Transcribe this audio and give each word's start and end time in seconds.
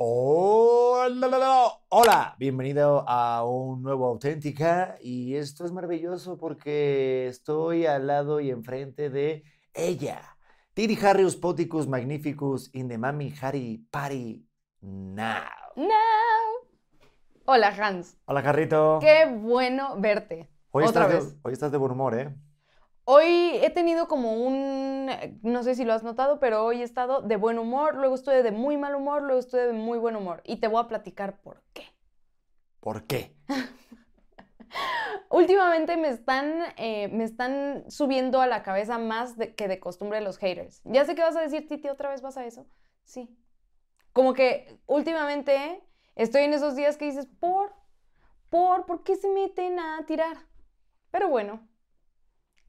Hola, 0.00 1.72
hola, 1.88 2.36
bienvenido 2.38 3.04
a 3.08 3.44
un 3.44 3.82
nuevo 3.82 4.06
Auténtica 4.06 4.94
y 5.02 5.34
esto 5.34 5.64
es 5.64 5.72
maravilloso 5.72 6.38
porque 6.38 7.26
estoy 7.26 7.84
al 7.84 8.06
lado 8.06 8.38
y 8.38 8.50
enfrente 8.50 9.10
de 9.10 9.42
ella, 9.74 10.20
Tiri 10.74 10.96
Harrius 11.04 11.34
Poticus 11.34 11.88
Magnificus 11.88 12.70
in 12.74 12.88
the 12.88 12.96
Mami 12.96 13.34
Harry 13.40 13.84
Party 13.90 14.46
Now. 14.82 15.42
No. 15.74 15.94
Hola 17.46 17.74
Hans, 17.76 18.16
Hola, 18.26 18.40
Carrito. 18.44 19.00
qué 19.00 19.26
bueno 19.26 19.96
verte. 19.98 20.48
Hoy 20.70 20.84
Otra 20.84 21.06
estás, 21.06 21.24
vez. 21.24 21.34
De, 21.34 21.40
hoy 21.42 21.52
estás 21.54 21.72
de 21.72 21.78
buen 21.78 21.90
humor, 21.90 22.16
¿eh? 22.16 22.32
Hoy 23.10 23.56
he 23.62 23.70
tenido 23.70 24.06
como 24.06 24.34
un, 24.34 25.10
no 25.40 25.62
sé 25.62 25.74
si 25.74 25.86
lo 25.86 25.94
has 25.94 26.02
notado, 26.02 26.38
pero 26.40 26.62
hoy 26.66 26.82
he 26.82 26.84
estado 26.84 27.22
de 27.22 27.36
buen 27.36 27.58
humor, 27.58 27.94
luego 27.94 28.14
estuve 28.14 28.42
de 28.42 28.50
muy 28.50 28.76
mal 28.76 28.94
humor, 28.94 29.22
luego 29.22 29.40
estuve 29.40 29.66
de 29.66 29.72
muy 29.72 29.98
buen 29.98 30.14
humor. 30.14 30.42
Y 30.44 30.56
te 30.56 30.68
voy 30.68 30.82
a 30.84 30.88
platicar 30.88 31.40
por 31.40 31.62
qué. 31.72 31.86
¿Por 32.80 33.06
qué? 33.06 33.34
Últimamente 35.30 35.96
me 35.96 36.08
están, 36.10 36.62
eh, 36.76 37.08
me 37.08 37.24
están 37.24 37.90
subiendo 37.90 38.42
a 38.42 38.46
la 38.46 38.62
cabeza 38.62 38.98
más 38.98 39.38
de- 39.38 39.54
que 39.54 39.68
de 39.68 39.80
costumbre 39.80 40.20
los 40.20 40.36
haters. 40.36 40.82
Ya 40.84 41.06
sé 41.06 41.14
que 41.14 41.22
vas 41.22 41.34
a 41.36 41.40
decir, 41.40 41.66
Titi, 41.66 41.88
¿otra 41.88 42.10
vez 42.10 42.20
vas 42.20 42.36
a 42.36 42.44
eso? 42.44 42.66
Sí. 43.04 43.34
Como 44.12 44.34
que 44.34 44.78
últimamente 44.84 45.82
estoy 46.14 46.42
en 46.42 46.52
esos 46.52 46.76
días 46.76 46.98
que 46.98 47.06
dices, 47.06 47.26
por, 47.40 47.72
por, 48.50 48.84
¿por 48.84 49.02
qué 49.02 49.16
se 49.16 49.30
meten 49.30 49.78
a 49.80 50.04
tirar? 50.04 50.36
Pero 51.10 51.28
bueno, 51.30 51.66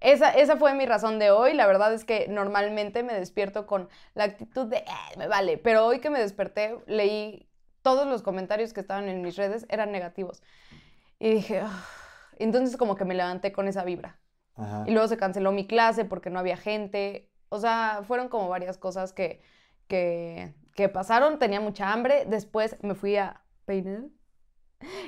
esa, 0.01 0.31
esa 0.31 0.57
fue 0.57 0.73
mi 0.73 0.85
razón 0.85 1.19
de 1.19 1.31
hoy. 1.31 1.53
La 1.53 1.67
verdad 1.67 1.93
es 1.93 2.05
que 2.05 2.27
normalmente 2.27 3.03
me 3.03 3.13
despierto 3.13 3.67
con 3.67 3.89
la 4.13 4.23
actitud 4.25 4.67
de, 4.67 4.77
"Eh, 4.77 5.17
me 5.17 5.27
vale, 5.27 5.57
pero 5.57 5.85
hoy 5.85 5.99
que 5.99 6.09
me 6.09 6.19
desperté 6.19 6.77
leí 6.87 7.49
todos 7.81 8.07
los 8.07 8.21
comentarios 8.21 8.73
que 8.73 8.81
estaban 8.81 9.07
en 9.09 9.21
mis 9.21 9.35
redes, 9.35 9.65
eran 9.69 9.91
negativos. 9.91 10.41
Y 11.19 11.31
dije, 11.31 11.59
"Ah". 11.63 11.85
entonces 12.37 12.77
como 12.77 12.95
que 12.95 13.05
me 13.05 13.15
levanté 13.15 13.51
con 13.51 13.67
esa 13.67 13.83
vibra. 13.83 14.19
Ajá. 14.55 14.83
Y 14.87 14.91
luego 14.91 15.07
se 15.07 15.17
canceló 15.17 15.51
mi 15.51 15.67
clase 15.67 16.05
porque 16.05 16.29
no 16.29 16.39
había 16.39 16.57
gente. 16.57 17.29
O 17.49 17.59
sea, 17.59 18.01
fueron 18.07 18.27
como 18.29 18.49
varias 18.49 18.77
cosas 18.77 19.13
que, 19.13 19.41
que, 19.87 20.53
que 20.75 20.89
pasaron. 20.89 21.39
Tenía 21.39 21.59
mucha 21.61 21.91
hambre. 21.91 22.25
Después 22.25 22.81
me 22.83 22.95
fui 22.95 23.15
a 23.15 23.41
peinar. 23.65 24.03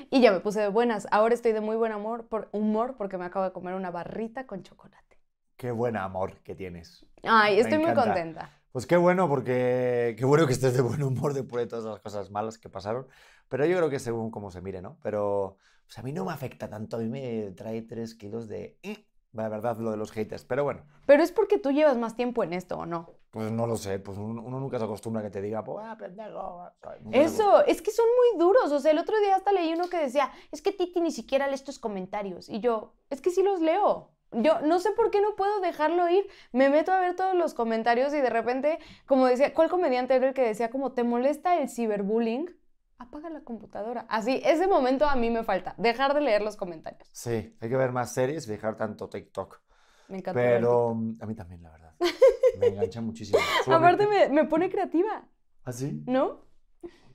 Y 0.10 0.22
ya 0.22 0.32
me 0.32 0.40
puse 0.40 0.60
de 0.62 0.68
buenas. 0.68 1.08
Ahora 1.12 1.34
estoy 1.34 1.54
de 1.54 1.62
muy 1.62 1.76
buen 1.78 1.94
humor, 1.94 2.28
por, 2.28 2.50
humor 2.52 2.96
porque 2.98 3.18
me 3.18 3.26
acabo 3.26 3.46
de 3.46 3.52
comer 3.54 3.74
una 3.76 3.92
barrita 3.92 4.46
con 4.46 4.64
chocolate. 4.64 5.20
Qué 5.56 5.72
buen 5.72 5.96
amor 5.98 6.38
que 6.44 6.56
tienes. 6.56 7.06
Ay, 7.24 7.56
Me 7.56 7.62
estoy 7.62 7.78
muy 7.78 7.92
encanta. 7.92 8.14
contenta. 8.14 8.62
Pues 8.72 8.86
qué 8.88 8.98
bueno, 8.98 9.28
porque 9.28 10.16
qué 10.18 10.26
bueno 10.26 10.48
que 10.48 10.54
estés 10.54 10.74
de 10.74 10.82
buen 10.82 11.04
humor 11.04 11.34
después 11.34 11.64
de 11.64 11.68
todas 11.70 11.86
las 11.86 12.00
cosas 12.00 12.32
malas 12.32 12.58
que 12.58 12.70
pasaron. 12.70 13.08
Pero 13.50 13.66
yo 13.66 13.78
creo 13.78 13.90
que 13.90 14.00
según 14.00 14.32
cómo 14.32 14.50
se 14.50 14.62
mire, 14.62 14.82
¿no? 14.82 14.98
Pero 15.04 15.58
pues 15.86 16.00
a 16.00 16.04
mí 16.04 16.14
no 16.14 16.26
me 16.26 16.32
afecta 16.32 16.70
tanto, 16.70 16.98
a 16.98 17.00
mí 17.00 17.08
me 17.10 17.52
trae 17.52 17.82
tres 17.82 18.16
kilos 18.16 18.48
de... 18.48 18.80
"Eh", 18.82 19.06
La 19.34 19.50
verdad, 19.50 19.78
lo 19.78 19.92
de 19.92 19.98
los 19.98 20.12
haters. 20.12 20.46
Pero 20.46 20.64
bueno, 20.64 20.86
Pero 21.06 21.22
es 21.24 21.32
porque 21.32 21.58
tú 21.58 21.72
llevas 21.72 21.98
más 21.98 22.16
tiempo 22.16 22.44
en 22.44 22.54
esto, 22.54 22.78
¿o 22.78 22.86
no? 22.86 23.10
Pues 23.32 23.50
no 23.50 23.66
lo 23.66 23.78
sé, 23.78 23.98
pues 24.00 24.18
uno, 24.18 24.42
uno 24.42 24.60
nunca 24.60 24.78
se 24.78 24.84
acostumbra 24.84 25.22
a 25.22 25.24
que 25.24 25.30
te 25.30 25.42
diga, 25.42 25.64
pues, 25.64 25.86
ah, 25.88 25.98
pendejo. 25.98 26.70
Eso, 27.14 27.66
es 27.66 27.82
que 27.82 27.92
son 27.92 28.06
muy 28.06 28.40
duros. 28.40 28.74
O 28.74 28.80
sea, 28.80 28.92
el 28.92 28.98
otro 28.98 29.18
día 29.22 29.38
hasta 29.38 29.54
leí 29.54 29.74
uno 29.74 29.90
que 29.90 29.98
decía, 29.98 30.30
es 30.52 30.62
que 30.62 30.74
Titi 30.74 31.00
ni 31.00 31.12
siquiera 31.12 31.48
lee 31.48 31.54
estos 31.54 31.80
comentarios. 31.80 32.50
Y 32.50 32.60
yo, 32.60 32.94
es 33.10 33.22
que 33.22 33.32
sí 33.32 33.42
los 33.42 33.62
leo. 33.62 34.12
Yo 34.34 34.60
no 34.62 34.80
sé 34.80 34.92
por 34.92 35.12
qué 35.12 35.22
no 35.22 35.36
puedo 35.38 35.62
dejarlo 35.62 36.10
ir. 36.10 36.28
Me 36.52 36.70
meto 36.70 36.92
a 36.92 37.00
ver 37.00 37.16
todos 37.16 37.34
los 37.34 37.54
comentarios 37.54 38.14
y 38.14 38.20
de 38.20 38.30
repente, 38.30 38.80
como 39.06 39.26
decía, 39.26 39.54
¿cuál 39.54 39.70
comediante 39.70 40.14
era 40.14 40.28
el 40.28 40.34
que 40.34 40.44
decía 40.44 40.70
como, 40.70 40.92
¿te 40.92 41.04
molesta 41.04 41.58
el 41.58 41.70
ciberbullying? 41.70 42.50
Apaga 42.98 43.30
la 43.30 43.42
computadora. 43.42 44.06
Así, 44.10 44.42
ese 44.44 44.68
momento 44.68 45.06
a 45.06 45.16
mí 45.16 45.30
me 45.30 45.44
falta, 45.44 45.74
dejar 45.78 46.14
de 46.14 46.22
leer 46.22 46.42
los 46.42 46.58
comentarios. 46.58 47.10
Sí, 47.14 47.56
hay 47.60 47.70
que 47.70 47.78
ver 47.78 47.94
más 47.94 48.14
series 48.14 48.46
y 48.48 48.52
dejar 48.52 48.76
tanto 48.76 49.08
TikTok. 49.08 49.62
Me 50.10 50.18
encanta. 50.18 50.40
Pero 50.40 50.94
mm, 50.94 51.18
a 51.22 51.26
mí 51.26 51.34
también, 51.34 51.64
la 51.64 51.72
verdad. 51.72 51.91
Me 52.60 52.68
engancha 52.68 53.02
muchísimo. 53.02 53.40
Aparte 53.68 54.08
me, 54.08 54.30
me 54.30 54.46
pone 54.46 54.70
creativa, 54.70 55.28
¿Ah, 55.64 55.72
sí? 55.72 56.04
¿no? 56.08 56.42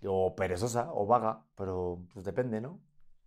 O 0.07 0.35
perezosa 0.37 0.93
o 0.93 1.07
vaga, 1.07 1.45
pero 1.57 2.05
pues 2.13 2.25
depende, 2.25 2.61
¿no? 2.61 2.81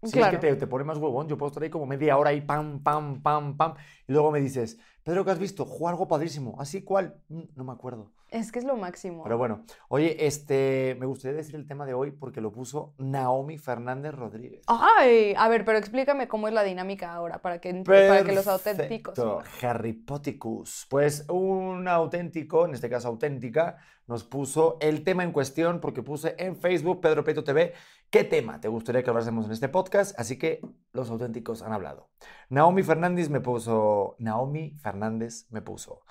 Si 0.04 0.14
Claro. 0.14 0.38
es 0.38 0.42
que 0.42 0.48
te, 0.48 0.56
te 0.56 0.68
pone 0.68 0.86
más 0.86 0.98
huevón, 0.98 1.28
yo 1.28 1.38
puedo 1.38 1.50
estar 1.50 1.62
ahí 1.62 1.70
como 1.70 1.86
media 1.86 2.18
hora 2.18 2.32
y 2.32 2.42
pam, 2.42 2.82
pam, 2.82 3.22
pam, 3.22 3.58
pam. 3.58 3.74
Y 4.08 4.14
luego 4.14 4.32
me 4.32 4.40
dices, 4.40 4.80
Pedro, 5.10 5.26
¿qué 5.26 5.32
has 5.32 5.40
visto? 5.40 5.66
Juego 5.66 5.90
algo 5.90 6.08
padrísimo. 6.08 6.56
¿Así 6.60 6.84
cuál? 6.84 7.16
"Mm, 7.30 7.42
No 7.56 7.64
me 7.64 7.72
acuerdo. 7.72 8.12
Es 8.30 8.52
que 8.52 8.60
es 8.60 8.66
lo 8.66 8.78
máximo. 8.78 9.24
Pero 9.24 9.40
bueno, 9.40 9.64
oye, 9.88 10.28
este, 10.28 10.96
me 11.00 11.08
gustaría 11.08 11.36
decir 11.36 11.56
el 11.56 11.66
tema 11.66 11.88
de 11.88 11.96
hoy 11.96 12.12
porque 12.12 12.42
lo 12.42 12.52
puso 12.52 12.94
Naomi 13.00 13.58
Fernández 13.58 14.14
Rodríguez. 14.14 14.62
Ay, 14.68 15.34
a 15.36 15.48
ver, 15.50 15.66
pero 15.66 15.80
explícame 15.80 16.28
cómo 16.28 16.48
es 16.48 16.54
la 16.54 16.62
dinámica 16.62 17.12
ahora 17.12 17.42
para 17.42 17.60
que, 17.60 17.74
para 17.84 18.24
que 18.24 18.34
los 18.36 18.46
auténticos. 18.48 19.16
Perfecto, 19.16 19.42
Harry 19.68 19.94
Poticus. 19.94 20.86
Pues 20.92 21.26
un 21.28 21.88
auténtico, 21.88 22.66
en 22.68 22.76
este 22.76 22.88
caso 22.88 23.08
auténtica, 23.08 23.78
nos 24.06 24.24
puso 24.24 24.78
el 24.80 25.04
tema 25.04 25.24
en 25.24 25.32
cuestión 25.32 25.80
porque 25.80 26.04
puse 26.04 26.36
en 26.38 26.56
Facebook 26.56 27.02
Pedro 27.02 27.24
Prieto 27.24 27.44
TV 27.44 27.74
qué 28.12 28.24
tema 28.24 28.60
te 28.62 28.68
gustaría 28.68 29.02
que 29.04 29.10
hablásemos 29.10 29.48
en 29.48 29.54
este 29.54 29.70
podcast, 29.70 30.20
así 30.20 30.38
que 30.38 30.62
los 30.94 31.10
auténticos 31.10 31.64
han 31.64 31.74
hablado. 31.74 32.10
Naomi 32.50 32.82
Fernández 32.82 33.30
me 33.30 33.42
puso, 33.42 34.16
Naomi 34.18 34.72
Fernández 34.82 35.46
me 35.52 35.62
puso. 35.62 36.02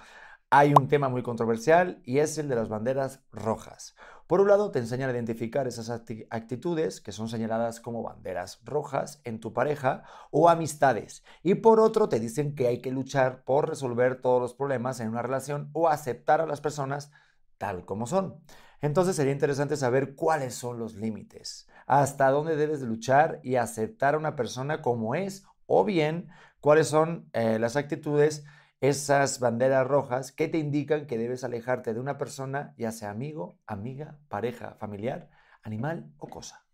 Hay 0.50 0.72
un 0.72 0.86
tema 0.86 1.08
muy 1.08 1.24
controversial 1.24 2.00
y 2.04 2.18
es 2.18 2.38
el 2.38 2.48
de 2.48 2.54
las 2.54 2.68
banderas 2.68 3.24
rojas. 3.32 3.96
Por 4.28 4.40
un 4.40 4.46
lado, 4.46 4.70
te 4.70 4.78
enseñan 4.78 5.10
a 5.10 5.12
identificar 5.12 5.66
esas 5.66 5.90
acti- 5.90 6.28
actitudes 6.30 7.00
que 7.00 7.10
son 7.10 7.28
señaladas 7.28 7.80
como 7.80 8.04
banderas 8.04 8.60
rojas 8.64 9.20
en 9.24 9.40
tu 9.40 9.52
pareja 9.52 10.04
o 10.30 10.48
amistades. 10.48 11.24
Y 11.42 11.56
por 11.56 11.80
otro, 11.80 12.08
te 12.08 12.20
dicen 12.20 12.54
que 12.54 12.68
hay 12.68 12.80
que 12.80 12.92
luchar 12.92 13.42
por 13.42 13.68
resolver 13.68 14.20
todos 14.20 14.40
los 14.40 14.54
problemas 14.54 15.00
en 15.00 15.08
una 15.08 15.22
relación 15.22 15.70
o 15.72 15.88
aceptar 15.88 16.40
a 16.40 16.46
las 16.46 16.60
personas 16.60 17.10
tal 17.58 17.84
como 17.84 18.06
son. 18.06 18.40
Entonces 18.80 19.16
sería 19.16 19.32
interesante 19.32 19.76
saber 19.76 20.14
cuáles 20.14 20.54
son 20.54 20.78
los 20.78 20.94
límites, 20.94 21.66
hasta 21.86 22.30
dónde 22.30 22.54
debes 22.54 22.80
de 22.80 22.86
luchar 22.86 23.40
y 23.42 23.56
aceptar 23.56 24.14
a 24.14 24.18
una 24.18 24.36
persona 24.36 24.82
como 24.82 25.16
es, 25.16 25.44
o 25.68 25.84
bien 25.84 26.28
cuáles 26.60 26.88
son 26.88 27.28
eh, 27.34 27.58
las 27.60 27.76
actitudes, 27.76 28.44
esas 28.80 29.38
banderas 29.38 29.86
rojas 29.86 30.32
que 30.32 30.48
te 30.48 30.58
indican 30.58 31.06
que 31.06 31.18
debes 31.18 31.44
alejarte 31.44 31.94
de 31.94 32.00
una 32.00 32.18
persona, 32.18 32.74
ya 32.76 32.90
sea 32.90 33.10
amigo, 33.10 33.58
amiga, 33.66 34.18
pareja, 34.28 34.74
familiar, 34.78 35.30
animal 35.62 36.10
o 36.18 36.28
cosa. 36.28 36.64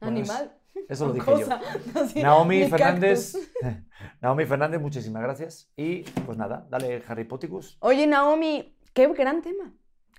Bueno, 0.00 0.16
Animal. 0.16 0.56
Eso 0.88 1.06
lo 1.08 1.12
dije 1.12 1.26
cosa. 1.26 1.60
Así, 1.94 2.20
yo. 2.20 2.22
Naomi 2.22 2.60
mi 2.60 2.70
Fernández. 2.70 3.32
cactus. 3.60 3.84
Naomi 4.20 4.46
Fernández, 4.46 4.80
muchísimas 4.80 5.22
gracias. 5.22 5.70
Y 5.76 6.02
pues 6.02 6.38
nada, 6.38 6.66
dale 6.70 7.02
Harry 7.06 7.24
Poticus. 7.24 7.76
Oye, 7.80 8.06
Naomi, 8.06 8.76
qué 8.94 9.08
gran 9.08 9.42
tema. 9.42 9.72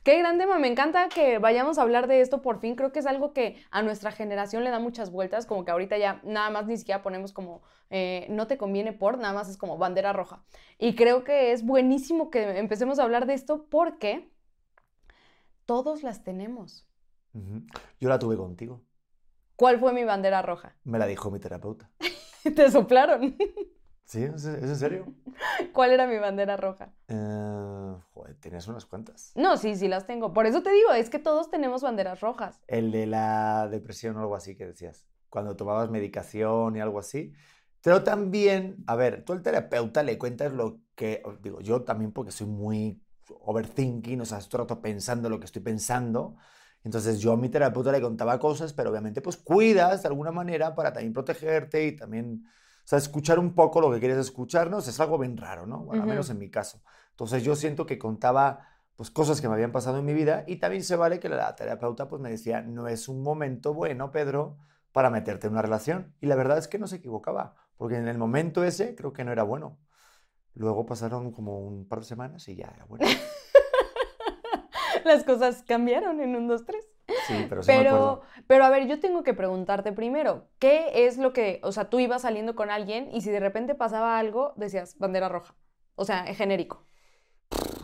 Qué 0.04 0.18
gran 0.18 0.40
tema. 0.40 0.58
Me 0.58 0.68
encanta 0.68 1.10
que 1.10 1.38
vayamos 1.38 1.78
a 1.78 1.84
hablar 1.84 2.08
de 2.08 2.22
esto 2.22 2.42
por 2.42 2.60
fin. 2.60 2.76
Creo 2.76 2.92
que 2.92 3.00
es 3.00 3.06
algo 3.06 3.34
que 3.34 3.64
a 3.70 3.84
nuestra 3.84 4.12
generación 4.12 4.64
le 4.64 4.72
da 4.72 4.80
muchas 4.80 5.12
vueltas. 5.12 5.46
Como 5.46 5.64
que 5.64 5.72
ahorita 5.72 5.98
ya 5.98 6.22
nada 6.24 6.50
más 6.50 6.66
ni 6.66 6.78
siquiera 6.78 7.04
ponemos 7.04 7.34
como 7.34 7.62
eh, 7.92 8.26
no 8.30 8.48
te 8.48 8.58
conviene 8.58 8.94
por, 8.94 9.20
nada 9.20 9.34
más 9.34 9.48
es 9.50 9.58
como 9.58 9.78
bandera 9.78 10.12
roja. 10.12 10.44
Y 10.80 10.96
creo 10.96 11.24
que 11.24 11.52
es 11.52 11.64
buenísimo 11.64 12.32
que 12.32 12.58
empecemos 12.58 12.98
a 12.98 13.04
hablar 13.04 13.28
de 13.28 13.36
esto 13.36 13.68
porque 13.70 14.32
todos 15.66 16.02
las 16.02 16.24
tenemos. 16.24 16.88
Yo 18.00 18.10
la 18.10 18.18
tuve 18.18 18.38
contigo. 18.38 18.82
¿Cuál 19.56 19.80
fue 19.80 19.94
mi 19.94 20.04
bandera 20.04 20.42
roja? 20.42 20.76
Me 20.84 20.98
la 20.98 21.06
dijo 21.06 21.30
mi 21.30 21.40
terapeuta. 21.40 21.92
Te 22.56 22.72
soplaron. 22.72 23.38
¿Sí? 24.12 24.24
¿Es, 24.24 24.44
es 24.44 24.62
en 24.62 24.76
serio? 24.76 25.06
¿Cuál 25.74 25.92
era 25.92 26.06
mi 26.06 26.18
bandera 26.18 26.58
roja? 26.58 26.92
Eh, 27.08 27.96
joder, 28.14 28.36
tienes 28.42 28.68
unas 28.68 28.86
cuantas. 28.86 29.32
No, 29.36 29.56
sí, 29.56 29.78
sí 29.78 29.88
las 29.88 30.06
tengo. 30.06 30.34
Por 30.34 30.46
eso 30.48 30.62
te 30.62 30.70
digo, 30.70 30.92
es 30.92 31.10
que 31.10 31.18
todos 31.18 31.50
tenemos 31.50 31.82
banderas 31.82 32.20
rojas. 32.20 32.60
El 32.68 32.92
de 32.92 33.06
la 33.06 33.70
depresión 33.70 34.18
o 34.18 34.20
algo 34.20 34.36
así 34.36 34.58
que 34.58 34.66
decías. 34.66 35.08
Cuando 35.30 35.56
tomabas 35.56 35.90
medicación 35.90 36.76
y 36.76 36.82
algo 36.82 37.00
así. 37.00 37.32
Pero 37.82 38.04
también, 38.04 38.84
a 38.86 38.98
ver, 38.98 39.24
tú 39.24 39.32
al 39.32 39.42
terapeuta 39.42 40.04
le 40.04 40.18
cuentas 40.18 40.52
lo 40.52 40.82
que, 40.94 41.24
digo, 41.42 41.62
yo 41.62 41.84
también 41.84 42.12
porque 42.12 42.32
soy 42.32 42.48
muy 42.48 43.02
overthinking, 43.30 44.20
o 44.20 44.26
sea, 44.26 44.40
estoy 44.40 44.58
rato 44.58 44.82
pensando 44.82 45.30
lo 45.30 45.40
que 45.40 45.46
estoy 45.46 45.62
pensando. 45.62 46.36
Entonces 46.84 47.22
yo 47.22 47.32
a 47.32 47.38
mi 47.38 47.48
terapeuta 47.48 47.94
le 47.94 48.02
contaba 48.02 48.38
cosas, 48.40 48.74
pero 48.74 48.90
obviamente 48.90 49.22
pues 49.22 49.38
cuidas 49.38 50.02
de 50.02 50.10
alguna 50.10 50.34
manera 50.34 50.76
para 50.76 50.92
también 50.92 51.14
protegerte 51.14 51.88
y 51.88 51.96
también, 51.96 52.44
sea, 52.92 52.98
escuchar 52.98 53.40
un 53.40 53.56
poco 53.56 53.80
lo 53.80 53.90
que 53.90 54.00
quieres 54.00 54.18
escucharnos 54.18 54.88
es 54.88 55.00
algo 55.00 55.18
bien 55.18 55.38
raro, 55.38 55.66
¿no? 55.66 55.80
Bueno, 55.80 56.04
al 56.04 56.10
menos 56.10 56.30
en 56.30 56.38
mi 56.38 56.50
caso. 56.50 56.82
Entonces 57.12 57.44
yo 57.44 57.56
siento 57.56 57.86
que 57.86 57.98
contaba 57.98 58.68
pues 58.98 59.10
cosas 59.10 59.40
que 59.40 59.48
me 59.48 59.54
habían 59.54 59.72
pasado 59.72 60.00
en 60.00 60.06
mi 60.06 60.14
vida 60.14 60.44
y 60.46 60.58
también 60.58 60.84
se 60.84 60.98
vale 60.98 61.20
que 61.20 61.30
la 61.30 61.56
terapeuta 61.56 62.08
pues 62.08 62.22
me 62.22 62.30
decía, 62.30 62.62
no 62.62 62.88
es 62.88 63.08
un 63.08 63.24
momento 63.24 63.74
bueno, 63.74 64.12
Pedro, 64.12 64.58
para 64.92 65.10
meterte 65.10 65.48
en 65.48 65.54
una 65.54 65.62
relación. 65.62 66.14
Y 66.20 66.28
la 66.28 66.36
verdad 66.36 66.58
es 66.58 66.68
que 66.68 66.80
no 66.80 66.88
se 66.88 66.98
equivocaba, 66.98 67.56
porque 67.78 67.96
en 67.96 68.08
el 68.08 68.18
momento 68.18 68.64
ese 68.64 68.94
creo 68.94 69.14
que 69.14 69.24
no 69.24 69.32
era 69.32 69.44
bueno. 69.44 69.80
Luego 70.54 70.86
pasaron 70.86 71.32
como 71.32 71.60
un 71.60 71.88
par 71.88 72.00
de 72.00 72.06
semanas 72.06 72.48
y 72.50 72.56
ya 72.56 72.72
era 72.76 72.86
bueno. 72.86 73.06
Las 75.06 75.24
cosas 75.24 75.64
cambiaron 75.64 76.20
en 76.20 76.36
un, 76.36 76.48
dos, 76.48 76.66
tres. 76.66 76.91
Sí, 77.18 77.46
pero 77.48 77.64
sí 77.64 77.74
me 77.74 77.78
Pero, 77.78 77.82
acuerdo. 77.82 78.22
pero 78.48 78.66
a 78.66 78.70
ver, 78.70 78.88
yo 78.88 79.00
tengo 79.00 79.24
que 79.24 79.34
preguntarte 79.34 79.92
primero, 79.94 80.50
¿qué 80.60 81.06
es 81.08 81.18
lo 81.18 81.34
que, 81.34 81.60
o 81.64 81.72
sea, 81.72 81.90
tú 81.90 82.00
ibas 82.00 82.24
saliendo 82.24 82.56
con 82.56 82.70
alguien 82.70 83.10
y 83.12 83.22
si 83.22 83.30
de 83.32 83.40
repente 83.40 83.76
pasaba 83.76 84.18
algo, 84.20 84.54
decías 84.58 84.98
bandera 84.98 85.30
roja? 85.30 85.56
O 85.96 86.06
sea, 86.06 86.26
genérico. 86.34 86.88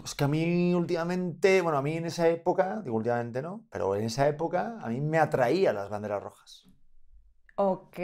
Es 0.03 0.15
que 0.15 0.23
a 0.23 0.27
mí 0.27 0.73
últimamente, 0.73 1.61
bueno, 1.61 1.77
a 1.77 1.81
mí 1.81 1.97
en 1.97 2.05
esa 2.05 2.27
época, 2.29 2.81
digo 2.83 2.95
últimamente 2.97 3.41
no, 3.41 3.65
pero 3.69 3.95
en 3.95 4.05
esa 4.05 4.27
época 4.27 4.77
a 4.81 4.89
mí 4.89 5.01
me 5.01 5.19
atraía 5.19 5.73
las 5.73 5.89
banderas 5.89 6.23
rojas. 6.23 6.67
Ok, 7.59 7.97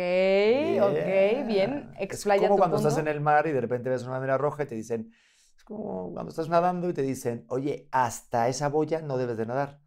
ok, 0.82 1.06
bien. 1.46 1.92
Yeah. 1.92 1.94
Explaya 2.00 2.48
Es 2.48 2.50
como 2.50 2.56
tu 2.56 2.60
cuando 2.60 2.78
estás 2.78 2.98
en 2.98 3.08
el 3.08 3.22
mar 3.22 3.46
y 3.48 3.52
de 3.52 3.62
repente 3.62 3.90
ves 3.90 4.04
una 4.04 4.14
bandera 4.14 4.38
roja 4.38 4.64
y 4.64 4.66
te 4.68 4.76
dicen, 4.76 5.12
es 5.58 5.64
como 5.64 6.12
cuando 6.14 6.32
estás 6.32 6.50
nadando 6.50 6.90
y 6.90 6.94
te 6.94 7.04
dicen, 7.04 7.46
oye, 7.50 7.88
hasta 7.92 8.48
esa 8.50 8.70
boya 8.70 9.02
no 9.02 9.18
debes 9.18 9.38
de 9.38 9.46
nadar. 9.46 9.83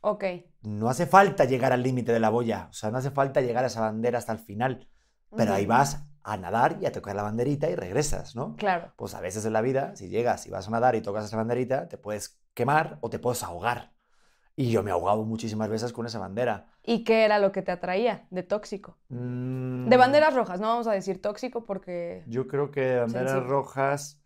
Ok, 0.00 0.24
No 0.62 0.88
hace 0.88 1.06
falta 1.06 1.44
llegar 1.44 1.72
al 1.72 1.82
límite 1.82 2.12
de 2.12 2.20
la 2.20 2.30
boya, 2.30 2.68
o 2.70 2.72
sea, 2.72 2.90
no 2.90 2.98
hace 2.98 3.10
falta 3.10 3.40
llegar 3.40 3.64
a 3.64 3.68
esa 3.68 3.80
bandera 3.80 4.18
hasta 4.18 4.32
el 4.32 4.38
final, 4.38 4.88
pero 5.36 5.54
ahí 5.54 5.66
vas 5.66 6.04
a 6.22 6.36
nadar 6.36 6.78
y 6.80 6.86
a 6.86 6.92
tocar 6.92 7.16
la 7.16 7.22
banderita 7.22 7.70
y 7.70 7.74
regresas, 7.74 8.36
¿no? 8.36 8.56
claro. 8.56 8.92
Pues 8.96 9.14
a 9.14 9.20
veces 9.20 9.44
en 9.44 9.52
la 9.52 9.60
vida, 9.62 9.96
si 9.96 10.08
llegas 10.08 10.46
y 10.46 10.50
vas 10.50 10.68
a 10.68 10.70
nadar 10.70 10.94
y 10.94 11.00
tocas 11.00 11.24
esa 11.24 11.36
banderita, 11.36 11.88
te 11.88 11.96
puedes 11.98 12.40
quemar 12.54 12.98
o 13.00 13.08
te 13.10 13.18
puedes 13.18 13.42
ahogar. 13.42 13.92
Y 14.56 14.70
yo 14.70 14.82
me 14.82 14.90
he 14.90 14.92
ahogado 14.92 15.24
muchísimas 15.24 15.68
veces 15.68 15.92
con 15.92 16.06
esa 16.06 16.18
bandera. 16.18 16.66
¿Y 16.82 17.04
qué 17.04 17.24
era 17.24 17.38
lo 17.38 17.52
que 17.52 17.62
te 17.62 17.70
atraía 17.70 18.26
de 18.30 18.42
tóxico? 18.42 18.98
De 19.08 19.16
Mm, 19.16 19.88
banderas 19.98 20.34
rojas, 20.34 20.60
no 20.60 20.66
vamos 20.66 20.88
a 20.88 20.92
decir 20.92 21.22
tóxico 21.22 21.64
porque... 21.64 22.24
Yo 22.26 22.48
creo 22.48 22.70
que 22.70 22.80
de 22.80 23.00
banderas 23.00 23.46
rojas, 23.46 24.20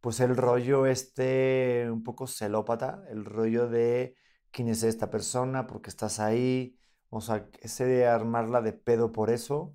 pues 0.00 0.20
el 0.20 0.36
rollo 0.36 0.86
este 0.86 1.88
un 1.90 2.04
poco 2.04 2.26
celópata, 2.26 3.02
el 3.08 3.24
rollo 3.24 3.68
de 3.68 4.14
quién 4.50 4.68
es 4.68 4.82
esta 4.82 5.10
persona, 5.10 5.66
por 5.66 5.82
qué 5.82 5.90
estás 5.90 6.20
ahí, 6.20 6.78
o 7.10 7.20
sea, 7.20 7.48
ese 7.60 7.84
de 7.86 8.06
armarla 8.06 8.60
de 8.62 8.72
pedo 8.72 9.12
por 9.12 9.30
eso, 9.30 9.74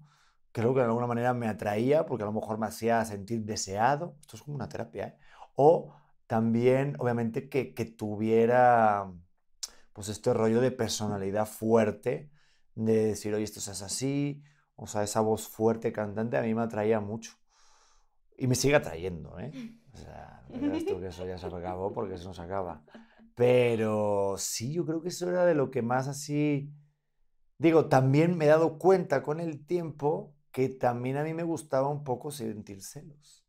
creo 0.52 0.74
que 0.74 0.82
de 0.82 0.86
alguna 0.86 1.08
manera 1.08 1.34
me 1.34 1.48
atraía, 1.48 2.06
porque 2.06 2.24
a 2.24 2.28
lo 2.28 2.34
mejor 2.34 2.58
me 2.58 2.68
hacía 2.68 3.04
sentir 3.06 3.44
deseado, 3.44 4.18
esto 4.22 4.38
es 4.38 4.44
como 4.44 4.56
una 4.56 4.70
terapia, 4.70 5.08
¿eh? 5.08 5.18
O 5.56 5.96
también, 6.28 6.96
obviamente, 7.00 7.50
que, 7.50 7.74
que 7.74 7.86
tuviera, 7.86 9.12
pues 9.94 10.10
este 10.10 10.34
rollo 10.34 10.62
de 10.62 10.72
personalidad 10.72 11.46
fuerte, 11.46 12.32
de 12.76 13.06
decir, 13.08 13.34
oye, 13.34 13.44
esto 13.44 13.60
es 13.60 13.82
así, 13.82 14.44
o 14.76 14.88
sea, 14.88 15.04
esa 15.04 15.22
voz 15.22 15.48
fuerte 15.48 15.92
cantante 15.92 16.38
a 16.38 16.42
mí 16.42 16.54
me 16.54 16.64
atraía 16.64 17.00
mucho. 17.00 17.34
Y 18.38 18.48
me 18.48 18.56
sigue 18.56 18.76
atrayendo, 18.76 19.40
¿eh? 19.40 19.52
O 19.94 19.98
sea, 19.98 20.44
no 20.50 20.58
creas 20.58 20.86
tú 20.86 21.00
que 21.00 21.06
eso 21.06 21.24
ya 21.28 21.38
se 21.38 21.46
acabó 21.46 21.94
porque 21.94 22.16
eso 22.16 22.28
no 22.28 22.34
se 22.34 22.42
acaba. 22.42 22.82
Pero 23.36 24.36
sí, 24.38 24.74
yo 24.74 24.86
creo 24.86 25.02
que 25.02 25.10
eso 25.10 25.30
era 25.30 25.46
de 25.46 25.56
lo 25.56 25.72
que 25.72 25.82
más 25.82 26.08
así... 26.08 26.72
Digo, 27.58 27.88
también 27.88 28.38
me 28.38 28.46
he 28.46 28.48
dado 28.50 28.78
cuenta 28.78 29.24
con 29.24 29.40
el 29.40 29.66
tiempo 29.66 30.36
que 30.52 30.70
también 30.70 31.18
a 31.18 31.24
mí 31.24 31.34
me 31.34 31.44
gustaba 31.44 31.88
un 31.90 32.04
poco 32.04 32.30
sentir 32.32 32.82
celos. 32.82 33.46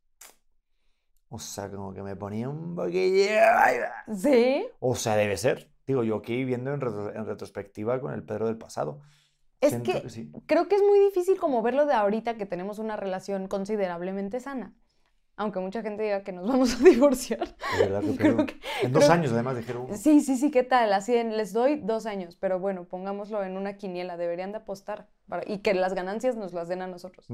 O 1.29 1.39
sea, 1.39 1.69
como 1.69 1.93
que 1.93 2.01
me 2.01 2.15
ponía 2.15 2.47
un 2.49 2.77
va. 2.77 2.87
¿Sí? 4.15 4.67
O 4.79 4.95
sea, 4.95 5.15
debe 5.17 5.37
ser. 5.37 5.71
Digo, 5.85 6.03
yo 6.03 6.17
aquí 6.17 6.45
viendo 6.45 6.73
en, 6.73 6.81
retro- 6.81 7.13
en 7.13 7.25
retrospectiva 7.25 7.99
con 7.99 8.13
el 8.13 8.23
Pedro 8.23 8.47
del 8.47 8.57
pasado. 8.57 9.01
Es 9.61 9.75
que 9.75 10.09
sí. 10.09 10.31
creo 10.45 10.67
que 10.67 10.75
es 10.75 10.81
muy 10.83 10.99
difícil 10.99 11.39
como 11.39 11.61
verlo 11.61 11.85
de 11.85 11.93
ahorita 11.93 12.37
que 12.37 12.45
tenemos 12.45 12.79
una 12.79 12.95
relación 12.95 13.47
considerablemente 13.47 14.39
sana. 14.39 14.75
Aunque 15.37 15.59
mucha 15.59 15.81
gente 15.81 16.03
diga 16.03 16.23
que 16.23 16.31
nos 16.31 16.47
vamos 16.47 16.75
a 16.79 16.83
divorciar. 16.83 17.47
De 17.77 17.87
verdad 17.87 18.01
que 18.01 18.15
Creo 18.17 18.45
que- 18.45 18.59
En 18.83 18.91
dos 18.93 19.03
creo- 19.03 19.13
años, 19.13 19.31
además, 19.33 19.57
dijeron 19.57 19.83
uno. 19.87 19.95
Sí, 19.95 20.21
sí, 20.21 20.37
sí, 20.37 20.51
¿qué 20.51 20.63
tal? 20.63 20.93
Así 20.93 21.15
en- 21.15 21.35
les 21.37 21.53
doy 21.53 21.75
dos 21.77 22.05
años, 22.05 22.35
pero 22.35 22.59
bueno, 22.59 22.85
pongámoslo 22.85 23.43
en 23.43 23.57
una 23.57 23.77
quiniela, 23.77 24.17
deberían 24.17 24.51
de 24.51 24.59
apostar 24.59 25.07
para- 25.27 25.43
y 25.45 25.59
que 25.59 25.73
las 25.73 25.93
ganancias 25.93 26.35
nos 26.35 26.53
las 26.53 26.67
den 26.67 26.81
a 26.81 26.87
nosotros. 26.87 27.27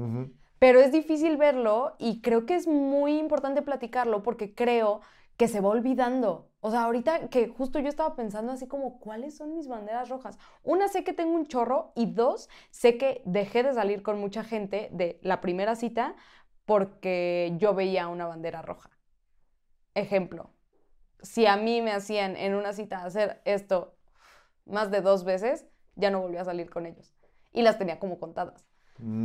Pero 0.58 0.80
es 0.80 0.92
difícil 0.92 1.36
verlo 1.36 1.94
y 1.98 2.20
creo 2.20 2.46
que 2.46 2.54
es 2.54 2.66
muy 2.68 3.18
importante 3.18 3.62
platicarlo 3.62 4.22
porque 4.22 4.54
creo 4.54 5.00
que 5.36 5.48
se 5.48 5.60
va 5.60 5.70
olvidando. 5.70 6.50
O 6.60 6.70
sea, 6.70 6.84
ahorita 6.84 7.28
que 7.28 7.48
justo 7.48 7.80
yo 7.80 7.88
estaba 7.88 8.14
pensando 8.14 8.52
así 8.52 8.68
como, 8.68 9.00
¿cuáles 9.00 9.36
son 9.36 9.54
mis 9.54 9.66
banderas 9.66 10.08
rojas? 10.08 10.38
Una, 10.62 10.86
sé 10.86 11.02
que 11.02 11.12
tengo 11.12 11.34
un 11.34 11.46
chorro 11.46 11.90
y 11.96 12.06
dos, 12.12 12.48
sé 12.70 12.96
que 12.96 13.22
dejé 13.24 13.64
de 13.64 13.74
salir 13.74 14.02
con 14.04 14.20
mucha 14.20 14.44
gente 14.44 14.88
de 14.92 15.18
la 15.22 15.40
primera 15.40 15.74
cita 15.74 16.14
porque 16.72 17.52
yo 17.58 17.74
veía 17.74 18.08
una 18.08 18.24
bandera 18.26 18.62
roja. 18.62 18.88
Ejemplo, 19.94 20.48
si 21.20 21.44
a 21.44 21.58
mí 21.58 21.82
me 21.82 21.92
hacían 21.92 22.34
en 22.34 22.54
una 22.54 22.72
cita 22.72 23.04
hacer 23.04 23.42
esto 23.44 23.94
más 24.64 24.90
de 24.90 25.02
dos 25.02 25.24
veces, 25.24 25.66
ya 25.96 26.10
no 26.10 26.22
volví 26.22 26.38
a 26.38 26.44
salir 26.46 26.70
con 26.70 26.86
ellos. 26.86 27.12
Y 27.52 27.60
las 27.60 27.76
tenía 27.76 27.98
como 27.98 28.18
contadas. 28.18 28.64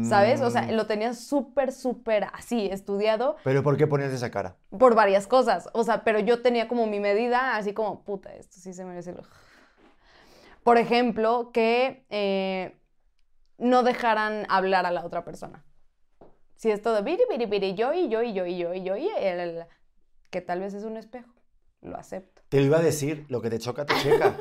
¿Sabes? 0.04 0.42
O 0.42 0.50
sea, 0.50 0.64
Mm. 0.64 0.72
lo 0.72 0.88
tenía 0.88 1.14
súper, 1.14 1.72
súper 1.72 2.26
así, 2.34 2.68
estudiado 2.70 3.38
Pero 3.46 3.64
¿por 3.64 3.78
qué 3.78 3.88
ponías 3.88 4.12
esa 4.12 4.30
cara? 4.30 4.58
por 4.78 4.94
varias 4.94 5.26
cosas. 5.26 5.70
O 5.72 5.86
sea, 5.86 6.04
pero 6.04 6.20
yo 6.20 6.42
tenía 6.42 6.68
como 6.68 6.86
mi 6.86 7.00
medida, 7.00 7.56
así 7.56 7.74
como, 7.74 8.04
puta, 8.04 8.36
esto 8.36 8.60
sí 8.60 8.74
se 8.74 8.84
merece 8.84 9.12
el... 9.12 9.22
Por 10.64 10.78
ejemplo, 10.78 11.52
que 11.54 12.06
eh, 12.10 12.78
no 13.58 13.84
dejaran 13.84 14.46
hablar 14.50 14.86
a 14.86 14.92
la 14.92 15.06
otra 15.06 15.24
persona. 15.24 15.64
Si 16.58 16.70
es 16.72 16.82
todo 16.82 17.02
biri, 17.04 17.24
biri, 17.30 17.46
biri, 17.46 17.76
yo 17.76 17.94
y 17.94 18.10
yo 18.10 18.22
y 18.24 18.34
yo 18.34 18.46
y 18.46 18.58
yo 18.58 18.74
y 18.74 18.84
yo 18.84 18.98
y 18.98 19.08
el- 19.18 19.40
el- 19.40 19.66
que 20.30 20.42
tal 20.42 20.60
vez 20.60 20.74
es 20.74 20.84
un 20.84 20.98
espejo, 20.98 21.32
lo 21.82 21.96
acepto. 21.98 22.42
Te 22.50 22.60
lo 22.60 22.66
iba 22.66 22.78
a 22.80 22.82
decir, 22.82 23.26
lo 23.30 23.42
que 23.42 23.50
te 23.50 23.60
choca, 23.60 23.86
te 23.86 23.96
checa. 23.96 24.36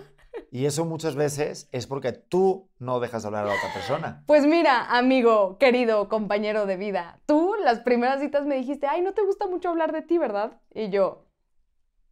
Y 0.50 0.64
eso 0.66 0.84
muchas 0.84 1.14
veces 1.14 1.68
es 1.72 1.86
porque 1.86 2.12
tú 2.12 2.70
no 2.78 3.00
dejas 3.00 3.24
hablar 3.24 3.44
a 3.44 3.48
la 3.48 3.54
otra 3.54 3.72
persona. 3.74 4.22
Pues 4.26 4.46
mira, 4.46 4.84
amigo, 4.96 5.58
querido 5.58 6.08
compañero 6.08 6.66
de 6.66 6.76
vida, 6.76 7.20
tú 7.26 7.54
las 7.62 7.80
primeras 7.80 8.20
citas 8.20 8.46
me 8.46 8.56
dijiste, 8.56 8.86
ay, 8.86 9.02
no 9.02 9.12
te 9.12 9.22
gusta 9.22 9.46
mucho 9.46 9.68
hablar 9.68 9.92
de 9.92 10.02
ti, 10.02 10.18
¿verdad? 10.18 10.60
Y 10.74 10.88
yo, 10.90 11.26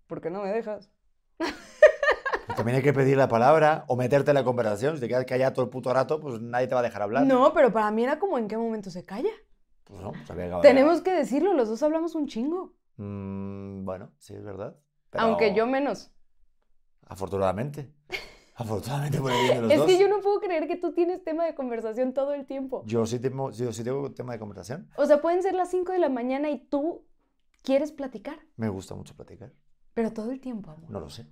¿por 0.07 0.21
qué 0.21 0.31
no 0.31 0.43
me 0.43 0.51
dejas? 0.53 0.91
Pues 1.39 2.57
también 2.57 2.77
hay 2.77 2.83
que 2.83 2.93
pedir 2.93 3.17
la 3.17 3.29
palabra 3.29 3.85
o 3.89 3.97
meterte 3.97 4.31
en 4.31 4.35
la 4.35 4.45
conversación. 4.45 4.97
Si 4.97 5.01
te 5.01 5.09
quedas 5.09 5.25
callado 5.25 5.53
todo 5.55 5.65
el 5.65 5.71
puto 5.71 5.93
rato, 5.95 6.21
pues 6.21 6.41
nadie 6.41 6.67
te 6.67 6.75
va 6.75 6.81
a 6.81 6.85
dejar 6.85 7.03
hablar. 7.03 7.25
No, 7.25 7.53
pero 7.55 7.73
para 7.73 7.91
mí 7.91 8.05
era 8.05 8.19
como 8.19 8.37
en 8.39 8.49
qué 8.49 8.57
momento 8.59 8.91
se 8.91 9.05
calla. 9.05 9.31
Pues 9.85 10.01
no, 10.01 10.13
pues 10.13 10.31
había. 10.31 10.61
Tenemos 10.61 11.01
que 11.03 11.13
decirlo, 11.13 11.53
los 11.55 11.69
dos 11.69 11.83
hablamos 11.83 12.15
un 12.15 12.27
chingo. 12.27 12.73
Mm, 12.97 13.85
bueno, 13.85 14.13
sí, 14.19 14.35
es 14.35 14.45
verdad. 14.45 14.77
Pero 15.11 15.25
Aunque 15.25 15.55
yo 15.55 15.67
menos. 15.67 16.11
Afortunadamente. 17.07 17.93
Afortunadamente 18.57 19.21
por 19.21 19.33
el 19.33 19.41
bien 19.43 19.55
de 19.57 19.63
los 19.63 19.73
Es 19.73 19.79
dos. 19.79 19.87
que 19.89 19.99
yo 19.99 20.09
no 20.09 20.21
puedo 20.21 20.39
creer 20.41 20.69
que 20.69 20.77
tú 20.77 20.93
tienes 20.93 21.25
tema 21.25 21.45
de 21.45 21.57
conversación 21.57 22.15
todo 22.15 22.35
el 22.35 22.47
tiempo. 22.47 22.85
Yo 22.87 23.05
sí 23.05 23.19
tengo, 23.19 23.51
yo 23.51 23.73
sí 23.73 23.83
tengo 23.83 24.13
tema 24.13 24.33
de 24.33 24.39
conversación. 24.39 24.89
O 24.97 25.07
sea, 25.07 25.21
pueden 25.21 25.43
ser 25.43 25.55
las 25.55 25.71
5 25.71 25.91
de 25.91 25.99
la 25.99 26.09
mañana 26.09 26.51
y 26.51 26.59
tú 26.65 27.05
quieres 27.63 27.91
platicar, 27.91 28.39
Me 28.57 28.69
gusta 28.69 28.95
mucho 28.95 29.15
platicar. 29.17 29.53
pero 29.93 30.13
todo 30.13 30.31
el 30.31 30.41
tiempo, 30.41 30.71
amor. 30.71 30.89
No 30.89 31.01
lo 31.01 31.11
sé. 31.11 31.27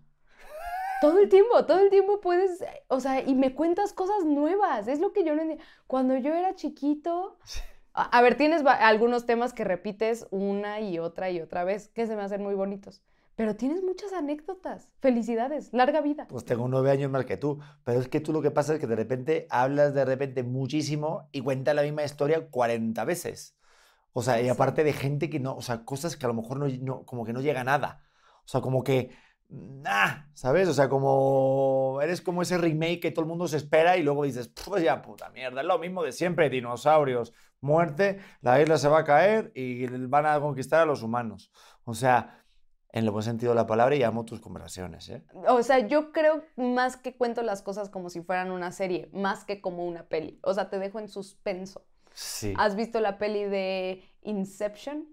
Todo 1.00 1.18
el 1.20 1.28
tiempo, 1.28 1.64
todo 1.64 1.78
el 1.78 1.90
tiempo 1.90 2.20
puedes, 2.20 2.64
o 2.88 2.98
sea, 3.00 3.20
y 3.22 3.34
me 3.36 3.54
cuentas 3.54 3.92
cosas 3.92 4.24
nuevas. 4.24 4.86
Es 4.88 4.98
lo 5.00 5.12
que 5.12 5.24
yo 5.24 5.34
no 5.36 5.42
entiendo. 5.42 5.64
Cuando 5.86 6.16
yo 6.16 6.32
era 6.34 6.54
chiquito, 6.56 7.38
a, 7.94 8.04
a 8.18 8.22
ver, 8.22 8.36
tienes 8.36 8.62
algunos 8.66 9.26
temas 9.26 9.52
que 9.52 9.64
repites 9.64 10.26
una 10.30 10.80
y 10.80 10.98
otra 10.98 11.30
y 11.30 11.40
otra 11.40 11.64
vez, 11.64 11.88
que 11.88 12.06
se 12.06 12.16
me 12.16 12.22
hacen 12.22 12.42
muy 12.42 12.54
bonitos. 12.54 13.02
Pero 13.34 13.56
tienes 13.56 13.82
muchas 13.82 14.12
anécdotas. 14.12 14.88
Felicidades, 15.00 15.72
larga 15.72 16.00
vida. 16.02 16.26
Pues 16.28 16.44
tengo 16.44 16.68
nueve 16.68 16.90
años 16.90 17.10
más 17.10 17.24
que 17.24 17.36
tú. 17.36 17.60
Pero 17.84 18.00
es 18.00 18.08
que 18.08 18.20
tú 18.20 18.32
lo 18.32 18.42
que 18.42 18.50
pasa 18.50 18.74
es 18.74 18.80
que 18.80 18.86
de 18.86 18.96
repente 18.96 19.46
hablas 19.50 19.94
de 19.94 20.04
repente 20.04 20.42
muchísimo 20.42 21.28
y 21.32 21.40
cuentas 21.40 21.74
la 21.74 21.82
misma 21.82 22.04
historia 22.04 22.48
40 22.50 23.04
veces. 23.04 23.56
O 24.12 24.22
sea, 24.22 24.40
y 24.42 24.48
aparte 24.48 24.84
de 24.84 24.92
gente 24.92 25.30
que 25.30 25.40
no, 25.40 25.56
o 25.56 25.62
sea, 25.62 25.84
cosas 25.84 26.16
que 26.16 26.26
a 26.26 26.28
lo 26.28 26.34
mejor 26.34 26.58
no, 26.58 26.68
no- 26.68 27.04
como 27.06 27.24
que 27.24 27.32
no 27.32 27.40
llega 27.40 27.62
a 27.62 27.64
nada. 27.64 28.02
O 28.44 28.48
sea, 28.48 28.60
como 28.60 28.84
que, 28.84 29.10
nah, 29.52 30.24
¿sabes? 30.34 30.68
O 30.68 30.74
sea, 30.74 30.88
como, 30.88 32.00
eres 32.02 32.20
como 32.20 32.42
ese 32.42 32.58
remake 32.58 33.00
que 33.00 33.10
todo 33.10 33.24
el 33.24 33.28
mundo 33.28 33.46
se 33.46 33.58
espera 33.58 33.96
y 33.96 34.02
luego 34.02 34.24
dices, 34.24 34.48
pues 34.48 34.82
ya 34.82 35.02
puta 35.02 35.30
mierda, 35.30 35.60
es 35.60 35.66
lo 35.66 35.78
mismo 35.78 36.02
de 36.02 36.12
siempre, 36.12 36.48
dinosaurios, 36.50 37.32
muerte, 37.60 38.20
la 38.40 38.60
isla 38.60 38.78
se 38.78 38.88
va 38.88 39.00
a 39.00 39.04
caer 39.04 39.52
y 39.54 39.86
van 39.86 40.26
a 40.26 40.40
conquistar 40.40 40.80
a 40.80 40.86
los 40.86 41.02
humanos. 41.02 41.52
O 41.84 41.94
sea, 41.94 42.42
en 42.92 43.04
el 43.04 43.10
buen 43.10 43.24
sentido 43.24 43.52
de 43.52 43.56
la 43.56 43.66
palabra 43.66 43.94
y 43.96 44.02
amo 44.02 44.24
tus 44.24 44.40
conversaciones, 44.40 45.08
¿eh? 45.08 45.24
O 45.48 45.62
sea, 45.62 45.78
yo 45.86 46.12
creo 46.12 46.44
más 46.56 46.96
que 46.96 47.16
cuento 47.16 47.42
las 47.42 47.62
cosas 47.62 47.88
como 47.88 48.10
si 48.10 48.20
fueran 48.20 48.50
una 48.50 48.70
serie, 48.72 49.08
más 49.12 49.44
que 49.44 49.60
como 49.60 49.86
una 49.86 50.08
peli. 50.08 50.38
O 50.42 50.52
sea, 50.52 50.68
te 50.68 50.78
dejo 50.78 50.98
en 50.98 51.08
suspenso. 51.08 51.86
Sí, 52.12 52.52
¿Has 52.58 52.76
visto 52.76 53.00
la 53.00 53.16
peli 53.16 53.44
de 53.44 54.02
Inception? 54.22 55.08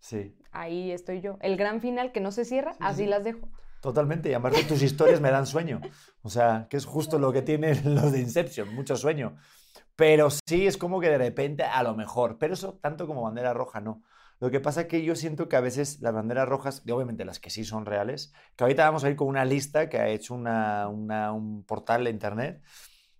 Sí. 0.00 0.34
Ahí 0.50 0.90
estoy 0.92 1.20
yo. 1.20 1.36
El 1.40 1.56
gran 1.56 1.80
final 1.80 2.10
que 2.12 2.20
no 2.20 2.32
se 2.32 2.44
cierra, 2.44 2.72
Sí, 2.72 2.78
así 2.80 3.02
sí. 3.04 3.06
las 3.06 3.22
dejo. 3.24 3.48
Totalmente, 3.80 4.30
y 4.30 4.34
aparte 4.34 4.64
tus 4.64 4.82
historias 4.82 5.20
me 5.20 5.30
dan 5.30 5.46
sueño. 5.46 5.80
O 6.22 6.30
sea, 6.30 6.66
que 6.68 6.76
es 6.76 6.84
justo 6.84 7.18
lo 7.18 7.32
que 7.32 7.42
tienen 7.42 7.80
los 7.94 8.10
de 8.12 8.20
Inception, 8.20 8.74
mucho 8.74 8.96
sueño. 8.96 9.36
Pero 9.94 10.28
sí 10.30 10.66
es 10.66 10.76
como 10.76 11.00
que 11.00 11.08
de 11.10 11.18
repente, 11.18 11.62
a 11.64 11.82
lo 11.82 11.94
mejor, 11.94 12.38
pero 12.38 12.54
eso 12.54 12.78
tanto 12.82 13.06
como 13.06 13.22
bandera 13.22 13.52
roja 13.54 13.80
no. 13.80 14.02
Lo 14.40 14.50
que 14.50 14.60
pasa 14.60 14.82
es 14.82 14.86
que 14.86 15.02
yo 15.02 15.16
siento 15.16 15.48
que 15.48 15.56
a 15.56 15.60
veces 15.60 16.00
las 16.00 16.14
banderas 16.14 16.48
rojas, 16.48 16.82
y 16.86 16.90
obviamente 16.92 17.24
las 17.24 17.40
que 17.40 17.50
sí 17.50 17.64
son 17.64 17.84
reales, 17.86 18.32
que 18.56 18.62
ahorita 18.64 18.84
vamos 18.84 19.02
a 19.04 19.10
ir 19.10 19.16
con 19.16 19.26
una 19.28 19.44
lista 19.44 19.88
que 19.88 19.98
ha 19.98 20.08
hecho 20.08 20.34
una, 20.34 20.86
una- 20.88 21.32
un 21.32 21.64
portal 21.64 22.04
de 22.04 22.10
internet 22.10 22.62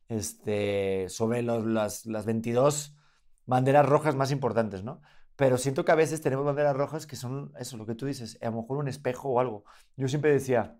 este, 0.09 1.09
sobre 1.09 1.43
los- 1.43 1.65
las, 1.67 2.07
las 2.07 2.25
22 2.27 2.97
banderas 3.47 3.87
rojas 3.87 4.15
más 4.15 4.31
importantes, 4.31 4.83
¿no? 4.85 5.01
Pero 5.39 5.57
siento 5.57 5.85
que 5.85 5.93
a 5.93 5.95
veces 5.95 6.21
tenemos 6.21 6.45
banderas 6.45 6.77
rojas 6.77 7.07
que 7.07 7.15
son 7.15 7.53
eso, 7.61 7.77
lo 7.77 7.87
que 7.87 7.95
tú 7.95 8.07
dices, 8.07 8.37
a 8.43 8.47
lo 8.47 8.61
mejor 8.61 8.79
un 8.79 8.89
espejo 8.89 9.29
o 9.29 9.39
algo. 9.39 9.63
Yo 9.97 10.09
siempre 10.09 10.33
decía, 10.33 10.77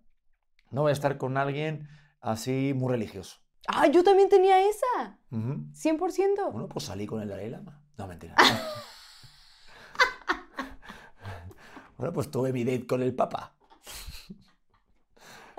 no 0.73 0.83
voy 0.83 0.91
a 0.91 0.95
estar 0.95 1.17
con 1.17 1.37
alguien 1.37 1.89
así 2.21 2.73
muy 2.75 2.91
religioso. 2.91 3.37
Ah, 3.69 3.87
yo 3.87 4.03
también 4.03 4.29
tenía 4.29 4.61
esa. 4.69 5.21
Ujú. 5.31 5.65
100%. 5.73 6.51
Bueno, 6.51 6.67
pues 6.67 6.87
salí 6.87 7.07
con 7.07 7.23
el 7.23 7.29
Dalai 7.29 7.51
Lama. 7.51 7.85
No, 7.97 8.09
mentira. 8.09 8.35
bueno, 11.97 12.13
pues 12.13 12.29
tuve 12.29 12.53
mi 12.53 12.65
date 12.65 12.89
con 12.89 13.01
el 13.01 13.15
Papa. 13.15 13.55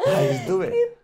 Ahí 0.06 0.28
estuve. 0.28 0.99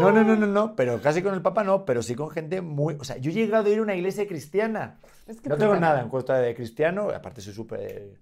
No, 0.00 0.12
no, 0.12 0.24
no, 0.24 0.36
no, 0.36 0.46
no, 0.46 0.76
pero 0.76 1.00
casi 1.00 1.22
con 1.22 1.34
el 1.34 1.42
Papa 1.42 1.64
no, 1.64 1.84
pero 1.84 2.02
sí 2.02 2.14
con 2.14 2.30
gente 2.30 2.60
muy... 2.60 2.96
O 3.00 3.04
sea, 3.04 3.16
yo 3.16 3.30
he 3.30 3.34
llegado 3.34 3.66
a 3.66 3.72
ir 3.72 3.78
a 3.78 3.82
una 3.82 3.94
iglesia 3.94 4.26
cristiana. 4.26 4.98
Es 5.26 5.40
que 5.40 5.48
No 5.48 5.56
tengo 5.56 5.76
nada 5.76 6.00
en 6.00 6.08
contra 6.08 6.38
de 6.38 6.54
cristiano, 6.54 7.10
aparte 7.10 7.40
soy 7.40 7.54
súper... 7.54 8.20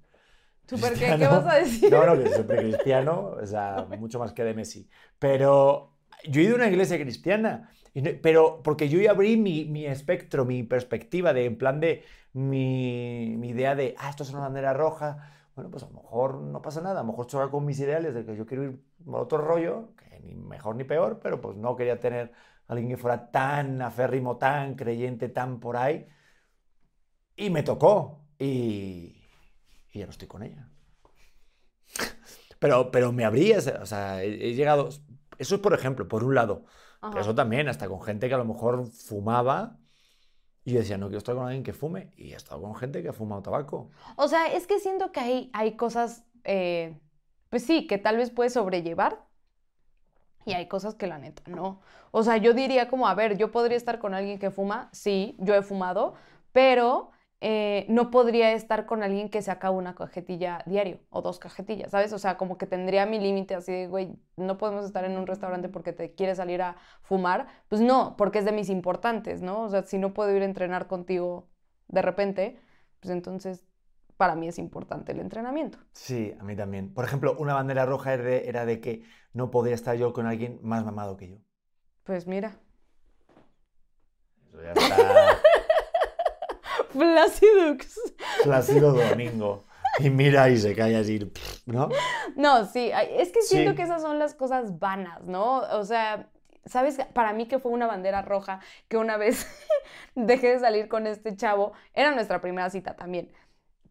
Súper, 0.66 0.92
¿qué? 0.94 1.00
¿Qué 1.00 1.06
cristiano. 1.06 1.42
vas 1.42 1.54
a 1.54 1.58
decir? 1.58 1.90
No, 1.90 2.06
no, 2.06 2.16
que 2.16 2.28
soy 2.28 2.38
súper 2.38 2.58
cristiano, 2.60 3.36
o 3.40 3.46
sea, 3.46 3.86
mucho 3.98 4.18
más 4.18 4.32
que 4.32 4.44
de 4.44 4.54
Messi. 4.54 4.88
Pero 5.18 5.92
yo 6.24 6.40
he 6.40 6.44
ido 6.44 6.54
a 6.54 6.56
una 6.56 6.68
iglesia 6.68 6.98
cristiana, 6.98 7.70
pero 8.22 8.62
porque 8.62 8.88
yo 8.88 9.00
ya 9.00 9.10
abrí 9.10 9.36
mi, 9.36 9.64
mi 9.64 9.86
espectro, 9.86 10.44
mi 10.44 10.62
perspectiva, 10.62 11.32
de, 11.32 11.46
en 11.46 11.58
plan 11.58 11.80
de 11.80 12.04
mi, 12.32 13.34
mi 13.36 13.50
idea 13.50 13.74
de, 13.74 13.94
ah, 13.98 14.10
esto 14.10 14.22
es 14.22 14.30
una 14.30 14.40
bandera 14.40 14.72
roja. 14.72 15.41
Bueno, 15.54 15.70
pues 15.70 15.82
a 15.84 15.86
lo 15.88 15.94
mejor 15.94 16.36
no 16.40 16.62
pasa 16.62 16.80
nada, 16.80 17.00
a 17.00 17.02
lo 17.02 17.10
mejor 17.10 17.26
choca 17.26 17.50
con 17.50 17.64
mis 17.64 17.78
ideales 17.80 18.14
de 18.14 18.24
que 18.24 18.36
yo 18.36 18.46
quiero 18.46 18.64
ir 18.64 18.82
por 19.04 19.20
otro 19.20 19.38
rollo, 19.38 19.94
que 19.96 20.18
ni 20.20 20.34
mejor 20.34 20.76
ni 20.76 20.84
peor, 20.84 21.20
pero 21.22 21.40
pues 21.40 21.56
no 21.56 21.76
quería 21.76 22.00
tener 22.00 22.32
a 22.68 22.72
alguien 22.72 22.90
que 22.90 22.96
fuera 22.96 23.30
tan 23.30 23.82
aférrimo, 23.82 24.38
tan 24.38 24.74
creyente, 24.76 25.28
tan 25.28 25.60
por 25.60 25.76
ahí. 25.76 26.08
Y 27.36 27.50
me 27.50 27.62
tocó. 27.62 28.26
Y, 28.38 29.14
y 29.92 29.98
ya 29.98 30.06
no 30.06 30.10
estoy 30.10 30.28
con 30.28 30.42
ella. 30.42 30.68
Pero, 32.58 32.90
pero 32.90 33.12
me 33.12 33.24
abrí, 33.24 33.52
o 33.52 33.86
sea, 33.86 34.22
he, 34.22 34.50
he 34.50 34.54
llegado. 34.54 34.88
Eso 35.38 35.54
es 35.56 35.60
por 35.60 35.74
ejemplo, 35.74 36.08
por 36.08 36.24
un 36.24 36.34
lado. 36.34 36.64
Pero 37.08 37.20
eso 37.20 37.34
también, 37.34 37.68
hasta 37.68 37.88
con 37.88 38.02
gente 38.02 38.28
que 38.28 38.34
a 38.34 38.38
lo 38.38 38.44
mejor 38.44 38.86
fumaba. 38.86 39.78
Y 40.64 40.72
yo 40.72 40.78
decía, 40.78 40.96
no 40.96 41.06
quiero 41.06 41.18
estar 41.18 41.34
con 41.34 41.46
alguien 41.46 41.64
que 41.64 41.72
fume. 41.72 42.12
Y 42.16 42.32
he 42.32 42.36
estado 42.36 42.62
con 42.62 42.74
gente 42.74 43.02
que 43.02 43.08
ha 43.08 43.12
fumado 43.12 43.42
tabaco. 43.42 43.90
O 44.16 44.28
sea, 44.28 44.46
es 44.46 44.66
que 44.66 44.78
siento 44.78 45.10
que 45.10 45.20
hay, 45.20 45.50
hay 45.52 45.76
cosas, 45.76 46.24
eh, 46.44 46.98
pues 47.50 47.64
sí, 47.64 47.86
que 47.86 47.98
tal 47.98 48.16
vez 48.16 48.30
puedes 48.30 48.52
sobrellevar 48.52 49.26
y 50.44 50.52
hay 50.54 50.66
cosas 50.68 50.94
que 50.94 51.06
la 51.06 51.18
neta 51.18 51.42
no. 51.46 51.80
O 52.10 52.22
sea, 52.22 52.36
yo 52.36 52.52
diría 52.52 52.88
como, 52.88 53.08
a 53.08 53.14
ver, 53.14 53.36
yo 53.36 53.50
podría 53.50 53.76
estar 53.76 53.98
con 53.98 54.14
alguien 54.14 54.38
que 54.38 54.50
fuma, 54.50 54.88
sí, 54.92 55.36
yo 55.38 55.54
he 55.54 55.62
fumado, 55.62 56.14
pero 56.52 57.10
eh, 57.44 57.86
no 57.88 58.10
podría 58.12 58.52
estar 58.52 58.86
con 58.86 59.02
alguien 59.02 59.28
que 59.28 59.42
se 59.42 59.50
acaba 59.50 59.76
una 59.76 59.96
cajetilla 59.96 60.62
diario 60.64 61.00
o 61.10 61.22
dos 61.22 61.40
cajetillas, 61.40 61.90
¿sabes? 61.90 62.12
O 62.12 62.18
sea, 62.18 62.36
como 62.36 62.56
que 62.56 62.66
tendría 62.66 63.04
mi 63.04 63.18
límite 63.18 63.56
así 63.56 63.72
de, 63.72 63.88
güey, 63.88 64.16
no 64.36 64.58
podemos 64.58 64.84
estar 64.84 65.04
en 65.04 65.18
un 65.18 65.26
restaurante 65.26 65.68
porque 65.68 65.92
te 65.92 66.14
quieres 66.14 66.36
salir 66.36 66.62
a 66.62 66.76
fumar. 67.02 67.48
Pues 67.68 67.80
no, 67.80 68.16
porque 68.16 68.38
es 68.38 68.44
de 68.44 68.52
mis 68.52 68.68
importantes, 68.70 69.42
¿no? 69.42 69.62
O 69.64 69.68
sea, 69.70 69.82
si 69.82 69.98
no 69.98 70.14
puedo 70.14 70.34
ir 70.36 70.42
a 70.42 70.44
entrenar 70.44 70.86
contigo 70.86 71.50
de 71.88 72.02
repente, 72.02 72.60
pues 73.00 73.12
entonces 73.12 73.64
para 74.16 74.36
mí 74.36 74.46
es 74.48 74.58
importante 74.58 75.10
el 75.12 75.18
entrenamiento. 75.20 75.78
Sí, 75.94 76.34
a 76.38 76.44
mí 76.44 76.54
también. 76.54 76.94
Por 76.94 77.04
ejemplo, 77.04 77.34
una 77.38 77.54
bandera 77.54 77.86
roja 77.86 78.14
era 78.14 78.22
de, 78.24 78.48
era 78.48 78.64
de 78.66 78.80
que 78.80 79.02
no 79.32 79.50
podía 79.50 79.74
estar 79.74 79.96
yo 79.96 80.12
con 80.12 80.26
alguien 80.26 80.60
más 80.62 80.84
mamado 80.84 81.16
que 81.16 81.28
yo. 81.28 81.38
Pues 82.04 82.26
mira, 82.28 82.60
Eso 84.48 84.62
ya 84.62 84.72
está. 84.74 85.31
Plácido 88.42 88.92
Domingo. 88.92 89.64
Y 89.98 90.08
mira 90.10 90.48
y 90.48 90.56
se 90.56 90.74
cae 90.74 90.96
así, 90.96 91.30
¿no? 91.66 91.90
No, 92.36 92.64
sí, 92.66 92.90
es 93.10 93.30
que 93.30 93.42
siento 93.42 93.72
Sí. 93.72 93.76
que 93.76 93.82
esas 93.82 94.00
son 94.00 94.18
las 94.18 94.34
cosas 94.34 94.78
vanas, 94.78 95.22
¿no? 95.26 95.58
O 95.58 95.84
sea, 95.84 96.30
¿sabes? 96.64 96.98
Para 97.12 97.32
mí 97.34 97.46
que 97.46 97.58
fue 97.58 97.72
una 97.72 97.86
bandera 97.86 98.22
roja 98.22 98.60
que 98.88 98.96
una 98.96 99.16
vez 99.18 99.46
dejé 100.14 100.52
de 100.52 100.60
salir 100.60 100.88
con 100.88 101.06
este 101.06 101.36
chavo, 101.36 101.72
era 101.92 102.14
nuestra 102.14 102.40
primera 102.40 102.70
cita 102.70 102.96
también, 102.96 103.30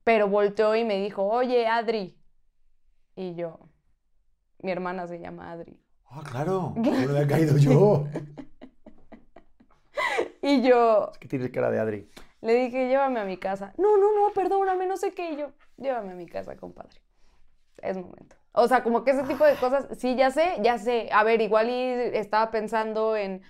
pero 0.03 0.27
volteó 0.27 0.75
y 0.75 0.83
me 0.85 0.97
dijo, 0.97 1.23
oye, 1.23 1.67
Adri. 1.67 2.17
Y 3.15 3.35
yo, 3.35 3.59
mi 4.59 4.71
hermana 4.71 5.05
se 5.07 5.19
llama 5.19 5.51
Adri. 5.51 5.79
Ah, 6.09 6.23
claro. 6.29 6.71
¿Cómo 6.73 6.91
no 6.91 7.13
me 7.13 7.19
ha 7.19 7.27
caído 7.27 7.57
yo? 7.57 8.05
Y 10.41 10.61
yo 10.67 11.09
Es 11.13 11.17
que 11.19 11.27
tienes 11.27 11.51
cara 11.51 11.69
de 11.69 11.79
Adri. 11.79 12.09
Le 12.41 12.53
dije, 12.55 12.87
llévame 12.89 13.19
a 13.19 13.25
mi 13.25 13.37
casa. 13.37 13.73
No, 13.77 13.97
no, 13.97 14.13
no, 14.15 14.33
perdóname, 14.33 14.87
no 14.87 14.97
sé 14.97 15.13
qué. 15.13 15.31
Y 15.31 15.37
yo, 15.37 15.51
llévame 15.77 16.11
a 16.13 16.15
mi 16.15 16.27
casa, 16.27 16.55
compadre. 16.57 17.01
Es 17.77 17.97
momento. 17.97 18.35
O 18.53 18.67
sea, 18.67 18.83
como 18.83 19.03
que 19.03 19.11
ese 19.11 19.23
tipo 19.23 19.45
de 19.45 19.55
cosas, 19.57 19.87
sí, 19.97 20.15
ya 20.15 20.29
sé, 20.31 20.57
ya 20.61 20.77
sé. 20.77 21.09
A 21.13 21.23
ver, 21.23 21.41
igual 21.41 21.69
y 21.69 21.73
estaba 22.17 22.51
pensando 22.51 23.15
en, 23.15 23.41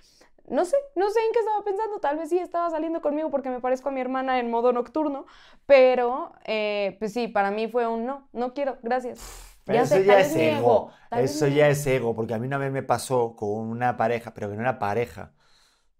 no 0.48 0.64
sé, 0.64 0.76
no 0.96 1.10
sé 1.10 1.20
en 1.20 1.32
qué 1.32 1.40
estaba 1.40 1.64
pensando. 1.64 2.00
Tal 2.00 2.18
vez 2.18 2.28
sí 2.30 2.38
estaba 2.38 2.70
saliendo 2.70 3.00
conmigo 3.02 3.30
porque 3.30 3.50
me 3.50 3.60
parezco 3.60 3.88
a 3.90 3.92
mi 3.92 4.00
hermana 4.00 4.38
en 4.38 4.50
modo 4.50 4.72
nocturno. 4.72 5.26
Pero, 5.66 6.32
eh, 6.44 6.96
pues 6.98 7.12
sí, 7.12 7.28
para 7.28 7.50
mí 7.50 7.68
fue 7.68 7.86
un 7.86 8.06
no, 8.06 8.28
no 8.32 8.54
quiero, 8.54 8.78
gracias. 8.82 9.20
Pero 9.64 9.78
Ya 9.78 9.82
eso 9.82 9.98
sé, 9.98 10.04
ya 10.04 10.20
es 10.20 10.34
ego. 10.36 10.90
Eso 11.12 11.46
ya 11.48 11.68
ego. 11.68 11.70
es 11.70 11.86
ego, 11.86 12.14
porque 12.14 12.34
a 12.34 12.38
mí 12.38 12.46
una 12.46 12.58
vez 12.58 12.72
me 12.72 12.82
pasó 12.82 13.36
con 13.36 13.50
una 13.68 13.96
pareja, 13.96 14.34
pero 14.34 14.50
que 14.50 14.56
no 14.56 14.62
era 14.62 14.78
pareja, 14.78 15.32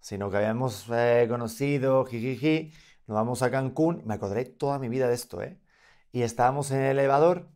sino 0.03 0.31
que 0.31 0.39
habíamos 0.39 0.87
eh, 0.93 1.27
conocido, 1.31 2.05
jijiji, 2.07 2.73
nos 3.09 3.17
vamos 3.17 3.43
a 3.43 3.51
Cancún, 3.53 4.03
me 4.07 4.15
acordaré 4.15 4.45
toda 4.47 4.79
mi 4.81 4.89
vida 4.91 5.09
de 5.09 5.15
esto, 5.15 5.43
¿eh? 5.43 5.61
Y 6.13 6.23
estábamos 6.23 6.71
en 6.73 6.81
el 6.83 6.99
elevador 6.99 7.49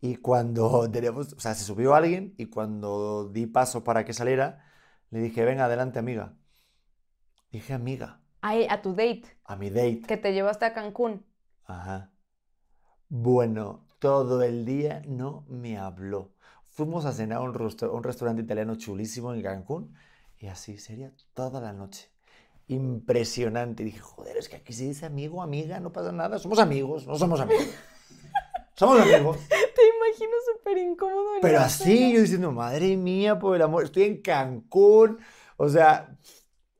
y 0.00 0.16
cuando 0.16 0.90
tenemos, 0.92 1.34
o 1.34 1.40
sea, 1.40 1.54
se 1.54 1.64
subió 1.64 1.94
alguien 1.94 2.34
y 2.38 2.46
cuando 2.46 3.28
di 3.30 3.46
paso 3.46 3.84
para 3.84 4.04
que 4.06 4.14
saliera, 4.14 4.64
le 5.10 5.20
dije, 5.20 5.44
venga, 5.44 5.66
adelante, 5.66 6.00
amiga. 6.00 6.36
Dije, 7.52 7.74
amiga, 7.74 8.20
Ay, 8.42 8.66
a 8.70 8.82
tu 8.82 8.90
date, 8.94 9.24
a 9.44 9.56
mi 9.56 9.70
date. 9.70 10.02
que 10.08 10.16
te 10.16 10.32
llevaste 10.32 10.64
a 10.66 10.72
Cancún. 10.74 11.24
Ajá. 11.64 12.10
Bueno, 13.08 13.86
todo 13.98 14.42
el 14.42 14.64
día 14.64 15.02
no 15.06 15.44
me 15.48 15.78
habló. 15.78 16.32
Fuimos 16.68 17.04
a 17.04 17.12
cenar 17.12 17.38
a 17.38 17.40
a 17.40 17.44
un 17.44 18.02
restaurante 18.04 18.42
italiano 18.42 18.76
chulísimo 18.76 19.34
en 19.34 19.42
Cancún 19.42 19.94
y 20.40 20.48
así 20.48 20.78
sería 20.78 21.12
toda 21.34 21.60
la 21.60 21.72
noche. 21.72 22.10
Impresionante. 22.66 23.84
Dije, 23.84 24.00
joder, 24.00 24.38
es 24.38 24.48
que 24.48 24.56
aquí 24.56 24.72
se 24.72 24.84
dice 24.84 25.04
amigo, 25.04 25.42
amiga, 25.42 25.78
no 25.80 25.92
pasa 25.92 26.12
nada. 26.12 26.38
Somos 26.38 26.58
amigos, 26.58 27.06
no 27.06 27.16
somos 27.16 27.40
amigos. 27.40 27.66
Somos 28.74 28.98
amigos. 28.98 29.36
Te 29.48 29.82
imagino 29.96 30.32
súper 30.54 30.78
incómodo. 30.78 31.26
Pero 31.42 31.58
así, 31.58 32.14
yo 32.14 32.22
diciendo, 32.22 32.50
madre 32.50 32.96
mía, 32.96 33.38
por 33.38 33.54
el 33.54 33.60
amor, 33.60 33.84
estoy 33.84 34.04
en 34.04 34.22
Cancún. 34.22 35.18
O 35.58 35.68
sea, 35.68 36.16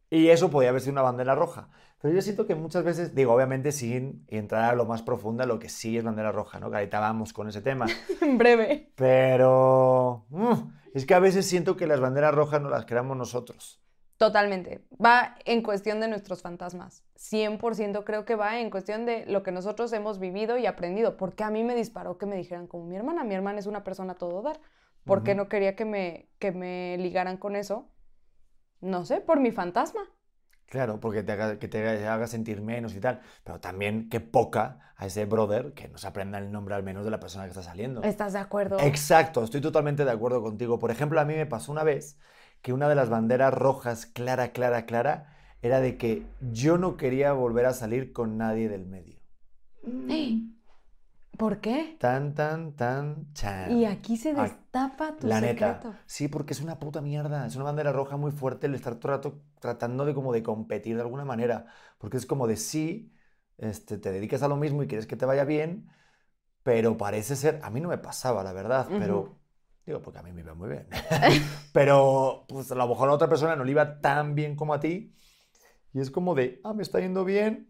y 0.09 0.29
eso 0.29 0.51
podía 0.51 0.71
haber 0.71 0.81
sido 0.81 0.93
una 0.93 1.03
bandera 1.03 1.35
roja. 1.35 1.69
Pero 2.01 2.15
yo 2.15 2.23
siento 2.23 2.47
que 2.47 2.55
muchas 2.55 2.85
veces, 2.85 3.15
digo, 3.15 3.35
obviamente 3.35 3.71
sin 3.71 4.25
entrar 4.29 4.71
a 4.71 4.75
lo 4.75 4.87
más 4.87 5.03
profundo, 5.03 5.45
lo 5.45 5.59
que 5.59 5.69
sí 5.69 5.99
es 5.99 6.05
bandera 6.05 6.33
roja, 6.33 6.59
¿no? 6.59 6.71
Que 6.71 6.77
ahorita 6.79 7.01
vamos 7.01 7.35
con 7.35 7.49
ese 7.49 7.61
tema. 7.61 7.87
En 8.23 8.39
breve. 8.39 8.93
Pero 8.95 10.25
mm, 10.31 10.53
es 10.95 11.07
que 11.07 11.15
a 11.15 11.21
veces 11.21 11.47
siento 11.47 11.77
que 11.77 11.87
las 11.87 12.01
banderas 12.01 12.35
rojas 12.35 12.61
no 12.61 12.69
las 12.69 12.87
creamos 12.87 13.17
nosotros. 13.17 13.81
Totalmente. 14.17 14.85
Va 15.03 15.37
en 15.47 15.63
cuestión 15.63 15.99
de 16.01 16.09
nuestros 16.09 16.43
fantasmas. 16.43 17.05
100% 17.17 18.05
creo 18.05 18.27
que 18.27 18.35
va 18.35 18.61
en 18.61 18.71
cuestión 18.71 19.07
de 19.07 19.25
lo 19.25 19.43
que 19.43 19.51
nosotros 19.51 19.91
hemos 19.95 20.19
vivido 20.19 20.59
y 20.59 20.67
aprendido. 20.67 21.17
Porque 21.17 21.43
a 21.43 21.51
mí 21.51 21.65
me 21.65 21.75
disparó 21.75 22.19
que 22.19 22.27
me 22.27 22.37
dijeran 22.37 22.67
como 22.67 22.85
mi 22.85 22.97
hermana. 22.97 23.25
Mi 23.25 23.35
hermana 23.35 23.61
es 23.61 23.67
una 23.67 23.83
persona 23.83 24.13
a 24.13 24.17
todo 24.17 24.43
dar. 24.43 24.61
¿Por 25.05 25.23
qué 25.23 25.35
no 25.35 25.49
quería 25.49 25.75
que 25.75 25.87
me, 25.87 26.29
que 26.39 26.53
me 26.53 26.99
ligaran 26.99 27.39
con 27.39 27.57
eso? 27.57 27.89
No 28.83 29.07
sé, 29.07 29.23
por 29.23 29.41
mi 29.41 29.53
fantasma. 29.53 30.03
Claro, 30.71 31.01
porque 31.01 31.25
te 31.25 31.33
haga, 31.33 31.59
que 31.59 31.67
te 31.67 32.07
haga 32.07 32.29
sentir 32.29 32.63
menos 32.63 32.95
y 32.95 33.01
tal. 33.01 33.21
Pero 33.43 33.59
también 33.59 34.09
que 34.09 34.21
poca 34.21 34.95
a 34.97 35.07
ese 35.07 35.25
brother 35.25 35.73
que 35.75 35.89
no 35.89 35.99
se 35.99 36.07
aprenda 36.07 36.39
el 36.39 36.53
nombre 36.53 36.77
al 36.77 36.85
menos 36.85 37.05
de 37.05 37.11
la 37.11 37.19
persona 37.19 37.45
que 37.45 37.51
está 37.51 37.65
saliendo. 37.65 38.05
¿Estás 38.05 38.35
de 38.35 38.39
acuerdo? 38.39 38.79
Exacto, 38.79 39.43
estoy 39.43 39.61
totalmente 39.61 40.05
de 40.05 40.13
acuerdo 40.13 40.41
contigo. 40.43 40.79
Por 40.79 40.93
ejemplo, 40.93 41.21
a 41.21 41.25
mí 41.25 41.35
me 41.35 41.45
pasó 41.45 41.73
una 41.73 41.83
vez 41.83 42.21
que 42.63 42.73
una 42.73 42.89
de 42.89 42.95
las 42.95 43.11
banderas 43.11 43.53
rojas 43.53 44.07
clara, 44.07 44.53
clara, 44.53 44.87
clara 44.87 45.37
era 45.61 45.81
de 45.81 45.99
que 45.99 46.25
yo 46.53 46.79
no 46.79 46.97
quería 46.97 47.33
volver 47.33 47.67
a 47.67 47.73
salir 47.73 48.13
con 48.13 48.39
nadie 48.39 48.69
del 48.69 48.87
medio. 48.87 49.19
¿Por 51.41 51.61
qué? 51.63 51.97
Tan, 51.99 52.35
tan, 52.35 52.77
tan, 52.77 53.33
chan. 53.33 53.73
Y 53.73 53.87
aquí 53.87 54.19
se 54.19 54.35
Ay, 54.35 54.51
destapa 54.51 55.17
tu 55.17 55.27
La 55.27 55.41
neta. 55.41 55.81
secreto. 55.81 55.99
Sí, 56.07 56.29
porque 56.29 56.53
es 56.53 56.61
una 56.61 56.79
puta 56.79 57.01
mierda. 57.01 57.47
Es 57.47 57.57
una 57.57 57.65
bandera 57.65 57.93
roja 57.93 58.19
muy 58.19 58.31
fuerte 58.31 58.67
el 58.67 58.75
estar 58.75 58.97
todo 58.97 59.13
rato 59.13 59.43
tratando 59.59 60.05
de 60.05 60.13
como 60.13 60.35
de 60.35 60.43
competir 60.43 60.97
de 60.97 61.03
alguna 61.03 61.25
manera. 61.25 61.65
Porque 61.99 62.19
es 62.19 62.27
como 62.27 62.47
de 62.47 62.57
sí, 62.57 63.11
este, 63.57 63.97
te 63.97 64.13
dedicas 64.13 64.43
a 64.43 64.49
lo 64.49 64.57
mismo 64.57 64.83
y 64.83 64.87
quieres 64.87 65.07
que 65.07 65.17
te 65.17 65.25
vaya 65.25 65.45
bien, 65.45 65.89
pero 66.63 66.97
parece 66.97 67.37
ser, 67.37 67.61
a 67.63 67.71
mí 67.71 67.81
no 67.81 67.89
me 67.89 67.99
pasaba, 67.99 68.43
la 68.45 68.53
verdad, 68.53 68.87
pero 68.99 69.41
digo, 69.87 70.03
porque 70.03 70.19
a 70.19 70.23
mí 70.23 70.33
me 70.33 70.43
iba 70.43 70.55
muy 70.55 70.69
bien. 70.69 70.89
pero 71.73 72.45
pues 72.49 72.71
a 72.71 72.75
lo 72.75 72.87
mejor 72.89 73.09
a 73.09 73.13
otra 73.13 73.29
persona 73.29 73.57
no 73.57 73.65
le 73.65 73.73
iba 73.73 74.01
tan 74.01 74.35
bien 74.35 74.57
como 74.57 74.75
a 74.75 74.81
ti. 74.81 75.15
Y 75.93 76.01
es 76.01 76.11
como 76.11 76.35
de, 76.35 76.61
ah, 76.65 76.73
me 76.75 76.83
está 76.83 77.01
yendo 77.01 77.25
bien, 77.25 77.70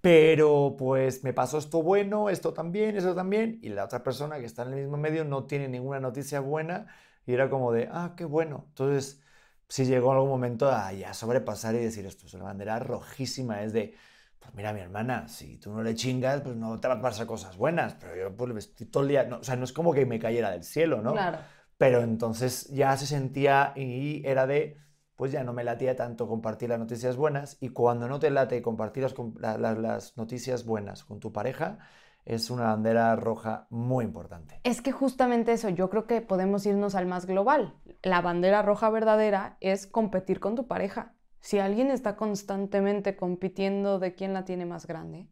pero 0.00 0.76
pues 0.78 1.24
me 1.24 1.32
pasó 1.32 1.58
esto 1.58 1.82
bueno, 1.82 2.30
esto 2.30 2.52
también, 2.52 2.96
eso 2.96 3.14
también, 3.14 3.58
y 3.62 3.70
la 3.70 3.84
otra 3.84 4.02
persona 4.02 4.38
que 4.38 4.46
está 4.46 4.62
en 4.62 4.74
el 4.74 4.80
mismo 4.82 4.96
medio 4.96 5.24
no 5.24 5.44
tiene 5.44 5.68
ninguna 5.68 6.00
noticia 6.00 6.40
buena 6.40 6.86
y 7.26 7.32
era 7.34 7.50
como 7.50 7.72
de, 7.72 7.88
ah, 7.90 8.14
qué 8.16 8.24
bueno. 8.24 8.66
Entonces, 8.68 9.20
sí 9.68 9.84
llegó 9.84 10.12
algún 10.12 10.28
momento 10.28 10.70
a 10.70 10.92
ya 10.92 11.12
sobrepasar 11.12 11.74
y 11.74 11.78
decir 11.78 12.06
esto, 12.06 12.26
es 12.26 12.34
una 12.34 12.44
bandera 12.44 12.78
rojísima, 12.78 13.62
es 13.62 13.72
de, 13.72 13.94
pues 14.38 14.54
mira, 14.54 14.72
mi 14.72 14.80
hermana, 14.80 15.28
si 15.28 15.58
tú 15.58 15.72
no 15.72 15.82
le 15.82 15.94
chingas, 15.94 16.42
pues 16.42 16.56
no 16.56 16.78
te 16.78 16.88
van 16.88 16.98
a 16.98 17.02
pasar 17.02 17.26
cosas 17.26 17.56
buenas, 17.56 17.94
pero 17.94 18.16
yo 18.16 18.36
pues 18.36 18.74
todo 18.90 19.02
el 19.02 19.08
día, 19.08 19.24
no, 19.24 19.38
o 19.38 19.44
sea, 19.44 19.56
no 19.56 19.64
es 19.64 19.72
como 19.72 19.92
que 19.92 20.06
me 20.06 20.18
cayera 20.18 20.50
del 20.50 20.62
cielo, 20.62 21.02
¿no? 21.02 21.12
Claro. 21.12 21.38
Pero 21.78 22.02
entonces 22.02 22.68
ya 22.68 22.96
se 22.96 23.06
sentía 23.06 23.72
y 23.76 24.22
era 24.24 24.46
de, 24.46 24.78
pues 25.16 25.32
ya 25.32 25.42
no 25.42 25.52
me 25.52 25.64
latía 25.64 25.96
tanto 25.96 26.28
compartir 26.28 26.68
las 26.68 26.78
noticias 26.78 27.16
buenas 27.16 27.56
y 27.60 27.70
cuando 27.70 28.06
no 28.08 28.18
te 28.18 28.30
late 28.30 28.62
compartir 28.62 29.06
las, 29.38 29.60
las 29.78 30.16
noticias 30.16 30.64
buenas 30.64 31.04
con 31.04 31.20
tu 31.20 31.32
pareja, 31.32 31.78
es 32.26 32.50
una 32.50 32.64
bandera 32.64 33.14
roja 33.16 33.66
muy 33.70 34.04
importante. 34.04 34.60
Es 34.64 34.82
que 34.82 34.92
justamente 34.92 35.52
eso, 35.52 35.68
yo 35.68 35.88
creo 35.88 36.06
que 36.06 36.20
podemos 36.20 36.66
irnos 36.66 36.94
al 36.94 37.06
más 37.06 37.24
global. 37.24 37.74
La 38.02 38.20
bandera 38.20 38.62
roja 38.62 38.90
verdadera 38.90 39.56
es 39.60 39.86
competir 39.86 40.40
con 40.40 40.56
tu 40.56 40.66
pareja. 40.66 41.14
Si 41.40 41.60
alguien 41.60 41.90
está 41.90 42.16
constantemente 42.16 43.16
compitiendo 43.16 44.00
de 44.00 44.14
quién 44.14 44.32
la 44.32 44.44
tiene 44.44 44.66
más 44.66 44.86
grande, 44.86 45.28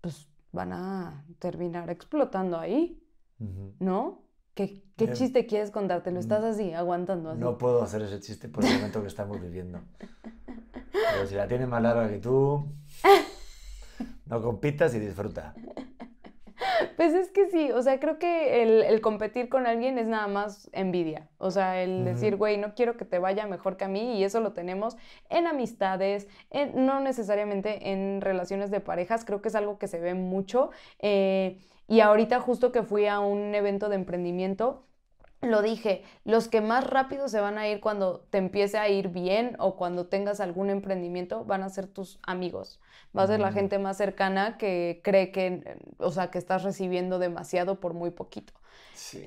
pues 0.00 0.28
van 0.52 0.72
a 0.72 1.26
terminar 1.38 1.90
explotando 1.90 2.58
ahí, 2.58 3.02
¿no? 3.78 4.25
¿Qué, 4.56 4.82
qué 4.96 5.12
chiste 5.12 5.44
quieres 5.44 5.70
contarte? 5.70 6.10
Lo 6.10 6.18
estás 6.18 6.42
así, 6.42 6.72
aguantando 6.72 7.28
así. 7.28 7.38
No 7.38 7.58
puedo 7.58 7.82
hacer 7.82 8.00
ese 8.00 8.20
chiste 8.20 8.48
por 8.48 8.64
el 8.64 8.72
momento 8.72 9.02
que 9.02 9.08
estamos 9.08 9.38
viviendo. 9.38 9.80
Pero 10.90 11.26
si 11.26 11.34
la 11.34 11.46
tiene 11.46 11.66
más 11.66 11.82
larga 11.82 12.08
que 12.08 12.18
tú, 12.20 12.66
no 14.24 14.40
compitas 14.40 14.94
y 14.94 14.98
disfruta. 14.98 15.54
Pues 16.96 17.12
es 17.12 17.30
que 17.32 17.50
sí, 17.50 17.70
o 17.70 17.82
sea, 17.82 18.00
creo 18.00 18.18
que 18.18 18.62
el, 18.88 19.00
competir 19.02 19.50
con 19.50 19.66
alguien 19.66 19.98
es 19.98 20.06
nada 20.06 20.26
más 20.26 20.70
envidia. 20.72 21.28
O 21.36 21.50
sea, 21.50 21.82
el 21.82 22.06
decir, 22.06 22.36
güey, 22.36 22.56
no 22.56 22.74
quiero 22.74 22.96
que 22.96 23.04
te 23.04 23.18
vaya 23.18 23.46
mejor 23.46 23.76
que 23.76 23.84
a 23.84 23.88
mí 23.88 24.18
y 24.18 24.24
eso 24.24 24.40
lo 24.40 24.54
tenemos 24.54 24.96
en 25.28 25.46
amistades, 25.46 26.28
no 26.74 27.00
necesariamente 27.00 27.92
en 27.92 28.22
relaciones 28.22 28.70
de 28.70 28.80
parejas, 28.80 29.26
creo 29.26 29.42
que 29.42 29.48
es 29.48 29.54
algo 29.54 29.78
que 29.78 29.86
se 29.86 30.00
ve 30.00 30.14
mucho. 30.14 30.70
Eh, 30.98 31.58
y 31.88 32.00
ahorita 32.00 32.40
justo 32.40 32.72
que 32.72 32.82
fui 32.82 33.06
a 33.06 33.20
un 33.20 33.54
evento 33.54 33.88
de 33.88 33.96
emprendimiento, 33.96 34.86
lo 35.42 35.62
dije, 35.62 36.02
los 36.24 36.48
que 36.48 36.60
más 36.60 36.84
rápido 36.84 37.28
se 37.28 37.40
van 37.40 37.58
a 37.58 37.68
ir 37.68 37.80
cuando 37.80 38.20
te 38.30 38.38
empiece 38.38 38.78
a 38.78 38.88
ir 38.88 39.08
bien 39.08 39.56
o 39.58 39.76
cuando 39.76 40.06
tengas 40.06 40.40
algún 40.40 40.70
emprendimiento 40.70 41.44
van 41.44 41.62
a 41.62 41.68
ser 41.70 41.86
tus 41.86 42.18
amigos. 42.22 42.80
Va 43.16 43.22
a 43.22 43.26
ser 43.26 43.40
la 43.40 43.52
gente 43.52 43.78
más 43.78 43.96
cercana 43.98 44.56
que 44.58 45.00
cree 45.04 45.30
que, 45.32 45.78
o 45.98 46.10
sea, 46.10 46.30
que 46.30 46.38
estás 46.38 46.62
recibiendo 46.64 47.18
demasiado 47.18 47.80
por 47.80 47.94
muy 47.94 48.10
poquito. 48.10 48.54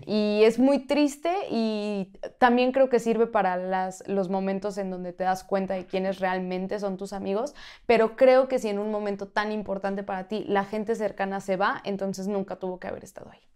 Y 0.06 0.44
es 0.44 0.60
muy 0.60 0.80
triste 0.80 1.32
y 1.50 2.12
también 2.38 2.72
creo 2.72 2.90
que 2.90 3.00
sirve 3.00 3.28
para 3.28 3.58
las, 3.58 4.08
los 4.08 4.30
momentos 4.30 4.78
en 4.78 4.90
donde 4.90 5.14
te 5.14 5.24
das 5.24 5.44
cuenta 5.44 5.74
de 5.74 5.86
quiénes 5.86 6.20
realmente 6.20 6.80
son 6.80 6.98
tus 6.98 7.14
amigos, 7.14 7.56
pero 7.86 8.16
creo 8.16 8.48
que 8.48 8.60
si 8.60 8.70
en 8.70 8.80
un 8.80 8.92
momento 8.92 9.28
tan 9.28 9.52
importante 9.52 10.04
para 10.04 10.28
ti 10.28 10.44
la 10.48 10.66
gente 10.66 10.96
cercana 10.96 11.40
se 11.40 11.58
va, 11.58 11.82
entonces 11.84 12.28
nunca 12.28 12.58
tuvo 12.58 12.80
que 12.80 12.88
haber 12.88 13.04
estado 13.04 13.32
ahí. 13.32 13.50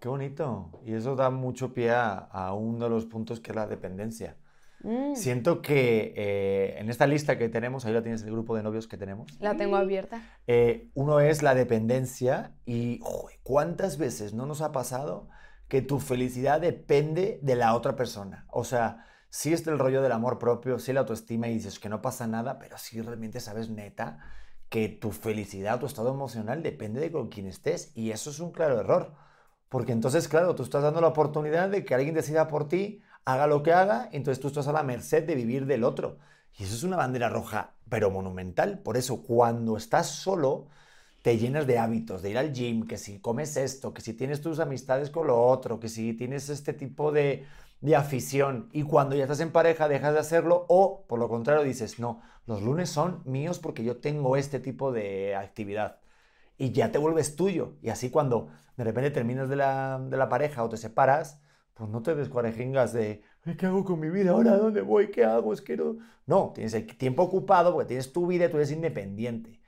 Qué 0.00 0.08
bonito. 0.08 0.70
Y 0.84 0.94
eso 0.94 1.14
da 1.14 1.28
mucho 1.30 1.74
pie 1.74 1.90
a, 1.92 2.54
uno 2.54 2.84
de 2.84 2.90
los 2.90 3.04
puntos 3.04 3.38
que 3.38 3.52
es 3.52 3.56
la 3.56 3.66
dependencia. 3.66 4.36
Mm. 4.82 5.14
Siento 5.14 5.60
que 5.60 6.14
eh, 6.16 6.78
en 6.78 6.88
esta 6.88 7.06
lista 7.06 7.36
que 7.36 7.50
tenemos, 7.50 7.84
ahí 7.84 7.92
la 7.92 8.02
tienes 8.02 8.22
el 8.22 8.32
grupo 8.32 8.56
de 8.56 8.62
novios 8.62 8.88
que 8.88 8.96
tenemos. 8.96 9.38
La 9.40 9.56
tengo 9.56 9.76
abierta. 9.76 10.22
Eh, 10.46 10.88
uno 10.94 11.20
es 11.20 11.42
la 11.42 11.54
dependencia 11.54 12.54
y 12.64 13.00
¿cuántas 13.42 13.98
veces 13.98 14.32
no 14.32 14.46
nos 14.46 14.62
ha 14.62 14.72
pasado 14.72 15.28
que 15.70 15.82
tu 15.82 16.00
felicidad 16.00 16.60
depende 16.60 17.38
de 17.42 17.54
la 17.54 17.74
otra 17.74 17.94
persona? 17.96 18.44
O 18.50 18.64
sea, 18.64 19.06
sí 19.30 19.52
es 19.52 19.66
el 19.68 19.78
rollo 19.78 20.02
del 20.02 20.12
amor 20.12 20.38
propio, 20.38 20.80
sí 20.80 20.92
la 20.92 21.00
autoestima 21.00 21.48
y 21.48 21.54
dices 21.54 21.78
que 21.78 21.88
no 21.88 22.02
pasa 22.02 22.26
nada, 22.26 22.58
pero 22.58 22.76
sí 22.76 23.00
realmente 23.00 23.38
sabes 23.38 23.70
neta 23.70 24.18
que 24.68 24.88
tu 24.88 25.12
felicidad, 25.12 25.78
tu 25.78 25.86
estado 25.86 26.10
emocional 26.10 26.64
depende 26.64 27.00
de 27.00 27.12
con 27.12 27.28
quién 27.28 27.46
estés 27.46 27.92
y 27.94 28.10
eso 28.10 28.30
es 28.30 28.40
un 28.40 28.50
claro 28.50 28.80
error. 28.80 29.14
Porque 29.68 29.92
entonces, 29.92 30.26
claro, 30.26 30.56
tú 30.56 30.64
estás 30.64 30.82
dando 30.82 31.00
la 31.00 31.06
oportunidad 31.06 31.68
de 31.68 31.84
que 31.84 31.94
alguien 31.94 32.16
decida 32.16 32.48
por 32.48 32.66
ti, 32.66 33.02
haga 33.24 33.46
lo 33.46 33.62
que 33.62 33.72
haga, 33.72 34.08
entonces 34.10 34.40
tú 34.40 34.48
estás 34.48 34.66
a 34.66 34.72
la 34.72 34.82
merced 34.82 35.24
de 35.24 35.36
vivir 35.36 35.66
del 35.66 35.84
otro. 35.84 36.18
Y 36.58 36.64
eso 36.64 36.74
es 36.74 36.82
una 36.82 36.96
bandera 36.96 37.28
roja, 37.28 37.74
pero 37.88 38.10
monumental. 38.10 38.80
Por 38.80 38.96
eso, 38.96 39.22
cuando 39.22 39.76
estás 39.76 40.08
solo, 40.08 40.66
te 41.22 41.38
llenas 41.38 41.66
de 41.66 41.78
hábitos, 41.78 42.22
de 42.22 42.30
ir 42.30 42.38
al 42.38 42.52
gym, 42.52 42.86
que 42.86 42.98
si 42.98 43.20
comes 43.20 43.56
esto, 43.56 43.92
que 43.94 44.00
si 44.00 44.14
tienes 44.14 44.40
tus 44.40 44.58
amistades 44.60 45.10
con 45.10 45.26
lo 45.26 45.42
otro, 45.42 45.80
que 45.80 45.88
si 45.88 46.14
tienes 46.14 46.48
este 46.48 46.72
tipo 46.72 47.12
de, 47.12 47.46
de 47.80 47.96
afición. 47.96 48.68
Y 48.72 48.82
cuando 48.84 49.16
ya 49.16 49.24
estás 49.24 49.40
en 49.40 49.52
pareja, 49.52 49.88
dejas 49.88 50.14
de 50.14 50.20
hacerlo 50.20 50.66
o, 50.68 51.04
por 51.06 51.18
lo 51.18 51.28
contrario, 51.28 51.62
dices, 51.62 51.98
no, 51.98 52.22
los 52.46 52.62
lunes 52.62 52.90
son 52.90 53.22
míos 53.24 53.58
porque 53.58 53.84
yo 53.84 53.98
tengo 53.98 54.36
este 54.36 54.60
tipo 54.60 54.92
de 54.92 55.36
actividad 55.36 56.00
y 56.58 56.72
ya 56.72 56.92
te 56.92 56.98
vuelves 56.98 57.36
tuyo. 57.36 57.74
Y 57.82 57.90
así 57.90 58.10
cuando 58.10 58.48
de 58.76 58.84
repente 58.84 59.10
terminas 59.10 59.48
de 59.48 59.56
la, 59.56 60.26
pareja 60.30 60.64
o 60.64 60.68
te 60.68 60.76
separas, 60.76 61.40
pues 61.74 61.88
no 61.90 62.02
te 62.02 62.14
descuarejingas 62.14 62.92
de, 62.92 63.22
¿qué 63.58 63.66
hago 63.66 63.84
con 63.84 64.00
mi 64.00 64.10
vida 64.10 64.32
ahora? 64.32 64.56
¿Dónde 64.56 64.82
voy? 64.82 65.10
¿Qué 65.10 65.24
hago? 65.24 65.52
Es 65.52 65.60
que 65.62 65.76
no... 65.76 65.98
No, 66.26 66.52
tienes 66.54 66.74
el 66.74 66.86
tiempo 66.86 67.22
ocupado 67.24 67.72
porque 67.72 67.88
tienes 67.88 68.12
tu 68.12 68.26
vida 68.26 68.46
y 68.46 68.48
tú 68.50 68.56
eres 68.56 68.70
independiente. 68.72 69.59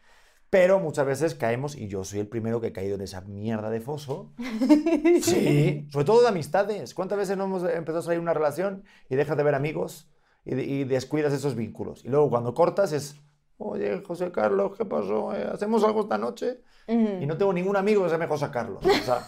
Pero 0.52 0.78
muchas 0.80 1.06
veces 1.06 1.34
caemos, 1.34 1.74
y 1.74 1.88
yo 1.88 2.04
soy 2.04 2.20
el 2.20 2.28
primero 2.28 2.60
que 2.60 2.66
he 2.66 2.72
caído 2.74 2.96
en 2.96 3.00
esa 3.00 3.22
mierda 3.22 3.70
de 3.70 3.80
foso. 3.80 4.34
Sí, 5.22 5.88
sobre 5.90 6.04
todo 6.04 6.20
de 6.20 6.28
amistades. 6.28 6.92
¿Cuántas 6.92 7.16
veces 7.16 7.38
no 7.38 7.44
hemos 7.44 7.62
empezado 7.62 8.00
a 8.00 8.02
salir 8.02 8.20
una 8.20 8.34
relación 8.34 8.84
y 9.08 9.16
dejas 9.16 9.38
de 9.38 9.44
ver 9.44 9.54
amigos 9.54 10.10
y, 10.44 10.54
y 10.60 10.84
descuidas 10.84 11.32
esos 11.32 11.54
vínculos? 11.54 12.04
Y 12.04 12.10
luego 12.10 12.28
cuando 12.28 12.52
cortas 12.52 12.92
es, 12.92 13.16
oye, 13.56 14.02
José 14.06 14.30
Carlos, 14.30 14.76
¿qué 14.76 14.84
pasó? 14.84 15.34
Eh, 15.34 15.48
¿Hacemos 15.50 15.84
algo 15.84 16.02
esta 16.02 16.18
noche? 16.18 16.60
Y 16.86 17.24
no 17.24 17.38
tengo 17.38 17.54
ningún 17.54 17.76
amigo 17.76 18.02
que 18.02 18.10
se 18.10 18.14
llame 18.16 18.26
José 18.26 18.50
Carlos. 18.50 18.84
O 18.84 19.04
sea, 19.06 19.26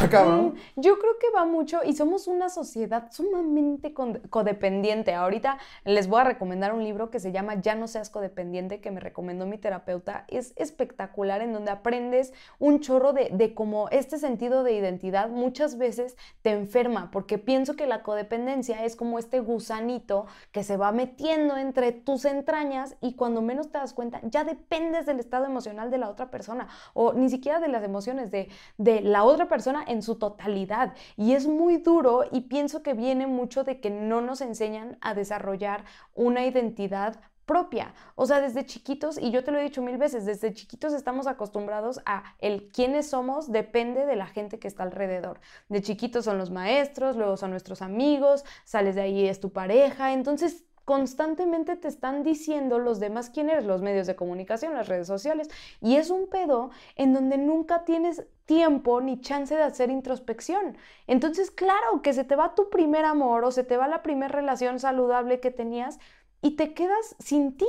Mm, 0.00 0.80
yo 0.80 0.98
creo 0.98 1.18
que 1.18 1.30
va 1.34 1.44
mucho 1.44 1.80
y 1.84 1.94
somos 1.94 2.26
una 2.26 2.48
sociedad 2.48 3.10
sumamente 3.12 3.94
codependiente. 3.94 5.14
Ahorita 5.14 5.58
les 5.84 6.08
voy 6.08 6.20
a 6.20 6.24
recomendar 6.24 6.72
un 6.72 6.82
libro 6.82 7.10
que 7.10 7.20
se 7.20 7.32
llama 7.32 7.60
Ya 7.60 7.74
no 7.74 7.86
seas 7.86 8.10
codependiente 8.10 8.80
que 8.80 8.90
me 8.90 9.00
recomendó 9.00 9.46
mi 9.46 9.58
terapeuta. 9.58 10.24
Es 10.28 10.52
espectacular 10.56 11.42
en 11.42 11.52
donde 11.52 11.70
aprendes 11.70 12.32
un 12.58 12.80
chorro 12.80 13.12
de, 13.12 13.30
de 13.32 13.54
cómo 13.54 13.88
este 13.90 14.18
sentido 14.18 14.64
de 14.64 14.72
identidad 14.72 15.28
muchas 15.28 15.78
veces 15.78 16.16
te 16.42 16.50
enferma 16.50 17.10
porque 17.10 17.38
pienso 17.38 17.76
que 17.76 17.86
la 17.86 18.02
codependencia 18.02 18.84
es 18.84 18.96
como 18.96 19.18
este 19.18 19.40
gusanito 19.40 20.26
que 20.52 20.64
se 20.64 20.76
va 20.76 20.92
metiendo 20.92 21.56
entre 21.56 21.92
tus 21.92 22.24
entrañas 22.24 22.96
y 23.00 23.14
cuando 23.14 23.42
menos 23.42 23.70
te 23.70 23.78
das 23.78 23.94
cuenta 23.94 24.20
ya 24.24 24.44
dependes 24.44 25.06
del 25.06 25.20
estado 25.20 25.46
emocional 25.46 25.90
de 25.90 25.98
la 25.98 26.08
otra 26.08 26.30
persona 26.30 26.68
o 26.94 27.12
ni 27.12 27.28
siquiera 27.28 27.60
de 27.60 27.68
las 27.68 27.84
emociones 27.84 28.30
de, 28.30 28.48
de 28.78 29.00
la 29.00 29.24
otra 29.24 29.48
persona 29.48 29.59
en 29.86 30.02
su 30.02 30.16
totalidad. 30.16 30.94
Y 31.16 31.32
es 31.32 31.46
muy 31.46 31.78
duro 31.78 32.24
y 32.30 32.42
pienso 32.42 32.82
que 32.82 32.94
viene 32.94 33.26
mucho 33.26 33.64
de 33.64 33.80
que 33.80 33.90
no 33.90 34.20
nos 34.20 34.40
enseñan 34.40 34.98
a 35.00 35.14
desarrollar 35.14 35.84
una 36.14 36.46
identidad 36.46 37.20
propia. 37.46 37.94
O 38.14 38.26
sea, 38.26 38.40
desde 38.40 38.64
chiquitos, 38.64 39.18
y 39.18 39.32
yo 39.32 39.42
te 39.42 39.50
lo 39.50 39.58
he 39.58 39.64
dicho 39.64 39.82
mil 39.82 39.98
veces, 39.98 40.24
desde 40.24 40.52
chiquitos 40.52 40.92
estamos 40.92 41.26
acostumbrados 41.26 42.00
a 42.06 42.22
el 42.38 42.70
quiénes 42.70 43.10
somos 43.10 43.50
depende 43.50 44.06
de 44.06 44.14
la 44.14 44.26
gente 44.26 44.60
que 44.60 44.68
está 44.68 44.84
alrededor. 44.84 45.40
De 45.68 45.82
chiquitos 45.82 46.24
son 46.24 46.38
los 46.38 46.50
maestros, 46.50 47.16
luego 47.16 47.36
son 47.36 47.50
nuestros 47.50 47.82
amigos, 47.82 48.44
sales 48.64 48.94
de 48.94 49.02
ahí 49.02 49.26
es 49.26 49.40
tu 49.40 49.50
pareja, 49.50 50.12
entonces 50.12 50.64
constantemente 50.84 51.76
te 51.76 51.86
están 51.88 52.24
diciendo 52.24 52.78
los 52.78 52.98
demás 52.98 53.30
quién 53.30 53.48
eres, 53.48 53.64
los 53.64 53.82
medios 53.82 54.06
de 54.06 54.16
comunicación, 54.16 54.74
las 54.74 54.88
redes 54.88 55.06
sociales. 55.06 55.48
Y 55.80 55.96
es 55.96 56.10
un 56.10 56.28
pedo 56.28 56.70
en 56.96 57.14
donde 57.14 57.38
nunca 57.38 57.84
tienes 57.84 58.26
tiempo 58.50 59.00
ni 59.00 59.20
chance 59.20 59.54
de 59.54 59.62
hacer 59.62 59.90
introspección. 59.90 60.76
Entonces, 61.06 61.52
claro 61.52 62.02
que 62.02 62.12
se 62.12 62.24
te 62.24 62.34
va 62.34 62.56
tu 62.56 62.68
primer 62.68 63.04
amor 63.04 63.44
o 63.44 63.52
se 63.52 63.62
te 63.62 63.76
va 63.76 63.86
la 63.86 64.02
primera 64.02 64.32
relación 64.32 64.80
saludable 64.80 65.38
que 65.38 65.52
tenías 65.52 66.00
y 66.42 66.56
te 66.56 66.74
quedas 66.74 67.14
sin 67.20 67.56
ti 67.56 67.68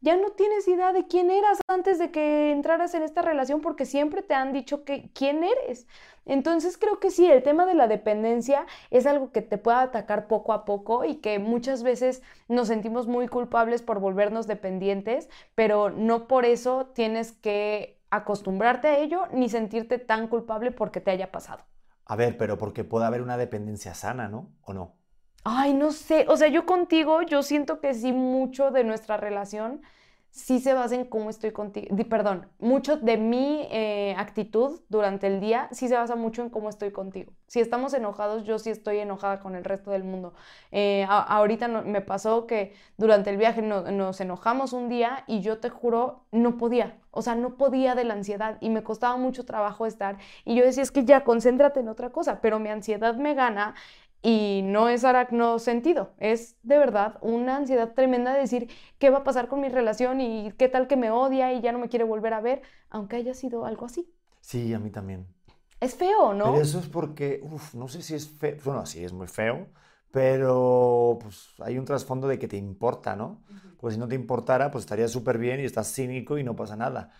ya 0.00 0.16
no 0.16 0.30
tienes 0.30 0.66
idea 0.68 0.92
de 0.92 1.06
quién 1.06 1.30
eras 1.30 1.60
antes 1.68 1.98
de 1.98 2.10
que 2.10 2.50
entraras 2.50 2.94
en 2.94 3.04
esta 3.04 3.22
relación 3.22 3.60
porque 3.60 3.86
siempre 3.86 4.22
te 4.22 4.34
han 4.34 4.52
dicho 4.52 4.84
que 4.84 5.10
quién 5.14 5.44
eres. 5.44 5.86
Entonces 6.26 6.76
creo 6.76 6.98
que 6.98 7.10
sí, 7.10 7.26
el 7.30 7.42
tema 7.42 7.66
de 7.66 7.74
la 7.74 7.86
dependencia 7.86 8.66
es 8.90 9.06
algo 9.06 9.30
que 9.30 9.42
te 9.42 9.58
puede 9.58 9.78
atacar 9.78 10.26
poco 10.26 10.52
a 10.52 10.64
poco 10.64 11.04
y 11.04 11.16
que 11.16 11.38
muchas 11.38 11.84
veces 11.84 12.22
nos 12.48 12.68
sentimos 12.68 13.06
muy 13.06 13.28
culpables 13.28 13.82
por 13.82 14.00
volvernos 14.00 14.48
dependientes, 14.48 15.28
pero 15.54 15.90
no 15.90 16.26
por 16.26 16.44
eso 16.46 16.86
tienes 16.94 17.32
que 17.32 18.01
acostumbrarte 18.12 18.88
a 18.88 18.98
ello 18.98 19.24
ni 19.32 19.48
sentirte 19.48 19.98
tan 19.98 20.28
culpable 20.28 20.70
porque 20.70 21.00
te 21.00 21.10
haya 21.10 21.32
pasado. 21.32 21.64
A 22.04 22.14
ver, 22.14 22.36
pero 22.36 22.58
porque 22.58 22.84
puede 22.84 23.06
haber 23.06 23.22
una 23.22 23.38
dependencia 23.38 23.94
sana, 23.94 24.28
¿no? 24.28 24.52
¿O 24.62 24.74
no? 24.74 24.96
Ay, 25.44 25.72
no 25.72 25.90
sé, 25.90 26.26
o 26.28 26.36
sea, 26.36 26.48
yo 26.48 26.66
contigo, 26.66 27.22
yo 27.22 27.42
siento 27.42 27.80
que 27.80 27.94
sí 27.94 28.12
mucho 28.12 28.70
de 28.70 28.84
nuestra 28.84 29.16
relación 29.16 29.80
sí 30.30 30.60
se 30.60 30.72
basa 30.72 30.94
en 30.94 31.04
cómo 31.04 31.30
estoy 31.30 31.52
contigo, 31.52 31.94
perdón, 32.08 32.48
mucho 32.58 32.96
de 32.96 33.18
mi 33.18 33.66
eh, 33.70 34.14
actitud 34.16 34.80
durante 34.88 35.26
el 35.26 35.40
día 35.40 35.68
sí 35.72 35.88
se 35.88 35.94
basa 35.94 36.16
mucho 36.16 36.42
en 36.42 36.48
cómo 36.48 36.70
estoy 36.70 36.90
contigo. 36.90 37.32
Si 37.46 37.60
estamos 37.60 37.92
enojados, 37.92 38.44
yo 38.44 38.58
sí 38.58 38.70
estoy 38.70 38.98
enojada 38.98 39.40
con 39.40 39.56
el 39.56 39.64
resto 39.64 39.90
del 39.90 40.04
mundo. 40.04 40.32
Eh, 40.70 41.06
ahorita 41.08 41.68
me 41.68 42.00
pasó 42.00 42.46
que 42.46 42.74
durante 42.96 43.28
el 43.28 43.36
viaje 43.36 43.60
nos 43.62 44.20
enojamos 44.20 44.72
un 44.72 44.88
día 44.88 45.24
y 45.26 45.40
yo 45.40 45.58
te 45.60 45.68
juro, 45.68 46.24
no 46.32 46.56
podía, 46.56 47.01
o 47.12 47.22
sea, 47.22 47.36
no 47.36 47.56
podía 47.56 47.94
de 47.94 48.04
la 48.04 48.14
ansiedad 48.14 48.58
y 48.60 48.70
me 48.70 48.82
costaba 48.82 49.16
mucho 49.16 49.44
trabajo 49.44 49.86
estar. 49.86 50.18
Y 50.44 50.56
yo 50.56 50.64
decía, 50.64 50.82
es 50.82 50.90
que 50.90 51.04
ya, 51.04 51.22
concéntrate 51.22 51.80
en 51.80 51.88
otra 51.88 52.10
cosa, 52.10 52.40
pero 52.40 52.58
mi 52.58 52.70
ansiedad 52.70 53.14
me 53.14 53.34
gana 53.34 53.74
y 54.22 54.62
no 54.64 54.88
es 54.88 55.04
aracno 55.04 55.58
sentido, 55.58 56.12
es 56.18 56.56
de 56.62 56.78
verdad 56.78 57.18
una 57.22 57.56
ansiedad 57.56 57.92
tremenda 57.92 58.32
de 58.32 58.40
decir 58.40 58.70
qué 58.98 59.10
va 59.10 59.18
a 59.18 59.24
pasar 59.24 59.48
con 59.48 59.60
mi 59.60 59.68
relación 59.68 60.20
y 60.20 60.52
qué 60.52 60.68
tal 60.68 60.86
que 60.86 60.96
me 60.96 61.10
odia 61.10 61.52
y 61.52 61.60
ya 61.60 61.72
no 61.72 61.78
me 61.78 61.88
quiere 61.88 62.04
volver 62.04 62.32
a 62.32 62.40
ver, 62.40 62.62
aunque 62.88 63.16
haya 63.16 63.34
sido 63.34 63.64
algo 63.66 63.86
así. 63.86 64.08
Sí, 64.40 64.72
a 64.74 64.78
mí 64.78 64.90
también. 64.90 65.26
Es 65.80 65.96
feo, 65.96 66.34
¿no? 66.34 66.44
Pero 66.44 66.62
eso 66.62 66.78
es 66.78 66.86
porque, 66.86 67.40
uff, 67.42 67.74
no 67.74 67.88
sé 67.88 68.02
si 68.02 68.14
es 68.14 68.28
feo, 68.28 68.56
bueno, 68.64 68.86
sí 68.86 69.04
es 69.04 69.12
muy 69.12 69.26
feo, 69.26 69.66
pero 70.12 71.18
pues 71.20 71.54
hay 71.60 71.78
un 71.78 71.84
trasfondo 71.84 72.28
de 72.28 72.38
que 72.38 72.46
te 72.46 72.56
importa, 72.56 73.16
¿no? 73.16 73.42
Porque 73.80 73.94
si 73.94 74.00
no 74.00 74.06
te 74.06 74.14
importara, 74.14 74.70
pues 74.70 74.84
estaría 74.84 75.08
súper 75.08 75.38
bien 75.38 75.60
y 75.60 75.64
estás 75.64 75.92
cínico 75.92 76.38
y 76.38 76.44
no 76.44 76.54
pasa 76.54 76.76
nada 76.76 77.12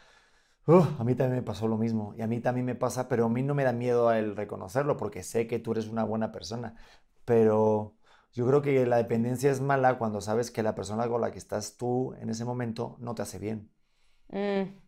a 0.67 1.05
mí 1.05 1.15
también 1.15 1.37
me 1.37 1.43
pasó 1.43 1.67
lo 1.67 1.77
mismo 1.77 2.15
y 2.17 2.23
a 2.23 2.27
mí 2.27 2.41
también 2.41 2.65
me 2.67 2.75
pasa, 2.75 3.09
pero 3.09 3.27
a 3.27 3.29
mí 3.29 3.43
no 3.43 3.55
me 3.55 3.65
da 3.65 3.73
miedo 3.73 4.13
el 4.13 4.37
reconocerlo 4.37 4.97
porque 4.97 5.23
sé 5.23 5.47
que 5.47 5.59
tú 5.59 5.73
eres 5.73 5.89
una 5.89 6.05
buena 6.05 6.31
persona. 6.31 6.77
Pero 7.25 7.97
yo 8.33 8.47
creo 8.47 8.63
que 8.63 8.87
la 8.87 8.97
dependencia 8.97 9.51
es 9.51 9.61
mala 9.61 9.99
cuando 9.99 10.21
sabes 10.21 10.51
que 10.51 10.63
la 10.63 10.75
persona 10.75 11.09
con 11.09 11.21
la 11.21 11.33
que 11.33 11.39
estás 11.39 11.77
tú 11.77 12.15
en 12.21 12.31
ese 12.31 12.45
momento 12.45 12.97
no 13.01 13.15
te 13.15 13.23
hace 13.23 13.39
bien. 13.39 13.71
Mm. 14.29 14.79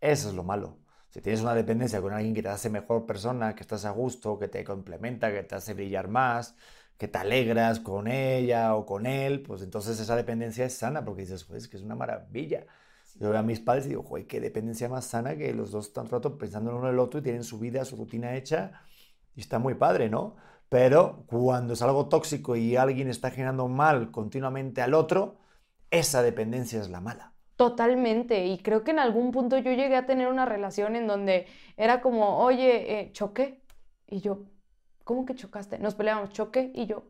Eso 0.00 0.28
es 0.28 0.34
lo 0.34 0.42
malo. 0.42 0.78
Si 1.10 1.20
tienes 1.20 1.42
una 1.42 1.54
dependencia 1.54 2.02
con 2.02 2.12
alguien 2.12 2.34
que 2.34 2.42
te 2.42 2.48
hace 2.48 2.68
mejor 2.68 3.06
persona, 3.06 3.54
que 3.54 3.62
estás 3.62 3.84
a 3.84 3.90
gusto, 3.92 4.36
que 4.38 4.48
te 4.48 4.64
complementa, 4.64 5.32
que 5.32 5.44
te 5.44 5.54
hace 5.54 5.74
brillar 5.74 6.08
más, 6.08 6.56
que 6.98 7.08
te 7.08 7.18
alegras 7.18 7.80
con 7.80 8.08
ella 8.08 8.74
o 8.76 8.86
con 8.86 9.06
él, 9.06 9.42
pues 9.42 9.62
entonces 9.62 9.98
esa 9.98 10.16
dependencia 10.16 10.64
es 10.64 10.74
sana 10.74 11.04
porque 11.04 11.22
dices, 11.22 11.44
pues 11.44 11.68
que 11.68 11.76
es 11.76 11.82
una 11.82 11.96
maravilla. 11.96 12.66
Yo 13.16 13.30
veo 13.30 13.38
a 13.38 13.42
mis 13.42 13.60
padres 13.60 13.86
y 13.86 13.90
digo, 13.90 14.02
joder, 14.02 14.26
qué 14.26 14.40
dependencia 14.40 14.88
más 14.88 15.06
sana 15.06 15.36
que 15.36 15.52
los 15.54 15.70
dos 15.70 15.88
están 15.88 16.08
rato 16.08 16.36
pensando 16.38 16.70
en 16.70 16.76
uno 16.76 16.88
en 16.88 16.94
el 16.94 17.00
otro 17.00 17.20
y 17.20 17.22
tienen 17.22 17.44
su 17.44 17.58
vida, 17.58 17.84
su 17.84 17.96
rutina 17.96 18.34
hecha 18.34 18.72
y 19.36 19.40
está 19.40 19.58
muy 19.58 19.74
padre, 19.74 20.08
¿no? 20.08 20.36
Pero 20.68 21.24
cuando 21.26 21.74
es 21.74 21.82
algo 21.82 22.08
tóxico 22.08 22.56
y 22.56 22.76
alguien 22.76 23.08
está 23.08 23.30
generando 23.30 23.68
mal 23.68 24.10
continuamente 24.10 24.82
al 24.82 24.94
otro, 24.94 25.36
esa 25.90 26.22
dependencia 26.22 26.80
es 26.80 26.90
la 26.90 27.00
mala. 27.00 27.32
Totalmente, 27.56 28.46
y 28.46 28.58
creo 28.58 28.82
que 28.82 28.90
en 28.90 28.98
algún 28.98 29.30
punto 29.30 29.56
yo 29.58 29.70
llegué 29.70 29.94
a 29.94 30.06
tener 30.06 30.26
una 30.26 30.44
relación 30.44 30.96
en 30.96 31.06
donde 31.06 31.46
era 31.76 32.00
como, 32.00 32.38
oye, 32.38 33.00
eh, 33.00 33.12
choqué, 33.12 33.62
y 34.08 34.20
yo, 34.20 34.42
¿cómo 35.04 35.24
que 35.26 35.34
chocaste? 35.34 35.78
Nos 35.78 35.94
peleamos, 35.94 36.30
choqué, 36.30 36.72
y 36.74 36.86
yo, 36.86 37.04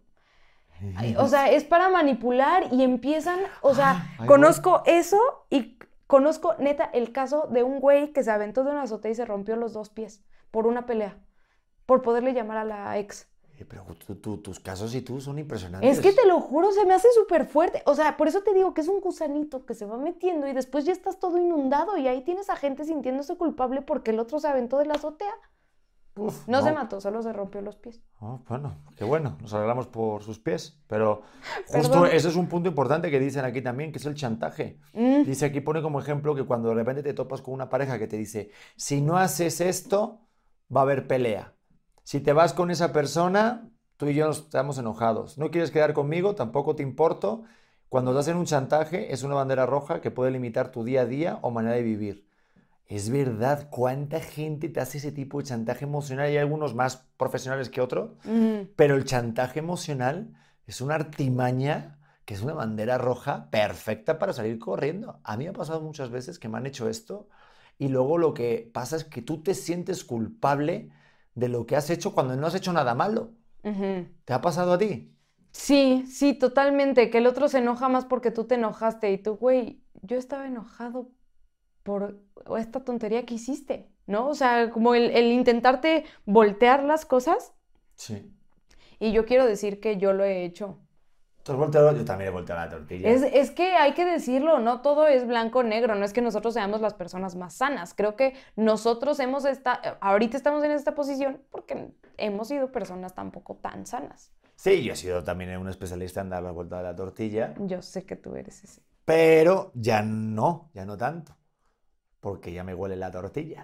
o 1.18 1.28
sea, 1.28 1.50
es 1.50 1.64
para 1.64 1.88
manipular 1.88 2.72
y 2.72 2.83
empiezan, 2.83 3.38
o 3.62 3.74
sea, 3.74 4.14
ah, 4.18 4.26
conozco 4.26 4.83
eso 4.87 5.46
y 5.50 5.78
Conozco, 6.07 6.54
neta, 6.59 6.85
el 6.92 7.12
caso 7.12 7.48
de 7.50 7.62
un 7.62 7.80
güey 7.80 8.12
que 8.12 8.22
se 8.22 8.30
aventó 8.30 8.62
de 8.62 8.70
una 8.70 8.83
azotea 8.83 9.11
y 9.11 9.14
se 9.14 9.24
rompió 9.24 9.57
los 9.57 9.72
dos 9.72 9.88
pies 9.88 10.22
por 10.50 10.66
una 10.66 10.85
pelea, 10.85 11.18
por 11.87 12.02
poderle 12.02 12.35
llamar 12.35 12.59
a 12.59 12.64
la 12.64 12.98
ex. 12.98 13.26
Eh, 13.59 13.64
pero 13.64 13.85
tus 14.40 14.61
casos 14.61 14.94
y 14.94 15.00
tú 15.00 15.20
son 15.20 15.38
impresionantes. 15.38 15.98
Es 15.98 16.00
que 16.00 16.12
te 16.12 16.26
lo 16.26 16.40
juro, 16.40 16.72
se 16.72 16.85
me 16.85 16.92
hace 16.92 17.09
súper 17.14 17.46
fuerte. 17.46 17.83
O 17.87 17.94
sea, 17.94 18.16
por 18.16 18.28
eso 18.28 18.42
te 18.42 18.52
digo 18.52 18.74
que 18.74 18.83
es 18.83 18.88
un 18.88 19.00
gusanito 19.00 19.64
que 19.64 19.74
se 19.74 19.87
va 19.87 19.96
metiendo 19.96 20.46
y 20.46 20.52
después 20.52 20.85
ya 20.85 20.92
estás 20.92 21.18
todo 21.18 21.38
inundado 21.38 21.96
y 21.96 22.07
ahí 22.07 22.22
tienes 22.22 22.50
a 22.50 22.57
gente 22.57 22.85
sintiéndose 22.85 23.37
culpable 23.37 23.80
porque 23.80 24.11
el 24.11 24.20
otro 24.20 24.38
se 24.40 24.48
aventó 24.48 24.78
de 24.78 24.87
la 24.87 24.94
azotea 24.94 25.35
no, 26.16 26.62
se 26.62 26.72
mató, 26.72 27.00
solo 27.00 27.22
se 27.22 27.33
rompió 27.33 27.61
los 27.61 27.77
pies. 27.77 28.00
Oh, 28.20 28.40
bueno, 28.48 28.77
qué 28.96 29.05
bueno, 29.05 29.37
nos 29.40 29.53
alegramos 29.53 29.88
por 29.88 30.22
sus 30.22 30.38
pies. 30.38 30.81
Pero 30.87 31.22
justo 31.66 32.07
ese 32.07 32.29
es 32.29 32.37
un 32.37 32.46
punto 32.48 32.68
importante 32.68 33.11
que 33.11 33.18
dicen 33.18 33.44
aquí 33.44 33.62
también, 33.62 33.90
que 33.90 33.98
es 33.98 34.07
el 34.07 34.14
chantaje. 34.14 34.79
Mm. 34.92 35.24
Dice 35.24 35.46
aquí, 35.46 35.61
pone 35.61 35.83
como 35.83 35.98
ejemplo 35.98 36.35
que 36.35 36.44
cuando 36.44 36.68
de 36.68 36.77
repente 36.77 37.03
te 37.03 37.14
topas 37.14 37.42
con 37.42 37.55
una 37.55 37.68
pareja 37.68 37.98
que 37.98 38.07
te 38.07 38.16
dice, 38.16 38.50
si 38.77 39.00
no 39.00 39.16
haces 39.16 39.61
esto, 39.61 40.20
va 40.74 40.81
a 40.81 40.85
haber 40.85 41.07
pelea. 41.09 41.55
Si 42.05 42.20
te 42.20 42.33
vas 42.33 42.53
con 42.53 42.70
esa 42.70 42.92
persona, 42.92 43.68
tú 43.96 44.07
y 44.07 44.14
yo 44.14 44.27
nos 44.27 44.38
estamos 44.38 44.79
enojados. 44.79 45.37
No 45.37 45.50
quieres 45.50 45.70
quedar 45.70 45.94
conmigo, 45.94 46.35
tampoco 46.35 46.77
te 46.77 46.83
importo. 46.83 47.42
Cuando 47.88 48.12
te 48.12 48.20
hacen 48.20 48.37
un 48.37 48.44
chantaje, 48.44 49.12
es 49.12 49.24
una 49.24 49.35
bandera 49.35 49.66
roja 49.66 50.00
que 50.00 50.11
puede 50.11 50.31
limitar 50.31 50.70
tu 50.70 50.85
día 50.85 51.03
a 51.03 51.07
día 51.07 51.38
o 51.42 51.50
manera 51.50 51.74
de 51.74 51.83
vivir. 51.83 52.29
Es 52.86 53.10
verdad, 53.10 53.68
¿cuánta 53.70 54.20
gente 54.20 54.68
te 54.68 54.80
hace 54.80 54.98
ese 54.98 55.12
tipo 55.12 55.38
de 55.38 55.44
chantaje 55.44 55.84
emocional? 55.84 56.26
Hay 56.26 56.36
algunos 56.36 56.74
más 56.74 57.08
profesionales 57.16 57.70
que 57.70 57.80
otros, 57.80 58.12
pero 58.76 58.94
el 58.96 59.04
chantaje 59.04 59.58
emocional 59.58 60.34
es 60.66 60.80
una 60.80 60.96
artimaña 60.96 61.98
que 62.24 62.34
es 62.34 62.42
una 62.42 62.54
bandera 62.54 62.98
roja 62.98 63.50
perfecta 63.50 64.18
para 64.18 64.32
salir 64.32 64.58
corriendo. 64.58 65.20
A 65.24 65.36
mí 65.36 65.44
me 65.44 65.50
ha 65.50 65.54
pasado 65.54 65.80
muchas 65.80 66.10
veces 66.10 66.38
que 66.38 66.48
me 66.48 66.58
han 66.58 66.66
hecho 66.66 66.88
esto 66.88 67.28
y 67.78 67.88
luego 67.88 68.18
lo 68.18 68.34
que 68.34 68.70
pasa 68.72 68.96
es 68.96 69.04
que 69.04 69.22
tú 69.22 69.42
te 69.42 69.54
sientes 69.54 70.04
culpable 70.04 70.90
de 71.34 71.48
lo 71.48 71.66
que 71.66 71.76
has 71.76 71.90
hecho 71.90 72.14
cuando 72.14 72.36
no 72.36 72.46
has 72.46 72.54
hecho 72.54 72.72
nada 72.72 72.94
malo. 72.94 73.32
¿Te 74.24 74.32
ha 74.32 74.40
pasado 74.40 74.74
a 74.74 74.78
ti? 74.78 75.10
Sí, 75.52 76.04
sí, 76.06 76.34
totalmente. 76.34 77.10
Que 77.10 77.18
el 77.18 77.26
otro 77.26 77.48
se 77.48 77.58
enoja 77.58 77.88
más 77.88 78.04
porque 78.04 78.30
tú 78.30 78.44
te 78.44 78.56
enojaste 78.56 79.10
y 79.12 79.18
tú, 79.18 79.36
güey, 79.36 79.82
yo 80.02 80.16
estaba 80.16 80.46
enojado 80.46 81.10
por 81.84 82.18
esta 82.58 82.82
tontería 82.82 83.24
que 83.24 83.34
hiciste, 83.34 83.88
¿no? 84.06 84.28
O 84.28 84.34
sea, 84.34 84.70
como 84.70 84.94
el, 84.94 85.14
intentarte 85.30 86.04
voltear 86.24 86.82
las 86.82 87.06
cosas. 87.06 87.54
Sí. 87.94 88.34
Y 88.98 89.12
yo 89.12 89.24
quiero 89.26 89.46
decir 89.46 89.80
que 89.80 89.98
yo 89.98 90.12
lo 90.12 90.24
he 90.24 90.44
hecho. 90.44 90.78
¿Tú 91.42 91.52
has 91.52 91.58
volteado? 91.58 91.94
Yo 91.94 92.06
también 92.06 92.28
he 92.28 92.32
volteado 92.32 92.62
la 92.62 92.70
tortilla. 92.70 93.08
Es, 93.08 93.22
es 93.22 93.50
que 93.50 93.74
hay 93.74 93.92
que 93.92 94.06
decirlo, 94.06 94.60
no 94.60 94.80
todo 94.80 95.06
es 95.06 95.26
blanco 95.26 95.58
o 95.58 95.62
negro, 95.62 95.94
no 95.94 96.06
es 96.06 96.14
que 96.14 96.22
nosotros 96.22 96.54
seamos 96.54 96.80
las 96.80 96.94
personas 96.94 97.36
más 97.36 97.52
sanas. 97.54 97.92
Creo 97.92 98.16
que 98.16 98.32
nosotros 98.56 99.20
hemos 99.20 99.44
estado, 99.44 99.98
ahorita 100.00 100.38
estamos 100.38 100.64
en 100.64 100.70
esta 100.70 100.94
posición 100.94 101.42
porque 101.50 101.92
hemos 102.16 102.48
sido 102.48 102.72
personas 102.72 103.14
tampoco 103.14 103.56
tan 103.56 103.84
sanas. 103.84 104.32
Sí, 104.56 104.82
yo 104.82 104.94
he 104.94 104.96
sido 104.96 105.22
también 105.22 105.54
un 105.58 105.68
especialista 105.68 106.22
en 106.22 106.30
dar 106.30 106.42
la 106.42 106.52
vuelta 106.52 106.78
de 106.78 106.84
la 106.84 106.96
tortilla. 106.96 107.54
Yo 107.58 107.82
sé 107.82 108.06
que 108.06 108.16
tú 108.16 108.36
eres 108.36 108.64
ese. 108.64 108.80
Pero 109.04 109.70
ya 109.74 110.00
no, 110.00 110.70
ya 110.72 110.86
no 110.86 110.96
tanto 110.96 111.36
porque 112.24 112.54
ya 112.54 112.64
me 112.64 112.74
huele 112.74 112.96
la 112.96 113.10
tortilla. 113.10 113.60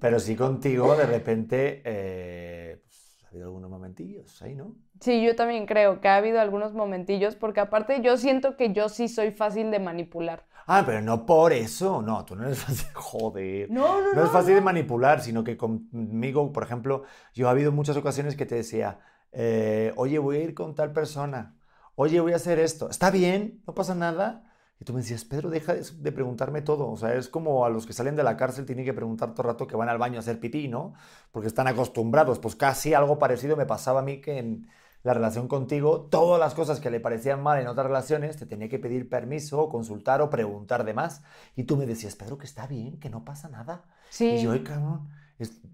Pero 0.00 0.20
sí 0.20 0.36
contigo, 0.36 0.96
de 0.96 1.04
repente, 1.04 1.82
eh, 1.84 2.80
pues, 2.84 3.16
ha 3.24 3.28
habido 3.30 3.46
algunos 3.46 3.68
momentillos 3.68 4.40
ahí, 4.40 4.54
¿no? 4.54 4.76
Sí, 5.00 5.20
yo 5.20 5.34
también 5.34 5.66
creo 5.66 6.00
que 6.00 6.06
ha 6.06 6.14
habido 6.14 6.40
algunos 6.40 6.74
momentillos, 6.74 7.34
porque 7.34 7.58
aparte 7.58 8.00
yo 8.02 8.16
siento 8.16 8.56
que 8.56 8.72
yo 8.72 8.88
sí 8.88 9.08
soy 9.08 9.32
fácil 9.32 9.72
de 9.72 9.80
manipular. 9.80 10.46
Ah, 10.68 10.84
pero 10.86 11.02
no 11.02 11.26
por 11.26 11.52
eso, 11.52 12.02
no, 12.02 12.24
tú 12.24 12.36
no 12.36 12.44
eres 12.44 12.58
fácil, 12.64 12.86
joder. 12.94 13.68
No, 13.68 14.00
no, 14.00 14.00
no. 14.00 14.14
No 14.14 14.24
es 14.24 14.30
fácil 14.30 14.54
de 14.54 14.60
manipular, 14.60 15.20
sino 15.20 15.42
que 15.42 15.56
conmigo, 15.56 16.52
por 16.52 16.62
ejemplo, 16.62 17.02
yo 17.34 17.48
ha 17.48 17.50
habido 17.50 17.72
muchas 17.72 17.96
ocasiones 17.96 18.36
que 18.36 18.46
te 18.46 18.54
decía, 18.54 19.00
eh, 19.32 19.92
oye, 19.96 20.20
voy 20.20 20.36
a 20.36 20.40
ir 20.44 20.54
con 20.54 20.76
tal 20.76 20.92
persona, 20.92 21.56
oye, 21.96 22.20
voy 22.20 22.32
a 22.32 22.36
hacer 22.36 22.60
esto, 22.60 22.88
está 22.88 23.10
bien, 23.10 23.60
no 23.66 23.74
pasa 23.74 23.96
nada, 23.96 24.47
y 24.80 24.84
tú 24.84 24.92
me 24.92 25.00
decías, 25.00 25.24
Pedro, 25.24 25.50
deja 25.50 25.74
de, 25.74 26.12
preguntarme 26.12 26.62
todo. 26.62 26.88
O 26.90 26.96
sea, 26.96 27.14
es 27.14 27.28
como 27.28 27.64
a 27.64 27.70
los 27.70 27.84
que 27.84 27.92
salen 27.92 28.14
de 28.14 28.22
la 28.22 28.36
cárcel 28.36 28.64
tienen 28.64 28.84
que 28.84 28.94
preguntar 28.94 29.32
todo 29.32 29.42
el 29.42 29.54
rato 29.54 29.66
que 29.66 29.76
van 29.76 29.88
al 29.88 29.98
baño 29.98 30.16
a 30.16 30.20
hacer 30.20 30.38
pipí, 30.38 30.68
¿no? 30.68 30.94
Porque 31.32 31.48
están 31.48 31.66
acostumbrados. 31.66 32.38
Pues 32.38 32.54
casi 32.54 32.94
algo 32.94 33.18
parecido 33.18 33.56
me 33.56 33.66
pasaba 33.66 34.00
a 34.00 34.02
mí 34.04 34.20
que 34.20 34.38
en 34.38 34.68
la 35.02 35.14
relación 35.14 35.48
contigo, 35.48 36.02
todas 36.02 36.38
las 36.38 36.54
cosas 36.54 36.80
que 36.80 36.90
le 36.90 37.00
parecían 37.00 37.42
mal 37.42 37.60
en 37.60 37.66
otras 37.66 37.86
relaciones, 37.86 38.36
te 38.36 38.46
tenía 38.46 38.68
que 38.68 38.78
pedir 38.78 39.08
permiso, 39.08 39.68
consultar 39.68 40.22
o 40.22 40.30
preguntar 40.30 40.84
de 40.84 40.94
más. 40.94 41.22
Y 41.56 41.64
tú 41.64 41.76
me 41.76 41.86
decías, 41.86 42.14
Pedro, 42.14 42.38
que 42.38 42.46
está 42.46 42.66
bien, 42.68 43.00
que 43.00 43.10
no 43.10 43.24
pasa 43.24 43.48
nada. 43.48 43.84
Sí. 44.10 44.28
Y 44.28 44.42
yo, 44.42 44.52
ay, 44.52 44.62
cabrón, 44.62 45.08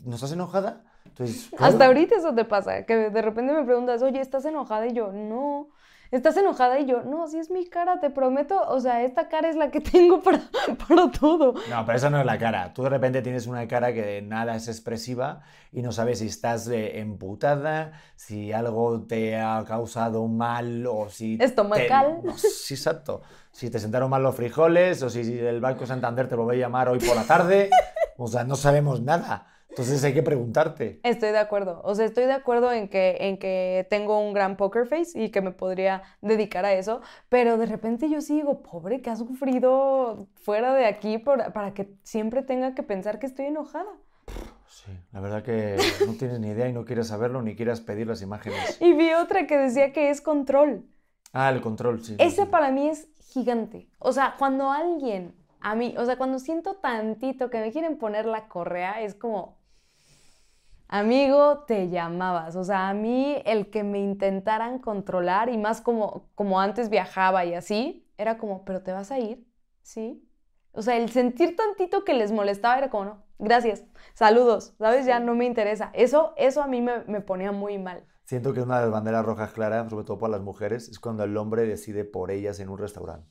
¿no 0.04 0.14
estás 0.14 0.32
enojada? 0.32 0.84
Entonces, 1.04 1.50
Hasta 1.58 1.84
ahorita 1.84 2.16
eso 2.16 2.34
te 2.34 2.46
pasa, 2.46 2.84
que 2.86 3.10
de 3.10 3.22
repente 3.22 3.52
me 3.52 3.64
preguntas, 3.64 4.02
oye, 4.02 4.20
¿estás 4.20 4.46
enojada? 4.46 4.86
Y 4.86 4.94
yo, 4.94 5.12
no 5.12 5.68
¿estás 6.16 6.36
enojada? 6.36 6.78
Y 6.80 6.86
yo, 6.86 7.02
no, 7.02 7.26
sí 7.28 7.38
es 7.38 7.50
mi 7.50 7.66
cara, 7.66 8.00
te 8.00 8.10
prometo, 8.10 8.60
o 8.68 8.80
sea, 8.80 9.02
esta 9.02 9.28
cara 9.28 9.48
es 9.48 9.56
la 9.56 9.70
que 9.70 9.80
tengo 9.92 10.22
para, 10.22 10.40
para 10.88 11.10
todo. 11.10 11.54
No, 11.66 11.84
pero 11.84 11.96
esa 11.98 12.10
no 12.10 12.18
es 12.20 12.26
la 12.26 12.38
cara. 12.38 12.72
Tú 12.74 12.82
de 12.82 12.90
repente 12.90 13.22
tienes 13.22 13.46
una 13.46 13.66
cara 13.68 13.92
que 13.92 14.02
de 14.02 14.22
nada 14.22 14.54
es 14.56 14.68
expresiva 14.68 15.42
y 15.72 15.82
no 15.82 15.92
sabes 15.92 16.18
si 16.20 16.26
estás 16.26 16.68
eh, 16.68 17.00
emputada, 17.00 17.92
si 18.16 18.52
algo 18.52 19.02
te 19.06 19.36
ha 19.36 19.64
causado 19.66 20.26
mal 20.28 20.86
o 20.86 21.08
si... 21.08 21.36
te- 21.38 21.44
Estomacal. 21.44 22.20
No, 22.24 22.36
sí, 22.38 22.74
exacto. 22.74 23.22
Si 23.50 23.70
te 23.70 23.78
sentaron 23.78 24.10
mal 24.10 24.22
los 24.22 24.34
frijoles 24.34 25.02
o 25.02 25.10
si 25.10 25.38
el 25.38 25.60
Banco 25.60 25.86
Santander 25.86 26.28
te 26.28 26.34
volvió 26.34 26.52
a 26.52 26.66
llamar 26.66 26.88
hoy 26.88 26.98
por 26.98 27.14
la 27.16 27.24
tarde. 27.24 27.70
O 28.16 28.26
sea, 28.28 28.44
no 28.44 28.56
sabemos 28.56 29.00
nada. 29.00 29.46
Entonces 29.74 30.04
hay 30.04 30.14
que 30.14 30.22
preguntarte. 30.22 31.00
Estoy 31.02 31.32
de 31.32 31.38
acuerdo. 31.38 31.80
O 31.84 31.96
sea, 31.96 32.04
estoy 32.06 32.26
de 32.26 32.32
acuerdo 32.32 32.70
en 32.70 32.86
que, 32.88 33.16
en 33.18 33.38
que 33.38 33.84
tengo 33.90 34.20
un 34.20 34.32
gran 34.32 34.56
poker 34.56 34.86
face 34.86 35.20
y 35.20 35.30
que 35.30 35.40
me 35.40 35.50
podría 35.50 36.02
dedicar 36.22 36.64
a 36.64 36.72
eso, 36.74 37.00
pero 37.28 37.58
de 37.58 37.66
repente 37.66 38.08
yo 38.08 38.20
sí 38.20 38.36
digo, 38.36 38.62
pobre, 38.62 39.02
que 39.02 39.10
ha 39.10 39.16
sufrido 39.16 40.28
fuera 40.36 40.74
de 40.74 40.86
aquí 40.86 41.18
por- 41.18 41.52
para 41.52 41.74
que 41.74 41.88
siempre 42.04 42.42
tenga 42.42 42.76
que 42.76 42.84
pensar 42.84 43.18
que 43.18 43.26
estoy 43.26 43.46
enojada. 43.46 43.90
Sí, 44.68 44.92
la 45.12 45.20
verdad 45.20 45.42
que 45.42 45.76
no 46.06 46.12
tienes 46.14 46.38
ni 46.38 46.48
idea 46.50 46.68
y 46.68 46.72
no 46.72 46.84
quieres 46.84 47.08
saberlo 47.08 47.42
ni 47.42 47.56
quieres 47.56 47.80
pedir 47.80 48.06
las 48.06 48.22
imágenes. 48.22 48.78
Y 48.80 48.92
vi 48.92 49.12
otra 49.12 49.48
que 49.48 49.58
decía 49.58 49.92
que 49.92 50.10
es 50.10 50.20
control. 50.20 50.84
Ah, 51.32 51.50
el 51.50 51.60
control, 51.60 52.00
sí. 52.00 52.14
Ese 52.18 52.46
para 52.46 52.70
mí 52.70 52.88
es 52.88 53.08
gigante. 53.18 53.88
O 53.98 54.12
sea, 54.12 54.36
cuando 54.38 54.70
alguien, 54.70 55.34
a 55.60 55.74
mí, 55.74 55.96
o 55.98 56.04
sea, 56.04 56.16
cuando 56.16 56.38
siento 56.38 56.74
tantito 56.76 57.50
que 57.50 57.60
me 57.60 57.72
quieren 57.72 57.98
poner 57.98 58.24
la 58.26 58.46
correa, 58.48 59.00
es 59.00 59.14
como, 59.14 59.58
amigo, 60.88 61.64
te 61.66 61.88
llamabas. 61.88 62.56
O 62.56 62.64
sea, 62.64 62.88
a 62.88 62.94
mí 62.94 63.36
el 63.44 63.70
que 63.70 63.84
me 63.84 64.00
intentaran 64.00 64.78
controlar 64.78 65.48
y 65.48 65.58
más 65.58 65.80
como, 65.80 66.28
como 66.34 66.60
antes 66.60 66.90
viajaba 66.90 67.44
y 67.44 67.54
así, 67.54 68.06
era 68.18 68.38
como, 68.38 68.64
pero 68.64 68.82
te 68.82 68.92
vas 68.92 69.10
a 69.10 69.18
ir, 69.18 69.46
¿sí? 69.82 70.28
O 70.72 70.82
sea, 70.82 70.96
el 70.96 71.10
sentir 71.10 71.56
tantito 71.56 72.04
que 72.04 72.14
les 72.14 72.32
molestaba 72.32 72.78
era 72.78 72.90
como, 72.90 73.04
no, 73.04 73.24
gracias, 73.38 73.84
saludos, 74.14 74.74
¿sabes? 74.78 75.06
Ya 75.06 75.20
no 75.20 75.34
me 75.34 75.44
interesa. 75.46 75.90
Eso, 75.94 76.34
eso 76.36 76.62
a 76.62 76.66
mí 76.66 76.80
me, 76.80 77.04
me 77.04 77.20
ponía 77.20 77.52
muy 77.52 77.78
mal. 77.78 78.04
Siento 78.24 78.54
que 78.54 78.62
una 78.62 78.78
de 78.78 78.84
las 78.84 78.90
banderas 78.90 79.24
rojas 79.24 79.52
claras, 79.52 79.90
sobre 79.90 80.04
todo 80.04 80.18
para 80.18 80.32
las 80.32 80.42
mujeres, 80.42 80.88
es 80.88 80.98
cuando 80.98 81.24
el 81.24 81.36
hombre 81.36 81.66
decide 81.66 82.04
por 82.04 82.30
ellas 82.30 82.58
en 82.58 82.70
un 82.70 82.78
restaurante. 82.78 83.28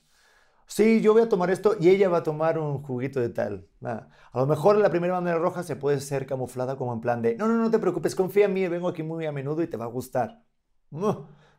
Sí, 0.67 1.01
yo 1.01 1.13
voy 1.13 1.21
a 1.23 1.29
tomar 1.29 1.49
esto 1.51 1.75
y 1.79 1.89
ella 1.89 2.09
va 2.09 2.19
a 2.19 2.23
tomar 2.23 2.57
un 2.57 2.81
juguito 2.83 3.19
de 3.19 3.29
tal. 3.29 3.67
Nada. 3.79 4.09
A 4.31 4.39
lo 4.39 4.47
mejor 4.47 4.77
la 4.77 4.89
primera 4.89 5.13
bandera 5.13 5.37
roja 5.37 5.63
se 5.63 5.75
puede 5.75 5.99
ser 5.99 6.25
camuflada 6.25 6.77
como 6.77 6.93
en 6.93 7.01
plan 7.01 7.21
de, 7.21 7.35
no, 7.35 7.47
no, 7.47 7.55
no 7.55 7.69
te 7.71 7.79
preocupes, 7.79 8.15
confía 8.15 8.45
en 8.45 8.53
mí, 8.53 8.67
vengo 8.67 8.87
aquí 8.87 9.03
muy 9.03 9.25
a 9.25 9.31
menudo 9.31 9.61
y 9.61 9.67
te 9.67 9.77
va 9.77 9.85
a 9.85 9.87
gustar. 9.87 10.43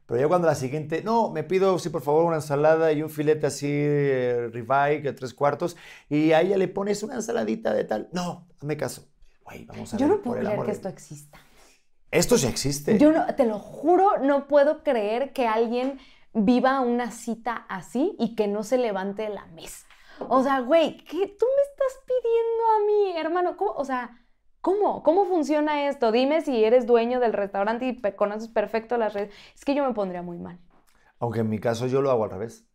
Pero 0.07 0.21
ya 0.21 0.29
cuando 0.29 0.47
la 0.47 0.55
siguiente, 0.55 1.03
no, 1.03 1.31
me 1.31 1.45
pido, 1.45 1.79
sí, 1.79 1.88
por 1.88 2.03
favor, 2.03 2.25
una 2.25 2.37
ensalada 2.37 2.93
y 2.93 3.03
un 3.03 3.09
filete 3.09 3.47
así, 3.47 3.67
eh, 3.71 4.49
ribeye, 4.53 5.01
que 5.01 5.12
tres 5.12 5.33
cuartos, 5.33 5.77
y 6.11 6.33
a 6.33 6.43
ella 6.43 6.59
le 6.59 6.69
pones 6.69 7.03
una 7.03 7.14
ensaladita 7.14 7.73
de 7.73 7.85
tal. 7.85 8.09
No, 8.12 8.47
hazme 8.59 8.77
caso. 8.77 9.09
Güey, 9.45 9.64
vamos 9.64 9.95
a 9.95 9.97
Yo 9.97 10.07
ver, 10.07 10.17
no 10.17 10.23
puedo 10.23 10.40
creer 10.40 10.61
que 10.61 10.67
de- 10.67 10.73
esto 10.73 10.88
exista. 10.88 11.38
Esto 12.11 12.38
sí 12.38 12.47
existe. 12.47 12.99
Yo 12.99 13.12
no, 13.12 13.27
te 13.35 13.45
lo 13.47 13.59
juro, 13.59 14.19
no 14.23 14.47
puedo 14.47 14.83
creer 14.85 15.33
que 15.33 15.47
alguien 15.49 15.99
viva 16.35 16.81
una 16.81 17.11
cita 17.11 17.64
así 17.68 18.16
y 18.18 18.35
que 18.35 18.49
no 18.49 18.62
se 18.62 18.79
levante 18.79 19.23
de 19.23 19.31
la 19.31 19.47
mesa. 19.47 19.87
O 20.29 20.42
sea, 20.42 20.61
güey, 20.61 20.99
¿qué 20.99 21.27
tú 21.27 21.47
me 21.47 21.62
estás 21.70 22.03
pidiendo 22.07 22.64
a 22.77 22.87
mí, 22.87 23.18
hermano? 23.18 23.57
¿Cómo? 23.57 23.73
O 23.73 23.85
sea, 23.85 24.20
¿cómo? 24.61 25.03
¿Cómo 25.03 25.25
funciona 25.27 25.88
esto? 25.88 26.12
Dime 26.12 26.42
si 26.42 26.64
eres 26.64 26.87
dueño 26.87 27.20
del 27.20 27.33
restaurante 27.33 27.87
y 27.87 28.12
conoces 28.14 28.49
perfecto 28.49 28.97
las 28.97 29.14
redes. 29.14 29.33
Es 29.55 29.64
que 29.64 29.75
yo 29.75 29.87
me 29.87 29.94
pondría 29.94 30.23
muy 30.23 30.38
mal. 30.38 30.59
Aunque 31.18 31.40
en 31.40 31.49
mi 31.49 31.59
caso 31.59 31.87
yo 31.87 32.03
lo 32.03 32.11
hago 32.11 32.25
al 32.25 32.31
revés. 32.31 32.66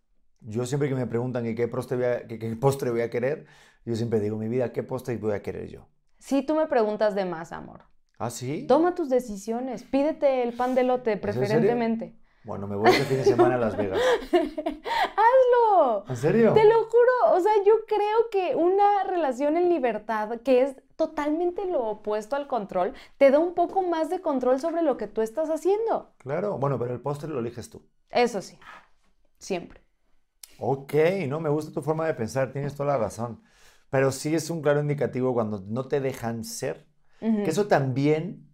Yo 0.41 0.65
siempre 0.65 0.87
que 0.89 0.95
me 0.95 1.05
preguntan 1.05 1.43
que 1.43 1.55
qué 1.55 1.67
postre 1.67 1.97
voy 1.97 2.05
a, 2.05 2.27
que 2.27 2.39
qué 2.39 2.55
postre 2.55 2.91
voy 2.91 3.01
a 3.01 3.09
querer, 3.09 3.45
yo 3.85 3.95
siempre 3.95 4.19
digo, 4.19 4.37
mi 4.37 4.47
vida, 4.47 4.71
¿qué 4.71 4.83
postre 4.83 5.17
voy 5.17 5.33
a 5.33 5.41
querer 5.41 5.67
yo? 5.67 5.87
Si 6.17 6.43
tú 6.43 6.55
me 6.55 6.67
preguntas 6.67 7.15
de 7.15 7.25
más, 7.25 7.51
amor, 7.51 7.83
¿Ah, 8.17 8.29
sí? 8.29 8.65
toma 8.67 8.95
tus 8.95 9.09
decisiones. 9.09 9.83
Pídete 9.83 10.43
el 10.43 10.53
pan 10.53 10.75
de 10.75 10.83
lote, 10.83 11.17
preferentemente. 11.17 12.18
Bueno, 12.43 12.67
me 12.67 12.75
voy 12.75 12.89
este 12.89 13.03
fin 13.05 13.17
de 13.17 13.25
semana 13.25 13.55
a 13.55 13.57
Las 13.57 13.75
Vegas. 13.75 13.99
¡Hazlo! 14.31 16.05
¿En 16.07 16.15
serio? 16.15 16.53
Te 16.53 16.63
lo 16.63 16.85
juro, 16.85 17.35
o 17.35 17.39
sea, 17.39 17.51
yo 17.65 17.73
creo 17.85 18.29
que 18.31 18.55
una 18.55 19.03
relación 19.03 19.57
en 19.57 19.69
libertad, 19.69 20.39
que 20.41 20.61
es 20.61 20.75
totalmente 20.95 21.65
lo 21.65 21.83
opuesto 21.83 22.35
al 22.35 22.47
control, 22.47 22.93
te 23.17 23.29
da 23.31 23.39
un 23.39 23.53
poco 23.53 23.81
más 23.81 24.09
de 24.09 24.21
control 24.21 24.59
sobre 24.59 24.81
lo 24.81 24.97
que 24.97 25.07
tú 25.07 25.21
estás 25.21 25.49
haciendo. 25.49 26.13
Claro, 26.17 26.57
bueno, 26.57 26.79
pero 26.79 26.93
el 26.93 27.01
postre 27.01 27.29
lo 27.29 27.39
eliges 27.39 27.69
tú. 27.69 27.85
Eso 28.09 28.41
sí, 28.41 28.57
siempre. 29.37 29.81
Ok, 30.59 30.93
no, 31.27 31.39
me 31.39 31.49
gusta 31.49 31.71
tu 31.71 31.81
forma 31.81 32.07
de 32.07 32.13
pensar, 32.13 32.51
tienes 32.51 32.75
toda 32.75 32.93
la 32.93 32.97
razón. 32.97 33.43
Pero 33.89 34.11
sí 34.11 34.35
es 34.35 34.49
un 34.49 34.61
claro 34.61 34.81
indicativo 34.81 35.33
cuando 35.33 35.63
no 35.67 35.87
te 35.87 35.99
dejan 35.99 36.43
ser. 36.43 36.87
Que 37.19 37.49
eso 37.49 37.67
también 37.67 38.49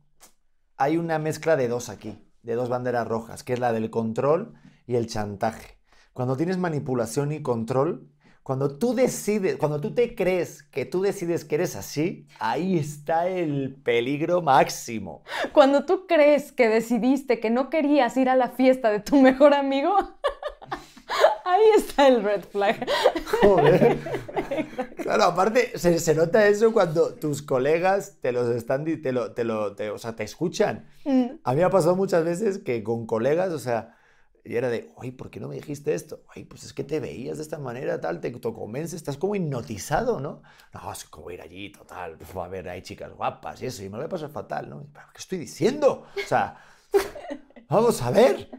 hay 0.76 0.98
una 0.98 1.20
mezcla 1.20 1.56
de 1.56 1.68
dos 1.68 1.90
aquí, 1.90 2.25
de 2.46 2.56
dos 2.56 2.70
banderas 2.70 3.08
rojas, 3.08 3.44
que 3.44 3.54
es 3.54 3.60
la 3.60 3.74
del 3.74 3.90
control 3.90 4.54
y 4.88 4.96
el 4.96 5.08
chantaje. 5.08 5.78
Cuando 6.14 6.38
tienes 6.38 6.58
manipulación 6.58 7.32
y 7.32 7.42
control, 7.42 8.08
cuando 8.44 8.78
tú 8.78 8.94
decides, 8.94 9.58
cuando 9.58 9.82
tú 9.82 9.96
te 9.96 10.14
crees 10.14 10.62
que 10.62 10.86
tú 10.86 11.02
decides 11.02 11.44
que 11.44 11.56
eres 11.56 11.76
así, 11.76 12.28
ahí 12.40 12.78
está 12.78 13.28
el 13.28 13.76
peligro 13.84 14.44
máximo. 14.44 15.24
Cuando 15.52 15.86
tú 15.86 16.06
crees 16.08 16.52
que 16.52 16.70
decidiste 16.70 17.40
que 17.40 17.50
no 17.50 17.72
querías 17.72 18.16
ir 18.18 18.30
a 18.30 18.36
la 18.36 18.50
fiesta 18.50 18.92
de 18.92 19.00
tu 19.00 19.20
mejor 19.20 19.56
amigo, 19.56 19.96
ahí 21.46 21.64
está 21.78 22.08
el 22.08 22.24
red 22.24 22.44
flag. 22.44 22.86
Joder. 23.42 23.98
Claro, 24.98 25.24
aparte 25.24 25.78
se, 25.78 26.00
se 26.00 26.16
nota 26.16 26.48
eso 26.48 26.74
cuando 26.74 27.14
tus 27.16 27.42
colegas 27.42 28.18
te 28.22 28.32
los 28.32 28.50
están, 28.50 28.84
te 29.02 29.12
lo, 29.12 29.34
te 29.34 29.44
lo, 29.44 29.76
te- 29.76 29.90
o 29.92 29.98
sea, 29.98 30.16
te 30.16 30.24
escuchan. 30.24 30.88
Mm, 31.06 31.26
A 31.44 31.52
mí 31.52 31.58
me 31.58 31.64
ha 31.64 31.70
pasado 31.70 31.96
muchas 31.96 32.24
veces 32.26 32.60
que 32.60 32.84
con 32.84 33.06
colegas, 33.06 33.52
o 33.52 33.60
sea, 33.60 33.96
y 34.44 34.56
era 34.56 34.70
de, 34.70 34.92
oye, 34.96 35.12
¿por 35.12 35.30
qué 35.32 35.40
no 35.40 35.48
me 35.48 35.56
dijiste 35.56 35.94
esto? 35.96 36.24
Oye, 36.36 36.46
pues 36.46 36.64
es 36.64 36.74
que 36.74 36.84
te 36.84 37.00
veías 37.00 37.38
de 37.38 37.44
esta 37.44 37.58
manera, 37.58 38.00
tal, 38.00 38.20
te, 38.22 38.30
te 38.32 38.40
convences, 38.54 38.94
estás 38.94 39.18
como 39.18 39.36
hipnotizado, 39.36 40.20
¿no? 40.20 40.44
No, 40.74 40.92
es 40.92 41.06
a 41.06 41.34
ir 41.34 41.42
allí, 41.42 41.72
total, 41.72 42.18
pues, 42.18 42.36
a 42.36 42.48
ver, 42.48 42.70
hay 42.70 42.82
chicas 42.84 43.12
guapas 43.14 43.62
y 43.62 43.66
eso, 43.68 43.82
y 43.84 43.86
me 43.90 43.94
lo 43.94 43.98
voy 43.98 44.06
a 44.06 44.10
pasar 44.10 44.30
fatal, 44.30 44.70
¿no? 44.70 44.88
¿Pero 44.94 45.06
¿Qué 45.14 45.18
estoy 45.20 45.38
diciendo? 45.40 46.06
O 46.16 46.28
sea, 46.28 46.58
vamos 47.70 48.02
a 48.02 48.12
ver, 48.12 48.50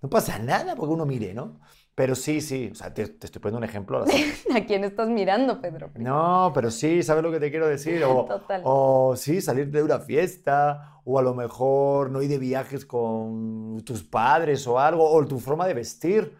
no 0.00 0.08
pasa 0.08 0.38
nada 0.38 0.74
porque 0.76 0.94
uno 0.94 1.06
mire, 1.06 1.34
¿no? 1.34 1.60
Pero 1.94 2.16
sí, 2.16 2.40
sí, 2.40 2.70
o 2.72 2.74
sea, 2.74 2.92
te, 2.92 3.06
te 3.06 3.26
estoy 3.26 3.40
poniendo 3.40 3.58
un 3.58 3.64
ejemplo. 3.64 4.04
¿A 4.54 4.60
quién 4.66 4.82
estás 4.82 5.08
mirando, 5.08 5.60
Pedro? 5.60 5.90
No, 5.94 6.50
pero 6.52 6.70
sí, 6.70 7.02
¿sabes 7.04 7.22
lo 7.22 7.30
que 7.30 7.38
te 7.38 7.50
quiero 7.50 7.68
decir? 7.68 8.02
O, 8.08 8.24
Total. 8.24 8.62
o 8.64 9.14
sí, 9.16 9.40
salir 9.40 9.70
de 9.70 9.82
una 9.82 10.00
fiesta, 10.00 11.00
o 11.04 11.18
a 11.18 11.22
lo 11.22 11.34
mejor 11.34 12.10
no 12.10 12.20
ir 12.20 12.28
de 12.30 12.38
viajes 12.38 12.84
con 12.84 13.82
tus 13.84 14.02
padres 14.02 14.66
o 14.66 14.78
algo, 14.80 15.08
o 15.08 15.24
tu 15.26 15.38
forma 15.38 15.66
de 15.68 15.74
vestir. 15.74 16.36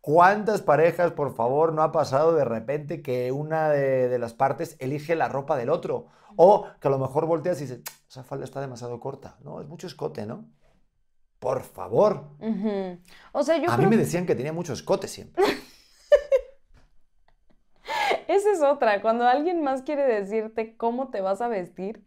¿Cuántas 0.00 0.62
parejas, 0.62 1.12
por 1.12 1.34
favor, 1.34 1.72
no 1.72 1.82
ha 1.82 1.92
pasado 1.92 2.34
de 2.34 2.44
repente 2.44 3.02
que 3.02 3.30
una 3.30 3.68
de, 3.68 4.08
de 4.08 4.18
las 4.18 4.32
partes 4.34 4.76
elige 4.80 5.14
la 5.14 5.28
ropa 5.28 5.56
del 5.56 5.70
otro? 5.70 6.06
O 6.36 6.66
que 6.80 6.88
a 6.88 6.90
lo 6.90 6.98
mejor 6.98 7.26
volteas 7.26 7.58
y 7.60 7.64
dices, 7.66 7.80
esa 8.08 8.24
falda 8.24 8.44
está 8.44 8.60
demasiado 8.60 8.98
corta. 9.00 9.36
No, 9.44 9.60
es 9.60 9.68
mucho 9.68 9.86
escote, 9.86 10.26
¿no? 10.26 10.46
Por 11.38 11.62
favor. 11.62 12.30
O 13.32 13.42
sea, 13.42 13.58
yo 13.58 13.70
A 13.70 13.76
mí 13.76 13.86
me 13.86 13.96
decían 13.96 14.26
que 14.26 14.34
tenía 14.34 14.52
mucho 14.52 14.72
escote 14.72 15.08
siempre. 15.08 15.44
Esa 18.28 18.52
es 18.52 18.62
otra. 18.62 19.00
Cuando 19.00 19.26
alguien 19.26 19.62
más 19.62 19.82
quiere 19.82 20.04
decirte 20.04 20.76
cómo 20.76 21.10
te 21.10 21.20
vas 21.20 21.40
a 21.40 21.48
vestir, 21.48 22.04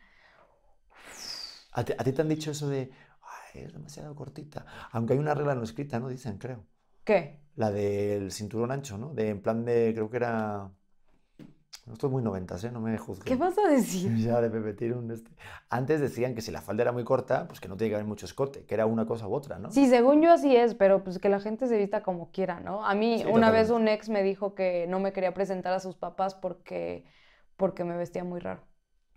¿A 1.73 1.83
ti, 1.85 1.93
a 1.97 2.03
ti 2.03 2.11
te 2.11 2.21
han 2.21 2.29
dicho 2.29 2.51
eso 2.51 2.67
de, 2.69 2.91
"Ay, 3.53 3.61
es 3.63 3.73
demasiado 3.73 4.15
cortita? 4.15 4.65
Aunque 4.91 5.13
hay 5.13 5.19
una 5.19 5.33
regla 5.33 5.55
no 5.55 5.63
escrita, 5.63 5.99
¿no? 5.99 6.09
Dicen, 6.09 6.37
creo. 6.37 6.65
¿qué? 7.03 7.39
La 7.55 7.71
del 7.71 8.31
cinturón 8.31 8.71
ancho, 8.71 8.97
¿no? 8.97 9.13
De, 9.13 9.29
en 9.29 9.41
plan 9.41 9.65
de, 9.65 9.91
creo 9.93 10.09
que 10.09 10.17
era... 10.17 10.71
Esto 11.91 12.07
es 12.07 12.11
muy 12.13 12.21
noventas, 12.21 12.63
¿eh? 12.63 12.71
No 12.71 12.79
me 12.79 12.97
juzguen. 12.97 13.25
¿Qué 13.25 13.35
vas 13.35 13.57
a 13.57 13.67
decir? 13.67 14.11
Ya, 14.17 14.39
de 14.39 14.49
repetir 14.49 14.93
un 14.93 15.09
este. 15.11 15.31
Antes 15.69 15.99
decían 15.99 16.35
que 16.35 16.41
si 16.41 16.51
la 16.51 16.61
falda 16.61 16.83
era 16.83 16.91
muy 16.91 17.03
corta, 17.03 17.47
pues 17.47 17.59
que 17.59 17.67
no 17.67 17.75
tiene 17.75 17.89
que 17.89 17.95
haber 17.95 18.07
mucho 18.07 18.25
escote, 18.25 18.65
que 18.65 18.73
era 18.75 18.85
una 18.85 19.05
cosa 19.05 19.27
u 19.27 19.33
otra, 19.33 19.57
¿no? 19.57 19.71
Sí, 19.71 19.87
según 19.87 20.21
yo 20.21 20.31
así 20.31 20.55
es, 20.55 20.75
pero 20.75 21.03
pues 21.03 21.17
que 21.19 21.27
la 21.29 21.39
gente 21.39 21.67
se 21.67 21.77
vista 21.77 22.03
como 22.03 22.31
quiera, 22.31 22.59
¿no? 22.59 22.85
A 22.85 22.93
mí 22.93 23.19
Sí, 23.19 23.25
una 23.29 23.49
vez 23.51 23.71
un 23.71 23.87
ex 23.87 24.09
me 24.09 24.21
dijo 24.23 24.53
que 24.53 24.85
no 24.87 24.99
me 24.99 25.11
quería 25.11 25.33
presentar 25.33 25.73
a 25.73 25.79
sus 25.79 25.95
papás 25.95 26.35
porque, 26.35 27.03
porque 27.57 27.83
me 27.83 27.97
vestía 27.97 28.23
muy 28.23 28.39
raro. 28.39 28.61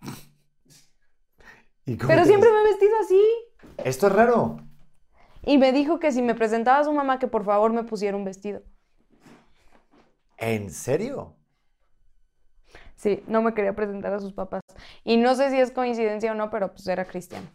¿Y 1.86 1.96
cómo 1.98 2.08
Pero 2.08 2.24
siempre 2.24 2.50
ves? 2.50 2.58
me 2.62 2.68
he 2.68 2.70
vestido 2.72 2.92
así. 3.02 3.22
Esto 3.84 4.06
es 4.06 4.12
raro. 4.14 4.56
Y 5.42 5.58
me 5.58 5.72
dijo 5.72 5.98
que 5.98 6.12
si 6.12 6.22
me 6.22 6.34
presentaba 6.34 6.78
a 6.78 6.84
su 6.84 6.92
mamá 6.92 7.18
que 7.18 7.28
por 7.28 7.44
favor 7.44 7.72
me 7.72 7.84
pusiera 7.84 8.16
un 8.16 8.24
vestido. 8.24 8.62
¿En 10.38 10.70
serio? 10.70 11.36
Sí, 13.04 13.22
no 13.26 13.42
me 13.42 13.52
quería 13.52 13.74
presentar 13.74 14.14
a 14.14 14.18
sus 14.18 14.32
papás. 14.32 14.62
Y 15.04 15.18
no 15.18 15.34
sé 15.34 15.50
si 15.50 15.60
es 15.60 15.70
coincidencia 15.70 16.32
o 16.32 16.34
no, 16.34 16.48
pero 16.48 16.72
pues 16.72 16.86
era 16.88 17.04
cristiano. 17.04 17.46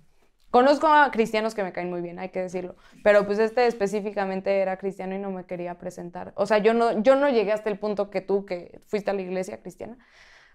Conozco 0.51 0.85
a 0.85 1.09
cristianos 1.09 1.55
que 1.55 1.63
me 1.63 1.73
caen 1.73 1.89
muy 1.89 2.01
bien, 2.01 2.19
hay 2.19 2.29
que 2.29 2.39
decirlo. 2.39 2.75
Pero 3.03 3.25
pues 3.25 3.39
este 3.39 3.65
específicamente 3.65 4.59
era 4.59 4.77
cristiano 4.77 5.15
y 5.15 5.17
no 5.17 5.31
me 5.31 5.47
quería 5.47 5.79
presentar. 5.79 6.33
O 6.35 6.45
sea, 6.45 6.59
yo 6.59 6.75
no, 6.75 7.01
yo 7.01 7.15
no 7.15 7.29
llegué 7.29 7.51
hasta 7.51 7.71
el 7.71 7.79
punto 7.79 8.11
que 8.11 8.21
tú, 8.21 8.45
que 8.45 8.79
fuiste 8.85 9.09
a 9.09 9.15
la 9.15 9.23
iglesia 9.23 9.59
cristiana. 9.59 9.97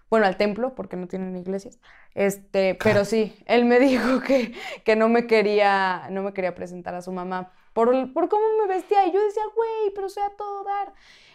Bueno, 0.09 0.27
al 0.27 0.37
templo, 0.37 0.75
porque 0.75 0.95
no 0.95 1.09
tienen 1.09 1.35
iglesias. 1.35 1.77
Este, 2.13 2.75
pero 2.81 3.03
sí, 3.03 3.37
él 3.47 3.65
me 3.65 3.79
dijo 3.81 4.21
que, 4.21 4.53
que 4.85 4.95
no 4.95 5.09
me 5.09 5.27
quería, 5.27 6.07
no 6.09 6.23
me 6.23 6.31
quería 6.31 6.55
presentar 6.55 6.95
a 6.95 7.01
su 7.01 7.11
mamá 7.11 7.51
por, 7.73 8.13
por 8.13 8.29
cómo 8.29 8.45
me 8.61 8.73
vestía. 8.73 9.05
Y 9.07 9.11
yo 9.11 9.21
decía, 9.21 9.43
güey, 9.53 9.93
pero 9.93 10.07
sea 10.07 10.29
todo 10.37 10.63
dar. 10.63 10.93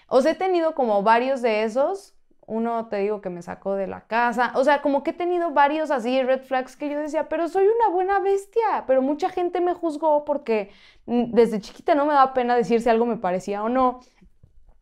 O 0.09 0.23
sea, 0.23 0.33
he 0.33 0.35
tenido 0.35 0.75
como 0.75 1.03
varios 1.03 1.43
de 1.43 1.65
esos 1.65 2.17
uno 2.51 2.89
te 2.89 2.97
digo 2.97 3.21
que 3.21 3.31
me 3.31 3.43
sacó 3.43 3.75
de 3.77 3.87
la 3.87 4.03
casa, 4.03 4.53
o 4.57 4.65
sea, 4.65 4.83
como 4.83 5.03
que 5.03 5.11
he 5.11 5.15
tenido 5.15 5.53
varios 5.53 5.91
así 5.91 6.21
red 6.23 6.43
flags 6.43 6.77
que 6.77 6.91
yo 6.91 6.99
decía, 6.99 7.29
pero 7.29 7.49
soy 7.49 7.65
una 7.67 7.89
buena 7.95 8.19
bestia, 8.19 8.85
pero 8.87 9.03
mucha 9.03 9.31
gente 9.31 9.61
me 9.61 9.73
juzgó 9.75 10.25
porque 10.25 10.71
desde 11.07 11.61
chiquita 11.61 11.95
no 11.95 12.07
me 12.07 12.13
daba 12.13 12.35
pena 12.35 12.57
decir 12.57 12.83
si 12.83 12.89
algo 12.89 13.07
me 13.07 13.17
parecía 13.17 13.63
o 13.63 13.69
no. 13.69 14.01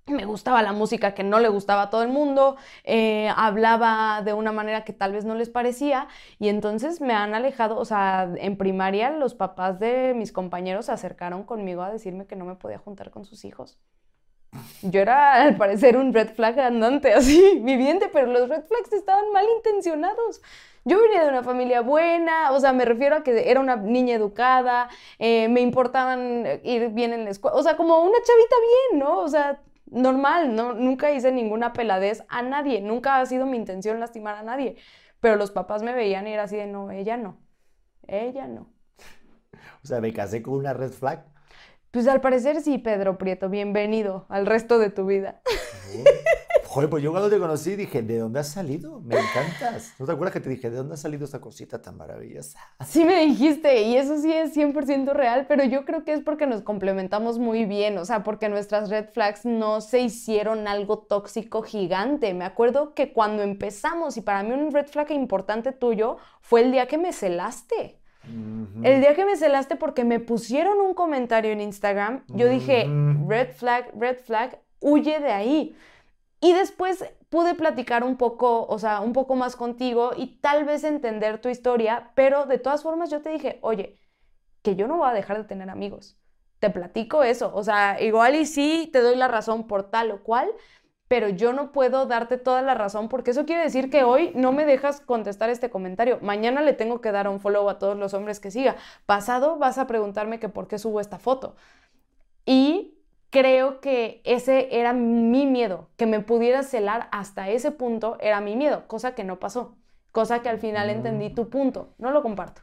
Me 0.07 0.25
gustaba 0.25 0.63
la 0.63 0.73
música 0.73 1.13
que 1.13 1.23
no 1.23 1.39
le 1.39 1.49
gustaba 1.51 1.83
a 1.83 1.91
todo 1.91 2.03
el 2.03 2.09
mundo, 2.09 2.57
eh, 2.85 3.31
hablaba 3.37 4.23
de 4.23 4.33
una 4.33 4.53
manera 4.53 4.83
que 4.83 4.95
tal 4.95 5.13
vez 5.13 5.27
no 5.27 5.35
les 5.35 5.51
parecía 5.51 6.09
y 6.39 6.49
entonces 6.49 7.03
me 7.03 7.13
han 7.13 7.35
alejado, 7.35 7.79
o 7.79 7.85
sea, 7.85 8.31
en 8.39 8.57
primaria 8.57 9.11
los 9.11 9.35
papás 9.35 9.79
de 9.79 10.15
mis 10.17 10.33
compañeros 10.33 10.87
se 10.87 10.93
acercaron 10.93 11.45
conmigo 11.45 11.83
a 11.83 11.93
decirme 11.93 12.27
que 12.27 12.37
no 12.37 12.47
me 12.47 12.55
podía 12.55 12.79
juntar 12.79 13.11
con 13.11 13.27
sus 13.27 13.45
hijos. 13.45 13.79
Yo 14.83 15.01
era, 15.01 15.43
al 15.43 15.57
parecer, 15.57 15.97
un 15.97 16.13
red 16.13 16.35
flag 16.35 16.59
andante, 16.61 17.13
así, 17.15 17.61
viviente, 17.63 18.09
pero 18.13 18.27
los 18.27 18.49
red 18.49 18.65
flags 18.65 18.93
estaban 18.93 19.31
mal 19.33 19.47
intencionados. 19.57 20.41
Yo 20.85 21.01
venía 21.03 21.23
de 21.25 21.29
una 21.29 21.43
familia 21.43 21.83
buena, 21.83 22.53
o 22.53 22.61
sea, 22.61 22.73
me 22.73 22.85
refiero 22.85 23.17
a 23.17 23.23
que 23.23 23.51
era 23.51 23.61
una 23.61 23.77
niña 23.77 24.15
educada, 24.15 24.89
eh, 25.19 25.49
me 25.49 25.61
importaban 25.61 26.47
ir 26.65 26.89
bien 26.91 27.13
en 27.13 27.25
la 27.25 27.31
escuela, 27.31 27.57
o 27.57 27.63
sea, 27.63 27.77
como 27.77 28.01
una 28.03 28.17
chavita 28.23 28.57
bien, 28.91 29.01
¿no? 29.01 29.19
O 29.19 29.29
sea, 29.29 29.61
normal, 29.91 30.55
¿no? 30.55 30.73
Nunca 30.75 31.13
hice 31.13 31.33
ninguna 31.33 31.73
peladez 31.75 32.25
a 32.29 32.43
nadie, 32.43 32.81
nunca 32.81 33.21
ha 33.21 33.27
sido 33.27 33.45
mi 33.47 33.57
intención 33.57 34.01
lastimar 34.01 34.37
a 34.37 34.43
nadie, 34.43 34.77
pero 35.21 35.37
los 35.37 35.51
papás 35.51 35.83
me 35.83 35.93
veían 35.93 36.27
y 36.27 36.33
era 36.33 36.45
así 36.45 36.57
de, 36.57 36.67
no, 36.67 36.91
ella 36.91 37.17
no, 37.17 37.39
ella 38.07 38.47
no. 38.47 38.73
O 39.83 39.87
sea, 39.87 40.01
me 40.01 40.13
casé 40.13 40.43
con 40.43 40.55
una 40.55 40.73
red 40.73 40.91
flag. 40.91 41.25
Pues 41.91 42.07
al 42.07 42.21
parecer 42.21 42.61
sí, 42.61 42.77
Pedro 42.77 43.17
Prieto, 43.17 43.49
bienvenido 43.49 44.27
al 44.29 44.45
resto 44.45 44.79
de 44.79 44.91
tu 44.91 45.07
vida. 45.07 45.41
Joder, 46.67 46.91
pues 46.91 47.03
yo 47.03 47.13
cuando 47.13 47.31
te 47.31 47.39
conocí 47.39 47.77
dije, 47.77 48.03
¿de 48.03 48.19
dónde 48.19 48.41
has 48.41 48.53
salido? 48.53 49.01
Me 49.01 49.19
encantas. 49.19 49.95
¿No 49.99 50.05
te 50.05 50.13
acuerdas 50.13 50.35
que 50.35 50.41
te 50.41 50.51
dije, 50.51 50.69
¿de 50.69 50.77
dónde 50.77 50.95
ha 50.95 50.97
salido 50.99 51.25
esta 51.25 51.41
cosita 51.41 51.81
tan 51.81 51.97
maravillosa? 51.97 52.59
Sí 52.87 53.07
me 53.07 53.25
dijiste, 53.25 53.81
y 53.85 53.97
eso 53.97 54.19
sí 54.19 54.31
es 54.31 54.55
100% 54.55 55.15
real, 55.15 55.47
pero 55.49 55.65
yo 55.65 55.87
creo 55.87 56.05
que 56.05 56.13
es 56.13 56.21
porque 56.21 56.47
nos 56.47 56.61
complementamos 56.61 57.39
muy 57.39 57.65
bien, 57.65 57.97
o 57.97 58.05
sea, 58.05 58.23
porque 58.23 58.51
nuestras 58.51 58.91
red 58.91 59.07
flags 59.09 59.47
no 59.47 59.81
se 59.81 60.01
hicieron 60.01 60.69
algo 60.69 60.99
tóxico 60.99 61.63
gigante. 61.63 62.35
Me 62.35 62.45
acuerdo 62.45 62.93
que 62.93 63.15
cuando 63.15 63.43
empezamos, 63.43 64.19
y 64.19 64.21
para 64.21 64.43
mí 64.43 64.53
un 64.53 64.71
red 64.71 64.89
flag 64.89 65.11
importante 65.13 65.73
tuyo 65.73 66.19
fue 66.43 66.61
el 66.61 66.71
día 66.71 66.87
que 66.87 66.99
me 66.99 67.15
celaste. 67.15 67.98
El 68.83 69.01
día 69.01 69.15
que 69.15 69.25
me 69.25 69.37
celaste 69.37 69.77
porque 69.77 70.05
me 70.05 70.21
pusieron 70.21 70.81
un 70.81 70.95
comentario 70.95 71.51
en 71.51 71.61
Instagram, 71.61 72.25
yo 72.29 72.49
dije, 72.49 72.87
red 73.27 73.51
flag, 73.53 73.91
red 73.99 74.19
flag, 74.19 74.61
huye 74.81 75.19
de 75.21 75.33
ahí. 75.33 75.77
Y 76.41 76.53
después 76.53 77.05
pude 77.29 77.55
platicar 77.55 78.05
un 78.05 78.17
poco, 78.17 78.67
o 78.67 78.79
sea, 78.79 79.01
un 79.01 79.13
poco 79.13 79.35
más 79.35 79.57
contigo 79.57 80.13
y 80.17 80.39
tal 80.41 80.65
vez 80.65 80.85
entender 80.85 81.41
tu 81.41 81.49
historia, 81.49 82.13
pero 82.15 82.47
de 82.47 82.59
todas 82.59 82.83
formas 82.83 83.11
yo 83.11 83.21
te 83.21 83.31
dije, 83.31 83.59
oye, 83.63 83.99
que 84.63 84.77
yo 84.77 84.87
no 84.87 84.99
voy 84.99 85.11
a 85.11 85.15
dejar 85.15 85.39
de 85.39 85.45
tener 85.45 85.69
amigos. 85.71 86.17
Te 86.61 86.71
platico 86.71 87.23
eso, 87.23 87.53
o 87.55 87.63
sea, 87.63 88.01
igual 88.01 88.35
y 88.35 88.47
sí 88.47 88.89
te 88.93 89.01
doy 89.01 89.17
la 89.17 89.29
razón 89.29 89.67
por 89.67 89.91
tal 89.91 90.11
o 90.11 90.23
cual, 90.23 90.49
pero 91.09 91.31
yo 91.31 91.55
no 91.55 91.73
puedo 91.73 92.07
darte 92.07 92.37
toda 92.37 92.61
la 92.63 92.75
razón 92.75 93.09
porque 93.09 93.31
eso 93.31 93.47
quiere 93.47 93.63
decir 93.63 93.91
que 93.91 94.05
hoy 94.05 94.31
no 94.35 94.53
me 94.53 94.67
dejas 94.67 95.01
contestar 95.01 95.49
este 95.49 95.71
comentario. 95.71 96.19
Mañana 96.21 96.61
le 96.61 96.75
tengo 96.75 97.01
que 97.01 97.13
dar 97.13 97.29
un 97.29 97.41
follow 97.41 97.69
a 97.71 97.79
todos 97.79 97.97
los 97.97 98.13
hombres 98.13 98.41
que 98.41 98.51
siga. 98.51 98.77
Pasado 99.07 99.57
vas 99.57 99.79
a 99.79 99.87
preguntarme 99.87 100.39
que 100.39 100.51
por 100.51 100.69
qué 100.69 100.79
subo 100.79 101.01
esta 101.01 101.19
foto. 101.19 101.57
Y 102.45 102.99
creo 103.31 103.81
que 103.81 104.21
ese 104.25 104.79
era 104.79 104.93
mi 104.93 105.47
miedo, 105.47 105.89
que 105.97 106.07
me 106.07 106.21
pudiera 106.21 106.63
celar 106.63 107.09
hasta 107.11 107.49
ese 107.49 107.71
punto 107.71 108.19
era 108.21 108.41
mi 108.41 108.57
miedo, 108.57 108.87
cosa 108.87 109.15
que 109.15 109.25
no 109.25 109.39
pasó, 109.39 109.77
cosa 110.13 110.43
que 110.43 110.49
al 110.49 110.59
final 110.59 110.91
entendí 110.91 111.31
tu 111.31 111.49
punto. 111.49 111.95
No 111.99 112.11
lo 112.11 112.23
comparto, 112.23 112.63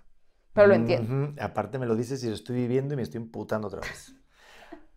pero 0.54 0.68
lo 0.68 0.76
entiendo. 0.76 1.34
Aparte 1.42 1.80
me 1.80 1.88
lo 1.88 1.96
dices 1.96 2.24
y 2.24 2.28
lo 2.28 2.36
estoy 2.36 2.56
viviendo 2.58 2.94
y 2.94 2.98
me 2.98 3.04
estoy 3.04 3.22
imputando 3.22 3.68
otra 3.68 3.82
vez. 3.82 4.16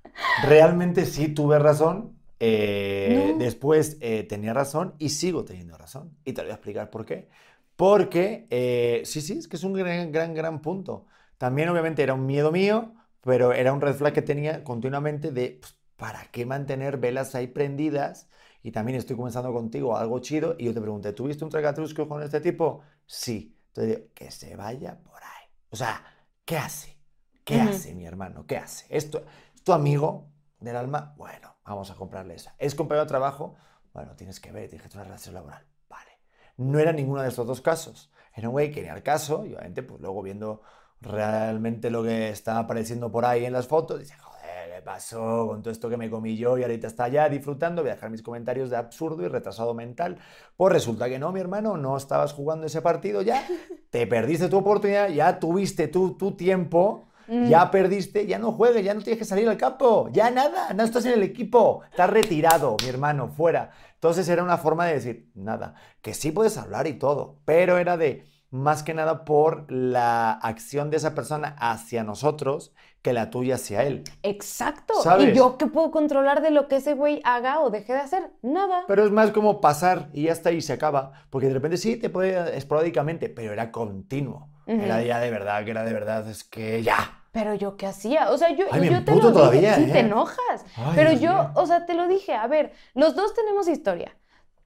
Realmente 0.44 1.06
sí 1.06 1.28
tuve 1.28 1.58
razón, 1.58 2.17
eh, 2.40 3.34
después 3.38 3.96
eh, 4.00 4.24
tenía 4.24 4.54
razón 4.54 4.94
y 4.98 5.10
sigo 5.10 5.44
teniendo 5.44 5.76
razón. 5.76 6.16
Y 6.24 6.32
te 6.32 6.42
voy 6.42 6.50
a 6.50 6.54
explicar 6.54 6.90
por 6.90 7.04
qué. 7.04 7.28
Porque, 7.76 8.46
eh, 8.50 9.02
sí, 9.04 9.20
sí, 9.20 9.38
es 9.38 9.48
que 9.48 9.56
es 9.56 9.64
un 9.64 9.72
gran, 9.74 10.10
gran, 10.12 10.34
gran 10.34 10.60
punto. 10.62 11.06
También 11.38 11.68
obviamente 11.68 12.02
era 12.02 12.14
un 12.14 12.26
miedo 12.26 12.50
mío, 12.52 12.94
pero 13.20 13.52
era 13.52 13.72
un 13.72 13.80
red 13.80 13.94
flag 13.94 14.12
que 14.12 14.22
tenía 14.22 14.64
continuamente 14.64 15.30
de, 15.32 15.58
pues, 15.60 15.76
¿para 15.96 16.26
qué 16.32 16.44
mantener 16.46 16.98
velas 16.98 17.34
ahí 17.34 17.46
prendidas? 17.48 18.28
Y 18.62 18.72
también 18.72 18.98
estoy 18.98 19.16
comenzando 19.16 19.52
contigo 19.52 19.96
algo 19.96 20.18
chido 20.20 20.56
y 20.58 20.64
yo 20.66 20.74
te 20.74 20.80
pregunté, 20.80 21.12
¿tuviste 21.12 21.44
un 21.44 21.50
tragatrusco 21.50 22.08
con 22.08 22.22
este 22.22 22.40
tipo? 22.40 22.82
Sí. 23.06 23.56
Entonces 23.68 23.96
digo, 23.96 24.08
que 24.14 24.30
se 24.30 24.56
vaya 24.56 24.98
por 25.00 25.22
ahí. 25.22 25.48
O 25.70 25.76
sea, 25.76 26.04
¿qué 26.44 26.56
hace? 26.56 26.96
¿Qué 27.44 27.60
hace 27.60 27.94
mi 27.94 28.04
hermano? 28.04 28.44
¿Qué 28.46 28.56
hace? 28.56 28.86
¿Esto, 28.90 29.24
¿Es 29.54 29.62
tu 29.62 29.72
amigo 29.72 30.30
del 30.60 30.76
alma? 30.76 31.14
Bueno, 31.16 31.57
vamos 31.68 31.90
a 31.90 31.94
comprarle 31.94 32.34
esa. 32.34 32.54
¿Es 32.58 32.74
compañero 32.74 33.04
de 33.04 33.08
trabajo? 33.08 33.56
Bueno, 33.92 34.14
tienes 34.16 34.40
que 34.40 34.52
ver, 34.52 34.68
tienes 34.68 34.82
que 34.82 34.88
tener 34.88 35.06
una 35.06 35.14
relación 35.14 35.34
laboral. 35.34 35.66
Vale. 35.88 36.10
No 36.56 36.78
era 36.78 36.92
ninguno 36.92 37.22
de 37.22 37.28
estos 37.28 37.46
dos 37.46 37.60
casos. 37.60 38.10
Era 38.34 38.48
un 38.48 38.52
güey 38.52 38.70
que 38.70 38.80
era 38.80 38.94
el 38.94 39.02
caso 39.02 39.44
y 39.44 39.54
obviamente 39.54 39.82
pues 39.82 40.00
luego 40.00 40.22
viendo 40.22 40.62
realmente 41.00 41.90
lo 41.90 42.02
que 42.02 42.28
estaba 42.28 42.60
apareciendo 42.60 43.10
por 43.10 43.24
ahí 43.24 43.44
en 43.44 43.52
las 43.52 43.66
fotos, 43.66 43.98
dice, 43.98 44.14
joder, 44.18 44.74
¿qué 44.74 44.82
pasó 44.82 45.46
con 45.48 45.62
todo 45.62 45.72
esto 45.72 45.88
que 45.88 45.96
me 45.96 46.10
comí 46.10 46.36
yo 46.36 46.58
y 46.58 46.62
ahorita 46.62 46.86
está 46.86 47.04
allá 47.04 47.28
disfrutando? 47.28 47.82
Voy 47.82 47.90
a 47.90 47.94
dejar 47.94 48.10
mis 48.10 48.22
comentarios 48.22 48.70
de 48.70 48.76
absurdo 48.76 49.24
y 49.24 49.28
retrasado 49.28 49.74
mental. 49.74 50.18
Pues 50.56 50.72
resulta 50.72 51.08
que 51.08 51.18
no, 51.18 51.32
mi 51.32 51.40
hermano, 51.40 51.76
no 51.76 51.96
estabas 51.96 52.32
jugando 52.32 52.66
ese 52.66 52.82
partido 52.82 53.22
ya, 53.22 53.44
te 53.90 54.06
perdiste 54.06 54.48
tu 54.48 54.58
oportunidad, 54.58 55.08
ya 55.08 55.38
tuviste 55.38 55.88
tu, 55.88 56.16
tu 56.16 56.36
tiempo 56.36 57.07
ya 57.28 57.64
mm. 57.64 57.70
perdiste, 57.70 58.26
ya 58.26 58.38
no 58.38 58.52
juegues, 58.52 58.84
ya 58.84 58.94
no 58.94 59.02
tienes 59.02 59.18
que 59.18 59.24
salir 59.24 59.48
al 59.48 59.56
campo, 59.56 60.08
ya 60.12 60.30
nada, 60.30 60.72
no 60.74 60.82
estás 60.82 61.04
en 61.04 61.12
el 61.12 61.22
equipo, 61.22 61.82
estás 61.90 62.10
retirado, 62.10 62.76
mi 62.82 62.88
hermano, 62.88 63.28
fuera. 63.28 63.70
Entonces 63.94 64.28
era 64.28 64.42
una 64.42 64.58
forma 64.58 64.86
de 64.86 64.94
decir, 64.94 65.30
nada, 65.34 65.74
que 66.02 66.14
sí 66.14 66.30
puedes 66.30 66.56
hablar 66.56 66.86
y 66.86 66.94
todo, 66.94 67.40
pero 67.44 67.78
era 67.78 67.96
de 67.96 68.24
más 68.50 68.82
que 68.82 68.94
nada 68.94 69.24
por 69.24 69.70
la 69.70 70.32
acción 70.32 70.90
de 70.90 70.96
esa 70.96 71.14
persona 71.14 71.54
hacia 71.58 72.02
nosotros 72.02 72.72
que 73.02 73.12
la 73.12 73.30
tuya 73.30 73.56
hacia 73.56 73.82
él. 73.82 74.04
Exacto. 74.22 74.94
¿Y 75.20 75.32
yo 75.32 75.56
qué 75.58 75.66
puedo 75.66 75.90
controlar 75.90 76.42
de 76.42 76.50
lo 76.50 76.66
que 76.68 76.76
ese 76.76 76.94
güey 76.94 77.20
haga 77.24 77.60
o 77.60 77.70
deje 77.70 77.92
de 77.92 78.00
hacer? 78.00 78.30
Nada. 78.42 78.84
Pero 78.88 79.04
es 79.04 79.10
más 79.10 79.30
como 79.30 79.60
pasar 79.60 80.08
y 80.12 80.24
ya 80.24 80.32
está 80.32 80.50
y 80.50 80.60
se 80.62 80.72
acaba. 80.72 81.12
Porque 81.30 81.48
de 81.48 81.54
repente 81.54 81.76
sí 81.76 81.96
te 81.96 82.10
puede 82.10 82.56
esporádicamente, 82.56 83.28
pero 83.28 83.52
era 83.52 83.70
continuo. 83.70 84.48
Era 84.66 85.02
ya 85.02 85.18
de 85.18 85.30
verdad, 85.30 85.64
que 85.64 85.70
era 85.70 85.82
de 85.82 85.92
verdad, 85.94 86.28
es 86.28 86.44
que 86.44 86.82
ya. 86.82 87.17
Pero 87.38 87.54
yo 87.54 87.76
qué 87.76 87.86
hacía, 87.86 88.32
o 88.32 88.36
sea, 88.36 88.50
yo, 88.50 88.66
Ay, 88.72 88.90
yo 88.90 89.04
te 89.04 89.14
lo 89.14 89.32
todavía, 89.32 89.76
dije, 89.76 89.86
sí, 89.86 89.92
te 89.92 89.98
¿eh? 89.98 90.00
enojas. 90.00 90.64
pero 90.96 91.12
yo, 91.12 91.50
o 91.54 91.66
sea, 91.66 91.86
te 91.86 91.94
lo 91.94 92.08
dije, 92.08 92.34
a 92.34 92.48
ver, 92.48 92.72
los 92.94 93.14
dos 93.14 93.32
tenemos 93.32 93.68
historia. 93.68 94.12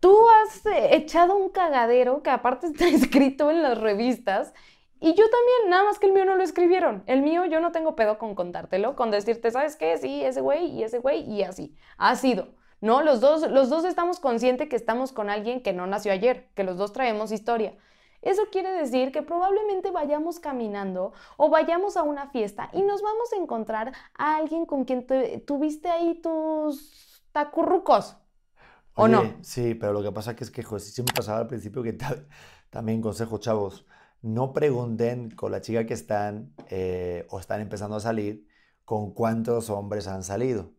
Tú 0.00 0.16
has 0.30 0.64
eh, 0.64 0.96
echado 0.96 1.36
un 1.36 1.50
cagadero 1.50 2.22
que 2.22 2.30
aparte 2.30 2.68
está 2.68 2.86
escrito 2.88 3.50
en 3.50 3.62
las 3.62 3.76
revistas 3.76 4.54
y 5.00 5.08
yo 5.14 5.24
también, 5.28 5.68
nada 5.68 5.84
más 5.84 5.98
que 5.98 6.06
el 6.06 6.14
mío 6.14 6.24
no 6.24 6.34
lo 6.34 6.42
escribieron. 6.42 7.02
El 7.06 7.20
mío 7.20 7.44
yo 7.44 7.60
no 7.60 7.72
tengo 7.72 7.94
pedo 7.94 8.16
con 8.16 8.34
contártelo, 8.34 8.96
con 8.96 9.10
decirte, 9.10 9.50
¿sabes 9.50 9.76
qué? 9.76 9.98
Sí, 9.98 10.24
ese 10.24 10.40
güey 10.40 10.68
y 10.68 10.82
ese 10.82 10.98
güey 10.98 11.30
y 11.30 11.42
así. 11.42 11.76
Ha 11.98 12.16
sido. 12.16 12.48
¿No? 12.80 13.02
Los 13.02 13.20
dos, 13.20 13.50
los 13.50 13.68
dos 13.68 13.84
estamos 13.84 14.18
conscientes 14.18 14.70
que 14.70 14.76
estamos 14.76 15.12
con 15.12 15.28
alguien 15.28 15.62
que 15.62 15.74
no 15.74 15.86
nació 15.86 16.10
ayer, 16.10 16.48
que 16.54 16.64
los 16.64 16.78
dos 16.78 16.94
traemos 16.94 17.32
historia. 17.32 17.74
Eso 18.22 18.42
quiere 18.50 18.72
decir 18.72 19.10
que 19.12 19.22
probablemente 19.22 19.90
vayamos 19.90 20.38
caminando 20.38 21.12
o 21.36 21.50
vayamos 21.50 21.96
a 21.96 22.04
una 22.04 22.30
fiesta 22.30 22.70
y 22.72 22.82
nos 22.82 23.02
vamos 23.02 23.32
a 23.32 23.36
encontrar 23.36 23.92
a 24.14 24.36
alguien 24.36 24.64
con 24.64 24.84
quien 24.84 25.06
tuviste 25.44 25.90
ahí 25.90 26.20
tus 26.22 27.22
tacurrucos. 27.32 28.16
¿O 28.94 29.08
no? 29.08 29.22
Sí, 29.40 29.74
pero 29.74 29.92
lo 29.92 30.02
que 30.02 30.12
pasa 30.12 30.36
es 30.38 30.50
que, 30.50 30.62
joder, 30.62 30.80
siempre 30.80 31.14
pasaba 31.14 31.38
al 31.38 31.46
principio 31.46 31.82
que 31.82 31.96
también 32.70 33.00
consejo, 33.00 33.38
chavos, 33.38 33.86
no 34.20 34.52
pregunten 34.52 35.30
con 35.30 35.50
la 35.50 35.60
chica 35.60 35.84
que 35.86 35.94
están 35.94 36.54
eh, 36.68 37.26
o 37.30 37.40
están 37.40 37.60
empezando 37.60 37.96
a 37.96 38.00
salir 38.00 38.46
con 38.84 39.12
cuántos 39.12 39.68
hombres 39.70 40.06
han 40.06 40.22
salido. 40.22 40.70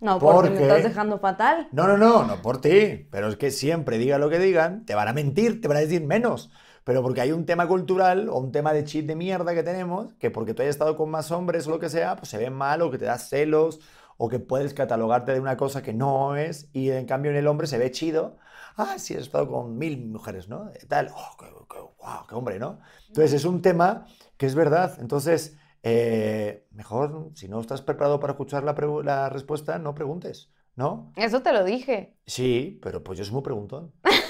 No, 0.00 0.18
porque, 0.18 0.50
me 0.50 0.62
estás 0.62 0.82
dejando 0.82 1.18
fatal. 1.18 1.68
No, 1.72 1.86
no, 1.86 1.96
no, 1.96 2.24
no 2.24 2.42
por 2.42 2.60
ti. 2.60 3.06
Pero 3.10 3.28
es 3.28 3.36
que 3.36 3.50
siempre, 3.50 3.98
diga 3.98 4.18
lo 4.18 4.28
que 4.28 4.38
digan, 4.38 4.84
te 4.84 4.94
van 4.94 5.08
a 5.08 5.12
mentir, 5.12 5.60
te 5.60 5.68
van 5.68 5.78
a 5.78 5.80
decir 5.80 6.04
menos. 6.04 6.50
pero 6.84 7.02
porque 7.02 7.20
hay 7.20 7.32
un 7.32 7.46
tema 7.46 7.66
cultural 7.66 8.28
o 8.28 8.38
un 8.38 8.52
tema 8.52 8.72
de 8.72 8.84
chip 8.84 9.06
de 9.06 9.16
mierda 9.16 9.54
que 9.54 9.62
tenemos, 9.64 10.14
que 10.20 10.30
porque 10.30 10.54
tú 10.54 10.62
hayas 10.62 10.76
estado 10.76 10.96
con 10.96 11.10
más 11.10 11.32
hombres 11.32 11.66
o 11.66 11.70
lo 11.70 11.80
que 11.80 11.88
sea, 11.88 12.14
pues 12.16 12.28
se 12.28 12.38
ve 12.38 12.50
mal 12.50 12.80
o 12.82 12.90
que 12.92 12.98
te 12.98 13.06
das 13.06 13.28
celos 13.28 13.80
o 14.18 14.28
que 14.28 14.38
puedes 14.38 14.72
catalogarte 14.74 15.32
de 15.32 15.40
una 15.40 15.56
cosa 15.56 15.82
que 15.82 15.92
no 15.92 16.36
es 16.36 16.68
y 16.72 16.90
en 16.90 17.06
cambio 17.06 17.32
en 17.32 17.38
el 17.38 17.46
hombre 17.48 17.66
se 17.66 17.78
ve 17.78 17.90
chido. 17.90 18.36
Ah, 18.76 18.98
sí, 18.98 19.14
has 19.14 19.22
estado 19.22 19.48
con 19.48 19.78
mil 19.78 20.06
mujeres, 20.06 20.48
¿no? 20.48 20.70
Tal, 20.88 21.10
oh, 21.14 21.36
qué, 21.38 21.46
qué, 21.68 21.78
wow, 21.80 22.26
qué 22.28 22.34
hombre, 22.34 22.58
¿no? 22.58 22.78
Entonces 23.08 23.32
es 23.32 23.44
un 23.44 23.62
tema 23.62 24.06
que 24.36 24.46
es 24.46 24.54
verdad. 24.54 24.96
Entonces, 25.00 25.56
eh, 25.88 26.66
mejor, 26.72 27.30
si 27.34 27.46
no 27.46 27.60
estás 27.60 27.80
preparado 27.80 28.18
para 28.18 28.32
escuchar 28.32 28.64
la, 28.64 28.74
la 29.04 29.28
respuesta, 29.28 29.78
no 29.78 29.94
preguntes, 29.94 30.50
¿no? 30.74 31.12
Eso 31.14 31.42
te 31.42 31.52
lo 31.52 31.62
dije. 31.62 32.16
Sí, 32.26 32.80
pero 32.82 33.04
pues 33.04 33.20
yo 33.20 33.24
soy 33.24 33.34
muy 33.34 33.42
preguntón. 33.42 33.92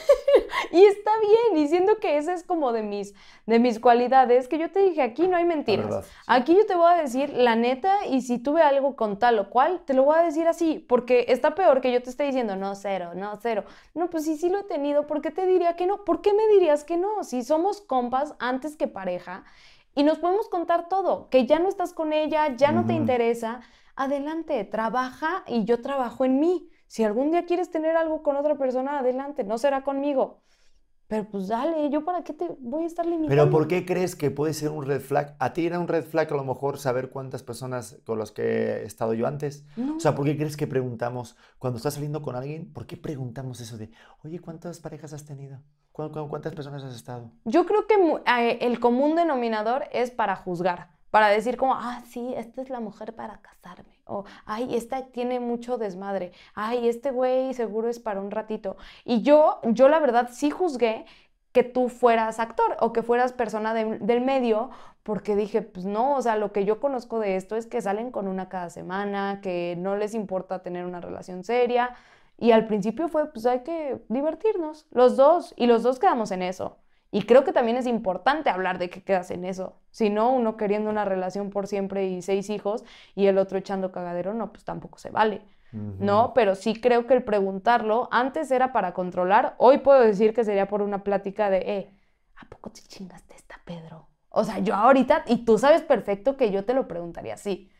Y 0.73 0.85
está 0.85 1.11
bien, 1.21 1.63
diciendo 1.63 1.97
que 2.01 2.19
esa 2.19 2.35
es 2.35 2.43
como 2.43 2.73
de 2.73 2.83
mis, 2.83 3.15
de 3.47 3.59
mis 3.59 3.79
cualidades, 3.79 4.47
que 4.49 4.59
yo 4.59 4.71
te 4.71 4.83
dije, 4.83 5.01
aquí 5.01 5.27
no 5.27 5.37
hay 5.37 5.47
mentiras. 5.47 6.07
Aquí 6.27 6.55
yo 6.55 6.67
te 6.67 6.75
voy 6.75 6.93
a 6.93 6.97
decir 6.97 7.31
la 7.31 7.57
neta 7.57 8.05
y 8.07 8.21
si 8.21 8.39
tuve 8.39 8.61
algo 8.61 8.97
con 8.97 9.19
tal 9.19 9.39
o 9.39 9.49
cual, 9.49 9.83
te 9.87 9.95
lo 9.95 10.03
voy 10.03 10.19
a 10.19 10.23
decir 10.23 10.47
así, 10.49 10.85
porque 10.87 11.27
está 11.29 11.55
peor 11.55 11.81
que 11.81 11.93
yo 11.93 12.03
te 12.03 12.11
esté 12.11 12.25
diciendo, 12.25 12.57
no, 12.57 12.75
cero, 12.75 13.13
no, 13.15 13.39
cero. 13.41 13.65
No, 13.95 14.11
pues 14.11 14.25
sí, 14.25 14.37
sí 14.37 14.51
lo 14.51 14.59
he 14.59 14.65
tenido, 14.65 15.07
¿por 15.07 15.23
qué 15.23 15.31
te 15.31 15.47
diría 15.47 15.77
que 15.77 15.87
no? 15.87 16.05
¿Por 16.05 16.21
qué 16.21 16.35
me 16.35 16.47
dirías 16.49 16.85
que 16.85 16.99
no? 16.99 17.25
Si 17.25 17.43
somos 17.43 17.81
compas 17.81 18.35
antes 18.39 18.77
que 18.77 18.89
pareja 18.89 19.45
y 19.97 20.05
nos 20.05 20.19
podemos 20.19 20.49
contar 20.49 20.89
todo, 20.89 21.29
que 21.31 21.47
ya 21.47 21.59
no 21.59 21.69
estás 21.69 21.95
con 21.95 22.13
ella, 22.13 22.55
ya 22.55 22.71
no 22.71 22.85
te 22.85 22.93
interesa, 22.93 23.63
adelante, 23.97 24.63
trabaja 24.65 25.43
y 25.47 25.65
yo 25.65 25.81
trabajo 25.81 26.27
en 26.27 26.39
mí. 26.39 26.69
Si 26.87 27.03
algún 27.03 27.31
día 27.31 27.47
quieres 27.47 27.71
tener 27.71 27.97
algo 27.97 28.23
con 28.23 28.37
otra 28.37 28.57
persona, 28.57 28.99
adelante, 28.99 29.43
no 29.43 29.57
será 29.57 29.83
conmigo. 29.83 30.43
Pero 31.09 31.31
pues 31.31 31.49
dale, 31.49 31.89
¿yo 31.89 32.05
para 32.05 32.23
qué 32.25 32.35
te 32.35 32.47
voy 32.59 32.83
a 32.83 32.87
estar 32.87 33.07
limitando? 33.07 33.31
Pero 33.31 33.49
¿por 33.49 33.69
qué 33.69 33.87
crees 33.87 34.17
que 34.17 34.31
puede 34.31 34.53
ser 34.53 34.71
un 34.71 34.85
red 34.85 35.01
flag? 35.01 35.35
¿A 35.39 35.55
ti 35.55 35.65
era 35.65 35.79
un 35.79 35.89
red 35.89 36.05
flag 36.05 36.31
a 36.31 36.37
lo 36.37 36.45
mejor 36.45 36.79
saber 36.79 37.09
cuántas 37.09 37.43
personas 37.43 37.99
con 38.05 38.19
las 38.19 38.33
que 38.33 38.43
he 38.43 38.85
estado 38.85 39.15
yo 39.15 39.27
antes? 39.27 39.65
O 39.97 40.01
sea, 40.01 40.15
¿por 40.15 40.27
qué 40.27 40.37
crees 40.37 40.59
que 40.59 40.67
preguntamos, 40.67 41.37
cuando 41.59 41.79
estás 41.79 41.95
saliendo 41.95 42.21
con 42.21 42.37
alguien, 42.37 42.71
¿por 42.71 42.87
qué 42.87 42.99
preguntamos 42.99 43.61
eso 43.61 43.79
de, 43.79 43.93
oye, 44.25 44.41
¿cuántas 44.41 44.81
parejas 44.81 45.15
has 45.15 45.25
tenido? 45.25 45.63
¿Cuántas 45.97 46.55
personas 46.55 46.85
has 46.85 46.95
estado? 46.95 47.31
Yo 47.45 47.65
creo 47.65 47.87
que 47.87 47.95
eh, 48.27 48.59
el 48.61 48.79
común 48.81 49.17
denominador 49.17 49.85
es 49.93 50.11
para 50.11 50.37
juzgar 50.37 50.97
para 51.17 51.29
decir 51.29 51.57
como, 51.57 51.75
ah, 51.75 52.03
sí, 52.07 52.35
esta 52.37 52.61
es 52.61 52.69
la 52.69 52.79
mujer 52.79 53.15
para 53.15 53.41
casarme, 53.41 53.99
o, 54.05 54.25
ay, 54.45 54.75
esta 54.75 55.07
tiene 55.07 55.41
mucho 55.41 55.79
desmadre, 55.79 56.33
ay, 56.55 56.91
este 56.91 57.11
güey 57.11 57.55
seguro 57.55 57.89
es 57.89 57.99
para 57.99 58.21
un 58.21 58.31
ratito. 58.31 58.77
Y 59.03 59.23
yo, 59.23 59.61
yo 59.65 59.89
la 59.89 59.99
verdad 59.99 60.29
sí 60.31 60.51
juzgué 60.51 61.07
que 61.53 61.63
tú 61.63 61.89
fueras 61.89 62.39
actor 62.39 62.77
o 62.81 62.93
que 62.93 63.03
fueras 63.03 63.33
persona 63.33 63.73
del 63.73 64.21
medio, 64.21 64.69
porque 65.03 65.37
dije, 65.37 65.63
pues 65.63 65.87
no, 65.87 66.17
o 66.17 66.21
sea, 66.21 66.37
lo 66.37 66.53
que 66.53 66.67
yo 66.67 66.81
conozco 66.81 67.19
de 67.19 67.37
esto 67.37 67.57
es 67.57 67.67
que 67.67 67.81
salen 67.81 68.11
con 68.11 68.29
una 68.29 68.51
cada 68.51 68.69
semana, 68.69 69.41
que 69.43 69.75
no 69.79 69.97
les 69.97 70.13
importa 70.13 70.63
tener 70.63 70.85
una 70.85 71.01
relación 71.01 71.45
seria. 71.45 71.95
Y 72.39 72.53
al 72.53 72.67
principio 72.67 73.09
fue, 73.09 73.33
pues 73.33 73.47
hay 73.47 73.61
que 73.61 74.05
divertirnos, 74.09 74.87
los 74.91 75.17
dos, 75.17 75.55
y 75.57 75.67
los 75.67 75.83
dos 75.83 75.99
quedamos 75.99 76.31
en 76.31 76.43
eso. 76.43 76.79
Y 77.11 77.23
creo 77.23 77.45
que 77.45 77.53
también 77.53 77.77
es 77.77 77.87
importante 77.87 78.51
hablar 78.51 78.79
de 78.79 78.91
que 78.91 79.03
quedas 79.03 79.31
en 79.31 79.45
eso. 79.45 79.81
Si 79.91 80.11
no, 80.11 80.31
uno 80.33 80.57
queriendo 80.57 80.91
una 80.91 81.05
relación 81.05 81.51
por 81.51 81.67
siempre 81.67 82.09
y 82.09 82.21
seis 82.21 82.51
hijos 82.51 82.85
y 83.15 83.27
el 83.27 83.39
otro 83.39 83.59
echando 83.59 83.93
cagadero, 83.93 84.35
no, 84.35 84.53
pues 84.53 84.65
tampoco 84.65 84.99
se 84.99 85.11
vale. 85.11 85.43
¿No? 85.73 86.33
Pero 86.33 86.55
sí 86.55 86.81
creo 86.81 87.07
que 87.07 87.13
el 87.13 87.23
preguntarlo 87.23 88.09
antes 88.11 88.51
era 88.51 88.73
para 88.73 88.95
controlar. 88.95 89.57
Hoy 89.59 89.79
puedo 89.79 90.01
decir 90.01 90.33
que 90.33 90.43
sería 90.43 90.69
por 90.69 90.81
una 90.81 91.05
plática 91.05 91.51
de, 91.51 91.59
eh, 91.59 91.91
¿a 92.37 92.49
poco 92.49 92.71
te 92.71 92.81
chingaste 92.81 93.35
esta, 93.35 93.61
Pedro? 93.65 94.09
O 94.31 94.43
sea, 94.45 94.59
yo 94.59 94.75
ahorita, 94.75 95.25
y 95.27 95.45
tú 95.45 95.59
sabes 95.59 95.83
perfecto 95.83 96.37
que 96.37 96.51
yo 96.51 96.65
te 96.65 96.73
lo 96.73 96.89
preguntaría 96.89 97.35
así. 97.35 97.71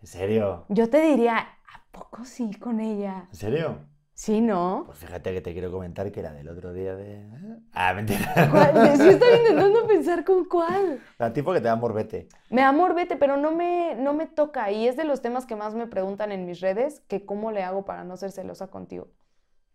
¿En 0.00 0.06
serio? 0.06 0.66
Yo 0.68 0.90
te 0.90 1.00
diría, 1.00 1.38
¿a 1.38 1.90
poco 1.92 2.24
sí 2.24 2.52
con 2.58 2.80
ella? 2.80 3.26
¿En 3.30 3.36
serio? 3.36 3.78
Sí, 4.16 4.40
¿no? 4.40 4.84
Pues 4.86 4.96
fíjate 4.96 5.34
que 5.34 5.42
te 5.42 5.52
quiero 5.52 5.70
comentar 5.70 6.10
que 6.10 6.20
era 6.20 6.32
del 6.32 6.48
otro 6.48 6.72
día 6.72 6.96
de... 6.96 7.28
Ah, 7.72 7.92
mentira. 7.92 8.32
Sí 8.96 9.08
estoy 9.08 9.36
intentando 9.40 9.86
pensar 9.86 10.24
con 10.24 10.46
cuál. 10.46 11.00
La 11.18 11.34
tipo 11.34 11.52
que 11.52 11.60
te 11.60 11.68
da 11.68 11.76
morbete. 11.76 12.26
Me 12.48 12.62
da 12.62 12.72
morbete, 12.72 13.16
pero 13.16 13.36
no 13.36 13.52
me, 13.52 13.94
no 13.94 14.14
me 14.14 14.26
toca. 14.26 14.70
Y 14.70 14.88
es 14.88 14.96
de 14.96 15.04
los 15.04 15.20
temas 15.20 15.44
que 15.44 15.54
más 15.54 15.74
me 15.74 15.86
preguntan 15.86 16.32
en 16.32 16.46
mis 16.46 16.60
redes, 16.60 17.00
que 17.08 17.26
cómo 17.26 17.52
le 17.52 17.62
hago 17.62 17.84
para 17.84 18.04
no 18.04 18.16
ser 18.16 18.32
celosa 18.32 18.68
contigo. 18.68 19.08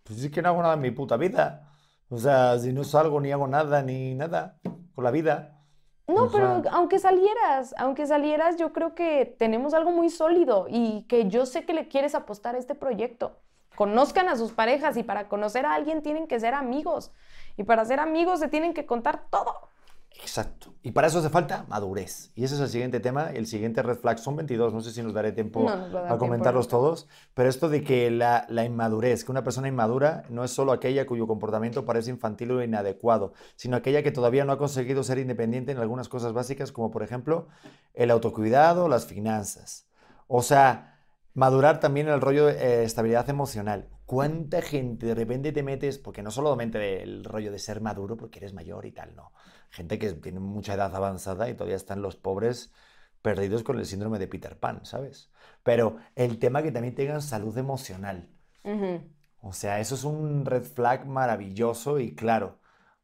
Pues 0.02 0.24
es 0.24 0.32
que 0.32 0.42
no 0.42 0.50
hago 0.50 0.64
nada 0.64 0.74
en 0.74 0.82
mi 0.82 0.90
puta 0.90 1.18
vida. 1.18 1.72
O 2.10 2.18
sea, 2.18 2.58
si 2.58 2.74
no 2.74 2.84
salgo 2.84 3.22
ni 3.22 3.32
hago 3.32 3.48
nada 3.48 3.84
ni 3.84 4.16
nada 4.16 4.60
con 4.96 5.04
la 5.04 5.12
vida. 5.12 5.62
No, 6.08 6.32
pero 6.32 6.64
aunque 6.72 6.98
salieras, 6.98 7.76
aunque 7.78 8.08
salieras, 8.08 8.58
yo 8.58 8.74
creo 8.74 8.96
que 8.96 9.36
tenemos 9.38 9.76
algo 9.76 9.92
muy 9.92 10.10
sólido 10.10 10.66
y 10.68 11.04
que 11.04 11.30
yo 11.30 11.46
sé 11.46 11.64
que 11.64 11.76
le 11.76 11.88
quieres 11.88 12.16
apostar 12.16 12.56
a 12.56 12.58
este 12.58 12.74
proyecto 12.74 13.38
conozcan 13.82 14.30
a 14.30 14.36
sus 14.36 14.52
parejas 14.52 14.96
y 14.96 15.02
para 15.02 15.28
conocer 15.28 15.66
a 15.66 15.74
alguien 15.74 16.04
tienen 16.04 16.28
que 16.28 16.40
ser 16.40 16.54
amigos. 16.54 17.12
Y 17.58 17.64
para 17.64 17.84
ser 17.84 18.00
amigos 18.00 18.40
se 18.40 18.48
tienen 18.48 18.76
que 18.76 18.86
contar 18.86 19.24
todo. 19.32 19.56
Exacto. 20.20 20.76
Y 20.84 20.92
para 20.92 21.08
eso 21.08 21.18
hace 21.18 21.32
falta 21.32 21.66
madurez. 21.68 22.32
Y 22.36 22.44
ese 22.44 22.54
es 22.54 22.62
el 22.62 22.70
siguiente 22.70 23.00
tema. 23.00 23.32
El 23.32 23.48
siguiente 23.48 23.82
red 23.82 23.98
flag 23.98 24.20
son 24.20 24.36
22. 24.36 24.72
No 24.72 24.82
sé 24.82 24.92
si 24.92 25.02
nos 25.02 25.16
daré 25.16 25.32
tiempo 25.32 25.68
a, 25.68 26.16
comentarlos 26.20 26.68
todos. 26.68 27.08
Pero 27.34 27.50
esto 27.50 27.70
de 27.70 27.84
que 27.84 28.12
la, 28.12 28.46
la, 28.50 28.66
inmadurez, 28.66 29.26
que 29.26 29.32
una 29.32 29.44
persona 29.44 29.68
inmadura 29.68 30.26
no 30.30 30.44
es 30.44 30.52
solo 30.52 30.74
aquella 30.74 31.08
cuyo 31.08 31.26
comportamiento 31.26 31.84
parece 31.84 32.12
infantil 32.12 32.52
o 32.52 32.64
inadecuado, 32.64 33.34
sino 33.56 33.78
aquella 33.78 34.04
que 34.04 34.12
todavía 34.12 34.46
no 34.46 34.52
ha 34.52 34.60
conseguido 34.60 35.02
ser 35.02 35.18
independiente 35.18 35.72
en 35.72 35.80
algunas 35.80 36.08
cosas 36.08 36.34
básicas, 36.34 36.72
como 36.72 36.92
por 36.92 37.02
ejemplo 37.02 37.48
el 37.96 38.12
autocuidado, 38.12 38.88
las 38.88 39.08
finanzas. 39.08 39.88
O 40.28 40.44
sea, 40.44 40.91
Madurar 41.34 41.80
también 41.80 42.08
el 42.10 42.22
rollo 42.22 42.48
de 42.48 42.54
eh, 42.54 42.84
estabilidad 42.84 43.30
emocional. 43.30 43.90
¿Cuánta 44.06 44.62
gente 44.62 45.06
de 45.06 45.16
repente 45.16 45.52
te 45.52 45.64
metes, 45.64 45.98
porque 45.98 46.24
no 46.24 46.32
solamente 46.32 47.02
el 47.02 47.24
rollo 47.24 47.52
de 47.52 47.60
ser 47.60 47.80
maduro 47.82 48.18
porque 48.18 48.40
eres 48.40 48.54
mayor 48.54 48.86
y 48.86 48.92
tal, 48.92 49.16
no. 49.16 49.32
Gente 49.70 49.98
que 49.98 50.12
tiene 50.14 50.40
mucha 50.40 50.74
edad 50.74 50.94
avanzada 50.94 51.50
y 51.50 51.54
todavía 51.54 51.78
están 51.78 52.02
los 52.02 52.18
pobres 52.18 52.74
perdidos 53.22 53.64
con 53.64 53.80
el 53.80 53.86
síndrome 53.86 54.20
de 54.20 54.28
Peter 54.28 54.60
Pan, 54.60 54.86
¿sabes? 54.86 55.32
Pero 55.64 55.98
el 56.16 56.40
tema 56.40 56.64
que 56.64 56.72
también 56.72 56.96
tengan 56.96 57.22
salud 57.22 57.58
emocional. 57.58 58.30
O 59.40 59.54
sea, 59.54 59.80
eso 59.80 59.96
es 59.96 60.04
un 60.04 60.46
red 60.46 60.64
flag 60.64 61.06
maravilloso 61.08 62.00
y 62.00 62.14
claro, 62.16 62.60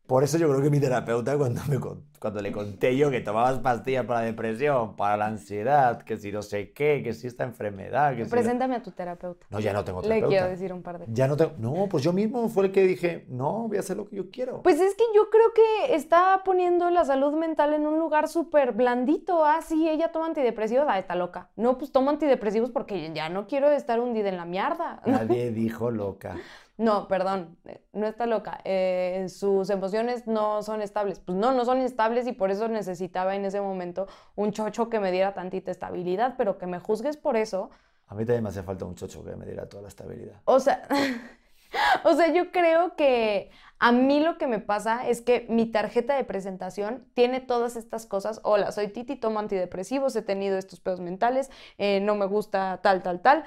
por 0.07 0.23
eso 0.23 0.37
yo 0.37 0.47
creo 0.49 0.61
que 0.61 0.69
mi 0.69 0.79
terapeuta, 0.79 1.37
cuando, 1.37 1.61
me, 1.67 1.79
cuando 2.19 2.41
le 2.41 2.51
conté 2.53 2.95
yo 2.95 3.11
que 3.11 3.19
tomabas 3.19 3.59
pastillas 3.59 4.05
para 4.05 4.21
la 4.21 4.25
depresión, 4.27 4.95
para 4.95 5.17
la 5.17 5.25
ansiedad, 5.27 6.01
que 6.01 6.15
si 6.15 6.31
no 6.31 6.41
sé 6.41 6.71
qué, 6.71 7.01
que 7.03 7.13
si 7.13 7.27
esta 7.27 7.43
enfermedad... 7.43 8.15
Que 8.15 8.25
Preséntame 8.25 8.75
a 8.75 8.81
tu 8.81 8.91
terapeuta. 8.91 9.45
No, 9.49 9.59
ya 9.59 9.73
no 9.73 9.83
tengo 9.83 10.01
terapeuta. 10.01 10.27
Le 10.27 10.33
quiero 10.33 10.49
decir 10.49 10.71
un 10.71 10.81
par 10.81 10.99
de 10.99 11.05
Ya 11.09 11.27
no 11.27 11.35
tengo... 11.35 11.51
No, 11.57 11.87
pues 11.89 12.03
yo 12.03 12.13
mismo 12.13 12.47
fue 12.47 12.67
el 12.67 12.71
que 12.71 12.83
dije, 12.83 13.25
no, 13.27 13.67
voy 13.67 13.77
a 13.77 13.81
hacer 13.81 13.97
lo 13.97 14.07
que 14.07 14.15
yo 14.15 14.31
quiero. 14.31 14.61
Pues 14.63 14.79
es 14.79 14.95
que 14.95 15.03
yo 15.13 15.29
creo 15.29 15.51
que 15.53 15.95
está 15.95 16.41
poniendo 16.45 16.89
la 16.89 17.03
salud 17.03 17.33
mental 17.33 17.73
en 17.73 17.85
un 17.85 17.99
lugar 17.99 18.29
súper 18.29 18.71
blandito. 18.71 19.43
Ah, 19.43 19.59
sí, 19.61 19.89
ella 19.89 20.13
toma 20.13 20.27
antidepresivos, 20.27 20.85
ah, 20.87 20.97
está 20.97 21.15
loca. 21.15 21.49
No, 21.57 21.77
pues 21.77 21.91
tomo 21.91 22.11
antidepresivos 22.11 22.71
porque 22.71 23.11
ya 23.13 23.27
no 23.27 23.45
quiero 23.45 23.69
estar 23.71 23.99
hundida 23.99 24.29
en 24.29 24.37
la 24.37 24.45
mierda. 24.45 25.01
Nadie 25.05 25.51
dijo 25.51 25.91
loca. 25.91 26.37
No, 26.78 27.07
perdón, 27.07 27.57
eh, 27.65 27.84
no 27.93 28.05
está 28.05 28.28
loca. 28.28 28.59
Eh, 28.63 29.25
sus 29.30 29.69
emociones 29.71 30.28
no 30.28 30.61
son 30.61 30.82
estables. 30.84 31.19
Pues 31.19 31.36
no, 31.36 31.51
no 31.51 31.65
son 31.65 31.80
estables 31.80 32.28
y 32.28 32.34
por 32.34 32.51
eso 32.51 32.67
necesitaba 32.67 33.36
en 33.36 33.45
ese 33.45 33.59
momento 33.61 34.07
un 34.36 34.51
chocho 34.51 34.88
que 34.89 34.99
me 34.99 35.11
diera 35.11 35.34
tantita 35.34 35.71
estabilidad, 35.71 36.36
pero 36.38 36.59
que 36.59 36.67
me 36.67 36.80
juzgues 36.80 37.17
por 37.17 37.36
eso. 37.36 37.71
A 38.07 38.15
mí 38.15 38.25
también 38.25 38.43
me 38.43 38.49
hace 38.49 38.61
falta 38.61 38.86
un 38.86 38.95
chocho 38.95 39.23
que 39.23 39.36
me 39.36 39.45
diera 39.45 39.67
toda 39.67 39.82
la 39.84 39.89
estabilidad. 39.89 40.39
O 40.45 40.59
sea, 40.59 40.88
o 42.03 42.13
sea, 42.13 42.32
yo 42.32 42.51
creo 42.51 42.95
que 42.95 43.49
a 43.80 43.91
mí 43.91 44.19
lo 44.19 44.38
que 44.38 44.47
me 44.47 44.59
pasa 44.59 45.07
es 45.07 45.21
que 45.21 45.45
mi 45.49 45.65
tarjeta 45.65 46.15
de 46.15 46.23
presentación 46.23 47.05
tiene 47.15 47.41
todas 47.41 47.75
estas 47.75 48.05
cosas. 48.05 48.39
Hola, 48.43 48.71
soy 48.71 48.88
Titi, 48.89 49.15
tomo 49.15 49.39
antidepresivos, 49.39 50.15
he 50.15 50.21
tenido 50.21 50.57
estos 50.57 50.80
pedos 50.80 50.99
mentales, 50.99 51.49
eh, 51.78 51.99
no 52.01 52.15
me 52.15 52.28
gusta 52.28 52.80
tal, 52.82 53.01
tal, 53.03 53.21
tal. 53.21 53.43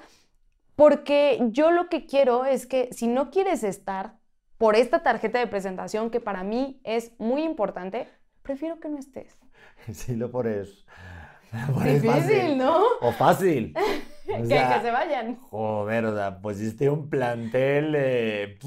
Porque 0.81 1.39
yo 1.51 1.73
lo 1.73 1.91
que 1.91 2.07
quiero 2.07 2.47
es 2.47 2.67
que 2.67 2.89
si 2.91 3.07
no 3.07 3.31
quieres 3.31 3.65
estar 3.65 4.17
por 4.57 4.77
esta 4.77 5.03
tarjeta 5.03 5.39
de 5.39 5.47
presentación, 5.47 6.09
que 6.09 6.21
para 6.21 6.43
mí 6.43 6.81
es 6.85 7.13
muy 7.19 7.43
importante, 7.43 8.09
prefiero 8.41 8.81
que 8.81 8.89
no 8.89 8.99
estés. 8.99 9.39
Sí, 9.93 10.17
lo 10.17 10.31
por 10.31 10.47
eso. 10.47 10.87
Difícil, 11.85 12.57
¿no? 12.57 12.83
O 13.03 13.13
fácil. 13.13 13.75
que, 14.27 14.47
se 14.47 14.91
vayan. 14.91 15.37
Joder, 15.37 16.07
o 16.07 16.17
sea, 16.17 16.41
pues 16.41 16.59
hiciste 16.59 16.89
un 16.89 17.11
plantel. 17.11 17.95
Eh, 17.95 18.59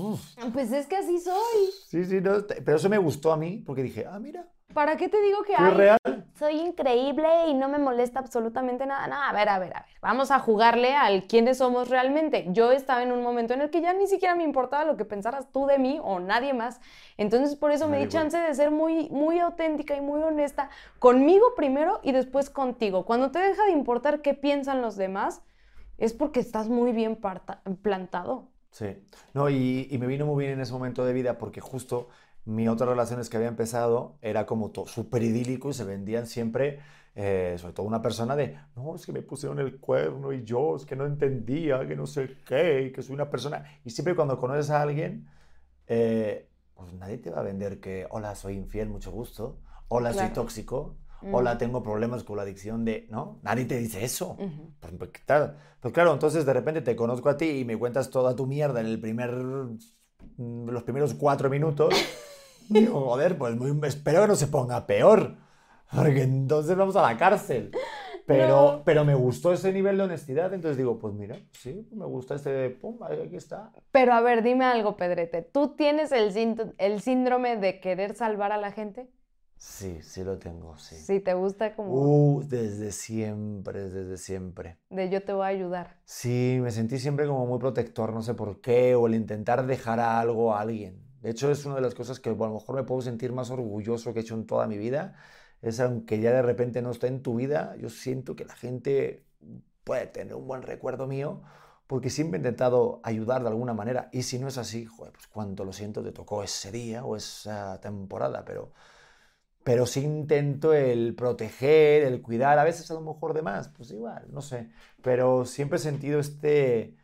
pues 0.53 0.71
es 0.71 0.85
que 0.85 0.97
así 0.97 1.17
soy. 1.17 1.71
Sí, 1.87 2.05
sí, 2.05 2.21
no, 2.21 2.45
pero 2.63 2.77
eso 2.77 2.89
me 2.89 2.99
gustó 2.99 3.33
a 3.33 3.37
mí 3.37 3.63
porque 3.65 3.81
dije, 3.81 4.05
ah, 4.07 4.19
mira, 4.19 4.47
¿Para 4.73 4.97
qué 4.97 5.09
te 5.09 5.21
digo 5.21 5.43
que 5.43 5.55
¿Fue 5.55 5.65
ay, 5.65 5.73
real? 5.73 5.97
soy 6.37 6.59
increíble 6.59 7.27
y 7.47 7.53
no 7.53 7.69
me 7.69 7.77
molesta 7.77 8.19
absolutamente 8.19 8.85
nada? 8.85 9.07
No, 9.07 9.21
a 9.21 9.31
ver, 9.31 9.49
a 9.49 9.59
ver, 9.59 9.75
a 9.75 9.81
ver. 9.81 9.89
Vamos 10.01 10.31
a 10.31 10.39
jugarle 10.39 10.95
al 10.95 11.23
quiénes 11.23 11.59
somos 11.59 11.89
realmente. 11.89 12.47
Yo 12.49 12.71
estaba 12.71 13.03
en 13.03 13.11
un 13.11 13.21
momento 13.21 13.53
en 13.53 13.61
el 13.61 13.69
que 13.69 13.81
ya 13.81 13.93
ni 13.93 14.07
siquiera 14.07 14.35
me 14.35 14.43
importaba 14.43 14.83
lo 14.83 14.97
que 14.97 15.05
pensaras 15.05 15.51
tú 15.51 15.65
de 15.67 15.77
mí 15.77 15.99
o 16.03 16.19
nadie 16.19 16.53
más. 16.53 16.81
Entonces, 17.17 17.55
por 17.55 17.71
eso 17.71 17.87
me 17.87 17.99
di 17.99 18.07
chance 18.07 18.37
de 18.37 18.53
ser 18.55 18.71
muy, 18.71 19.09
muy 19.09 19.39
auténtica 19.39 19.95
y 19.95 20.01
muy 20.01 20.21
honesta 20.21 20.69
conmigo 20.99 21.53
primero 21.55 21.99
y 22.03 22.11
después 22.11 22.49
contigo. 22.49 23.05
Cuando 23.05 23.31
te 23.31 23.39
deja 23.39 23.65
de 23.65 23.71
importar 23.71 24.21
qué 24.21 24.33
piensan 24.33 24.81
los 24.81 24.95
demás, 24.95 25.41
es 25.97 26.13
porque 26.13 26.39
estás 26.39 26.67
muy 26.67 26.91
bien 26.91 27.17
plantado. 27.81 28.49
Sí. 28.71 28.87
No, 29.33 29.49
y, 29.49 29.87
y 29.91 29.97
me 29.99 30.07
vino 30.07 30.25
muy 30.25 30.43
bien 30.43 30.53
en 30.53 30.61
ese 30.61 30.73
momento 30.73 31.05
de 31.05 31.13
vida 31.13 31.37
porque 31.37 31.61
justo 31.61 32.09
mi 32.45 32.67
otras 32.67 32.89
relaciones 32.89 33.29
que 33.29 33.37
había 33.37 33.49
empezado 33.49 34.17
era 34.21 34.45
como 34.45 34.71
todo 34.71 34.85
súper 34.87 35.23
idílico 35.23 35.69
y 35.69 35.73
se 35.73 35.83
vendían 35.85 36.27
siempre, 36.27 36.79
eh, 37.15 37.55
sobre 37.57 37.73
todo 37.73 37.85
una 37.85 38.01
persona 38.01 38.35
de, 38.35 38.57
no, 38.75 38.95
es 38.95 39.05
que 39.05 39.13
me 39.13 39.21
pusieron 39.21 39.59
el 39.59 39.79
cuerno 39.79 40.33
y 40.33 40.43
yo, 40.43 40.75
es 40.75 40.85
que 40.85 40.95
no 40.95 41.05
entendía, 41.05 41.87
que 41.87 41.95
no 41.95 42.05
sé 42.05 42.37
qué, 42.45 42.83
y 42.87 42.91
que 42.91 43.01
soy 43.01 43.15
una 43.15 43.29
persona. 43.29 43.63
Y 43.85 43.91
siempre 43.91 44.15
cuando 44.15 44.37
conoces 44.39 44.69
a 44.71 44.81
alguien, 44.81 45.27
eh, 45.87 46.49
pues 46.73 46.91
nadie 46.93 47.17
te 47.19 47.29
va 47.29 47.39
a 47.39 47.43
vender 47.43 47.79
que, 47.79 48.07
hola, 48.09 48.35
soy 48.35 48.55
infiel, 48.55 48.89
mucho 48.89 49.11
gusto, 49.11 49.59
hola, 49.87 50.11
soy 50.11 50.27
Claro. 50.27 50.33
tóxico, 50.41 50.95
Mm. 51.21 51.35
hola, 51.35 51.57
tengo 51.57 51.81
problemas 51.83 52.23
con 52.25 52.35
la 52.35 52.43
adicción 52.43 52.83
de, 52.83 53.07
¿no? 53.09 53.39
Nadie 53.43 53.63
te 53.65 53.77
dice 53.77 54.03
eso. 54.03 54.31
Ujú. 54.31 54.73
Pues, 54.81 54.93
pues, 54.97 55.09
claro, 55.25 55.53
pues 55.79 55.93
claro, 55.93 56.11
entonces 56.11 56.45
de 56.45 56.51
repente 56.51 56.81
te 56.81 56.95
conozco 56.97 57.29
a 57.29 57.37
ti 57.37 57.45
y 57.59 57.63
me 57.65 57.77
cuentas 57.77 58.09
toda 58.09 58.35
tu 58.35 58.45
mierda 58.45 58.81
en 58.81 58.87
el 58.87 58.99
primer, 58.99 59.31
mm, 59.33 60.67
los 60.69 60.83
primeros 60.83 61.13
cuatro 61.13 61.49
minutos. 61.49 61.93
Digo, 62.69 63.01
joder, 63.01 63.37
pues 63.37 63.55
muy- 63.55 63.77
espero 63.87 64.21
que 64.21 64.27
no 64.29 64.35
se 64.35 64.47
ponga 64.47 64.85
peor, 64.87 65.35
porque 65.93 66.23
entonces 66.23 66.75
vamos 66.75 66.95
a 66.95 67.01
la 67.01 67.17
cárcel. 67.17 67.71
Pero, 68.25 68.47
No. 68.77 68.83
pero 68.85 69.03
me 69.03 69.15
gustó 69.15 69.51
ese 69.51 69.73
nivel 69.73 69.97
de 69.97 70.03
honestidad, 70.03 70.53
entonces 70.53 70.77
digo, 70.77 70.97
pues 70.97 71.13
mira, 71.13 71.37
sí, 71.51 71.85
me 71.91 72.05
gusta 72.05 72.35
este, 72.35 72.69
pum, 72.69 72.97
aquí 73.03 73.35
está. 73.35 73.73
Pero 73.91 74.13
a 74.13 74.21
ver, 74.21 74.43
dime 74.43 74.63
algo, 74.63 74.95
Pedrete. 74.95 75.41
¿Tú 75.41 75.75
tienes 75.75 76.13
el, 76.13 76.31
el 76.77 77.01
síndrome 77.01 77.57
de 77.57 77.81
querer 77.81 78.15
salvar 78.15 78.53
a 78.53 78.57
la 78.57 78.71
gente? 78.71 79.09
Sí, 79.57 79.99
sí 80.01 80.23
lo 80.23 80.39
tengo, 80.39 80.77
sí. 80.77 80.95
Si 80.95 81.19
te 81.19 81.33
gusta 81.33 81.75
como 81.75 81.93
Uh, 81.93 82.43
desde 82.45 82.91
siempre, 82.91 83.89
desde 83.89 84.17
siempre. 84.17 84.77
de 84.89 85.09
yo 85.09 85.23
te 85.23 85.33
voy 85.33 85.43
a 85.43 85.47
ayudar. 85.47 85.97
Sí, 86.05 86.59
me 86.61 86.71
sentí 86.71 86.99
siempre 86.99 87.27
como 87.27 87.45
muy 87.45 87.59
protector, 87.59 88.13
no 88.13 88.21
sé 88.21 88.33
por 88.33 88.61
qué, 88.61 88.95
o 88.95 89.07
el 89.07 89.15
intentar 89.15 89.65
dejar 89.65 89.99
a 89.99 90.19
algo 90.19 90.53
a 90.53 90.61
alguien. 90.61 91.02
De 91.23 91.29
hecho, 91.31 91.49
es 91.51 91.65
una 91.65 91.75
de 91.75 91.81
las 91.81 91.95
cosas 91.95 92.19
que 92.19 92.29
a 92.29 92.33
lo 92.33 92.53
mejor 92.53 92.75
me 92.75 92.83
puedo 92.83 93.01
sentir 93.01 93.31
más 93.31 93.49
orgulloso 93.49 94.13
que 94.13 94.19
he 94.19 94.23
hecho 94.23 94.35
en 94.35 94.45
toda 94.45 94.67
mi 94.67 94.77
vida. 94.77 95.15
Es 95.61 95.79
aunque 95.79 96.19
ya 96.19 96.31
de 96.33 96.41
repente 96.41 96.81
no 96.81 96.91
esté 96.91 97.07
en 97.07 97.23
tu 97.23 97.35
vida, 97.35 97.75
yo 97.77 97.89
siento 97.89 98.35
que 98.35 98.45
la 98.45 98.55
gente 98.55 99.25
puede 99.85 100.07
tener 100.07 100.35
un 100.35 100.47
buen 100.47 100.63
recuerdo 100.63 101.07
mío, 101.07 101.41
porque 101.87 102.09
siempre 102.09 102.37
he 102.37 102.41
intentado 102.41 102.99
ayudar 103.03 103.41
de 103.43 103.49
alguna 103.49 103.73
manera. 103.73 104.09
Y 104.11 104.23
si 104.23 104.37
no 104.37 104.49
es 104.49 104.57
así, 104.57 104.85
joder, 104.85 105.13
pues 105.13 105.27
cuánto 105.27 105.63
lo 105.63 105.71
siento, 105.73 106.03
te 106.03 106.11
tocó 106.11 106.43
ese 106.43 106.71
día 106.71 107.05
o 107.05 107.15
esa 107.15 107.79
temporada, 107.79 108.43
pero, 108.45 108.73
pero 109.63 109.85
sí 109.85 110.01
intento 110.01 110.73
el 110.73 111.15
proteger, 111.15 112.03
el 112.03 112.21
cuidar, 112.21 112.59
a 112.59 112.65
veces 112.65 112.89
a 112.91 112.95
lo 112.95 113.01
mejor 113.01 113.33
de 113.33 113.43
más, 113.43 113.69
pues 113.69 113.91
igual, 113.91 114.27
no 114.31 114.41
sé. 114.41 114.69
Pero 115.01 115.45
siempre 115.45 115.77
he 115.77 115.81
sentido 115.81 116.19
este, 116.19 116.97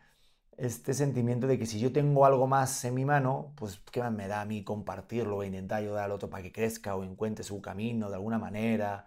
este 0.60 0.94
sentimiento 0.94 1.48
de 1.48 1.58
que 1.60 1.66
si 1.66 1.80
yo 1.80 1.92
tengo 1.94 2.26
algo 2.26 2.48
más 2.48 2.84
en 2.86 2.94
mi 2.96 3.06
mano, 3.06 3.54
pues 3.56 3.80
qué 3.92 4.02
más 4.02 4.12
me 4.12 4.28
da 4.28 4.42
a 4.42 4.46
mí 4.46 4.64
compartirlo 4.64 5.44
e 5.44 5.48
intentar 5.48 5.80
ayudar 5.80 6.06
al 6.06 6.12
otro 6.12 6.30
para 6.30 6.44
que 6.44 6.52
crezca 6.52 6.96
o 6.96 7.04
encuentre 7.04 7.44
su 7.44 7.62
camino 7.62 8.10
de 8.10 8.16
alguna 8.16 8.40
manera. 8.40 9.06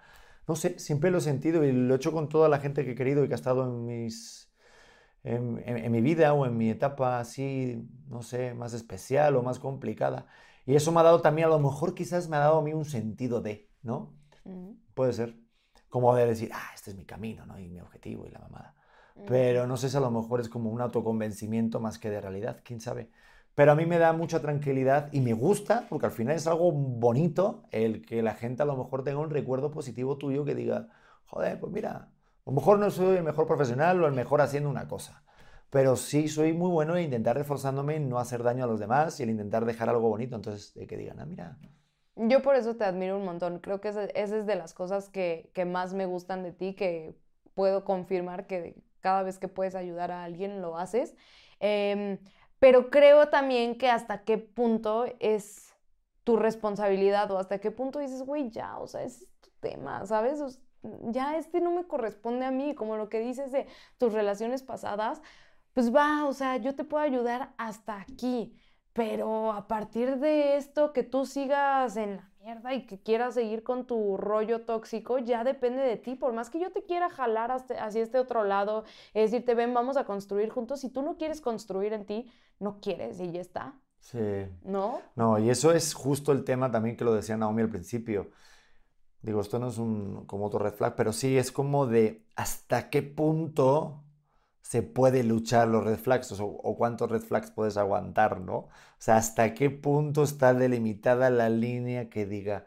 No 0.49 0.57
sé, 0.57 0.79
siempre 0.79 1.11
lo 1.11 1.19
he 1.19 1.21
sentido 1.21 1.65
y 1.65 1.73
lo 1.73 1.95
he 1.95 1.97
hecho 1.97 2.13
con 2.13 2.29
toda 2.29 2.49
la 2.49 2.59
gente 2.61 2.85
que 2.85 2.93
he 2.93 2.95
querido 2.95 3.25
y 3.25 3.29
que 3.29 3.35
ha 3.35 3.37
estado 3.37 3.65
en 3.65 3.87
mis... 3.87 4.51
En, 5.25 5.63
en- 5.67 5.79
en 5.79 5.93
mi 5.93 6.01
vida 6.01 6.33
o 6.35 6.47
en 6.47 6.57
mi 6.57 6.71
etapa 6.71 7.21
así, 7.21 7.89
no 8.09 8.23
sé, 8.23 8.55
más 8.55 8.75
especial 8.75 9.37
o 9.37 9.43
más 9.43 9.59
complicada. 9.61 10.27
Y 10.67 10.75
eso 10.75 10.93
me 10.93 11.01
ha 11.01 11.05
dado 11.05 11.23
también, 11.23 11.47
a 11.49 11.51
lo 11.51 11.59
mejor 11.61 11.95
quizás 11.95 12.29
me 12.29 12.37
ha 12.37 12.41
dado 12.41 12.59
a 12.59 12.63
mí 12.63 12.73
un 12.75 12.85
sentido 12.85 13.41
de, 13.41 13.71
¿no? 13.83 14.15
Puede 14.95 15.13
ser. 15.13 15.37
Como 15.89 16.15
de 16.17 16.27
decir, 16.27 16.51
ah, 16.55 16.71
este 16.75 16.91
es 16.93 16.97
mi 16.97 17.05
camino, 17.07 17.47
¿no? 17.47 17.59
Y 17.59 17.69
mi 17.69 17.81
objetivo 17.81 18.27
y 18.27 18.31
la 18.31 18.41
mamada. 18.41 18.75
Pero 19.25 19.67
no 19.67 19.77
sé 19.77 19.89
si 19.89 19.97
a 19.97 20.01
lo 20.01 20.11
mejor 20.11 20.41
es 20.41 20.49
como 20.49 20.71
un 20.71 20.81
autoconvencimiento 20.81 21.81
más 21.81 21.99
que 21.99 22.11
de 22.11 22.21
realidad, 22.21 22.61
quién 22.65 22.81
sabe. 22.81 23.11
Pero 23.55 23.73
a 23.73 23.75
mí 23.75 23.87
me 23.87 23.99
da 23.99 24.13
mucha 24.13 24.41
tranquilidad 24.41 25.09
y 25.13 25.21
me 25.21 25.35
gusta, 25.35 25.87
porque 25.89 26.07
al 26.07 26.13
final 26.13 26.37
es 26.37 26.47
algo 26.47 26.73
bonito 26.73 27.65
el 27.71 28.05
que 28.05 28.23
la 28.23 28.35
gente 28.35 28.63
a 28.63 28.67
lo 28.67 28.77
mejor 28.77 29.05
tenga 29.05 29.21
un 29.21 29.31
recuerdo 29.31 29.71
positivo 29.71 30.17
tuyo 30.19 30.45
que 30.45 30.55
diga, 30.55 30.89
joder, 31.27 31.61
pues 31.61 31.73
mira, 31.73 31.91
a 31.91 32.11
lo 32.47 32.53
mejor 32.53 32.79
no 32.79 32.91
soy 32.91 33.17
el 33.19 33.23
mejor 33.25 33.47
profesional 33.47 34.03
o 34.03 34.07
el 34.07 34.15
mejor 34.15 34.41
haciendo 34.41 34.71
una 34.71 34.89
cosa, 34.89 35.23
pero 35.71 35.97
sí 35.97 36.29
soy 36.29 36.53
muy 36.53 36.71
bueno 36.71 36.97
en 36.97 37.05
intentar 37.05 37.37
reforzándome 37.37 37.97
en 37.97 38.09
no 38.09 38.19
hacer 38.19 38.43
daño 38.43 38.65
a 38.65 38.67
los 38.67 38.81
demás 38.81 39.21
y 39.21 39.23
el 39.25 39.31
intentar 39.31 39.65
dejar 39.67 39.89
algo 39.89 40.09
bonito. 40.09 40.37
Entonces, 40.37 40.75
de 40.75 40.87
que 40.87 40.97
digan, 40.97 41.21
ah, 41.21 41.27
mira, 41.27 41.59
Yo 42.17 42.43
por 42.43 42.57
eso 42.57 42.77
te 42.77 42.85
admiro 42.85 43.17
un 43.19 43.25
montón. 43.25 43.59
Creo 43.61 43.81
que 43.81 43.89
esa, 43.89 44.05
esa 44.05 44.37
es 44.39 44.47
de 44.47 44.57
las 44.57 44.75
cosas 44.75 45.09
que, 45.09 45.51
que 45.55 45.65
más 45.65 45.95
me 45.95 46.07
gustan 46.07 46.43
de 46.43 46.53
ti, 46.53 46.75
que 46.75 47.17
puedo 47.55 47.85
confirmar 47.85 48.47
que 48.47 48.83
cada 49.03 49.23
vez 49.23 49.39
que 49.39 49.49
puedes 49.49 49.75
ayudar 49.75 50.11
a 50.11 50.25
alguien 50.25 50.63
lo 50.63 50.79
haces. 50.79 51.15
Em, 51.61 52.19
pero 52.59 52.91
creo 52.91 53.29
también 53.29 53.77
que 53.77 53.91
hasta 53.91 54.25
qué 54.25 54.39
punto 54.39 55.05
es 55.21 55.75
tu 56.25 56.37
responsabilidad 56.37 57.31
o 57.31 57.39
hasta 57.39 57.59
qué 57.59 57.71
punto 57.71 57.99
dices, 57.99 58.23
güey, 58.23 58.51
ya, 58.51 58.79
o 58.79 58.87
sea, 58.87 59.03
es 59.03 59.27
tu 59.41 59.51
tema, 59.61 60.07
¿sabes? 60.07 60.61
Ya 60.83 61.37
este 61.37 61.61
no 61.61 61.73
me 61.73 61.87
corresponde 61.87 62.47
a 62.47 62.51
mí, 62.51 62.75
como 62.75 62.97
lo 62.97 63.09
que 63.09 63.21
dices 63.21 63.53
de 63.53 63.67
tus 63.99 64.13
relaciones 64.13 64.63
pasadas, 64.63 65.23
pues 65.75 65.95
va, 65.95 66.27
o 66.27 66.33
sea, 66.33 66.57
yo 66.57 66.75
te 66.75 66.85
puedo 66.85 67.03
ayudar 67.05 67.55
hasta 67.59 68.01
aquí. 68.01 68.57
Pero 68.93 69.53
a 69.53 69.69
partir 69.69 70.19
de 70.19 70.57
esto, 70.57 70.93
que 70.93 71.03
tú 71.03 71.25
sigas 71.27 71.97
en 71.97 72.17
la 72.17 72.32
mierda 72.43 72.75
y 72.75 72.87
que 72.87 73.01
quieras 73.01 73.35
seguir 73.35 73.63
con 73.63 73.87
tu 73.87 74.17
rollo 74.17 74.63
tóxico, 74.65 75.19
ya 75.19 75.45
depende 75.45 75.83
de 75.83 75.97
ti. 75.97 76.15
Por 76.17 76.33
más 76.33 76.51
que 76.51 76.59
yo 76.61 76.73
te 76.73 76.85
quiera 76.85 77.09
jalar 77.11 77.51
hasta- 77.51 77.85
hacia 77.85 78.03
este 78.03 78.19
otro 78.19 78.45
lado, 78.45 78.85
es 79.15 79.31
decirte, 79.31 79.55
ven, 79.55 79.73
vamos 79.75 79.97
a 79.97 80.05
construir 80.05 80.51
juntos. 80.51 80.81
Si 80.81 80.91
tú 80.91 81.03
no 81.03 81.17
quieres 81.17 81.41
construir 81.41 81.93
en 81.93 82.05
ti, 82.07 82.31
no 82.59 82.81
quieres 82.81 83.21
y 83.21 83.31
ya 83.33 83.41
está, 83.41 83.75
sí, 84.01 84.19
¿no? 84.65 85.01
No, 85.17 85.39
y 85.39 85.51
eso 85.51 85.73
es 85.73 85.95
justo 85.95 86.33
el 86.33 86.45
tema 86.45 86.71
también 86.71 86.97
que 86.97 87.05
lo 87.05 87.15
decía 87.15 87.37
Naomi 87.37 87.63
al 87.63 87.69
principio. 87.71 88.31
Digo, 89.23 89.41
esto 89.41 89.59
no 89.59 89.69
es 89.69 89.79
un, 89.79 90.27
como 90.27 90.47
otro 90.47 90.59
red 90.59 90.75
flag, 90.75 90.97
pero 90.97 91.13
sí 91.13 91.39
es 91.39 91.53
como 91.53 91.87
de 91.87 92.27
hasta 92.37 92.91
qué 92.91 93.03
punto 93.03 94.03
se 94.63 94.83
puede 94.83 95.25
luchar 95.25 95.69
los 95.69 95.85
red 95.85 95.99
flags 95.99 96.33
o, 96.41 96.47
o 96.47 96.77
cuántos 96.77 97.11
red 97.11 97.23
flags 97.23 97.51
puedes 97.51 97.77
aguantar, 97.77 98.41
¿no? 98.41 98.57
O 98.57 98.71
sea, 98.99 99.17
hasta 99.17 99.55
qué 99.55 99.71
punto 99.71 100.23
está 100.23 100.55
delimitada 100.55 101.31
la 101.31 101.49
línea 101.51 102.09
que 102.09 102.27
diga, 102.27 102.67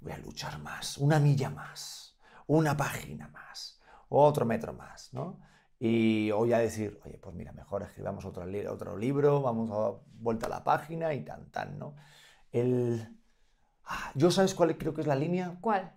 voy 0.00 0.12
a 0.12 0.18
luchar 0.18 0.58
más, 0.60 0.98
una 0.98 1.18
milla 1.18 1.50
más, 1.50 2.16
una 2.46 2.76
página 2.76 3.28
más, 3.28 3.80
otro 4.08 4.46
metro 4.46 4.72
más, 4.72 5.12
¿no? 5.12 5.40
Y 5.78 6.30
o 6.32 6.46
ya 6.46 6.58
decir, 6.58 7.00
oye, 7.04 7.18
pues 7.18 7.34
mira, 7.34 7.52
mejor 7.52 7.82
escribamos 7.82 8.24
otro, 8.24 8.46
li- 8.46 8.66
otro 8.66 8.96
libro, 8.96 9.42
vamos 9.42 9.70
a 9.72 10.00
vuelta 10.20 10.46
a 10.46 10.50
la 10.50 10.62
página 10.64 11.12
y 11.14 11.24
tan, 11.24 11.50
tan, 11.50 11.78
¿no? 11.78 11.96
El... 12.52 13.18
Ah, 13.84 14.12
¿Yo 14.14 14.30
sabes 14.30 14.54
cuál 14.54 14.76
creo 14.78 14.94
que 14.94 15.00
es 15.02 15.06
la 15.06 15.16
línea? 15.16 15.58
¿Cuál? 15.60 15.92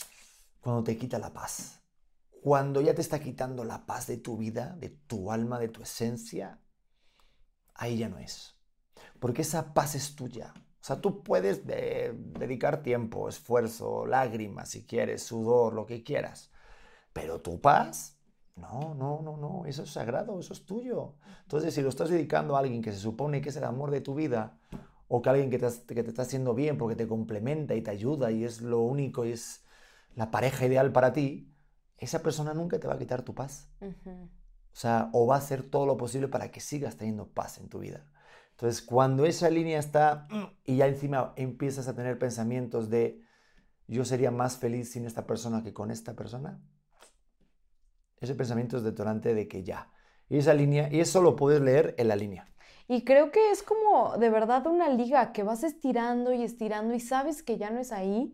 Cuando 0.62 0.84
te 0.84 0.98
quita 0.98 1.20
la 1.20 1.32
paz. 1.32 1.85
Cuando 2.46 2.80
ya 2.82 2.94
te 2.96 3.02
está 3.02 3.20
quitando 3.20 3.64
la 3.66 3.86
paz 3.86 4.08
de 4.08 4.18
tu 4.18 4.38
vida, 4.38 4.76
de 4.78 4.90
tu 4.90 5.32
alma, 5.32 5.60
de 5.60 5.70
tu 5.70 5.82
esencia, 5.84 6.62
ahí 7.76 7.98
ya 7.98 8.10
no 8.10 8.18
es. 8.20 8.56
Porque 9.20 9.44
esa 9.44 9.74
paz 9.74 9.96
es 9.96 10.16
tuya. 10.16 10.54
O 10.58 10.86
sea, 10.86 11.02
tú 11.02 11.24
puedes 11.24 11.66
de- 11.68 12.14
dedicar 12.40 12.84
tiempo, 12.84 13.30
esfuerzo, 13.30 14.06
lágrimas, 14.08 14.70
si 14.70 14.86
quieres, 14.86 15.24
sudor, 15.24 15.74
lo 15.74 15.86
que 15.86 16.04
quieras. 16.04 16.52
Pero 17.14 17.42
tu 17.42 17.62
paz, 17.62 18.18
no, 18.56 18.96
no, 18.96 19.22
no, 19.24 19.38
no, 19.38 19.66
eso 19.68 19.84
es 19.84 19.92
sagrado, 19.92 20.40
eso 20.40 20.54
es 20.54 20.66
tuyo. 20.66 21.16
Entonces, 21.44 21.74
si 21.76 21.82
lo 21.82 21.90
estás 21.90 22.10
dedicando 22.10 22.56
a 22.56 22.60
alguien 22.62 22.82
que 22.82 22.92
se 22.94 23.00
supone 23.00 23.42
que 23.42 23.50
es 23.50 23.58
el 23.58 23.66
amor 23.66 23.92
de 23.92 24.02
tu 24.02 24.16
vida, 24.16 24.60
o 25.10 25.22
que 25.22 25.30
alguien 25.30 25.50
que 25.52 25.60
te, 25.60 25.68
que 25.96 26.04
te 26.04 26.10
está 26.10 26.24
haciendo 26.24 26.56
bien 26.56 26.78
porque 26.78 26.96
te 26.96 27.08
complementa 27.08 27.76
y 27.76 27.82
te 27.84 27.92
ayuda 27.92 28.32
y 28.32 28.44
es 28.46 28.62
lo 28.62 28.82
único 28.82 29.26
y 29.26 29.32
es 29.34 29.64
la 30.16 30.32
pareja 30.32 30.66
ideal 30.66 30.92
para 30.92 31.14
ti, 31.14 31.54
esa 31.98 32.22
persona 32.22 32.54
nunca 32.54 32.80
te 32.80 32.88
va 32.88 32.96
a 32.96 32.98
quitar 33.00 33.22
tu 33.24 33.34
paz. 33.34 33.70
Ujú. 33.82 34.30
O 34.76 34.78
sea, 34.78 35.10
o 35.14 35.26
va 35.26 35.36
a 35.36 35.38
hacer 35.38 35.64
todo 35.64 35.86
lo 35.86 35.96
posible 35.96 36.28
para 36.28 36.52
que 36.52 36.60
sigas 36.60 36.98
teniendo 36.98 37.30
paz 37.30 37.60
en 37.60 37.70
tu 37.70 37.80
vida. 37.80 38.06
Entonces, 38.52 38.82
cuando 38.82 39.26
esa 39.26 39.50
línea 39.50 39.80
está 39.80 40.28
y 40.64 40.78
ya 40.78 40.88
encima 40.88 41.34
empiezas 41.36 41.88
a 41.88 41.96
tener 41.96 42.18
pensamientos 42.18 42.90
de 42.90 43.22
yo 43.88 44.04
sería 44.04 44.32
más 44.32 44.58
feliz 44.58 44.92
sin 44.92 45.06
esta 45.06 45.28
persona 45.28 45.64
que 45.64 45.74
con 45.74 45.92
esta 45.92 46.16
persona, 46.16 46.60
ese 48.20 48.36
pensamiento 48.36 48.78
es 48.78 48.84
detonante 48.84 49.34
de 49.34 49.48
que 49.48 49.64
ya. 49.64 49.92
Y 50.30 50.38
esa 50.38 50.54
línea, 50.54 50.92
y 50.92 51.00
eso 51.00 51.22
lo 51.22 51.36
puedes 51.36 51.62
leer 51.62 51.96
en 51.98 52.08
la 52.08 52.16
línea. 52.16 52.48
Y 52.88 53.04
creo 53.04 53.32
que 53.32 53.52
es 53.52 53.64
como 53.64 54.18
de 54.18 54.30
verdad 54.30 54.66
una 54.68 54.90
liga 54.90 55.32
que 55.34 55.44
vas 55.44 55.64
estirando 55.64 56.34
y 56.34 56.44
estirando 56.44 56.94
y 56.94 57.00
sabes 57.00 57.44
que 57.44 57.58
ya 57.58 57.70
no 57.70 57.80
es 57.80 57.92
ahí. 57.92 58.34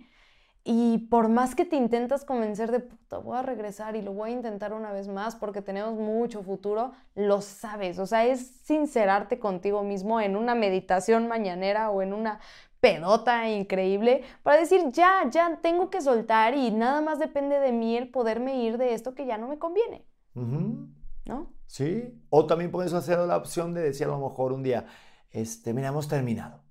Y 0.64 1.00
por 1.10 1.28
más 1.28 1.56
que 1.56 1.66
te 1.66 1.76
intentas 1.76 2.24
convencer 2.24 2.72
de 2.72 2.82
puta, 2.82 3.18
voy 3.18 3.38
a 3.38 3.42
regresar 3.42 3.96
y 3.96 4.04
lo 4.04 4.14
voy 4.14 4.30
a 4.30 4.34
intentar 4.34 4.74
una 4.74 4.92
vez 4.92 5.08
más 5.08 5.36
porque 5.36 5.64
tenemos 5.64 5.96
mucho 5.96 6.44
futuro, 6.44 6.92
lo 7.16 7.42
sabes. 7.42 7.98
O 7.98 8.06
sea, 8.06 8.26
es 8.28 8.60
sincerarte 8.64 9.40
contigo 9.40 9.82
mismo 9.82 10.22
en 10.22 10.36
una 10.36 10.54
meditación 10.54 11.28
mañanera 11.28 11.90
o 11.90 12.04
en 12.04 12.14
una 12.14 12.40
pedota 12.80 13.50
increíble 13.50 14.24
para 14.44 14.60
decir, 14.60 14.82
ya, 14.92 15.28
ya 15.32 15.58
tengo 15.62 15.90
que 15.90 16.02
soltar 16.02 16.56
y 16.56 16.70
nada 16.70 17.02
más 17.02 17.18
depende 17.18 17.60
de 17.60 17.72
mí 17.72 17.98
el 17.98 18.10
poderme 18.10 18.64
ir 18.64 18.78
de 18.78 18.94
esto 18.94 19.16
que 19.16 19.26
ya 19.26 19.40
no 19.40 19.48
me 19.48 19.58
conviene. 19.58 20.06
¿No? 20.36 21.54
Sí. 21.66 22.22
O 22.30 22.46
también 22.46 22.70
puedes 22.70 22.94
hacer 22.94 23.18
la 23.20 23.38
opción 23.38 23.74
de 23.74 23.82
decir 23.82 24.06
a 24.06 24.12
lo 24.12 24.20
mejor 24.20 24.54
un 24.54 24.62
día, 24.62 24.86
este, 25.32 25.74
mira, 25.74 25.88
hemos 25.88 26.08
terminado. 26.08 26.62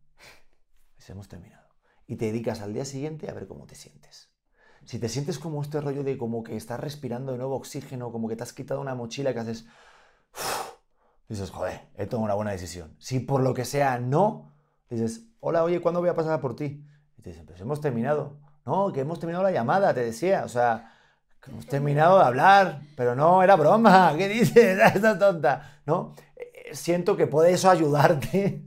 Hemos 1.08 1.26
terminado 1.26 1.59
y 2.10 2.16
te 2.16 2.24
dedicas 2.24 2.60
al 2.60 2.74
día 2.74 2.84
siguiente 2.84 3.30
a 3.30 3.34
ver 3.34 3.46
cómo 3.46 3.66
te 3.66 3.76
sientes. 3.76 4.30
Si 4.84 4.98
te 4.98 5.08
sientes 5.08 5.38
como 5.38 5.62
este 5.62 5.80
rollo 5.80 6.02
de 6.02 6.18
como 6.18 6.42
que 6.42 6.56
estás 6.56 6.80
respirando 6.80 7.30
de 7.30 7.38
nuevo 7.38 7.54
oxígeno, 7.54 8.10
como 8.10 8.28
que 8.28 8.34
te 8.34 8.42
has 8.42 8.52
quitado 8.52 8.80
una 8.80 8.96
mochila 8.96 9.32
que 9.32 9.38
haces... 9.38 9.66
dices, 11.28 11.50
joder, 11.52 11.82
he 11.94 12.06
tomado 12.06 12.24
una 12.24 12.34
buena 12.34 12.50
decisión. 12.50 12.96
Si 12.98 13.20
por 13.20 13.42
lo 13.42 13.54
que 13.54 13.64
sea 13.64 14.00
no, 14.00 14.52
dices, 14.88 15.26
hola, 15.38 15.62
oye, 15.62 15.80
¿cuándo 15.80 16.00
voy 16.00 16.08
a 16.08 16.16
pasar 16.16 16.40
por 16.40 16.56
ti? 16.56 16.84
Y 17.16 17.22
te 17.22 17.30
dicen, 17.30 17.46
pues 17.46 17.60
hemos 17.60 17.80
terminado. 17.80 18.38
No, 18.66 18.92
que 18.92 19.02
hemos 19.02 19.20
terminado 19.20 19.44
la 19.44 19.52
llamada, 19.52 19.94
te 19.94 20.00
decía. 20.04 20.42
O 20.44 20.48
sea, 20.48 20.92
que 21.40 21.52
hemos 21.52 21.66
terminado 21.66 22.18
de 22.18 22.24
hablar, 22.24 22.80
pero 22.96 23.14
no, 23.14 23.40
era 23.44 23.54
broma. 23.54 24.14
¿Qué 24.18 24.26
dices? 24.26 24.80
Estás 24.96 25.16
tonta. 25.16 25.80
¿No? 25.86 26.16
Eh, 26.34 26.74
siento 26.74 27.16
que 27.16 27.28
puede 27.28 27.52
eso 27.52 27.70
ayudarte 27.70 28.66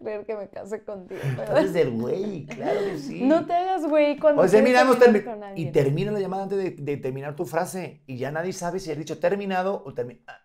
creer 0.00 0.26
que 0.26 0.36
me 0.36 0.48
case 0.48 0.82
contigo. 0.84 1.20
Eres 1.50 1.72
del 1.72 1.90
güey, 1.90 2.46
claro 2.46 2.80
que 2.80 2.98
sí. 2.98 3.22
No 3.22 3.46
te 3.46 3.52
hagas 3.52 3.86
güey 3.86 4.18
cuando 4.18 4.42
o 4.42 4.48
sea, 4.48 4.62
mira, 4.62 4.84
Y 5.54 5.70
termina 5.70 6.10
la 6.10 6.18
llamada 6.18 6.44
antes 6.44 6.84
de, 6.84 6.96
terminar 6.96 7.36
tu 7.36 7.44
frase. 7.44 8.02
Y 8.06 8.16
ya 8.18 8.30
nadie 8.30 8.52
sabe 8.52 8.80
si 8.80 8.90
has 8.90 8.98
dicho 8.98 9.18
terminado 9.18 9.82
o 9.84 9.94
terminado. 9.94 10.26
Ah, 10.26 10.40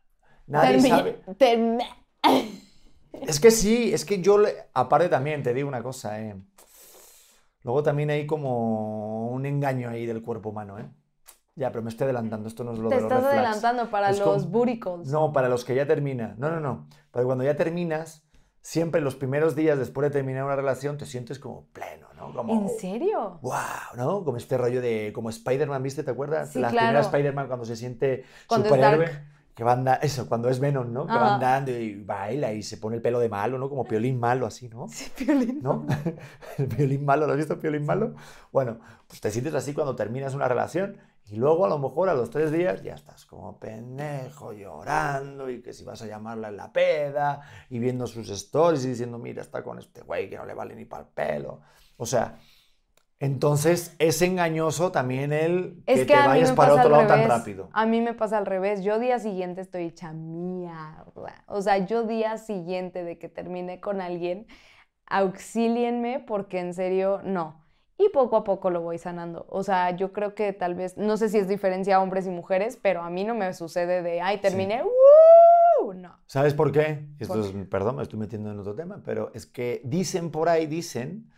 nadie 0.47 0.81
sabe. 0.81 1.21
es 3.27 3.39
que 3.39 3.51
sí, 3.51 3.93
es 3.93 4.05
que 4.05 4.21
yo, 4.21 4.37
aparte 4.73 5.09
también, 5.09 5.41
te 5.41 5.53
digo 5.53 5.67
una 5.67 5.81
cosa, 5.81 6.21
eh. 6.21 6.35
Luego 7.63 7.81
también 7.81 8.11
hay 8.11 8.27
como 8.27 9.29
un 9.29 9.45
engaño 9.45 9.89
ahí 9.89 10.05
del 10.05 10.21
cuerpo 10.21 10.49
humano, 10.49 10.77
¿eh? 10.77 10.87
Ya, 11.55 11.71
pero 11.71 11.83
me 11.83 11.89
estoy 11.89 12.05
adelantando, 12.05 12.49
esto 12.49 12.65
no 12.65 12.73
es 12.73 12.79
lo 12.79 12.89
Te 12.89 12.95
de 12.95 13.01
los 13.01 13.11
estás 13.11 13.25
adelantando 13.25 13.89
para 13.89 14.11
los 14.11 14.51
búricos. 14.51 15.07
No, 15.07 15.31
para 15.31 15.47
los 15.47 15.63
que 15.63 15.73
ya 15.73 15.87
termina. 15.87 16.35
No, 16.37 16.51
no, 16.51 16.59
no. 16.59 16.89
Pero 17.11 17.25
cuando 17.25 17.45
ya 17.45 17.55
terminas, 17.55 18.24
siempre 18.65 18.99
los 18.99 19.15
primeros 19.15 19.55
días 19.55 19.77
después 19.77 20.09
de 20.09 20.09
terminar 20.09 20.43
una 20.43 20.55
relación 20.55 20.97
te 20.97 21.05
sientes 21.05 21.37
como 21.37 21.65
pleno, 21.65 22.07
¿no? 22.17 22.33
Como, 22.33 22.51
¿En 22.51 22.79
serio? 22.79 23.37
¡Wow! 23.43 23.53
¿No? 23.95 24.23
Como 24.23 24.37
este 24.37 24.57
rollo 24.57 24.81
de, 24.81 25.11
como 25.13 25.29
Spider-Man, 25.29 25.83
¿viste? 25.83 26.03
¿Te 26.03 26.09
acuerdas? 26.09 26.51
Sí, 26.51 26.59
La 26.59 26.69
primera 26.69 26.99
Spider-Man 27.01 27.45
cuando 27.45 27.63
se 27.63 27.75
siente 27.75 28.25
superhéroe. 28.49 29.35
Que 29.53 29.63
va 29.63 29.73
andando, 29.73 30.01
eso, 30.01 30.27
cuando 30.27 30.49
es 30.49 30.59
Venom, 30.59 30.91
¿no? 30.91 31.05
Que 31.05 31.13
va 31.13 31.35
andando 31.35 31.71
y 31.71 32.03
baila 32.03 32.53
y 32.53 32.63
se 32.63 32.77
pone 32.77 32.95
el 32.95 33.03
pelo 33.03 33.19
de 33.19 33.29
malo, 33.29 33.59
¿no? 33.59 33.69
Como 33.69 33.85
piolín 33.85 34.19
malo, 34.19 34.47
así, 34.47 34.67
¿no? 34.67 34.87
Sí, 34.89 35.11
piolín. 35.15 35.61
¿No? 35.61 35.85
el 36.57 36.67
piolín 36.67 37.05
malo, 37.05 37.27
¿lo 37.27 37.33
has 37.33 37.37
visto, 37.37 37.59
piolín 37.59 37.85
malo? 37.85 38.15
Bueno, 38.51 38.79
pues 39.07 39.21
te 39.21 39.29
sientes 39.29 39.53
así 39.53 39.73
cuando 39.73 39.95
terminas 39.95 40.33
una 40.33 40.47
relación 40.47 40.97
y 41.27 41.37
luego 41.37 41.65
a 41.65 41.69
lo 41.69 41.79
mejor 41.79 42.09
a 42.09 42.13
los 42.13 42.29
tres 42.29 42.51
días 42.51 42.83
ya 42.83 42.93
estás 42.93 43.25
como 43.25 43.59
pendejo 43.59 44.53
llorando 44.53 45.49
y 45.49 45.61
que 45.61 45.73
si 45.73 45.83
vas 45.83 46.01
a 46.03 46.05
llamarla 46.05 46.49
en 46.49 46.57
la 46.57 46.71
peda 46.71 47.41
y 47.69 47.79
viendo 47.79 48.05
sus 48.05 48.29
stories 48.29 48.85
y 48.85 48.89
diciendo, 48.89 49.17
mira, 49.17 49.41
está 49.41 49.63
con 49.63 49.79
este 49.79 50.01
güey 50.01 50.29
que 50.29 50.37
no 50.37 50.45
le 50.45 50.53
vale 50.53 50.75
ni 50.75 50.85
para 50.85 51.03
el 51.03 51.09
pelo. 51.09 51.61
O 51.97 52.05
sea, 52.05 52.37
entonces 53.19 53.95
es 53.97 54.21
engañoso 54.21 54.91
también 54.91 55.33
el 55.33 55.81
que, 55.87 56.05
te 56.05 56.13
vayas 56.13 56.51
para 56.51 56.75
otro 56.75 56.89
lado 56.89 57.07
tan 57.07 57.27
rápido. 57.27 57.69
A 57.73 57.87
mí 57.87 58.01
me 58.01 58.13
pasa 58.13 58.37
al 58.37 58.45
revés. 58.45 58.83
Yo 58.83 58.99
día 58.99 59.17
siguiente 59.17 59.61
estoy 59.61 59.85
hecha 59.85 60.13
mierda. 60.13 61.43
O 61.47 61.59
sea, 61.59 61.79
yo 61.79 62.03
día 62.03 62.37
siguiente 62.37 63.03
de 63.03 63.17
que 63.17 63.29
termine 63.29 63.79
con 63.79 63.99
alguien, 63.99 64.45
auxílienme 65.07 66.19
porque 66.19 66.59
en 66.59 66.75
serio 66.75 67.21
no 67.23 67.64
y 67.97 68.09
poco 68.09 68.35
a 68.35 68.43
poco 68.43 68.69
lo 68.69 68.81
voy 68.81 68.97
sanando. 68.97 69.45
O 69.49 69.63
sea, 69.63 69.91
yo 69.91 70.11
creo 70.11 70.35
que 70.35 70.53
tal 70.53 70.75
vez, 70.75 70.97
no 70.97 71.17
sé 71.17 71.29
si 71.29 71.37
es 71.37 71.47
diferencia 71.47 72.01
hombres 72.01 72.27
y 72.27 72.29
mujeres, 72.29 72.77
pero 72.81 73.01
a 73.01 73.09
mí 73.09 73.23
no 73.23 73.35
me 73.35 73.53
sucede 73.53 74.01
de, 74.01 74.21
ay, 74.21 74.39
terminé, 74.39 74.83
no. 75.93 76.17
¿Sabes 76.25 76.53
por 76.53 76.71
qué? 76.71 77.07
Esto 77.19 77.41
es, 77.41 77.53
perdón, 77.67 77.97
me 77.97 78.03
estoy 78.03 78.19
metiendo 78.19 78.51
en 78.51 78.59
otro 78.59 78.73
tema, 78.75 79.01
pero 79.03 79.31
es 79.33 79.45
que 79.45 79.81
dicen 79.83 80.31
por 80.31 80.49
ahí, 80.49 80.65
dicen 80.65 81.31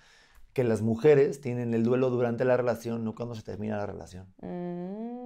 que 0.54 0.64
las 0.64 0.82
mujeres 0.82 1.42
tienen 1.42 1.74
el 1.74 1.84
duelo 1.84 2.10
durante 2.10 2.46
la 2.46 2.56
relación, 2.56 3.04
no 3.04 3.14
cuando 3.14 3.36
se 3.36 3.44
termina 3.44 3.76
la 3.78 3.86
relación. 3.86 4.34
Mm, 4.42 5.18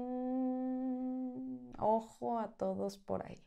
ojo 1.80 2.40
a 2.40 2.48
todos 2.50 2.98
por 2.98 3.24
ahí. 3.26 3.44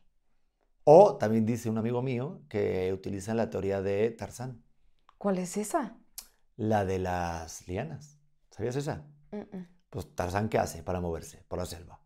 O 0.83 1.17
también 1.17 1.45
dice 1.45 1.69
un 1.69 1.77
amigo 1.77 2.01
mío 2.01 2.41
que 2.47 2.93
utiliza 2.93 3.33
la 3.33 3.49
teoría 3.49 3.81
de 3.81 4.11
Tarzán. 4.11 4.63
¿Cuál 5.17 5.39
es 5.39 5.57
esa? 5.57 5.97
La 6.57 6.85
de 6.85 6.99
las 6.99 7.67
lianas. 7.67 8.19
¿Sabías 8.49 8.75
esa? 8.75 9.05
Pues 9.89 10.15
Tarzán, 10.15 10.49
¿qué 10.49 10.57
hace 10.57 10.83
para 10.83 11.01
moverse 11.01 11.43
por 11.47 11.59
la 11.59 11.65
selva? 11.65 11.99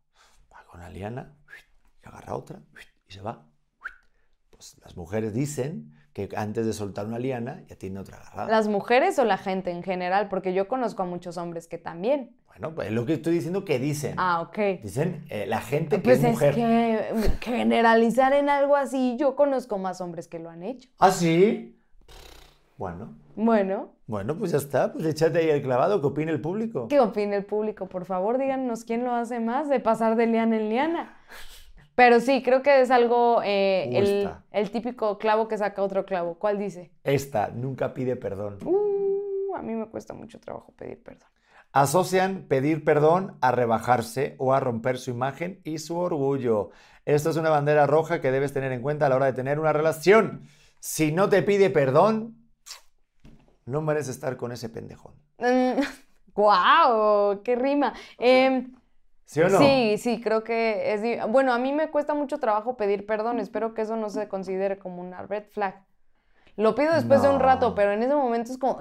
Va 0.51 0.65
con 0.65 0.79
la 0.79 0.89
liana, 0.89 1.35
y 2.03 2.07
agarra 2.07 2.35
otra 2.35 2.61
y 3.07 3.13
se 3.13 3.21
va. 3.21 3.45
Pues 4.49 4.77
las 4.83 4.97
mujeres 4.97 5.33
dicen 5.33 5.93
que 6.13 6.29
antes 6.35 6.65
de 6.65 6.73
soltar 6.73 7.05
una 7.05 7.19
liana 7.19 7.63
ya 7.67 7.75
tiene 7.75 7.99
otra 7.99 8.17
agarrada. 8.17 8.49
¿Las 8.49 8.67
mujeres 8.67 9.17
o 9.19 9.25
la 9.25 9.37
gente 9.37 9.71
en 9.71 9.83
general? 9.83 10.27
Porque 10.27 10.53
yo 10.53 10.67
conozco 10.67 11.03
a 11.03 11.05
muchos 11.05 11.37
hombres 11.37 11.67
que 11.67 11.77
también. 11.77 12.35
Bueno, 12.47 12.75
pues 12.75 12.89
es 12.89 12.93
lo 12.93 13.05
que 13.05 13.13
estoy 13.13 13.35
diciendo 13.35 13.63
que 13.63 13.79
dicen. 13.79 14.15
Ah, 14.17 14.41
ok. 14.41 14.81
Dicen 14.83 15.25
eh, 15.29 15.45
la 15.47 15.61
gente 15.61 15.97
que 15.97 16.01
pues 16.01 16.23
es 16.23 16.31
mujer. 16.31 16.57
Es 16.59 17.29
que 17.37 17.51
generalizar 17.51 18.33
en 18.33 18.49
algo 18.49 18.75
así, 18.75 19.15
yo 19.17 19.35
conozco 19.35 19.77
más 19.77 20.01
hombres 20.01 20.27
que 20.27 20.39
lo 20.39 20.49
han 20.49 20.63
hecho. 20.63 20.89
¿Ah, 20.97 21.11
sí? 21.11 21.79
Bueno. 22.77 23.17
Bueno. 23.35 23.98
Bueno, 24.10 24.36
pues 24.36 24.53
ya 24.53 24.57
está, 24.57 24.91
pues 24.91 25.05
échate 25.05 25.38
ahí 25.38 25.49
el 25.51 25.62
clavado, 25.62 26.01
¿qué 26.01 26.07
opina 26.07 26.32
el 26.32 26.41
público? 26.41 26.88
¿Qué 26.88 26.99
opina 26.99 27.36
el 27.36 27.45
público? 27.45 27.88
Por 27.88 28.05
favor, 28.05 28.39
díganos 28.39 28.84
quién 28.84 29.03
lo 29.03 29.14
hace 29.14 29.39
más 29.39 29.70
de 29.70 29.80
pasar 29.80 30.16
de 30.16 30.26
liana 30.26 30.57
en 30.57 30.68
liana. 30.68 31.16
Pero 31.93 32.20
sí, 32.20 32.41
creo 32.41 32.64
que 32.64 32.82
es 32.82 32.89
algo, 32.89 33.43
eh, 33.43 34.32
el, 34.51 34.72
típico 34.72 35.20
clavo 35.20 35.47
que 35.47 35.60
saca 35.60 35.84
otro 35.84 36.07
clavo. 36.07 36.39
¿Cuál 36.39 36.57
dice? 36.57 36.91
Esta, 37.03 37.49
nunca 37.49 37.93
pide 37.93 38.16
perdón. 38.16 38.57
Uh, 38.66 39.55
a 39.55 39.62
mí 39.62 39.76
me 39.76 39.86
cuesta 39.86 40.16
mucho 40.16 40.39
trabajo 40.39 40.74
pedir 40.76 41.03
perdón. 41.03 41.30
Asocian 41.72 42.47
pedir 42.47 42.84
perdón 42.84 43.38
a 43.41 43.51
rebajarse 43.51 44.34
o 44.39 44.55
a 44.55 44.60
romper 44.60 44.97
su 44.97 45.12
imagen 45.12 45.62
y 45.64 45.78
su 45.78 45.95
orgullo. 45.95 46.72
Esto 47.05 47.30
es 47.30 47.38
una 47.38 47.51
bandera 47.51 47.86
roja 47.86 48.22
que 48.22 48.32
debes 48.32 48.53
tener 48.53 48.72
en 48.72 48.82
cuenta 48.82 49.05
a 49.05 49.10
la 49.10 49.18
hora 49.18 49.28
de 49.28 49.34
tener 49.34 49.60
una 49.60 49.72
relación. 49.72 50.47
Si 50.80 51.12
no 51.12 51.30
te 51.30 51.43
pide 51.43 51.70
perdón, 51.70 52.38
no 53.70 53.82
mereces 53.82 54.15
estar 54.15 54.38
con 54.38 54.51
ese 54.51 54.70
pendejón. 54.70 55.13
¡Guau! 56.36 57.36
Mm, 57.36 57.43
¡Qué 57.43 57.55
rima! 57.55 57.93
Em, 58.17 58.74
¿Sí 59.26 59.41
o 59.41 59.49
no? 59.49 59.59
Sí, 59.59 59.97
sí, 59.97 60.22
creo 60.22 60.43
que 60.43 60.93
es... 60.93 61.32
Bueno, 61.32 61.53
a 61.53 61.59
mí 61.59 61.72
me 61.72 61.91
cuesta 61.91 62.13
mucho 62.13 62.39
trabajo 62.39 62.78
pedir 62.78 63.05
perdón. 63.05 63.39
Espero 63.39 63.74
que 63.74 63.84
eso 63.84 63.95
no 63.95 64.09
se 64.09 64.28
considere 64.28 64.80
como 64.80 65.01
una 65.01 65.22
red 65.22 65.43
flag. 65.51 65.86
Lo 66.55 66.76
pido 66.76 66.93
después 66.93 67.22
de 67.22 67.30
un 67.30 67.39
rato, 67.39 67.74
pero 67.74 67.93
en 67.93 68.03
ese 68.03 68.13
momento 68.13 68.51
es 68.51 68.57
como... 68.57 68.80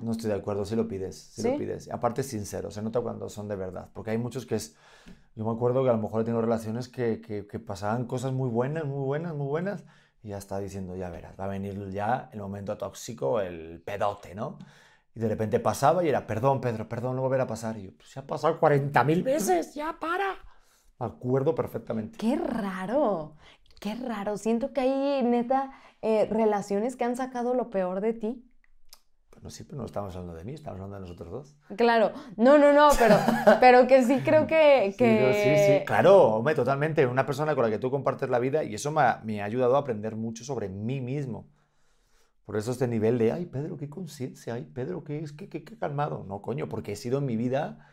No 0.00 0.12
estoy 0.12 0.30
de 0.30 0.36
acuerdo, 0.36 0.64
sí 0.64 0.74
lo 0.74 0.88
pides, 0.88 1.16
sí, 1.16 1.50
lo 1.50 1.58
pides. 1.58 1.90
Aparte 1.90 2.22
es 2.22 2.28
sincero, 2.28 2.70
se 2.70 2.80
nota 2.80 3.00
cuando 3.00 3.28
son 3.28 3.46
de 3.48 3.56
verdad. 3.56 3.90
Porque 3.92 4.12
hay 4.12 4.18
muchos 4.18 4.46
que 4.46 4.54
es... 4.54 4.74
Yo 5.34 5.44
me 5.44 5.50
acuerdo 5.50 5.82
que 5.82 5.90
a 5.90 5.92
lo 5.92 5.98
mejor 5.98 6.22
he 6.22 6.24
tenido 6.24 6.40
relaciones 6.40 6.88
que, 6.88 7.20
que, 7.20 7.46
que 7.46 7.58
pasaban 7.58 8.06
cosas 8.06 8.32
muy 8.32 8.48
buenas, 8.48 8.86
muy 8.86 9.04
buenas, 9.04 9.34
muy 9.34 9.46
buenas 9.46 9.84
y 10.22 10.30
ya 10.30 10.38
está 10.38 10.58
diciendo, 10.58 10.96
ya 10.96 11.10
verás, 11.10 11.34
va 11.38 11.44
a 11.44 11.48
venir 11.48 11.90
ya 11.90 12.30
el 12.32 12.40
momento 12.40 12.76
tóxico, 12.76 13.40
el 13.40 13.82
pedote, 13.84 14.34
¿no? 14.34 14.58
Y 15.14 15.20
de 15.20 15.28
repente 15.28 15.60
pasaba 15.60 16.04
y 16.04 16.08
era, 16.08 16.26
perdón, 16.26 16.60
Pedro, 16.60 16.88
perdón, 16.88 17.16
no 17.16 17.22
volverá 17.22 17.44
a 17.44 17.46
pasar. 17.46 17.78
Y 17.78 17.84
yo, 17.84 17.92
pues 17.96 18.12
ya 18.14 18.20
ha 18.20 18.26
pasado 18.26 18.60
40.000 18.60 19.22
veces, 19.22 19.74
ya 19.74 19.96
para. 19.98 20.34
Me 20.98 21.06
acuerdo 21.06 21.54
perfectamente. 21.54 22.18
Qué 22.18 22.36
raro, 22.36 23.36
qué 23.80 23.94
raro. 23.94 24.36
Siento 24.36 24.72
que 24.72 24.80
hay, 24.80 25.22
neta, 25.22 25.72
eh, 26.02 26.26
relaciones 26.30 26.96
que 26.96 27.04
han 27.04 27.16
sacado 27.16 27.54
lo 27.54 27.70
peor 27.70 28.00
de 28.00 28.12
ti 28.12 28.44
no, 29.46 29.66
pero 29.66 29.78
no 29.78 29.86
estamos 29.86 30.14
hablando 30.16 30.34
de 30.34 30.44
mí, 30.44 30.52
estamos 30.52 30.80
hablando 30.80 30.96
de 30.96 31.00
nosotros 31.00 31.30
dos. 31.30 31.56
Claro, 31.76 32.12
no, 32.36 32.58
no, 32.58 32.72
no, 32.72 32.88
pero, 32.98 33.16
pero 33.60 33.86
que 33.86 34.02
sí 34.04 34.20
creo 34.24 34.46
que... 34.46 34.92
Sí, 34.96 35.04
sí, 35.04 35.78
sí, 35.78 35.84
claro, 35.84 36.36
hombre, 36.36 36.54
totalmente. 36.54 37.06
Una 37.06 37.24
persona 37.24 37.54
con 37.54 37.64
la 37.64 37.70
que 37.70 37.78
tú 37.78 37.90
compartes 37.90 38.28
la 38.28 38.38
vida 38.38 38.64
y 38.64 38.74
eso 38.74 38.90
me 38.90 39.02
ha, 39.02 39.20
me 39.24 39.40
ha 39.40 39.44
ayudado 39.44 39.76
a 39.76 39.80
aprender 39.80 40.16
mucho 40.16 40.44
sobre 40.44 40.68
mí 40.68 41.00
mismo. 41.00 41.48
Por 42.44 42.56
eso 42.56 42.70
este 42.70 42.86
nivel 42.86 43.18
de, 43.18 43.32
ay, 43.32 43.46
Pedro, 43.46 43.76
qué 43.76 43.88
conciencia, 43.88 44.54
ay, 44.54 44.64
Pedro, 44.72 45.02
qué, 45.04 45.18
es, 45.18 45.32
qué, 45.32 45.48
qué, 45.48 45.64
qué 45.64 45.76
calmado. 45.78 46.24
No, 46.28 46.42
coño, 46.42 46.68
porque 46.68 46.92
he 46.92 46.96
sido 46.96 47.18
en 47.18 47.26
mi 47.26 47.36
vida 47.36 47.92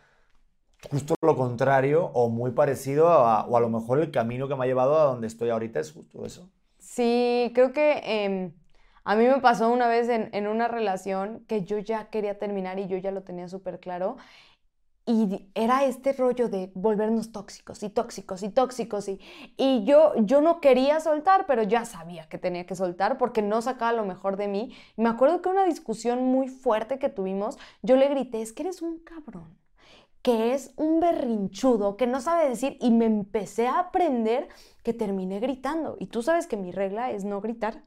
justo 0.91 1.15
lo 1.21 1.35
contrario 1.35 2.05
o 2.13 2.29
muy 2.29 2.51
parecido 2.51 3.09
a, 3.09 3.45
o 3.45 3.57
a 3.57 3.59
lo 3.59 3.69
mejor 3.69 3.99
el 3.99 4.11
camino 4.11 4.47
que 4.47 4.55
me 4.55 4.65
ha 4.65 4.67
llevado 4.67 4.99
a 4.99 5.05
donde 5.05 5.27
estoy 5.27 5.49
ahorita 5.49 5.79
es 5.79 5.91
justo 5.91 6.25
eso. 6.25 6.49
Sí, 6.79 7.51
creo 7.55 7.71
que... 7.71 8.01
Em, 8.03 8.51
A 9.05 9.15
mí 9.15 9.25
me 9.25 9.41
pasó 9.41 9.69
una 9.71 9.87
vez 9.87 10.07
en, 10.09 10.29
en 10.33 10.47
una 10.47 10.67
relación 10.67 11.45
que 11.47 11.63
yo 11.63 11.77
ya 11.79 12.09
quería 12.09 12.39
terminar 12.39 12.79
y 12.79 12.87
yo 12.87 12.97
ya 12.97 13.11
lo 13.11 13.23
tenía 13.23 13.47
súper 13.49 13.79
claro. 13.79 14.17
Y 15.05 15.49
era 15.53 15.83
este 15.85 16.13
rollo 16.13 16.47
de 16.47 16.71
volvernos 16.75 17.33
tóxicos 17.33 17.83
y 17.83 17.89
tóxicos 17.89 18.41
y 18.43 18.49
tóxicos. 18.49 19.09
Y, 19.09 19.19
y 19.57 19.83
yo, 19.85 20.13
yo 20.17 20.39
no 20.41 20.61
quería 20.61 21.01
soltar, 21.01 21.45
pero 21.45 21.63
ya 21.63 21.83
sabía 21.85 22.29
que 22.29 22.37
tenía 22.37 22.65
que 22.65 22.75
soltar 22.75 23.17
porque 23.17 23.41
no 23.41 23.61
sacaba 23.61 23.91
lo 23.93 24.05
mejor 24.05 24.37
de 24.37 24.47
mí. 24.47 24.73
Me 24.95 25.09
acuerdo 25.09 25.41
que 25.41 25.49
una 25.49 25.65
discusión 25.65 26.23
muy 26.23 26.47
fuerte 26.47 26.99
que 26.99 27.09
tuvimos, 27.09 27.57
yo 27.81 27.97
le 27.97 28.07
grité, 28.09 28.41
es 28.41 28.53
que 28.53 28.63
eres 28.63 28.81
un 28.81 28.99
cabrón, 28.99 29.57
que 30.21 30.53
es 30.53 30.73
un 30.77 30.99
berrinchudo, 31.01 31.97
que 31.97 32.07
no 32.07 32.21
sabe 32.21 32.49
decir. 32.49 32.77
Y 32.81 32.91
me 32.91 33.05
empecé 33.05 33.67
a 33.67 33.79
aprender 33.79 34.47
que 34.83 34.93
terminé 34.93 35.39
gritando. 35.39 35.97
Y 35.99 36.07
tú 36.07 36.23
sabes 36.23 36.47
que 36.47 36.57
mi 36.57 36.71
regla 36.71 37.11
es 37.11 37.25
no 37.25 37.41
gritar. 37.41 37.83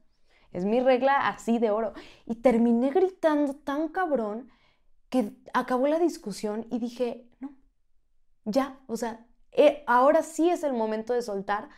Es 0.52 0.64
mi 0.64 0.80
regla 0.80 1.28
así 1.28 1.58
de 1.58 1.70
oro. 1.70 1.92
Y 2.24 2.36
terminé 2.36 2.90
gritando 2.90 3.54
tan 3.54 3.88
cabrón 3.88 4.50
que 5.08 5.32
acabó 5.52 5.86
la 5.86 5.98
discusión 5.98 6.66
y 6.70 6.78
dije, 6.78 7.28
no, 7.40 7.54
ya, 8.44 8.78
o 8.86 8.96
sea, 8.96 9.26
eh, 9.52 9.82
ahora 9.86 10.22
sí 10.22 10.50
es 10.50 10.62
el 10.62 10.72
momento 10.72 11.12
de 11.12 11.22
soltar 11.22 11.68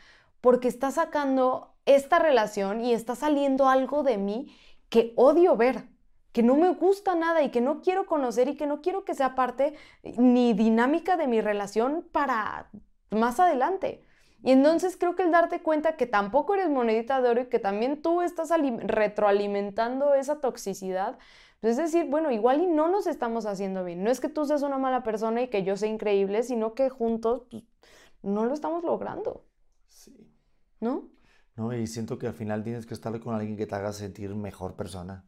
porque 0.41 0.69
está 0.69 0.91
sacando 0.91 1.75
esta 1.87 2.19
relación 2.19 2.85
y 2.85 2.93
está 2.93 3.15
saliendo 3.15 3.69
algo 3.69 4.03
de 4.03 4.19
mí 4.19 4.55
que 4.89 5.13
odio 5.17 5.57
ver, 5.57 5.89
que 6.33 6.43
no 6.43 6.57
me 6.57 6.73
gusta 6.75 7.15
nada 7.15 7.43
y 7.43 7.51
que 7.51 7.61
no 7.61 7.81
quiero 7.81 8.07
conocer 8.07 8.49
y 8.49 8.57
que 8.57 8.67
no 8.67 8.81
quiero 8.81 9.05
que 9.05 9.15
sea 9.15 9.35
parte 9.35 9.75
ni 10.17 10.53
dinámica 10.53 11.17
de 11.17 11.27
mi 11.27 11.41
relación 11.41 12.07
para 12.13 12.71
más 13.11 13.41
adelante. 13.41 14.03
Y 14.43 14.53
entonces 14.53 14.97
creo 14.97 15.17
que 15.17 15.25
el 15.25 15.33
darte 15.33 15.63
cuenta 15.63 15.97
que 15.97 16.07
tampoco 16.07 16.55
eres 16.55 16.71
monedita 16.71 17.21
de 17.21 17.29
oro 17.29 17.41
y 17.43 17.47
que 17.47 17.59
también 17.59 18.03
tú 18.03 18.23
estás 18.23 18.51
retroalimentando 18.51 20.15
esa 20.15 20.41
toxicidad, 20.41 21.19
es 21.61 21.77
decir, 21.77 22.07
bueno, 22.09 22.31
igual 22.31 22.61
y 22.61 22.67
no 22.67 22.89
nos 22.89 23.09
estamos 23.09 23.47
haciendo 23.47 23.85
bien. 23.85 24.05
No 24.05 24.11
es 24.11 24.21
que 24.21 24.29
tú 24.29 24.45
seas 24.47 24.63
una 24.63 24.79
mala 24.79 25.03
persona 25.03 25.43
y 25.43 25.49
que 25.49 25.65
yo 25.65 25.77
sea 25.77 25.89
increíble, 25.89 26.45
sino 26.45 26.75
que 26.75 26.89
juntos 26.89 27.43
pues, 27.51 27.65
no 28.23 28.45
lo 28.45 28.55
estamos 28.55 28.85
logrando. 28.85 29.45
Sí. 29.89 30.33
¿No? 30.81 31.11
No, 31.57 31.75
y 31.75 31.89
siento 31.89 32.19
que 32.19 32.29
al 32.29 32.35
final 32.35 32.63
tienes 32.63 32.87
que 32.87 32.95
estar 32.95 33.19
con 33.19 33.35
alguien 33.35 33.57
que 33.57 33.67
te 33.67 33.75
haga 33.75 33.93
sentir 33.93 34.35
mejor 34.37 34.77
persona. 34.77 35.25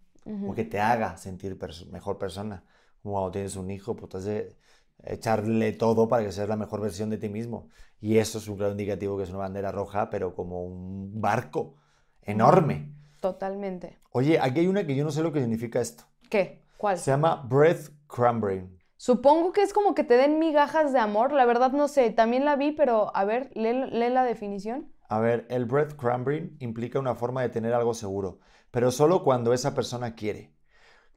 O 0.47 0.55
que 0.55 0.65
te 0.65 0.79
haga 0.79 1.17
sentir 1.17 1.59
mejor 1.91 2.19
persona. 2.19 2.63
Como 3.03 3.15
cuando 3.15 3.33
tienes 3.33 3.57
un 3.57 3.71
hijo, 3.71 3.97
pues 3.97 4.15
has 4.15 4.25
de 4.25 4.57
echarle 5.05 5.73
todo 5.73 6.09
para 6.09 6.25
que 6.25 6.33
seas 6.33 6.49
la 6.49 6.57
mejor 6.57 6.81
versión 6.81 7.11
de 7.11 7.19
ti 7.19 7.29
mismo. 7.29 7.69
Y 8.01 8.19
eso 8.19 8.39
es 8.39 8.49
un 8.49 8.57
claro 8.57 8.73
indicativo 8.73 9.17
que 9.17 9.25
es 9.25 9.31
una 9.31 9.39
bandera 9.39 9.73
roja, 9.73 10.11
pero 10.11 10.35
como 10.35 10.65
un 10.65 11.21
barco 11.21 11.77
enorme. 12.23 12.93
Totalmente. 13.21 13.99
Oye, 14.13 14.39
aquí 14.41 14.61
hay 14.61 14.67
una 14.67 14.87
que 14.87 14.97
yo 14.97 15.05
no 15.05 15.11
sé 15.11 15.23
lo 15.23 15.33
que 15.33 15.41
significa 15.41 15.81
esto. 15.81 16.05
¿Qué? 16.31 16.63
¿Cuál? 16.79 16.99
Se 16.99 17.11
llama 17.11 17.47
breadcrumbing. 17.49 18.79
Supongo 18.97 19.53
que 19.53 19.63
es 19.63 19.73
como 19.73 19.95
que 19.95 20.05
te 20.05 20.15
den 20.15 20.39
migajas 20.39 20.93
de 20.93 20.99
amor. 20.99 21.33
La 21.33 21.45
verdad 21.45 21.73
no 21.73 21.89
sé. 21.89 22.11
También 22.11 22.45
la 22.45 22.57
vi, 22.57 22.73
pero 22.73 23.15
a 23.15 23.25
ver, 23.25 23.51
lee, 23.55 24.11
la 24.11 24.25
definición. 24.25 24.93
A 25.09 25.21
ver, 25.21 25.47
el 25.51 25.65
breadcrumbing 25.67 26.57
implica 26.61 26.99
una 26.99 27.15
forma 27.15 27.43
de 27.43 27.49
tener 27.49 27.75
algo 27.75 27.95
seguro, 27.95 28.41
pero 28.71 28.91
solo 28.91 29.25
cuando 29.25 29.53
esa 29.53 29.75
persona 29.75 30.15
quiere. 30.15 30.55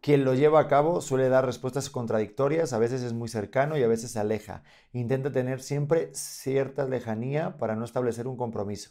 Quien 0.04 0.26
lo 0.26 0.34
lleva 0.34 0.60
a 0.60 0.68
cabo 0.68 0.99
suele 0.99 1.30
dar 1.30 1.45
respuestas 1.45 1.89
contradictorias, 1.89 2.74
a 2.74 2.78
veces 2.78 3.04
es 3.04 3.14
muy 3.14 3.30
cercano 3.30 3.78
y 3.78 3.84
a 3.84 3.88
veces 3.88 4.12
se 4.12 4.20
aleja. 4.20 4.62
Intenta 4.91 5.32
tener 5.32 5.62
siempre 5.62 6.10
cierta 6.14 6.86
lejanía 6.86 7.56
para 7.56 7.78
no 7.78 7.86
establecer 7.86 8.28
un 8.28 8.36
compromiso. 8.36 8.89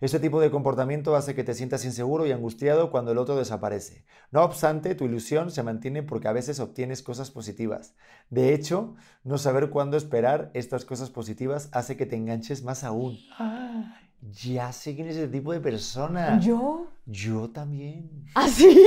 Este 0.00 0.20
tipo 0.20 0.40
de 0.40 0.52
comportamiento 0.52 1.16
hace 1.16 1.34
que 1.34 1.42
te 1.42 1.54
sientas 1.54 1.84
inseguro 1.84 2.26
y 2.26 2.30
angustiado 2.30 2.92
cuando 2.92 3.10
el 3.10 3.18
otro 3.18 3.34
desaparece. 3.34 4.04
No 4.30 4.44
obstante, 4.44 4.94
tu 4.94 5.06
ilusión 5.06 5.50
se 5.50 5.64
mantiene 5.64 6.04
porque 6.04 6.28
a 6.28 6.32
veces 6.32 6.60
obtienes 6.60 7.02
cosas 7.02 7.32
positivas. 7.32 7.96
De 8.30 8.54
hecho, 8.54 8.94
no 9.24 9.38
saber 9.38 9.68
cuándo 9.68 9.96
esperar 9.96 10.52
estas 10.54 10.84
cosas 10.84 11.10
positivas 11.10 11.70
hace 11.72 11.96
que 11.96 12.06
te 12.06 12.14
enganches 12.14 12.62
más 12.62 12.84
aún. 12.84 13.18
Ah. 13.36 13.98
Ya 14.44 14.70
sé 14.70 14.94
quién 14.94 15.08
es 15.08 15.16
ese 15.16 15.26
tipo 15.26 15.52
de 15.52 15.58
persona. 15.58 16.38
¿Yo? 16.38 16.86
Yo 17.04 17.50
también. 17.50 18.26
¿Ah, 18.36 18.46
sí? 18.46 18.80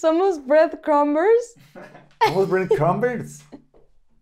¿Somos 0.00 0.44
breadcrumbers? 0.46 1.54
¿Somos 2.26 2.48
breadcrumbers? 2.48 3.44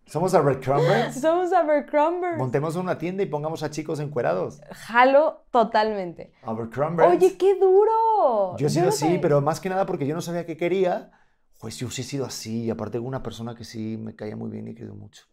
¿Somos 0.07 0.33
Abercrombie? 0.33 1.11
Somos 1.11 1.51
Abercrombie. 1.51 2.37
Montemos 2.37 2.77
una 2.77 2.97
tienda 2.97 3.23
y 3.23 3.25
pongamos 3.25 3.61
a 3.61 3.69
chicos 3.69 3.99
encuerados. 3.99 4.61
Jalo 4.71 5.45
totalmente. 5.51 6.31
Abercrombie. 6.43 7.05
Oye, 7.05 7.37
qué 7.37 7.59
duro. 7.59 8.55
Yo 8.57 8.67
he 8.67 8.69
sido 8.69 8.87
así, 8.87 9.19
pero 9.21 9.41
más 9.41 9.59
que 9.59 9.67
nada 9.67 9.85
porque 9.85 10.07
yo 10.07 10.15
no 10.15 10.21
sabía 10.21 10.45
qué 10.45 10.55
quería. 10.55 11.11
Pues 11.59 11.77
yo 11.77 11.89
sí 11.89 12.03
he 12.03 12.05
sido 12.05 12.25
así. 12.25 12.63
Y 12.65 12.69
aparte, 12.69 12.99
una 12.99 13.21
persona 13.21 13.53
que 13.53 13.65
sí 13.65 13.97
me 13.97 14.15
caía 14.15 14.37
muy 14.37 14.49
bien 14.49 14.67
y 14.69 14.75
querido 14.75 14.95
mucho. 14.95 15.23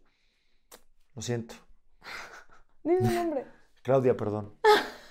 Lo 1.15 1.21
siento. 1.21 1.55
Dime 2.83 3.07
el 3.07 3.15
nombre. 3.15 3.45
Claudia, 3.81 4.17
perdón. 4.17 4.55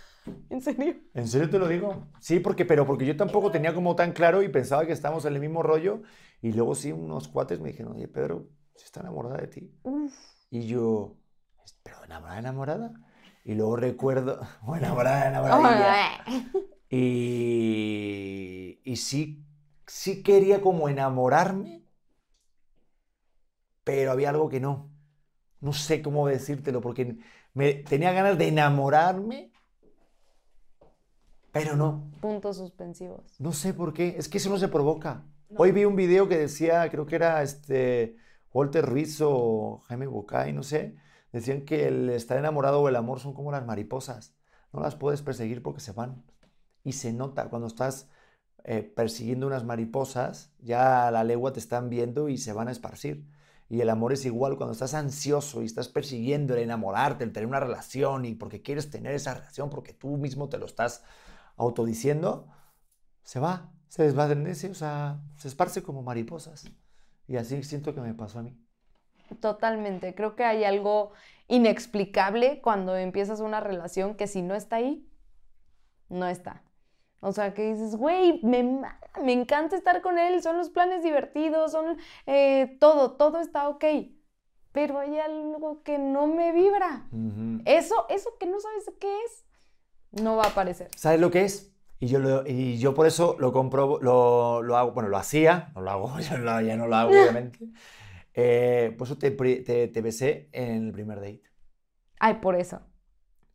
¿En 0.50 0.60
serio? 0.60 0.94
¿En 1.14 1.28
serio 1.28 1.50
te 1.50 1.58
lo 1.58 1.68
digo? 1.68 2.08
Sí, 2.20 2.40
porque, 2.40 2.64
pero 2.64 2.86
porque 2.86 3.06
yo 3.06 3.16
tampoco 3.16 3.50
tenía 3.50 3.74
como 3.74 3.94
tan 3.94 4.12
claro 4.12 4.42
y 4.42 4.48
pensaba 4.48 4.86
que 4.86 4.92
estábamos 4.92 5.24
en 5.24 5.34
el 5.34 5.40
mismo 5.40 5.62
rollo. 5.62 6.02
Y 6.40 6.52
luego 6.52 6.74
sí, 6.74 6.92
unos 6.92 7.28
cuates 7.28 7.60
me 7.60 7.70
dijeron, 7.70 7.94
oye, 7.94 8.08
Pedro, 8.08 8.48
si 8.74 8.84
está 8.84 9.00
enamorada 9.00 9.38
de 9.38 9.46
ti. 9.48 9.72
Y 10.50 10.66
yo, 10.66 11.16
¿pero 11.82 12.04
enamorada, 12.04 12.38
enamorada? 12.38 12.92
Y 13.44 13.54
luego 13.54 13.76
recuerdo, 13.76 14.40
o 14.66 14.76
enamorada, 14.76 15.28
enamorada. 15.28 16.24
y, 16.88 18.80
y 18.84 18.96
sí, 18.96 19.44
sí 19.86 20.22
quería 20.22 20.60
como 20.60 20.88
enamorarme, 20.88 21.84
pero 23.84 24.12
había 24.12 24.30
algo 24.30 24.48
que 24.48 24.60
no. 24.60 24.90
No 25.60 25.72
sé 25.72 26.02
cómo 26.02 26.26
decírtelo, 26.26 26.80
porque 26.80 27.16
me, 27.54 27.74
tenía 27.74 28.12
ganas 28.12 28.36
de 28.36 28.48
enamorarme, 28.48 29.53
pero 31.54 31.76
no. 31.76 32.10
Puntos 32.20 32.56
suspensivos. 32.56 33.22
No 33.38 33.52
sé 33.52 33.72
por 33.72 33.94
qué, 33.94 34.16
es 34.18 34.28
que 34.28 34.38
eso 34.38 34.50
no 34.50 34.58
se 34.58 34.66
provoca. 34.66 35.24
Hoy 35.56 35.70
vi 35.70 35.84
un 35.84 35.94
video 35.94 36.28
que 36.28 36.36
decía, 36.36 36.90
creo 36.90 37.06
que 37.06 37.14
era 37.14 37.40
este 37.42 38.16
Walter 38.52 38.84
Ruiz 38.84 39.20
o 39.22 39.84
Jaime 39.86 40.08
Bucay, 40.08 40.52
no 40.52 40.64
sé, 40.64 40.96
decían 41.30 41.64
que 41.64 41.86
el 41.86 42.10
estar 42.10 42.36
enamorado 42.38 42.80
o 42.80 42.88
el 42.88 42.96
amor 42.96 43.20
son 43.20 43.34
como 43.34 43.52
las 43.52 43.64
mariposas. 43.64 44.34
No 44.72 44.80
las 44.80 44.96
puedes 44.96 45.22
perseguir 45.22 45.62
porque 45.62 45.80
se 45.80 45.92
van. 45.92 46.24
Y 46.82 46.92
se 46.92 47.12
nota 47.12 47.48
cuando 47.48 47.68
estás 47.68 48.08
eh, 48.64 48.82
persiguiendo 48.82 49.46
unas 49.46 49.62
mariposas, 49.62 50.50
ya 50.58 51.06
a 51.06 51.12
la 51.12 51.22
legua 51.22 51.52
te 51.52 51.60
están 51.60 51.88
viendo 51.88 52.28
y 52.28 52.36
se 52.36 52.52
van 52.52 52.66
a 52.66 52.72
esparcir. 52.72 53.28
Y 53.68 53.80
el 53.80 53.90
amor 53.90 54.12
es 54.12 54.26
igual 54.26 54.56
cuando 54.56 54.72
estás 54.72 54.94
ansioso 54.94 55.62
y 55.62 55.66
estás 55.66 55.88
persiguiendo 55.88 56.54
el 56.54 56.64
enamorarte, 56.64 57.22
el 57.22 57.32
tener 57.32 57.46
una 57.46 57.60
relación 57.60 58.24
y 58.24 58.34
porque 58.34 58.60
quieres 58.60 58.90
tener 58.90 59.14
esa 59.14 59.34
relación, 59.34 59.70
porque 59.70 59.92
tú 59.92 60.16
mismo 60.16 60.48
te 60.48 60.58
lo 60.58 60.66
estás 60.66 61.04
autodiciendo, 61.56 62.48
se 63.22 63.40
va, 63.40 63.72
se 63.88 64.02
desvanece, 64.02 64.70
o 64.70 64.74
sea, 64.74 65.20
se 65.36 65.48
esparce 65.48 65.82
como 65.82 66.02
mariposas. 66.02 66.70
Y 67.26 67.36
así 67.36 67.62
siento 67.62 67.94
que 67.94 68.00
me 68.00 68.14
pasó 68.14 68.40
a 68.40 68.42
mí. 68.42 68.58
Totalmente. 69.40 70.14
Creo 70.14 70.36
que 70.36 70.44
hay 70.44 70.64
algo 70.64 71.12
inexplicable 71.48 72.60
cuando 72.60 72.96
empiezas 72.96 73.40
una 73.40 73.60
relación 73.60 74.14
que 74.14 74.26
si 74.26 74.42
no 74.42 74.54
está 74.54 74.76
ahí, 74.76 75.08
no 76.08 76.26
está. 76.26 76.62
O 77.20 77.32
sea, 77.32 77.54
que 77.54 77.72
dices, 77.72 77.96
güey, 77.96 78.40
me, 78.42 78.82
me 79.22 79.32
encanta 79.32 79.76
estar 79.76 80.02
con 80.02 80.18
él, 80.18 80.42
son 80.42 80.58
los 80.58 80.68
planes 80.68 81.02
divertidos, 81.02 81.72
son 81.72 81.96
eh, 82.26 82.76
todo, 82.80 83.12
todo 83.12 83.40
está 83.40 83.68
ok. 83.68 83.84
Pero 84.72 84.98
hay 84.98 85.18
algo 85.18 85.82
que 85.82 85.98
no 85.98 86.26
me 86.26 86.52
vibra. 86.52 87.08
Eso, 87.64 88.06
eso 88.10 88.36
que 88.38 88.46
no 88.46 88.60
sabes 88.60 88.90
qué 89.00 89.08
es, 89.24 89.46
no 90.22 90.36
va 90.36 90.44
a 90.44 90.48
aparecer. 90.48 90.88
¿Sabes 90.96 91.20
lo 91.20 91.30
que 91.30 91.44
es? 91.44 91.72
Y 92.00 92.08
yo, 92.08 92.44
y 92.46 92.78
yo 92.78 92.92
por 92.94 93.06
eso 93.06 93.36
lo 93.38 93.52
compro, 93.52 93.98
lo, 94.00 94.62
lo, 94.62 94.76
hago, 94.76 94.92
bueno, 94.92 95.08
lo 95.08 95.16
hacía, 95.16 95.72
no 95.74 95.80
lo 95.80 95.90
hago, 95.90 96.18
ya 96.20 96.36
no 96.76 96.86
lo, 96.86 96.96
hago, 96.96 97.10
obviamente. 97.10 97.58
Eh, 98.36 98.92
por 98.98 99.06
eso 99.06 99.16
te, 99.16 99.30
te, 99.30 99.86
te, 99.86 100.00
besé 100.02 100.48
en 100.50 100.86
el 100.86 100.92
primer 100.92 101.20
date. 101.20 101.44
Ay, 102.18 102.34
por 102.42 102.56
eso. 102.56 102.80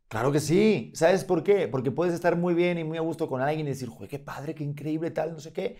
Claro 0.08 0.32
que 0.32 0.40
sí. 0.40 0.90
¿Sabes 0.94 1.22
por 1.22 1.42
qué? 1.42 1.68
Porque 1.68 1.90
puedes 1.90 2.14
estar 2.14 2.34
muy 2.34 2.54
bien 2.54 2.78
y 2.78 2.84
muy 2.84 2.96
a 2.96 3.02
gusto 3.02 3.28
con 3.28 3.42
alguien 3.42 3.66
y 3.66 3.70
decir, 3.72 3.90
qué 4.08 4.18
padre, 4.18 4.54
qué 4.54 4.64
increíble, 4.64 5.10
tal, 5.10 5.34
no 5.34 5.38
sé 5.40 5.52
qué. 5.52 5.76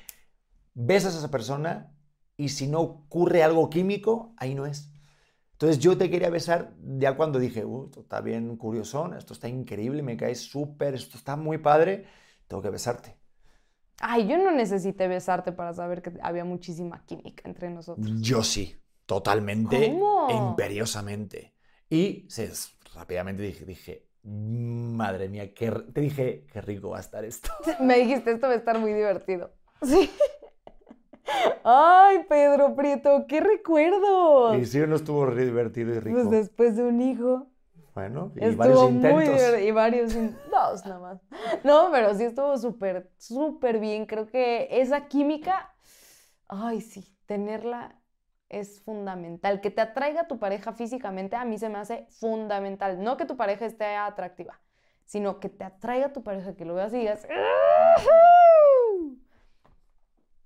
Besas 0.75 1.15
a 1.15 1.19
esa 1.21 1.31
persona 1.31 1.97
y 2.37 2.51
si 2.51 2.67
no 2.67 2.81
ocurre 2.81 3.43
algo 3.43 3.71
químico, 3.71 4.35
ahí 4.37 4.55
no 4.55 4.67
es. 4.67 4.93
Entonces 5.61 5.79
yo 5.79 5.99
te 5.99 6.09
quería 6.09 6.31
besar 6.31 6.73
ya 6.97 7.17
cuando 7.17 7.39
dije, 7.39 7.67
uh, 7.67 7.85
esto 7.85 8.01
está 8.01 8.23
bien 8.23 8.57
curiosón, 8.57 9.15
esto 9.15 9.35
está 9.35 9.47
increíble, 9.47 10.03
me 10.03 10.17
caes 10.17 10.41
súper, 10.41 10.95
esto 10.95 11.19
está 11.19 11.37
muy 11.37 11.59
padre 11.59 12.07
tengo 12.51 12.63
que 12.63 12.71
besarte. 12.71 13.17
Ay, 14.01 14.27
yo 14.27 14.37
no 14.37 14.51
necesité 14.51 15.07
besarte 15.07 15.53
para 15.53 15.73
saber 15.73 16.03
que 16.03 16.13
había 16.21 16.45
muchísima 16.45 17.05
química 17.07 17.49
entre 17.49 17.71
nosotros. 17.71 18.11
Yo 18.21 18.43
sí, 18.43 18.75
totalmente, 19.07 19.87
¿Cómo? 19.87 20.27
imperiosamente. 20.31 21.55
Y 21.89 22.27
se, 22.29 22.51
rápidamente 22.93 23.43
dije, 23.43 23.65
dije, 23.65 24.09
madre 24.25 25.29
mía, 25.29 25.55
qué 25.55 25.71
te 25.71 26.01
dije, 26.01 26.47
qué 26.53 26.61
rico 26.61 26.91
va 26.91 26.97
a 26.97 27.01
estar 27.01 27.25
esto. 27.25 27.51
Me 27.81 27.99
dijiste, 27.99 28.33
esto 28.33 28.49
va 28.49 28.55
a 28.55 28.57
estar 28.57 28.79
muy 28.79 28.93
divertido. 28.93 29.53
Sí. 29.83 30.11
Ay, 31.65 32.25
Pedro 32.29 32.75
Prieto, 32.75 33.27
qué 33.27 33.41
recuerdos. 33.41 34.57
Y 34.57 34.67
sí, 34.67 34.79
no 34.87 34.97
estuvo 34.97 35.27
re 35.27 35.45
divertido 35.45 35.95
y 35.95 36.01
rico. 36.01 36.17
Pues 36.17 36.31
después 36.31 36.77
de 36.77 36.85
un 36.85 37.01
hijo. 37.01 37.47
Bueno, 37.95 38.33
y 38.37 38.45
Estuvo 38.45 38.59
varios 38.59 38.91
intentos. 38.91 39.61
Y 39.61 39.71
varios, 39.73 40.15
dos 40.15 40.87
nada 40.87 41.01
más. 41.01 41.21
No, 41.65 41.89
pero 41.91 42.15
sí 42.15 42.25
estuvo 42.25 42.57
súper, 42.57 43.11
súper 43.19 43.79
bien. 43.79 44.07
Creo 44.07 44.29
que 44.29 44.69
esa 44.71 45.07
química, 45.09 45.75
ay, 46.49 46.81
sí, 46.81 47.05
tenerla 47.27 47.97
es 48.49 48.81
fundamental. 48.81 49.61
Que 49.61 49.71
te 49.71 49.81
atraiga 49.81 50.29
tu 50.29 50.39
pareja 50.39 50.73
físicamente, 50.73 51.37
a 51.37 51.45
mí 51.45 51.59
se 51.59 51.69
me 51.69 51.79
hace 51.79 52.07
fundamental. 52.11 53.03
No 53.03 53.17
que 53.17 53.25
tu 53.25 53.37
pareja 53.37 53.67
esté 53.67 53.97
atractiva, 53.97 54.61
sino 55.05 55.41
que 55.41 55.49
te 55.49 55.65
atraiga 55.65 56.13
tu 56.13 56.23
pareja, 56.23 56.55
que 56.55 56.65
lo 56.65 56.75
veas 56.75 56.93
y 56.93 56.99
digas. 56.99 57.27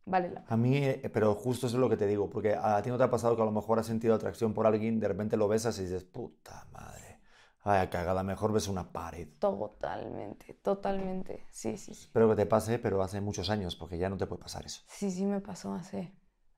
Vale 0.06 0.30
la. 0.30 0.44
A 0.48 0.56
mí, 0.56 0.76
eh, 0.76 1.10
pero 1.12 1.34
justo 1.34 1.66
eso 1.66 1.76
es 1.76 1.80
lo 1.80 1.88
que 1.88 1.96
te 1.96 2.06
digo, 2.06 2.28
porque 2.30 2.54
a 2.54 2.80
ti 2.82 2.90
no 2.90 2.98
te 2.98 3.04
ha 3.04 3.10
pasado 3.10 3.36
que 3.36 3.42
a 3.42 3.44
lo 3.44 3.52
mejor 3.52 3.78
has 3.78 3.86
sentido 3.86 4.14
atracción 4.14 4.54
por 4.54 4.66
alguien, 4.66 5.00
de 5.00 5.08
repente 5.08 5.36
lo 5.36 5.48
besas 5.48 5.78
y 5.78 5.82
dices, 5.82 6.04
puta 6.04 6.66
madre, 6.72 7.20
vaya 7.64 7.88
cagada, 7.90 8.22
mejor 8.22 8.52
ves 8.52 8.68
una 8.68 8.92
pared. 8.92 9.28
Totalmente, 9.38 10.54
totalmente. 10.62 11.46
Sí, 11.50 11.76
sí, 11.76 11.94
sí. 11.94 12.04
Espero 12.04 12.28
que 12.30 12.36
te 12.36 12.46
pase, 12.46 12.78
pero 12.78 13.02
hace 13.02 13.20
muchos 13.20 13.50
años, 13.50 13.76
porque 13.76 13.98
ya 13.98 14.08
no 14.08 14.16
te 14.16 14.26
puede 14.26 14.42
pasar 14.42 14.64
eso. 14.66 14.82
Sí, 14.88 15.10
sí 15.10 15.24
me 15.24 15.40
pasó 15.40 15.72
hace 15.74 16.12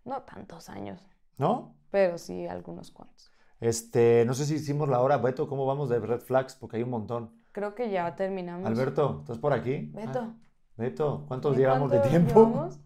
no 0.05 0.23
tantos 0.23 0.69
años, 0.69 1.01
¿No? 1.39 1.75
pero 1.91 2.19
sí 2.19 2.47
algunos 2.47 2.91
cuantos. 2.91 3.31
Este, 3.59 4.25
no 4.27 4.35
sé 4.35 4.45
si 4.45 4.57
hicimos 4.57 4.89
la 4.89 5.01
hora, 5.01 5.17
Beto, 5.17 5.49
¿cómo 5.49 5.65
vamos 5.65 5.89
de 5.89 5.99
red 5.99 6.21
flags? 6.21 6.55
Porque 6.57 6.77
hay 6.77 6.83
un 6.83 6.91
montón. 6.91 7.43
Creo 7.53 7.75
que 7.75 7.91
ya 7.91 8.15
terminamos. 8.15 8.67
Alberto, 8.67 9.21
¿estás 9.23 9.39
por 9.39 9.55
aquí? 9.55 9.91
Beto. 9.95 10.19
Ah, 10.19 10.35
Beto, 10.77 11.25
¿cuántos 11.27 11.55
¿y 11.57 11.61
llevamos 11.61 11.91
de 11.91 11.97
cuánto 11.99 12.11
tiempo? 12.11 12.41
llevamos? 12.47 12.79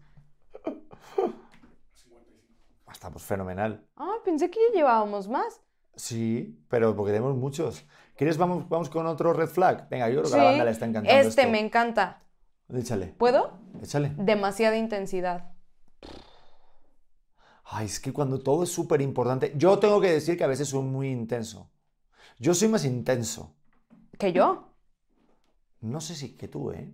Ah, 2.87 2.90
Estamos 3.01 3.23
fenomenal. 3.23 3.83
Ah, 3.95 4.17
pensé 4.23 4.51
que 4.51 4.59
ya 4.69 4.77
llevábamos 4.77 5.27
más. 5.27 5.59
Sí, 5.95 6.63
pero 6.69 6.95
porque 6.95 7.11
tenemos 7.11 7.35
muchos. 7.35 7.83
¿Quieres 8.15 8.37
vamos, 8.37 8.69
vamos 8.69 8.91
con 8.91 9.07
otro 9.07 9.33
red 9.33 9.47
flag? 9.47 9.89
Venga, 9.89 10.07
yo 10.07 10.19
creo 10.21 10.31
que 10.31 10.35
a 10.35 10.43
la 10.43 10.49
banda 10.51 10.65
le 10.65 10.69
está 10.69 10.85
encantando 10.85 11.19
este 11.27 11.41
esto. 11.41 11.51
me 11.51 11.59
encanta. 11.59 12.21
Échale, 12.71 13.07
¿Puedo? 13.07 13.57
échale. 13.81 14.13
Demasiada 14.17 14.77
intensidad. 14.77 15.51
Ay, 17.63 17.87
es 17.87 17.99
que 17.99 18.13
cuando 18.13 18.37
todo 18.37 18.65
es 18.65 18.69
súper 18.71 19.01
importante. 19.01 19.51
Yo 19.55 19.79
tengo 19.79 19.99
que 19.99 20.11
decir 20.11 20.37
que 20.37 20.43
a 20.43 20.47
veces 20.47 20.69
soy 20.69 20.83
muy 20.83 21.09
intenso. 21.09 21.71
Yo 22.37 22.53
soy 22.53 22.67
más 22.67 22.85
intenso. 22.85 23.55
¿Que 24.19 24.31
yo? 24.31 24.75
No 25.79 26.01
sé 26.01 26.13
si 26.13 26.37
que 26.37 26.47
tú, 26.47 26.69
¿eh? 26.69 26.93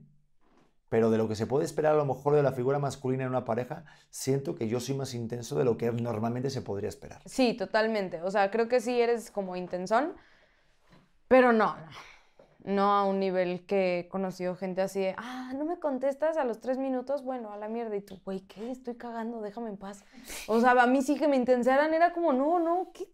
Pero 0.90 1.10
de 1.10 1.18
lo 1.18 1.28
que 1.28 1.36
se 1.36 1.48
puede 1.48 1.66
esperar 1.66 1.94
a 1.94 1.98
lo 1.98 2.06
mejor 2.06 2.36
de 2.36 2.44
la 2.44 2.54
figura 2.54 2.80
masculina 2.80 3.24
en 3.24 3.30
una 3.30 3.44
pareja, 3.44 3.84
siento 4.10 4.56
que 4.56 4.68
yo 4.68 4.80
soy 4.80 4.96
más 4.96 5.14
intenso 5.14 5.58
de 5.58 5.66
lo 5.66 5.78
que 5.78 5.92
normalmente 5.92 6.50
se 6.50 6.62
podría 6.62 6.88
esperar. 6.88 7.22
Sí, 7.26 7.54
totalmente. 7.54 8.22
O 8.22 8.32
sea, 8.32 8.52
creo 8.52 8.68
que 8.70 8.80
sí 8.80 9.00
eres 9.00 9.30
como 9.30 9.56
intensón, 9.56 10.14
pero 11.28 11.52
no, 11.52 11.76
no. 12.64 12.94
A 12.94 13.04
un 13.04 13.20
nivel 13.20 13.66
que 13.66 14.00
he 14.00 14.08
conocido 14.08 14.56
gente 14.56 14.82
así 14.82 15.02
de, 15.02 15.16
ah, 15.18 15.52
no 15.56 15.66
me 15.66 15.78
contestas 15.78 16.38
a 16.38 16.46
los 16.46 16.62
tres 16.62 16.78
minutos, 16.78 17.24
bueno, 17.24 17.52
a 17.52 17.58
la 17.58 17.68
mierda. 17.68 17.96
Y 17.96 18.02
tú, 18.02 18.22
güey, 18.24 18.42
¿qué? 18.42 18.72
Estoy 18.72 18.96
cagando, 18.96 19.42
déjame 19.42 19.70
en 19.70 19.78
paz. 19.78 20.06
O 20.48 20.62
sea, 20.62 20.72
a 20.72 20.88
mí 20.88 21.02
sí 21.02 21.16
que 21.16 21.28
me 21.28 21.36
intensaran, 21.36 21.94
era 21.94 22.14
como, 22.14 22.32
no, 22.32 22.60
no, 22.60 22.92
¿qué? 22.94 23.10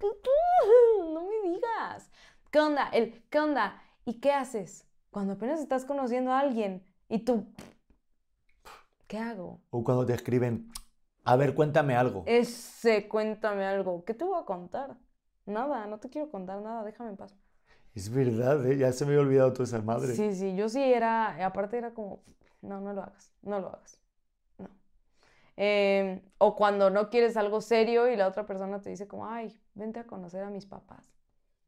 No 1.12 1.22
me 1.22 1.50
digas. 1.50 2.10
¿Qué 2.50 2.58
onda? 2.58 2.88
El, 2.92 3.22
¿qué 3.30 3.38
onda? 3.38 3.82
¿Y 4.04 4.20
qué 4.20 4.32
haces? 4.32 4.86
Cuando 5.10 5.34
apenas 5.34 5.60
estás 5.60 5.84
conociendo 5.84 6.32
a 6.32 6.40
alguien 6.40 6.84
y 7.10 7.18
tú, 7.18 7.44
¿qué 9.08 9.18
hago? 9.18 9.60
O 9.70 9.82
cuando 9.82 10.06
te 10.06 10.14
escriben, 10.14 10.70
a 11.24 11.36
ver, 11.36 11.54
cuéntame 11.54 11.96
algo. 11.96 12.22
Ese, 12.26 13.08
cuéntame 13.08 13.66
algo. 13.66 14.04
¿Qué 14.04 14.14
te 14.14 14.24
voy 14.24 14.40
a 14.40 14.44
contar? 14.44 14.96
Nada, 15.44 15.86
no 15.86 15.98
te 15.98 16.08
quiero 16.08 16.30
contar 16.30 16.62
nada, 16.62 16.84
déjame 16.84 17.10
en 17.10 17.16
paz. 17.16 17.36
Es 17.94 18.08
verdad, 18.08 18.64
¿eh? 18.64 18.78
Ya 18.78 18.92
se 18.92 19.04
me 19.04 19.10
había 19.10 19.22
olvidado 19.22 19.52
toda 19.52 19.64
esa 19.64 19.82
madre. 19.82 20.14
Sí, 20.14 20.32
sí, 20.34 20.54
yo 20.54 20.68
sí 20.68 20.80
era, 20.80 21.44
aparte 21.44 21.76
era 21.76 21.92
como, 21.92 22.22
no, 22.62 22.80
no 22.80 22.92
lo 22.92 23.02
hagas, 23.02 23.34
no 23.42 23.58
lo 23.58 23.68
hagas, 23.68 24.00
no. 24.58 24.68
Em, 25.56 26.22
o 26.38 26.54
cuando 26.54 26.90
no 26.90 27.10
quieres 27.10 27.36
algo 27.36 27.60
serio 27.60 28.08
y 28.08 28.16
la 28.16 28.28
otra 28.28 28.46
persona 28.46 28.80
te 28.80 28.90
dice 28.90 29.08
como, 29.08 29.26
ay, 29.26 29.60
vente 29.74 29.98
a 29.98 30.06
conocer 30.06 30.44
a 30.44 30.50
mis 30.50 30.66
papás. 30.66 31.19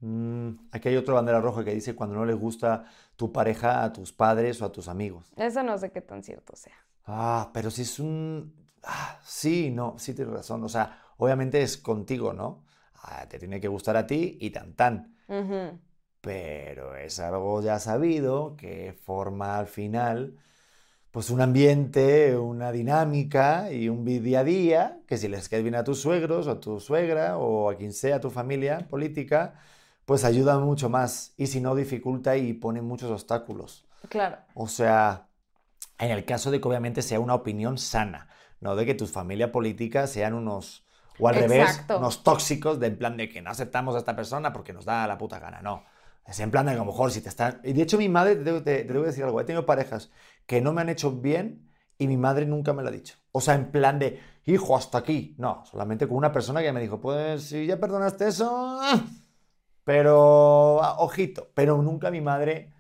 Mm, 0.03 0.51
aquí 0.73 0.89
hay 0.89 0.97
otra 0.97 1.15
bandera 1.15 1.41
roja 1.41 1.65
que 1.65 1.73
dice 1.73 1.95
cuando 1.95 2.17
no 2.17 2.27
les 2.27 2.37
gusta 2.37 2.85
tu 3.15 3.31
pareja 3.31 3.85
a 3.85 3.93
tus 3.93 4.13
padres 4.13 4.61
o 4.61 4.65
a 4.65 4.73
tus 4.73 4.89
amigos. 4.89 5.33
Eso 5.37 5.63
no 5.63 5.79
sé 5.79 5.93
qué 5.93 6.01
tan 6.01 6.25
cierto 6.25 6.57
sea. 6.57 6.75
Ah, 7.07 7.51
pero 7.55 7.71
si 7.71 7.83
es 7.83 8.01
un... 8.01 8.53
Ah, 8.83 9.21
sí, 9.25 9.71
no, 9.71 9.95
sí 9.99 10.13
tienes 10.13 10.35
razón. 10.35 10.65
O 10.65 10.69
sea, 10.69 10.99
obviamente 11.19 11.63
es 11.63 11.79
contigo, 11.79 12.33
¿no? 12.33 12.65
Ah, 13.05 13.27
te 13.29 13.39
tiene 13.39 13.61
que 13.61 13.69
gustar 13.69 13.97
a 13.97 14.05
ti 14.05 14.39
y 14.41 14.51
tan 14.51 14.75
tan. 14.75 15.17
Pero 16.21 16.97
es 16.97 17.21
algo 17.21 17.63
ya 17.63 17.79
sabido 17.79 18.57
que 18.57 18.93
forma 19.05 19.59
al 19.59 19.69
final 19.69 20.37
pues 21.13 21.29
un 21.31 21.43
ambiente, 21.43 22.37
una 22.39 22.73
dinámica 22.73 23.71
y 23.71 23.89
un 23.89 24.05
día 24.05 24.41
a 24.41 24.45
día 24.45 25.01
que 25.07 25.19
si 25.19 25.29
les 25.29 25.49
caes 25.49 25.63
bien 25.63 25.75
a 25.75 25.85
tus 25.85 26.01
suegros 26.01 26.47
o 26.47 26.53
a 26.53 26.61
tu 26.61 26.81
suegra 26.81 27.37
o 27.39 27.71
a 27.71 27.77
quien 27.77 27.93
sea 27.93 28.19
tu 28.19 28.31
familia 28.31 28.89
política, 28.89 29.55
pues 30.05 30.25
ayuda 30.25 30.59
mucho 30.59 30.89
más 30.89 31.35
y 31.37 31.47
si 31.47 31.61
no 31.61 31.75
dificulta 31.75 32.37
y 32.37 32.53
pone 32.53 32.83
muchos 32.83 33.11
obstáculos. 33.11 33.87
Claro, 34.09 34.39
O 34.55 34.67
sea, 34.67 35.29
en 35.99 36.11
el 36.11 36.25
caso 36.25 36.51
de 36.51 36.61
que 36.61 36.69
obviamente 36.69 37.03
sea 37.03 37.21
una 37.21 37.35
opinión 37.35 37.79
sana, 37.79 38.29
no 38.61 38.75
de 38.77 38.85
que 38.85 38.95
tu 38.95 39.07
familia 39.07 39.53
política 39.53 40.07
sean 40.07 40.35
unos, 40.35 40.85
o 41.19 41.29
al 41.29 41.37
revés, 41.37 41.85
unos 41.97 42.25
tóxicos 42.25 42.81
de 42.81 42.89
en 42.89 42.99
plan 42.99 43.17
de 43.17 43.29
que 43.29 43.43
no 43.43 43.51
aceptamos 43.51 43.95
a 43.95 43.99
esta 43.99 44.17
persona 44.17 44.53
porque 44.53 44.73
nos 44.73 44.85
da 44.85 45.07
la 45.07 45.19
puta 45.19 45.39
gana, 45.39 45.63
no. 45.63 45.85
Es 46.27 46.39
en 46.41 46.51
plan 46.51 46.67
de 46.67 46.73
que 46.73 46.77
a 46.77 46.79
lo 46.79 46.85
mejor 46.85 47.11
si 47.11 47.21
te 47.21 47.29
están... 47.29 47.61
Y 47.65 47.73
de 47.73 47.83
hecho 47.83 47.99
mi 47.99 48.09
madre, 48.09 48.37
te, 48.37 48.87
que 48.87 48.93
decir 48.93 49.25
algo, 49.25 49.41
he 49.41 49.45
tenido 49.45 49.67
parejas 49.67 50.11
que 50.47 50.61
no 50.61 50.73
me 50.73 50.81
han 50.81 50.89
hecho 50.89 51.13
bien 51.13 51.71
y 51.99 52.07
mi 52.07 52.17
madre 52.17 52.47
nunca 52.47 52.73
me 52.73 52.83
lo 52.83 52.89
ha 52.89 52.93
dicho. 52.93 53.17
O 53.33 53.41
sea, 53.41 53.55
en 53.55 53.71
plan 53.71 53.99
de, 53.99 54.21
hijo, 54.45 54.77
hasta 54.77 54.99
aquí. 54.99 55.35
No, 55.39 55.65
solamente 55.65 56.07
con 56.07 56.17
una 56.17 56.33
persona 56.33 56.63
que 56.63 56.73
me 56.73 56.81
dijo, 56.81 57.01
pues 57.01 57.45
si 57.45 57.67
ya 57.67 57.79
perdonaste 57.79 58.29
eso, 58.29 58.81
pero 59.85 60.83
ah, 60.83 60.97
ojito. 60.99 61.49
Pero 61.55 61.81
nunca 61.83 62.11
mi 62.11 62.21
madre 62.21 62.71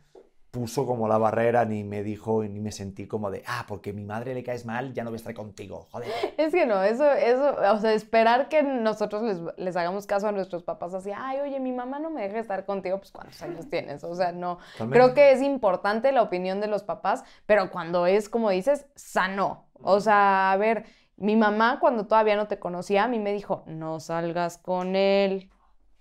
puso 0.53 0.85
como 0.85 1.09
la 1.09 1.17
barrera 1.17 1.65
ni 1.65 1.83
me 1.83 2.03
dijo 2.03 2.45
ni 2.45 2.61
me 2.61 2.73
sentí 2.73 3.07
como 3.07 3.31
de, 3.31 3.43
ah, 3.47 3.65
porque 3.67 3.95
mi 3.95 4.05
madre 4.05 4.35
le 4.35 4.45
caes 4.45 4.67
mal, 4.67 4.93
ya 4.93 5.03
no 5.03 5.09
voy 5.09 5.17
a 5.17 5.17
estar 5.17 5.33
contigo, 5.33 5.89
joder. 5.91 6.11
es 6.37 6.53
que 6.53 6.67
no, 6.67 6.83
eso, 6.83 7.11
eso, 7.11 7.57
o 7.73 7.79
sea, 7.79 7.95
esperar 7.95 8.51
que 8.51 8.63
nosotros 8.63 9.23
les, 9.23 9.39
les 9.57 9.77
hagamos 9.77 10.07
caso 10.07 10.29
a 10.29 10.33
nuestros 10.33 10.63
papás 10.63 10.93
así, 10.93 11.11
ay, 11.17 11.41
oye, 11.41 11.59
mi 11.59 11.73
mamá 11.73 11.99
no 11.99 12.11
me 12.11 12.21
deja 12.23 12.39
estar 12.39 12.67
contigo, 12.67 12.99
pues 12.99 13.13
¿cuántos 13.13 13.41
años 13.41 13.71
tienes? 13.71 14.05
O 14.05 14.15
sea, 14.15 14.33
no. 14.33 14.59
Creo 14.91 15.15
que 15.15 15.33
es 15.33 15.41
importante 15.41 16.13
la 16.13 16.21
opinión 16.21 16.61
de 16.61 16.67
los 16.67 16.83
papás, 16.83 17.25
pero 17.47 17.71
cuando 17.71 18.05
es, 18.07 18.29
como 18.29 18.51
dices, 18.51 18.85
sano. 18.95 19.65
O 19.81 20.01
sea, 20.01 20.53
a 20.53 20.57
ver, 20.59 20.85
mi 21.17 21.35
mamá 21.35 21.79
cuando 21.81 22.07
todavía 22.07 22.37
no 22.37 22.47
te 22.47 22.59
conocía, 22.59 23.05
a 23.05 23.09
mí 23.09 23.19
me 23.19 23.33
dijo, 23.33 23.65
no 23.67 24.01
salgas 24.01 24.59
con 24.59 24.97
él. 24.97 25.52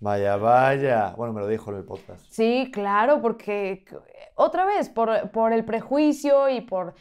Vaya, 0.01 0.35
vaya. 0.35 1.13
Bueno, 1.15 1.31
me 1.31 1.41
lo 1.41 1.47
dijo 1.47 1.69
en 1.69 1.77
el 1.77 1.85
podcast. 1.85 2.25
Sí, 2.31 2.71
claro, 2.73 3.21
porque 3.21 3.85
otra 4.33 4.65
vez, 4.65 4.89
por, 4.89 5.29
por 5.29 5.53
el 5.53 5.63
prejuicio 5.63 6.49
y 6.49 6.61
por, 6.61 6.95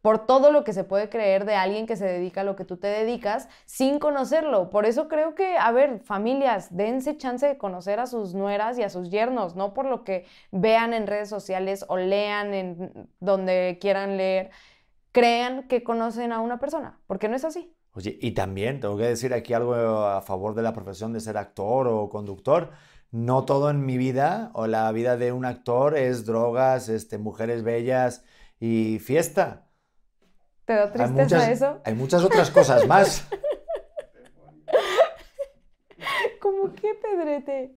por 0.00 0.24
todo 0.26 0.50
lo 0.50 0.64
que 0.64 0.72
se 0.72 0.82
puede 0.82 1.10
creer 1.10 1.44
de 1.44 1.54
alguien 1.54 1.86
que 1.86 1.96
se 1.96 2.06
dedica 2.06 2.40
a 2.40 2.44
lo 2.44 2.56
que 2.56 2.64
tú 2.64 2.78
te 2.78 2.86
dedicas 2.86 3.50
sin 3.66 3.98
conocerlo. 3.98 4.70
Por 4.70 4.86
eso 4.86 5.06
creo 5.06 5.34
que, 5.34 5.58
a 5.58 5.70
ver, 5.70 6.00
familias, 6.00 6.74
dense 6.74 7.18
chance 7.18 7.46
de 7.46 7.58
conocer 7.58 8.00
a 8.00 8.06
sus 8.06 8.32
nueras 8.32 8.78
y 8.78 8.84
a 8.84 8.88
sus 8.88 9.10
yernos, 9.10 9.54
no 9.54 9.74
por 9.74 9.84
lo 9.84 10.02
que 10.02 10.24
vean 10.50 10.94
en 10.94 11.06
redes 11.06 11.28
sociales 11.28 11.84
o 11.88 11.98
lean 11.98 12.54
en 12.54 13.10
donde 13.20 13.76
quieran 13.82 14.16
leer, 14.16 14.50
crean 15.12 15.68
que 15.68 15.84
conocen 15.84 16.32
a 16.32 16.40
una 16.40 16.58
persona, 16.58 17.00
porque 17.06 17.28
no 17.28 17.36
es 17.36 17.44
así. 17.44 17.75
Oye, 17.96 18.18
y 18.20 18.32
también 18.32 18.78
tengo 18.80 18.96
que 18.98 19.04
decir 19.04 19.32
aquí 19.32 19.54
algo 19.54 19.74
a 19.74 20.20
favor 20.20 20.54
de 20.54 20.62
la 20.62 20.72
profesión 20.74 21.12
de 21.14 21.20
ser 21.20 21.36
actor 21.38 21.88
o 21.88 22.08
conductor. 22.10 22.70
No 23.10 23.44
todo 23.46 23.70
en 23.70 23.86
mi 23.86 23.96
vida 23.96 24.50
o 24.52 24.66
la 24.66 24.92
vida 24.92 25.16
de 25.16 25.32
un 25.32 25.46
actor 25.46 25.96
es 25.96 26.26
drogas, 26.26 26.88
este, 26.90 27.16
mujeres 27.18 27.62
bellas 27.62 28.22
y 28.60 28.98
fiesta. 28.98 29.66
¿Te 30.66 30.74
da 30.74 30.82
Hay 30.84 30.90
tristeza 30.90 31.12
muchas, 31.22 31.48
eso? 31.48 31.80
hay 31.84 31.94
muchas 31.94 32.22
otras 32.22 32.50
cosas 32.50 32.86
más. 32.86 33.26
¿Cómo 36.40 36.72
qué, 36.74 36.94
Pedrete? 36.94 37.76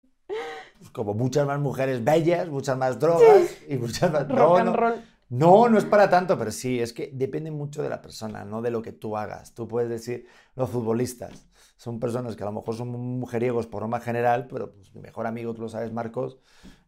Como 0.92 1.14
muchas 1.14 1.46
más 1.46 1.58
mujeres 1.60 2.02
bellas, 2.02 2.48
muchas 2.48 2.76
más 2.76 2.98
drogas 2.98 3.56
y 3.68 3.76
muchas 3.76 4.10
más... 4.12 4.28
Rock 4.28 4.38
No, 4.38 4.56
and 4.56 4.66
no. 4.70 4.76
roll. 4.76 4.94
No, 5.28 5.68
no 5.68 5.76
es 5.76 5.84
para 5.84 6.08
tanto, 6.08 6.38
pero 6.38 6.52
sí, 6.52 6.80
es 6.80 6.92
que 6.92 7.10
depende 7.12 7.50
mucho 7.50 7.82
de 7.82 7.88
la 7.88 8.00
persona, 8.00 8.44
no 8.44 8.62
de 8.62 8.70
lo 8.70 8.80
que 8.80 8.92
tú 8.92 9.16
hagas. 9.16 9.54
Tú 9.54 9.66
puedes 9.66 9.90
decir, 9.90 10.26
los 10.54 10.70
futbolistas 10.70 11.48
son 11.76 11.98
personas 11.98 12.36
que 12.36 12.42
a 12.44 12.46
lo 12.46 12.52
mejor 12.52 12.76
son 12.76 12.88
mujeriegos 12.88 13.66
por 13.66 13.82
norma 13.82 14.00
general, 14.00 14.46
pero 14.48 14.72
pues, 14.72 14.94
mi 14.94 15.00
mejor 15.00 15.26
amigo, 15.26 15.52
tú 15.52 15.62
lo 15.62 15.68
sabes, 15.68 15.92
Marcos, 15.92 16.38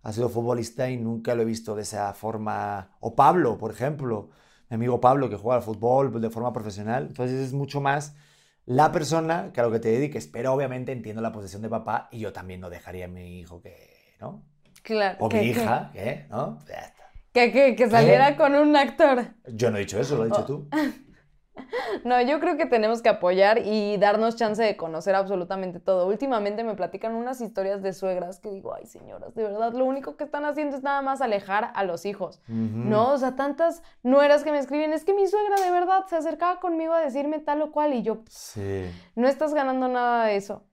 ha 0.03 0.13
sido 0.13 0.29
futbolista 0.29 0.89
y 0.89 0.97
nunca 0.97 1.35
lo 1.35 1.43
he 1.43 1.45
visto 1.45 1.75
de 1.75 1.83
esa 1.83 2.13
forma. 2.15 2.97
O 3.01 3.15
Pablo, 3.17 3.59
por 3.59 3.73
ejemplo, 3.73 4.31
mi 4.71 4.77
amigo 4.77 5.01
Pablo, 5.01 5.29
que 5.29 5.37
juega 5.37 5.57
al 5.57 5.63
fútbol 5.63 6.21
de 6.21 6.31
forma 6.31 6.53
profesional. 6.53 7.07
Entonces 7.09 7.41
es 7.41 7.53
mucho 7.53 7.81
más 7.81 8.15
la 8.67 8.93
persona 8.93 9.51
que 9.53 9.61
a 9.61 9.65
lo 9.65 9.73
que 9.73 9.81
te 9.81 9.89
dediques. 9.89 10.27
Pero 10.29 10.53
obviamente 10.53 10.93
entiendo 10.93 11.21
la 11.23 11.33
posición 11.33 11.63
de 11.63 11.69
papá 11.69 12.09
y 12.13 12.21
yo 12.21 12.33
también 12.33 12.61
no 12.61 12.71
dejaría 12.71 13.07
a 13.07 13.09
mi 13.09 13.41
hijo 13.41 13.61
que, 13.61 14.17
¿no? 14.21 14.45
Claro. 14.83 15.19
O 15.21 15.29
mi 15.29 15.41
hija, 15.41 15.91
¿qué? 15.93 16.27
¿No? 16.31 16.59
Que, 17.33 17.53
que, 17.53 17.77
que 17.77 17.89
saliera 17.91 18.37
con 18.37 18.55
un 18.55 18.75
actor. 18.77 19.27
Yo 19.47 19.71
no 19.71 19.77
he 19.77 19.81
dicho 19.81 20.01
eso, 20.01 20.17
lo 20.17 20.23
has 20.25 20.31
dicho 20.31 20.45
tú. 20.45 20.69
No, 22.05 22.21
yo 22.23 22.39
creo 22.39 22.57
que 22.57 22.67
tenemos 22.67 23.03
que 23.03 23.09
apoyar 23.09 23.59
y 23.65 23.97
darnos 23.97 24.37
chance 24.37 24.63
de 24.63 24.77
conocer 24.77 25.17
absolutamente 25.17 25.81
todo. 25.81 26.07
Últimamente 26.07 26.63
me 26.63 26.75
platican 26.75 27.15
unas 27.15 27.41
historias 27.41 27.83
de 27.83 27.93
suegras 27.93 28.39
que 28.39 28.49
digo, 28.51 28.75
ay 28.75 28.87
señoras, 28.87 29.35
de 29.35 29.43
verdad, 29.43 29.73
lo 29.73 29.85
único 29.85 30.17
que 30.17 30.23
están 30.25 30.45
haciendo 30.45 30.77
es 30.77 30.83
nada 30.85 31.03
más 31.03 31.21
alejar 31.21 31.73
a 31.75 31.83
los 31.85 32.07
hijos. 32.07 32.41
No, 32.47 33.13
o 33.13 33.19
sea, 33.19 33.35
tantas 33.35 33.83
nueras 34.05 34.45
que 34.45 34.53
me 34.53 34.59
escriben, 34.59 34.93
es 34.93 35.05
que 35.05 35.13
mi 35.15 35.27
suegra 35.27 35.61
de 35.61 35.71
verdad 35.73 36.05
se 36.09 36.17
acercaba 36.17 36.61
conmigo 36.61 36.95
a 36.95 37.01
decirme 37.01 37.41
tal 37.41 37.61
o 37.63 37.73
cual 37.73 37.93
y 37.93 38.03
yo, 38.03 38.23
Sí. 38.29 38.89
no 39.17 39.27
estás 39.27 39.53
ganando 39.53 39.89
nada 39.89 40.27
de 40.27 40.37
eso. 40.37 40.65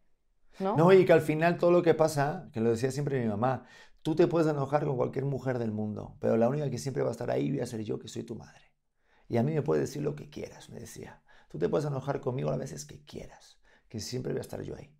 ¿No? 0.60 0.78
No, 0.78 0.94
y 0.94 1.04
que 1.04 1.12
al 1.12 1.22
final 1.22 1.58
todo 1.58 1.72
lo 1.72 1.82
que 1.82 1.94
pasa, 1.96 2.48
que 2.54 2.62
lo 2.62 2.70
decía 2.70 2.90
siempre 2.90 3.20
mi 3.20 3.28
mamá, 3.28 3.66
tú 4.06 4.14
te 4.14 4.28
puedes 4.28 4.48
enojar 4.48 4.86
con 4.86 4.98
cualquier 4.98 5.26
mujer 5.26 5.58
del 5.58 5.72
mundo, 5.72 6.16
pero 6.20 6.38
la 6.38 6.48
única 6.48 6.70
que 6.70 6.78
siempre 6.78 7.02
va 7.02 7.10
a 7.10 7.12
estar 7.12 7.32
ahí 7.32 7.50
voy 7.50 7.62
a 7.62 7.66
ser 7.66 7.84
yo, 7.84 7.98
que 7.98 8.08
soy 8.08 8.22
tu 8.22 8.36
madre. 8.36 8.72
Y 9.28 9.38
a 9.38 9.44
mí 9.44 9.52
me 9.52 9.64
puedes 9.64 9.82
decir 9.82 10.04
lo 10.04 10.14
que 10.16 10.30
quieras, 10.30 10.70
me 10.70 10.80
decía. 10.80 11.24
Tú 11.50 11.58
te 11.58 11.68
puedes 11.70 11.88
enojar 11.88 12.22
conmigo 12.22 12.52
las 12.52 12.60
veces 12.60 12.86
que 12.86 13.04
quieras, 13.04 13.60
que 13.90 14.00
siempre 14.00 14.32
voy 14.32 14.38
a 14.38 14.42
estar 14.42 14.62
yo 14.62 14.76
ahí. 14.76 14.96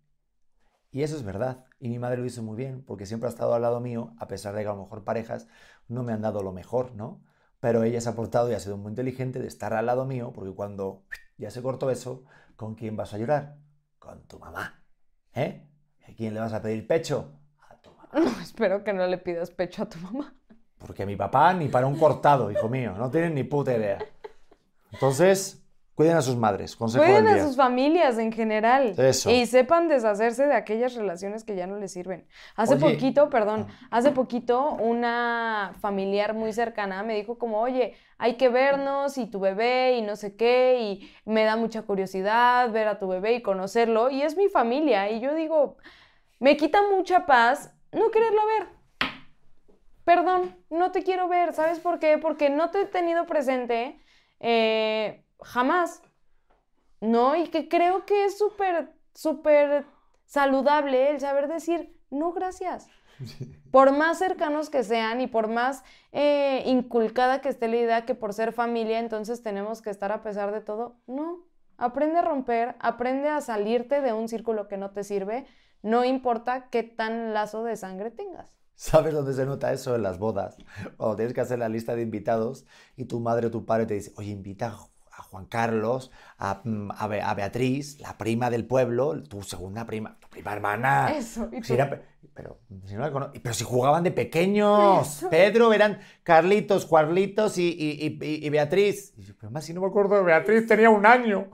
Y 0.90 1.04
eso 1.04 1.14
es 1.14 1.22
verdad. 1.22 1.66
Y 1.78 1.88
mi 1.88 2.00
madre 2.00 2.16
lo 2.16 2.24
hizo 2.24 2.42
muy 2.42 2.56
bien, 2.56 2.82
porque 2.82 3.06
siempre 3.06 3.28
ha 3.28 3.30
estado 3.30 3.54
al 3.54 3.62
lado 3.62 3.78
mío, 3.78 4.12
a 4.18 4.26
pesar 4.26 4.56
de 4.56 4.62
que 4.62 4.68
a 4.68 4.72
lo 4.72 4.82
mejor 4.82 5.04
parejas 5.04 5.46
no 5.86 6.02
me 6.02 6.12
han 6.12 6.22
dado 6.22 6.42
lo 6.42 6.50
mejor, 6.50 6.96
¿no? 6.96 7.22
Pero 7.60 7.84
ella 7.84 8.00
se 8.00 8.08
ha 8.08 8.16
portado 8.16 8.50
y 8.50 8.54
ha 8.54 8.60
sido 8.60 8.76
muy 8.76 8.90
inteligente 8.90 9.38
de 9.38 9.46
estar 9.46 9.72
al 9.72 9.86
lado 9.86 10.04
mío, 10.04 10.32
porque 10.34 10.52
cuando 10.52 11.04
ya 11.38 11.52
se 11.52 11.62
cortó 11.62 11.90
eso, 11.90 12.24
¿con 12.56 12.74
quién 12.74 12.96
vas 12.96 13.14
a 13.14 13.18
llorar? 13.18 13.56
Con 14.00 14.26
tu 14.26 14.40
mamá. 14.40 14.82
¿Eh? 15.32 15.64
¿A 16.08 16.12
quién 16.16 16.34
le 16.34 16.40
vas 16.40 16.54
a 16.54 16.60
pedir 16.60 16.88
pecho? 16.88 17.35
A. 18.16 18.20
No, 18.24 18.30
espero 18.40 18.82
que 18.82 18.92
no 18.92 19.06
le 19.06 19.18
pidas 19.18 19.50
pecho 19.50 19.82
a 19.82 19.88
tu 19.88 19.98
mamá. 19.98 20.32
Porque 20.78 21.04
mi 21.06 21.16
papá 21.16 21.52
ni 21.54 21.68
para 21.68 21.86
un 21.86 21.98
cortado, 21.98 22.50
hijo 22.50 22.68
mío, 22.68 22.94
no 22.96 23.10
tienen 23.10 23.34
ni 23.34 23.44
puta 23.44 23.74
idea. 23.76 23.98
Entonces, 24.92 25.62
cuiden 25.94 26.16
a 26.16 26.22
sus 26.22 26.36
madres, 26.36 26.76
consejo 26.76 27.04
Cuiden 27.04 27.24
del 27.24 27.32
a 27.32 27.36
día. 27.36 27.44
sus 27.46 27.56
familias 27.56 28.18
en 28.18 28.30
general. 28.30 28.94
Eso. 28.96 29.30
Y 29.30 29.46
sepan 29.46 29.88
deshacerse 29.88 30.46
de 30.46 30.54
aquellas 30.54 30.94
relaciones 30.94 31.44
que 31.44 31.56
ya 31.56 31.66
no 31.66 31.78
les 31.78 31.92
sirven. 31.92 32.26
Hace 32.54 32.74
Oye. 32.74 32.92
poquito, 32.92 33.30
perdón, 33.30 33.66
hace 33.90 34.12
poquito 34.12 34.70
una 34.72 35.72
familiar 35.80 36.34
muy 36.34 36.52
cercana 36.52 37.02
me 37.02 37.14
dijo 37.14 37.38
como, 37.38 37.60
oye, 37.60 37.94
hay 38.18 38.34
que 38.36 38.48
vernos 38.48 39.18
y 39.18 39.26
tu 39.26 39.40
bebé 39.40 39.96
y 39.98 40.02
no 40.02 40.16
sé 40.16 40.36
qué, 40.36 40.78
y 40.80 41.10
me 41.24 41.44
da 41.44 41.56
mucha 41.56 41.82
curiosidad 41.82 42.70
ver 42.70 42.88
a 42.88 42.98
tu 42.98 43.08
bebé 43.08 43.34
y 43.34 43.42
conocerlo, 43.42 44.10
y 44.10 44.22
es 44.22 44.36
mi 44.36 44.48
familia. 44.48 45.10
Y 45.10 45.20
yo 45.20 45.34
digo, 45.34 45.78
me 46.38 46.56
quita 46.56 46.80
mucha 46.94 47.26
paz 47.26 47.72
no 47.92 48.10
quererla 48.10 48.42
ver. 48.44 48.68
Perdón, 50.04 50.56
no 50.70 50.92
te 50.92 51.02
quiero 51.02 51.28
ver. 51.28 51.52
¿Sabes 51.52 51.80
por 51.80 51.98
qué? 51.98 52.18
Porque 52.18 52.50
no 52.50 52.70
te 52.70 52.82
he 52.82 52.86
tenido 52.86 53.26
presente 53.26 54.00
eh, 54.40 55.24
jamás. 55.42 56.02
¿no? 57.00 57.36
Y 57.36 57.48
que 57.48 57.68
creo 57.68 58.04
que 58.04 58.26
es 58.26 58.38
súper, 58.38 58.92
súper 59.14 59.84
saludable 60.24 61.10
el 61.10 61.20
saber 61.20 61.48
decir, 61.48 61.94
no, 62.10 62.32
gracias. 62.32 62.88
Por 63.70 63.92
más 63.92 64.18
cercanos 64.18 64.70
que 64.70 64.82
sean 64.82 65.20
y 65.20 65.26
por 65.26 65.48
más 65.48 65.82
eh, 66.12 66.62
inculcada 66.66 67.40
que 67.40 67.48
esté 67.48 67.68
la 67.68 67.76
idea 67.76 68.06
que 68.06 68.14
por 68.14 68.32
ser 68.32 68.52
familia 68.52 68.98
entonces 69.00 69.42
tenemos 69.42 69.82
que 69.82 69.90
estar 69.90 70.12
a 70.12 70.22
pesar 70.22 70.52
de 70.52 70.60
todo, 70.60 70.96
no. 71.06 71.44
Aprende 71.76 72.20
a 72.20 72.22
romper, 72.22 72.74
aprende 72.78 73.28
a 73.28 73.42
salirte 73.42 74.00
de 74.00 74.14
un 74.14 74.28
círculo 74.28 74.66
que 74.66 74.78
no 74.78 74.92
te 74.92 75.04
sirve, 75.04 75.44
no 75.82 76.04
importa 76.04 76.68
qué 76.70 76.82
tan 76.82 77.32
lazo 77.34 77.64
de 77.64 77.76
sangre 77.76 78.10
tengas. 78.10 78.56
¿Sabes 78.74 79.14
dónde 79.14 79.32
se 79.32 79.46
nota 79.46 79.72
eso? 79.72 79.94
En 79.96 80.02
las 80.02 80.18
bodas. 80.18 80.56
Cuando 80.96 81.16
tienes 81.16 81.32
que 81.34 81.40
hacer 81.40 81.58
la 81.58 81.68
lista 81.68 81.94
de 81.96 82.02
invitados 82.02 82.66
y 82.96 83.06
tu 83.06 83.20
madre 83.20 83.46
o 83.46 83.50
tu 83.50 83.64
padre 83.64 83.86
te 83.86 83.94
dice, 83.94 84.12
oye, 84.16 84.30
invita 84.30 84.66
a 84.66 84.72
Ju- 84.72 84.90
a 85.18 85.22
Juan 85.22 85.46
Carlos, 85.46 86.10
a, 86.36 86.60
mm, 86.62 86.90
a 86.94 87.06
Be- 87.06 87.22
a 87.22 87.32
Beatriz, 87.32 87.98
la 88.00 88.18
prima 88.18 88.50
del 88.50 88.66
pueblo, 88.66 89.22
tu 89.22 89.42
segunda 89.42 89.86
prima, 89.86 90.18
tu 90.20 90.28
prima 90.28 90.52
hermana. 90.52 91.10
Eso, 91.16 91.48
y 91.52 91.62
Si 91.62 91.68
tú- 91.68 91.72
era 91.74 92.02
pero, 92.34 92.58
si 92.84 92.94
no 92.94 93.00
la 93.00 93.10
cono- 93.10 93.30
pero 93.42 93.54
si 93.54 93.64
jugaban 93.64 94.04
de 94.04 94.10
pequeños. 94.10 95.06
Eso. 95.08 95.30
Pedro 95.30 95.72
eran 95.72 96.00
Carlitos, 96.22 96.84
Juarlitos 96.84 97.56
y, 97.56 97.68
y- 97.68 98.06
y- 98.06 98.18
y- 98.22 98.46
y 98.46 98.50
Beatriz. 98.50 99.14
Y 99.16 99.22
yo, 99.22 99.32
pero 99.40 99.50
más 99.50 99.64
si 99.64 99.72
no 99.72 99.80
me 99.80 99.86
acuerdo 99.86 100.16
de 100.16 100.22
Beatriz, 100.22 100.66
tenía 100.66 100.90
un 100.90 101.06
año. 101.06 101.48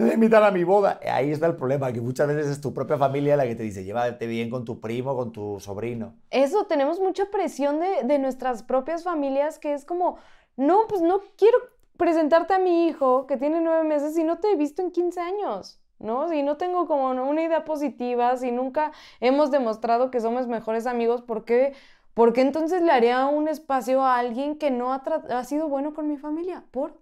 Voy 0.00 0.10
a 0.10 0.14
invitar 0.14 0.42
a 0.42 0.50
mi 0.50 0.64
boda. 0.64 0.98
Ahí 1.12 1.30
está 1.30 1.46
el 1.46 1.56
problema, 1.56 1.92
que 1.92 2.00
muchas 2.00 2.26
veces 2.26 2.46
es 2.46 2.60
tu 2.62 2.72
propia 2.72 2.96
familia 2.96 3.36
la 3.36 3.44
que 3.44 3.54
te 3.54 3.62
dice, 3.62 3.84
llévate 3.84 4.26
bien 4.26 4.48
con 4.48 4.64
tu 4.64 4.80
primo, 4.80 5.14
con 5.14 5.30
tu 5.30 5.60
sobrino. 5.60 6.14
Eso, 6.30 6.64
tenemos 6.64 6.98
mucha 7.00 7.26
presión 7.30 7.80
de, 7.80 8.04
de 8.04 8.18
nuestras 8.18 8.62
propias 8.62 9.04
familias 9.04 9.58
que 9.58 9.74
es 9.74 9.84
como, 9.84 10.16
no, 10.56 10.86
pues 10.88 11.02
no 11.02 11.20
quiero 11.36 11.58
presentarte 11.98 12.54
a 12.54 12.58
mi 12.58 12.86
hijo 12.86 13.26
que 13.26 13.36
tiene 13.36 13.60
nueve 13.60 13.84
meses 13.84 14.14
si 14.14 14.24
no 14.24 14.38
te 14.38 14.50
he 14.50 14.56
visto 14.56 14.80
en 14.80 14.90
15 14.90 15.20
años, 15.20 15.78
¿no? 15.98 16.30
Si 16.30 16.42
no 16.42 16.56
tengo 16.56 16.86
como 16.86 17.10
una 17.10 17.42
idea 17.42 17.66
positiva, 17.66 18.38
si 18.38 18.52
nunca 18.52 18.92
hemos 19.20 19.50
demostrado 19.50 20.10
que 20.10 20.20
somos 20.20 20.46
mejores 20.46 20.86
amigos, 20.86 21.20
¿por 21.20 21.44
qué? 21.44 21.74
Porque 22.14 22.40
entonces 22.40 22.80
le 22.80 22.90
haría 22.90 23.26
un 23.26 23.48
espacio 23.48 24.02
a 24.02 24.16
alguien 24.16 24.56
que 24.56 24.70
no 24.70 24.94
ha, 24.94 25.02
ha 25.28 25.44
sido 25.44 25.68
bueno 25.68 25.92
con 25.92 26.08
mi 26.08 26.16
familia? 26.16 26.64
¿Por? 26.70 26.94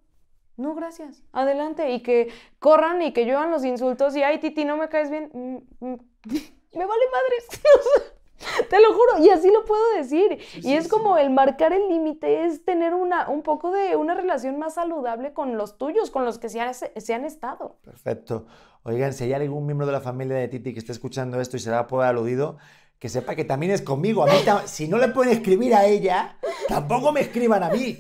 No, 0.59 0.75
gracias. 0.75 1.23
Adelante. 1.33 1.91
Y 1.93 2.03
que 2.03 2.29
corran 2.59 3.01
y 3.01 3.13
que 3.15 3.25
lluevan 3.25 3.51
los 3.51 3.65
insultos 3.65 4.15
y, 4.17 4.23
ay, 4.23 4.39
Titi, 4.41 4.65
no 4.67 4.77
me 4.77 4.89
caes 4.91 5.09
bien. 5.11 5.31
Mm, 5.33 5.57
mm, 5.87 5.97
me 6.75 6.85
vale 6.87 7.03
madres. 7.13 7.61
Te 8.71 8.81
lo 8.81 8.93
juro, 8.93 9.25
y 9.25 9.31
así 9.31 9.51
lo 9.51 9.65
puedo 9.65 9.83
decir. 9.97 10.39
y 10.63 10.75
es 10.75 10.87
como 10.87 11.17
el 11.19 11.31
marcar 11.31 11.73
el 11.73 11.89
límite, 11.89 12.45
es 12.45 12.65
tener 12.65 12.95
una, 12.95 13.29
un 13.29 13.43
poco 13.43 13.73
de 13.73 13.97
una 13.97 14.15
relación 14.15 14.59
más 14.61 14.75
saludable 14.75 15.33
con 15.33 15.57
los 15.57 15.77
tuyos, 15.77 16.11
con 16.11 16.25
los 16.25 16.39
que 16.39 16.49
se, 16.49 16.61
ha- 16.61 16.73
se 16.73 17.15
han 17.15 17.25
estado. 17.25 17.79
Perfecto. 17.83 18.47
Oigan, 18.85 19.13
si 19.13 19.25
hay 19.25 19.33
algún 19.33 19.67
miembro 19.67 19.87
de 19.87 19.93
la 19.93 20.01
familia 20.01 20.37
de 20.37 20.47
Titi 20.49 20.73
que 20.73 20.79
esté 20.79 20.93
escuchando 20.93 21.41
esto 21.41 21.57
y 21.57 21.61
se 21.61 21.71
da 21.71 21.89
por 21.89 22.05
aludido, 22.05 22.59
que 23.01 23.09
sepa 23.09 23.35
que 23.35 23.45
también 23.45 23.73
es 23.73 23.83
conmigo. 23.83 24.23
A 24.23 24.27
mí 24.27 24.33
si 24.67 24.87
no 24.87 24.99
le 24.99 25.09
pueden 25.09 25.33
escribir 25.33 25.75
a 25.75 25.85
ella, 25.87 26.37
tampoco 26.69 27.11
me 27.11 27.21
escriban 27.23 27.65
a 27.65 27.71
mí. 27.71 27.99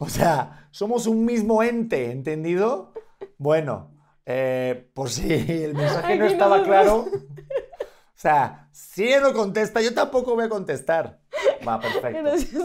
O 0.00 0.08
sea, 0.08 0.68
somos 0.70 1.06
un 1.06 1.24
mismo 1.24 1.62
ente, 1.62 2.10
¿entendido? 2.10 2.92
Bueno, 3.36 3.90
eh, 4.26 4.90
por 4.94 5.10
si 5.10 5.32
el 5.32 5.74
mensaje 5.74 6.16
no 6.16 6.26
estaba 6.26 6.62
claro. 6.62 7.06
O 7.06 8.20
sea, 8.20 8.68
si 8.72 9.04
ella 9.04 9.20
no 9.20 9.32
contesta, 9.32 9.80
yo 9.80 9.94
tampoco 9.94 10.34
voy 10.34 10.44
a 10.44 10.48
contestar. 10.48 11.20
Va, 11.66 11.78
perfecto. 11.80 12.18
Gracias. 12.22 12.62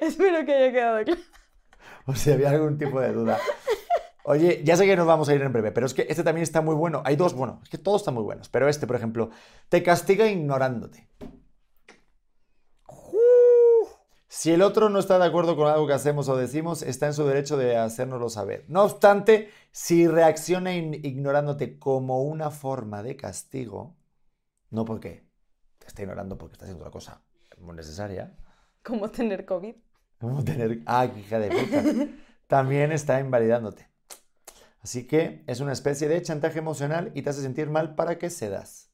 Espero 0.00 0.46
que 0.46 0.54
haya 0.54 0.72
quedado 0.72 1.04
claro. 1.04 1.20
O 2.06 2.14
si 2.14 2.30
había 2.30 2.50
algún 2.50 2.78
tipo 2.78 3.00
de 3.00 3.12
duda. 3.12 3.38
Oye, 4.24 4.62
ya 4.64 4.76
sé 4.76 4.86
que 4.86 4.96
nos 4.96 5.06
vamos 5.06 5.28
a 5.28 5.34
ir 5.34 5.42
en 5.42 5.52
breve, 5.52 5.70
pero 5.70 5.86
es 5.86 5.94
que 5.94 6.06
este 6.08 6.24
también 6.24 6.42
está 6.42 6.60
muy 6.60 6.74
bueno. 6.74 7.02
Hay 7.04 7.16
dos, 7.16 7.34
bueno, 7.34 7.60
es 7.62 7.68
que 7.68 7.78
todos 7.78 8.02
están 8.02 8.14
muy 8.14 8.24
buenos, 8.24 8.48
pero 8.48 8.68
este, 8.68 8.86
por 8.86 8.96
ejemplo, 8.96 9.30
te 9.68 9.82
castiga 9.82 10.26
ignorándote. 10.26 11.08
Uf. 12.88 13.90
Si 14.36 14.52
el 14.52 14.60
otro 14.60 14.90
no 14.90 14.98
está 14.98 15.18
de 15.18 15.24
acuerdo 15.24 15.56
con 15.56 15.66
algo 15.66 15.86
que 15.86 15.94
hacemos 15.94 16.28
o 16.28 16.36
decimos, 16.36 16.82
está 16.82 17.06
en 17.06 17.14
su 17.14 17.24
derecho 17.24 17.56
de 17.56 17.78
hacérnoslo 17.78 18.28
saber. 18.28 18.66
No 18.68 18.84
obstante, 18.84 19.50
si 19.72 20.06
reacciona 20.06 20.74
ignorándote 20.74 21.78
como 21.78 22.22
una 22.22 22.50
forma 22.50 23.02
de 23.02 23.16
castigo, 23.16 23.96
no 24.68 24.84
porque 24.84 25.26
te 25.78 25.86
está 25.86 26.02
ignorando 26.02 26.36
porque 26.36 26.52
está 26.52 26.66
haciendo 26.66 26.82
otra 26.82 26.92
cosa 26.92 27.22
muy 27.56 27.74
necesaria, 27.74 28.36
Como 28.82 29.10
tener 29.10 29.46
COVID. 29.46 29.74
Como 30.20 30.44
tener. 30.44 30.82
Ah, 30.84 31.06
hija 31.06 31.38
de 31.38 31.48
puta. 31.48 31.82
También 32.46 32.92
está 32.92 33.18
invalidándote. 33.18 33.88
Así 34.82 35.06
que 35.06 35.44
es 35.46 35.60
una 35.60 35.72
especie 35.72 36.08
de 36.08 36.20
chantaje 36.20 36.58
emocional 36.58 37.10
y 37.14 37.22
te 37.22 37.30
hace 37.30 37.40
sentir 37.40 37.70
mal 37.70 37.94
para 37.94 38.18
que 38.18 38.28
cedas. 38.28 38.90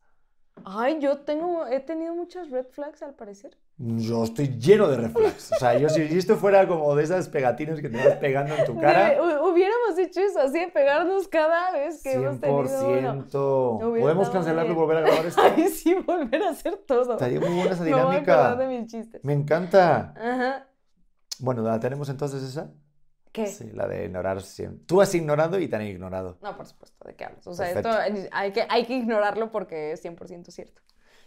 Ay, 0.65 1.01
yo 1.01 1.19
tengo, 1.19 1.67
he 1.67 1.81
tenido 1.81 2.15
muchas 2.15 2.51
red 2.51 2.67
flags 2.67 3.03
al 3.03 3.15
parecer. 3.15 3.59
Yo 3.85 4.23
estoy 4.23 4.47
lleno 4.59 4.87
de 4.87 4.97
reflex. 4.97 5.51
O 5.51 5.57
sea, 5.57 5.77
yo 5.77 5.89
si 5.89 6.03
esto 6.03 6.37
fuera 6.37 6.69
como 6.69 6.95
de 6.95 7.03
esas 7.03 7.29
pegatinas 7.29 7.81
que 7.81 7.89
te 7.89 7.97
vas 7.97 8.15
pegando 8.19 8.55
en 8.55 8.65
tu 8.65 8.79
cara, 8.79 9.17
hubiéramos 9.21 9.99
hecho 9.99 10.21
eso, 10.21 10.41
así 10.41 10.65
pegarnos 10.73 11.27
cada 11.27 11.73
vez 11.73 12.01
que 12.01 12.13
hemos 12.13 12.39
tenido 12.41 12.61
uno. 12.89 13.27
100%. 13.29 14.01
¿Podemos 14.01 14.31
cancelarlo 14.31 14.71
y 14.71 14.77
volver 14.77 14.99
a 14.99 15.01
grabar 15.01 15.27
esto? 15.27 15.43
Ay, 15.43 15.69
sí, 15.69 15.95
volver 15.95 16.45
a 16.45 16.51
hacer 16.51 16.77
todo. 16.87 17.15
Estaría 17.15 17.41
muy 17.41 17.49
buena 17.49 17.73
esa 17.73 17.83
Me 17.83 17.91
voy 17.91 18.01
a 18.01 18.05
de 18.05 18.21
dinámica. 18.21 18.67
mis 18.69 18.87
chistes. 18.87 19.25
Me 19.25 19.33
encanta. 19.33 20.15
Ajá. 20.17 20.69
Bueno, 21.41 21.63
¿la 21.63 21.81
tenemos 21.81 22.09
entonces 22.09 22.41
esa? 22.45 22.71
¿Qué? 23.33 23.49
Sí, 23.49 23.69
la 23.73 23.89
de 23.89 24.05
ignorar 24.05 24.43
siempre. 24.43 24.85
Tú 24.87 25.01
has 25.01 25.13
ignorado 25.13 25.59
y 25.59 25.67
te 25.67 25.75
han 25.75 25.83
ignorado. 25.83 26.39
No, 26.41 26.57
por 26.57 26.67
supuesto, 26.67 27.05
¿de 27.05 27.17
qué 27.17 27.25
hablas? 27.25 27.45
O 27.49 27.55
sea, 27.55 27.67
Perfecto. 27.67 28.01
esto 28.01 28.29
hay 28.31 28.53
que, 28.53 28.65
hay 28.69 28.85
que 28.85 28.95
ignorarlo 28.95 29.51
porque 29.51 29.91
es 29.91 30.05
100% 30.05 30.51
cierto. 30.53 30.83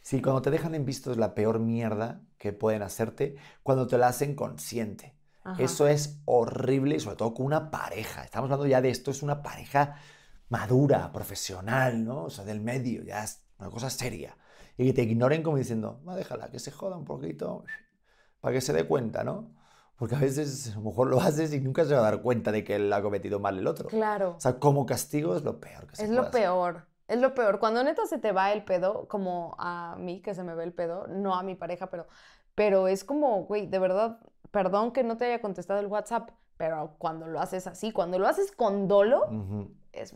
Sí, 0.05 0.21
cuando 0.21 0.43
te 0.43 0.51
dejan 0.51 0.75
en 0.75 0.85
visto 0.85 1.11
es 1.11 1.17
la 1.17 1.33
peor 1.33 1.59
mierda 1.59 2.21
que 2.37 2.53
pueden 2.53 2.83
hacerte 2.83 3.37
cuando 3.63 3.87
te 3.87 3.97
la 3.97 4.07
hacen 4.09 4.35
consciente. 4.35 5.17
Ajá. 5.43 5.63
Eso 5.63 5.87
es 5.87 6.21
horrible 6.25 6.99
sobre 6.99 7.15
todo 7.15 7.33
con 7.33 7.47
una 7.47 7.71
pareja. 7.71 8.23
Estamos 8.23 8.45
hablando 8.51 8.67
ya 8.67 8.81
de 8.81 8.91
esto, 8.91 9.09
es 9.09 9.23
una 9.23 9.41
pareja 9.41 9.95
madura, 10.47 11.11
profesional, 11.11 12.05
¿no? 12.05 12.25
O 12.25 12.29
sea, 12.29 12.45
del 12.45 12.61
medio, 12.61 13.01
ya 13.01 13.23
es 13.23 13.47
una 13.57 13.71
cosa 13.71 13.89
seria. 13.89 14.37
Y 14.77 14.85
que 14.85 14.93
te 14.93 15.01
ignoren 15.01 15.41
como 15.41 15.57
diciendo, 15.57 16.03
va, 16.07 16.15
déjala, 16.15 16.51
que 16.51 16.59
se 16.59 16.69
joda 16.69 16.97
un 16.97 17.05
poquito, 17.05 17.63
para 18.41 18.53
que 18.53 18.61
se 18.61 18.73
dé 18.73 18.85
cuenta, 18.85 19.23
¿no? 19.23 19.55
Porque 19.95 20.13
a 20.13 20.19
veces 20.19 20.71
a 20.71 20.75
lo 20.75 20.81
mejor 20.81 21.07
lo 21.07 21.19
haces 21.19 21.51
y 21.51 21.61
nunca 21.61 21.83
se 21.83 21.95
va 21.95 22.01
a 22.01 22.11
dar 22.11 22.21
cuenta 22.21 22.51
de 22.51 22.63
que 22.63 22.75
él 22.75 22.93
ha 22.93 23.01
cometido 23.01 23.39
mal 23.39 23.57
el 23.57 23.65
otro. 23.65 23.89
Claro. 23.89 24.35
O 24.37 24.39
sea, 24.39 24.59
como 24.59 24.85
castigo 24.85 25.35
es 25.35 25.41
lo 25.43 25.59
peor 25.59 25.87
que 25.87 25.95
se 25.95 26.03
Es 26.03 26.09
puede 26.09 26.21
lo 26.21 26.27
hacer. 26.27 26.41
peor. 26.41 26.87
Es 27.07 27.19
lo 27.19 27.33
peor. 27.33 27.59
Cuando 27.59 27.83
neta 27.83 28.05
se 28.07 28.17
te 28.17 28.31
va 28.31 28.51
el 28.51 28.63
pedo, 28.63 29.07
como 29.07 29.55
a 29.59 29.95
mí 29.97 30.21
que 30.21 30.33
se 30.33 30.43
me 30.43 30.55
ve 30.55 30.63
el 30.63 30.73
pedo, 30.73 31.07
no 31.07 31.35
a 31.35 31.43
mi 31.43 31.55
pareja, 31.55 31.89
pero, 31.89 32.07
pero 32.55 32.87
es 32.87 33.03
como, 33.03 33.43
güey, 33.43 33.67
de 33.67 33.79
verdad, 33.79 34.19
perdón 34.51 34.91
que 34.91 35.03
no 35.03 35.17
te 35.17 35.25
haya 35.25 35.41
contestado 35.41 35.79
el 35.79 35.87
WhatsApp, 35.87 36.31
pero 36.57 36.95
cuando 36.97 37.27
lo 37.27 37.39
haces 37.39 37.67
así, 37.67 37.91
cuando 37.91 38.17
lo 38.17 38.27
haces 38.27 38.51
con 38.51 38.87
dolo, 38.87 39.27
es... 39.91 40.15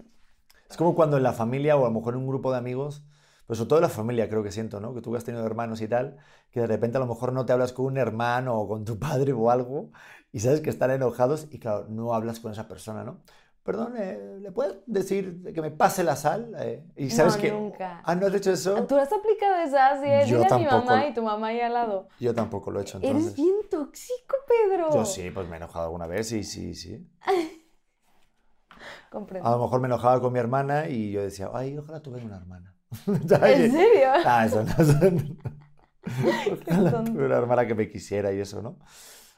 Es 0.70 0.78
como 0.78 0.94
cuando 0.94 1.18
en 1.18 1.24
la 1.24 1.34
familia 1.34 1.76
o 1.78 1.86
a 1.86 1.90
lo 1.90 1.96
mejor 1.96 2.14
en 2.14 2.20
un 2.20 2.28
grupo 2.28 2.52
de 2.52 2.60
amigos, 2.60 3.04
pues 3.48 3.58
sobre 3.58 3.70
todo 3.70 3.80
en 3.80 3.84
la 3.84 3.90
familia 3.90 4.30
creo 4.30 4.44
que 4.44 4.52
siento, 4.52 4.80
¿no? 4.80 4.94
Que 4.94 5.02
tú 5.02 5.16
has 5.16 5.24
tenido 5.24 5.44
hermanos 5.44 5.82
y 5.82 5.88
tal, 5.88 6.18
que 6.52 6.60
de 6.60 6.68
repente 6.68 6.98
a 6.98 7.00
lo 7.00 7.08
mejor 7.08 7.34
no 7.34 7.48
te 7.48 7.54
hablas 7.54 7.74
con 7.74 7.88
un 7.88 7.98
hermano 7.98 8.56
o 8.56 8.68
con 8.68 8.86
tu 8.86 9.00
padre 9.00 9.34
o 9.34 9.50
algo 9.50 9.90
y 10.32 10.42
sabes 10.42 10.62
que 10.62 10.70
están 10.70 10.92
enojados 10.92 11.48
y 11.50 11.58
claro, 11.58 11.88
no 11.90 12.14
hablas 12.14 12.40
con 12.40 12.52
esa 12.52 12.68
persona, 12.68 13.04
¿no? 13.04 13.22
Perdón, 13.64 13.94
eh, 13.98 14.38
¿le 14.40 14.52
puedes 14.52 14.78
decir 14.88 15.44
que 15.54 15.62
me 15.62 15.70
pase 15.70 16.04
la 16.04 16.16
sal? 16.16 16.56
Eh, 16.60 16.84
y 16.96 17.10
sabes 17.12 17.36
No, 17.36 17.42
que... 17.42 17.52
nunca. 17.52 18.02
Ah, 18.04 18.16
¿no 18.16 18.26
has 18.28 18.34
hecho 18.34 18.52
eso? 18.52 18.86
¿Tú 18.88 18.96
has 18.98 19.12
aplicado 19.12 19.56
esa? 19.58 20.02
Sí, 20.02 20.30
Yo 20.32 20.38
dile 20.42 20.48
a 20.54 20.58
mi 20.58 20.66
mamá 20.66 21.06
y 21.08 21.14
tu 21.14 21.22
mamá 21.22 21.48
ahí 21.48 21.60
al 21.62 21.74
lado. 21.74 22.08
Yo 22.20 22.34
tampoco 22.34 22.72
lo 22.72 22.80
he 22.80 22.84
hecho 22.84 22.98
Eres 22.98 23.10
entonces. 23.10 23.36
bien 23.36 23.56
tóxico, 23.70 24.36
Pedro. 24.48 24.90
Yo 24.94 25.06
sí, 25.06 25.30
pues 25.30 25.48
me 25.48 25.56
he 25.56 25.58
enojado 25.58 25.86
alguna 25.86 26.08
vez 26.08 26.32
y 26.32 26.44
sí, 26.44 26.74
sí. 26.74 27.08
Comprendo. 29.12 29.48
A 29.48 29.52
lo 29.52 29.60
mejor 29.64 29.82
me 29.82 29.88
enojaba 29.88 30.20
con 30.22 30.32
mi 30.34 30.40
hermana 30.40 30.88
y 30.88 31.12
yo 31.12 31.22
decía, 31.22 31.50
ay, 31.54 31.78
ojalá 31.78 32.02
tuviera 32.02 32.26
una 32.26 32.38
hermana. 32.38 32.76
¿En 33.08 33.28
serio? 33.72 34.08
Ah, 34.26 34.46
eso 34.46 34.64
no. 34.64 34.72
Eso 34.72 35.12
no. 35.12 37.02
Una 37.26 37.38
hermana 37.38 37.68
que 37.68 37.76
me 37.76 37.90
quisiera 37.90 38.32
y 38.34 38.40
eso, 38.40 38.62
¿no? 38.62 38.80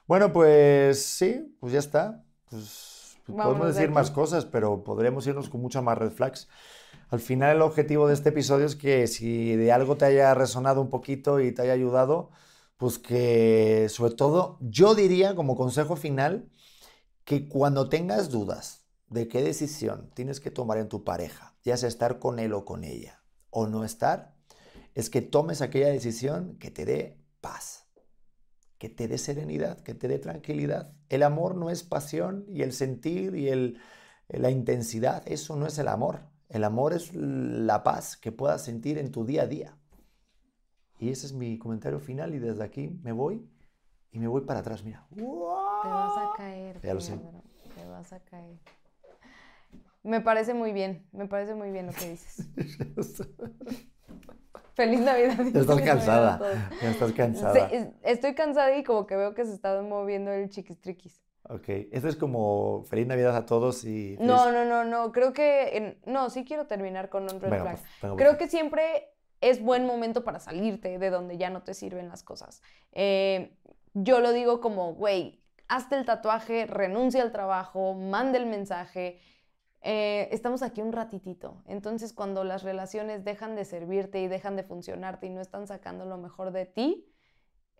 Bueno, 0.07 0.31
pues 0.31 1.03
sí, 1.05 1.55
pues 1.59 1.73
ya 1.73 1.79
está. 1.79 2.23
Pues, 2.49 2.90
podemos 3.35 3.67
de 3.67 3.73
decir 3.73 3.89
más 3.91 4.11
cosas, 4.11 4.45
pero 4.45 4.83
podríamos 4.83 5.25
irnos 5.27 5.49
con 5.49 5.61
muchas 5.61 5.83
más 5.83 5.97
red 5.97 6.11
flags. 6.11 6.47
Al 7.09 7.19
final 7.19 7.57
el 7.57 7.61
objetivo 7.61 8.07
de 8.07 8.13
este 8.13 8.29
episodio 8.29 8.65
es 8.65 8.75
que 8.75 9.07
si 9.07 9.55
de 9.55 9.71
algo 9.71 9.97
te 9.97 10.05
haya 10.05 10.33
resonado 10.33 10.81
un 10.81 10.89
poquito 10.89 11.39
y 11.39 11.51
te 11.51 11.61
haya 11.61 11.73
ayudado, 11.73 12.31
pues 12.77 12.97
que 12.97 13.87
sobre 13.89 14.15
todo 14.15 14.57
yo 14.61 14.95
diría 14.95 15.35
como 15.35 15.55
consejo 15.55 15.95
final 15.95 16.49
que 17.25 17.47
cuando 17.47 17.89
tengas 17.89 18.29
dudas 18.29 18.85
de 19.07 19.27
qué 19.27 19.43
decisión 19.43 20.09
tienes 20.13 20.39
que 20.39 20.51
tomar 20.51 20.77
en 20.77 20.89
tu 20.89 21.03
pareja, 21.03 21.53
ya 21.63 21.77
sea 21.77 21.89
estar 21.89 22.17
con 22.17 22.39
él 22.39 22.53
o 22.53 22.65
con 22.65 22.83
ella, 22.83 23.23
o 23.49 23.67
no 23.67 23.83
estar, 23.83 24.33
es 24.95 25.09
que 25.09 25.21
tomes 25.21 25.61
aquella 25.61 25.89
decisión 25.89 26.57
que 26.59 26.71
te 26.71 26.85
dé 26.85 27.21
paz, 27.41 27.80
que 28.81 28.89
te 28.89 29.07
dé 29.07 29.19
serenidad, 29.19 29.79
que 29.81 29.93
te 29.93 30.07
dé 30.07 30.17
tranquilidad. 30.17 30.91
El 31.07 31.21
amor 31.21 31.53
no 31.53 31.69
es 31.69 31.83
pasión 31.83 32.45
y 32.47 32.63
el 32.63 32.73
sentir 32.73 33.35
y 33.35 33.47
el, 33.47 33.79
la 34.27 34.49
intensidad, 34.49 35.21
eso 35.27 35.55
no 35.55 35.67
es 35.67 35.77
el 35.77 35.87
amor. 35.87 36.21
El 36.49 36.63
amor 36.63 36.93
es 36.93 37.13
la 37.13 37.83
paz 37.83 38.17
que 38.17 38.31
puedas 38.31 38.63
sentir 38.63 38.97
en 38.97 39.11
tu 39.11 39.23
día 39.23 39.43
a 39.43 39.45
día. 39.45 39.77
Y 40.97 41.11
ese 41.11 41.27
es 41.27 41.33
mi 41.33 41.59
comentario 41.59 41.99
final 41.99 42.33
y 42.33 42.39
desde 42.39 42.63
aquí 42.63 42.99
me 43.03 43.11
voy 43.11 43.47
y 44.09 44.17
me 44.17 44.27
voy 44.27 44.41
para 44.41 44.61
atrás, 44.61 44.83
mira. 44.83 45.05
Te 45.13 45.21
vas 45.21 46.17
a 46.17 46.33
caer, 46.35 46.81
Ya 46.81 46.95
lo 46.95 47.01
sé. 47.01 47.19
Te 47.75 47.85
vas 47.85 48.11
a 48.13 48.19
caer. 48.21 48.57
Me 50.01 50.21
parece 50.21 50.55
muy 50.55 50.71
bien, 50.71 51.05
me 51.11 51.27
parece 51.27 51.53
muy 51.53 51.69
bien 51.69 51.85
lo 51.85 51.93
que 51.93 52.09
dices. 52.09 52.47
Feliz 54.73 54.99
Navidad. 55.01 55.35
Ya 55.37 55.43
estás 55.61 55.65
Feliz 55.75 55.85
cansada, 55.89 56.39
ya 56.81 56.89
estás 56.91 57.11
cansada. 57.13 57.69
Sí, 57.69 57.75
es- 57.75 57.87
estoy 58.03 58.33
cansada 58.35 58.75
y 58.75 58.83
como 58.83 59.05
que 59.05 59.15
veo 59.15 59.33
que 59.33 59.45
se 59.45 59.53
está 59.53 59.81
moviendo 59.81 60.31
el 60.31 60.49
chiquistriquis. 60.49 61.21
Ok, 61.49 61.67
esto 61.91 62.07
es 62.07 62.15
como 62.15 62.83
feliz 62.85 63.07
Navidad 63.07 63.35
a 63.35 63.45
todos 63.45 63.83
y... 63.83 64.15
No, 64.19 64.37
feliz- 64.45 64.53
no, 64.53 64.65
no, 64.65 64.83
no. 64.85 65.11
Creo 65.11 65.33
que. 65.33 65.75
en- 65.77 65.97
no, 66.05 66.29
sí 66.29 66.45
quiero 66.45 66.67
terminar 66.67 67.09
con 67.09 67.23
un 67.23 67.41
red 67.41 67.49
flag. 67.61 67.77
pues, 67.99 68.13
Creo 68.15 68.37
que 68.37 68.47
siempre 68.47 69.09
es 69.41 69.61
buen 69.61 69.85
momento 69.85 70.23
para 70.23 70.39
salirte 70.39 70.99
de 70.99 71.09
donde 71.09 71.37
ya 71.37 71.49
no 71.49 71.63
te 71.63 71.73
sirven 71.73 72.07
las 72.09 72.23
cosas. 72.23 72.61
Eh, 72.91 73.57
yo 73.93 74.19
lo 74.19 74.31
digo 74.33 74.61
como, 74.61 74.93
güey, 74.93 75.41
hazte 75.67 75.95
el 75.95 76.05
tatuaje, 76.05 76.67
renuncia 76.67 77.23
al 77.23 77.31
trabajo, 77.31 77.95
manda 77.95 78.37
el 78.37 78.45
mensaje. 78.45 79.19
Eh, 79.81 80.29
estamos 80.31 80.61
aquí 80.61 80.81
un 80.81 80.91
ratitito. 80.91 81.63
Entonces, 81.65 82.13
cuando 82.13 82.43
las 82.43 82.63
relaciones 82.63 83.25
dejan 83.25 83.55
de 83.55 83.65
servirte 83.65 84.21
y 84.21 84.27
dejan 84.27 84.55
de 84.55 84.63
funcionarte 84.63 85.27
y 85.27 85.29
no 85.29 85.41
están 85.41 85.67
sacando 85.67 86.05
lo 86.05 86.17
mejor 86.17 86.51
de 86.51 86.65
ti, 86.65 87.11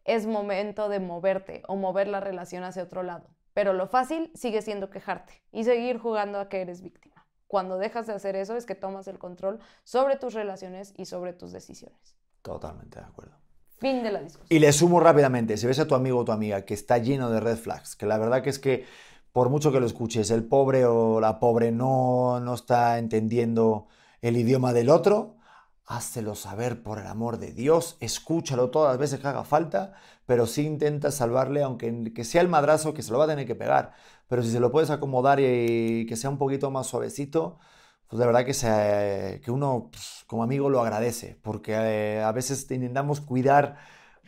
es 0.03 0.25
momento 0.25 0.89
de 0.89 0.99
moverte 0.99 1.61
o 1.67 1.75
mover 1.75 2.07
la 2.07 2.19
relación 2.19 2.63
hacia 2.63 2.83
otro 2.83 3.03
lado. 3.03 3.27
Pero 3.53 3.73
lo 3.73 3.87
fácil 3.87 4.31
sigue 4.33 4.61
siendo 4.61 4.89
quejarte 4.89 5.33
y 5.51 5.63
seguir 5.63 5.99
jugando 5.99 6.39
a 6.39 6.49
que 6.49 6.61
eres 6.61 6.81
víctima. 6.81 7.27
Cuando 7.47 7.77
dejas 7.77 8.07
de 8.07 8.13
hacer 8.13 8.35
eso 8.35 8.55
es 8.55 8.65
que 8.65 8.75
tomas 8.75 9.07
el 9.07 9.19
control 9.19 9.59
sobre 9.83 10.15
tus 10.15 10.33
relaciones 10.33 10.93
y 10.97 11.05
sobre 11.05 11.33
tus 11.33 11.51
decisiones. 11.51 12.15
Totalmente 12.41 12.99
de 12.99 13.05
acuerdo. 13.05 13.35
Fin 13.77 14.03
de 14.03 14.11
la 14.11 14.21
discusión. 14.21 14.47
Y 14.49 14.59
le 14.59 14.71
sumo 14.71 14.99
rápidamente, 14.99 15.57
si 15.57 15.67
ves 15.67 15.79
a 15.79 15.87
tu 15.87 15.95
amigo 15.95 16.19
o 16.19 16.25
tu 16.25 16.31
amiga 16.31 16.63
que 16.63 16.73
está 16.73 16.97
lleno 16.97 17.29
de 17.29 17.39
red 17.39 17.57
flags, 17.57 17.95
que 17.95 18.05
la 18.05 18.17
verdad 18.17 18.41
que 18.41 18.51
es 18.51 18.59
que 18.59 18.85
por 19.31 19.49
mucho 19.49 19.71
que 19.71 19.79
lo 19.79 19.85
escuches, 19.85 20.31
el 20.31 20.43
pobre 20.45 20.85
o 20.85 21.19
la 21.21 21.39
pobre 21.39 21.71
no, 21.71 22.39
no 22.39 22.53
está 22.53 22.97
entendiendo 22.99 23.87
el 24.21 24.37
idioma 24.37 24.73
del 24.73 24.89
otro, 24.89 25.37
házelo 25.85 26.35
saber 26.35 26.83
por 26.83 26.99
el 26.99 27.07
amor 27.07 27.37
de 27.37 27.51
Dios, 27.53 27.97
escúchalo 27.99 28.69
todas 28.69 28.91
las 28.91 28.97
veces 28.99 29.19
que 29.19 29.27
haga 29.27 29.43
falta, 29.43 29.93
pero 30.25 30.45
sí 30.47 30.63
intenta 30.65 31.11
salvarle, 31.11 31.63
aunque 31.63 32.13
que 32.13 32.23
sea 32.23 32.41
el 32.41 32.47
madrazo 32.49 32.93
que 32.93 33.03
se 33.03 33.11
lo 33.11 33.17
va 33.19 33.25
a 33.25 33.27
tener 33.27 33.45
que 33.47 33.55
pegar, 33.55 33.93
pero 34.27 34.43
si 34.43 34.51
se 34.51 34.59
lo 34.59 34.71
puedes 34.71 34.89
acomodar 34.89 35.39
y 35.41 36.05
que 36.07 36.15
sea 36.15 36.29
un 36.29 36.37
poquito 36.37 36.71
más 36.71 36.87
suavecito, 36.87 37.59
pues 38.07 38.19
de 38.19 38.25
verdad 38.25 38.45
que, 38.45 38.53
se- 38.53 39.41
que 39.43 39.51
uno 39.51 39.89
pues, 39.91 40.23
como 40.27 40.43
amigo 40.43 40.69
lo 40.69 40.81
agradece, 40.81 41.37
porque 41.41 41.73
eh, 41.75 42.21
a 42.23 42.31
veces 42.31 42.69
intentamos 42.71 43.21
cuidar 43.21 43.77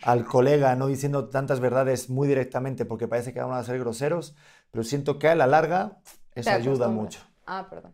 al 0.01 0.25
colega 0.25 0.75
no 0.75 0.87
diciendo 0.87 1.29
tantas 1.29 1.59
verdades 1.59 2.09
muy 2.09 2.27
directamente 2.27 2.85
porque 2.85 3.07
parece 3.07 3.33
que 3.33 3.39
van 3.41 3.53
a 3.57 3.63
ser 3.63 3.79
groseros, 3.79 4.35
pero 4.73 4.83
siento 4.83 5.19
que 5.19 5.27
a 5.27 5.35
la 5.35 5.45
larga 5.45 5.99
eso 6.33 6.49
ayuda 6.49 6.87
mucho. 6.87 7.19
Ah, 7.45 7.67
perdón. 7.69 7.93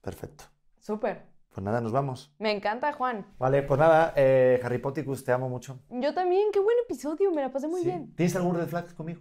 Perfecto. 0.00 0.44
Súper. 0.78 1.26
Pues 1.50 1.64
nada, 1.64 1.80
nos 1.80 1.90
vamos. 1.90 2.32
Me 2.38 2.52
encanta, 2.52 2.92
Juan. 2.92 3.26
Vale, 3.40 3.64
pues 3.64 3.80
nada, 3.80 4.12
eh, 4.14 4.60
Harry 4.62 4.78
Poticus, 4.78 5.24
te 5.24 5.32
amo 5.32 5.48
mucho. 5.48 5.80
Yo 5.90 6.14
también. 6.14 6.52
Qué 6.52 6.60
buen 6.60 6.76
episodio. 6.84 7.32
Me 7.32 7.42
la 7.42 7.50
pasé 7.50 7.66
muy 7.66 7.80
Sí. 7.80 7.86
bien. 7.88 8.14
¿Tienes 8.14 8.36
algún 8.36 8.54
red 8.54 8.68
flag 8.68 8.94
conmigo? 8.94 9.20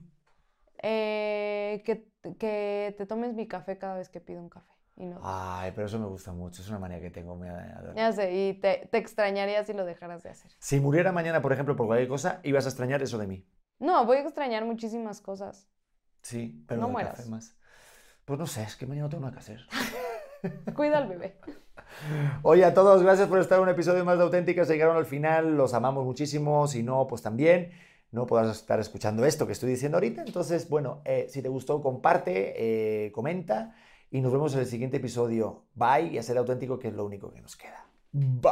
Eh, 0.84 1.82
que, 1.84 2.12
que 2.38 2.94
te 3.00 3.08
tomes 3.08 3.34
mi 3.34 3.48
café 3.48 3.80
cada 3.80 3.96
vez 3.98 4.10
que 4.10 4.22
pido 4.22 4.40
un 4.40 4.50
café. 4.50 4.72
Y 4.96 5.08
no. 5.08 5.20
Ay, 5.24 5.72
pero 5.74 5.88
eso 5.88 5.98
me 5.98 6.06
gusta 6.06 6.34
mucho, 6.34 6.62
es 6.62 6.70
una 6.70 6.78
manía 6.78 7.00
que 7.02 7.10
tengo. 7.10 7.36
me 7.36 7.50
adoro. 7.50 7.96
Ya 7.96 8.12
sé, 8.12 8.32
y 8.36 8.54
te, 8.60 8.88
te 8.92 9.00
extrañaría 9.00 9.64
si 9.66 9.74
lo 9.74 9.86
dejaras 9.86 10.22
de 10.22 10.30
hacer. 10.30 10.52
Si 10.60 10.80
muriera 10.80 11.12
mañana, 11.12 11.42
por 11.42 11.52
ejemplo, 11.54 11.76
por 11.76 11.88
cualquier 11.88 12.08
cosa, 12.10 12.42
ibas 12.44 12.66
a 12.66 12.70
extrañar 12.70 13.02
eso 13.02 13.18
de 13.18 13.26
mí. 13.26 13.48
No, 13.80 14.06
voy 14.06 14.18
a 14.18 14.22
extrañar 14.22 14.64
muchísimas 14.66 15.22
cosas. 15.22 15.68
Sí, 16.28 16.62
pero 16.68 16.82
No 16.82 16.90
mueras. 16.90 17.16
café 17.16 17.30
más. 17.30 17.56
Pues 18.26 18.38
no 18.38 18.48
sé, 18.48 18.64
es 18.64 18.76
que 18.76 18.86
mañana 18.86 19.08
tengo 19.08 19.22
nada 19.22 19.32
que 19.32 19.40
hacer. 19.40 19.62
Cuida 20.76 20.98
al 20.98 21.08
bebé. 21.08 21.40
Oye, 22.44 22.66
a 22.66 22.74
todos, 22.74 23.02
gracias 23.02 23.30
por 23.30 23.40
estar 23.40 23.60
en 23.60 23.64
un 23.64 23.70
episodio 23.70 24.04
más 24.04 24.18
de 24.18 24.26
Auténticas. 24.26 24.68
Llegaron 24.68 24.98
al 24.98 25.06
final, 25.06 25.56
los 25.56 25.74
amamos 25.74 26.04
muchísimo. 26.04 26.68
Si 26.68 26.84
no, 26.84 27.08
pues 27.08 27.22
también 27.22 27.72
no 28.12 28.26
podrás 28.26 28.58
estar 28.58 28.78
escuchando 28.82 29.24
esto 29.24 29.48
que 29.48 29.54
estoy 29.54 29.70
diciendo 29.70 29.96
ahorita. 29.96 30.24
Entonces, 30.24 30.68
bueno, 30.68 31.02
eh, 31.06 31.28
si 31.30 31.42
te 31.42 31.48
gustó, 31.48 31.82
comparte, 31.82 33.06
eh, 33.06 33.12
comenta 33.14 33.74
y 34.12 34.20
nos 34.20 34.34
vemos 34.34 34.54
en 34.54 34.60
el 34.60 34.66
siguiente 34.66 34.98
episodio. 34.98 35.64
Bye 35.76 36.08
y 36.12 36.18
a 36.18 36.24
ser 36.24 36.38
auténtico, 36.38 36.78
que 36.78 36.90
es 36.90 36.94
lo 36.94 37.06
único 37.06 37.32
que 37.32 37.40
nos 37.40 37.56
queda. 37.56 37.86
Bye. 38.12 38.52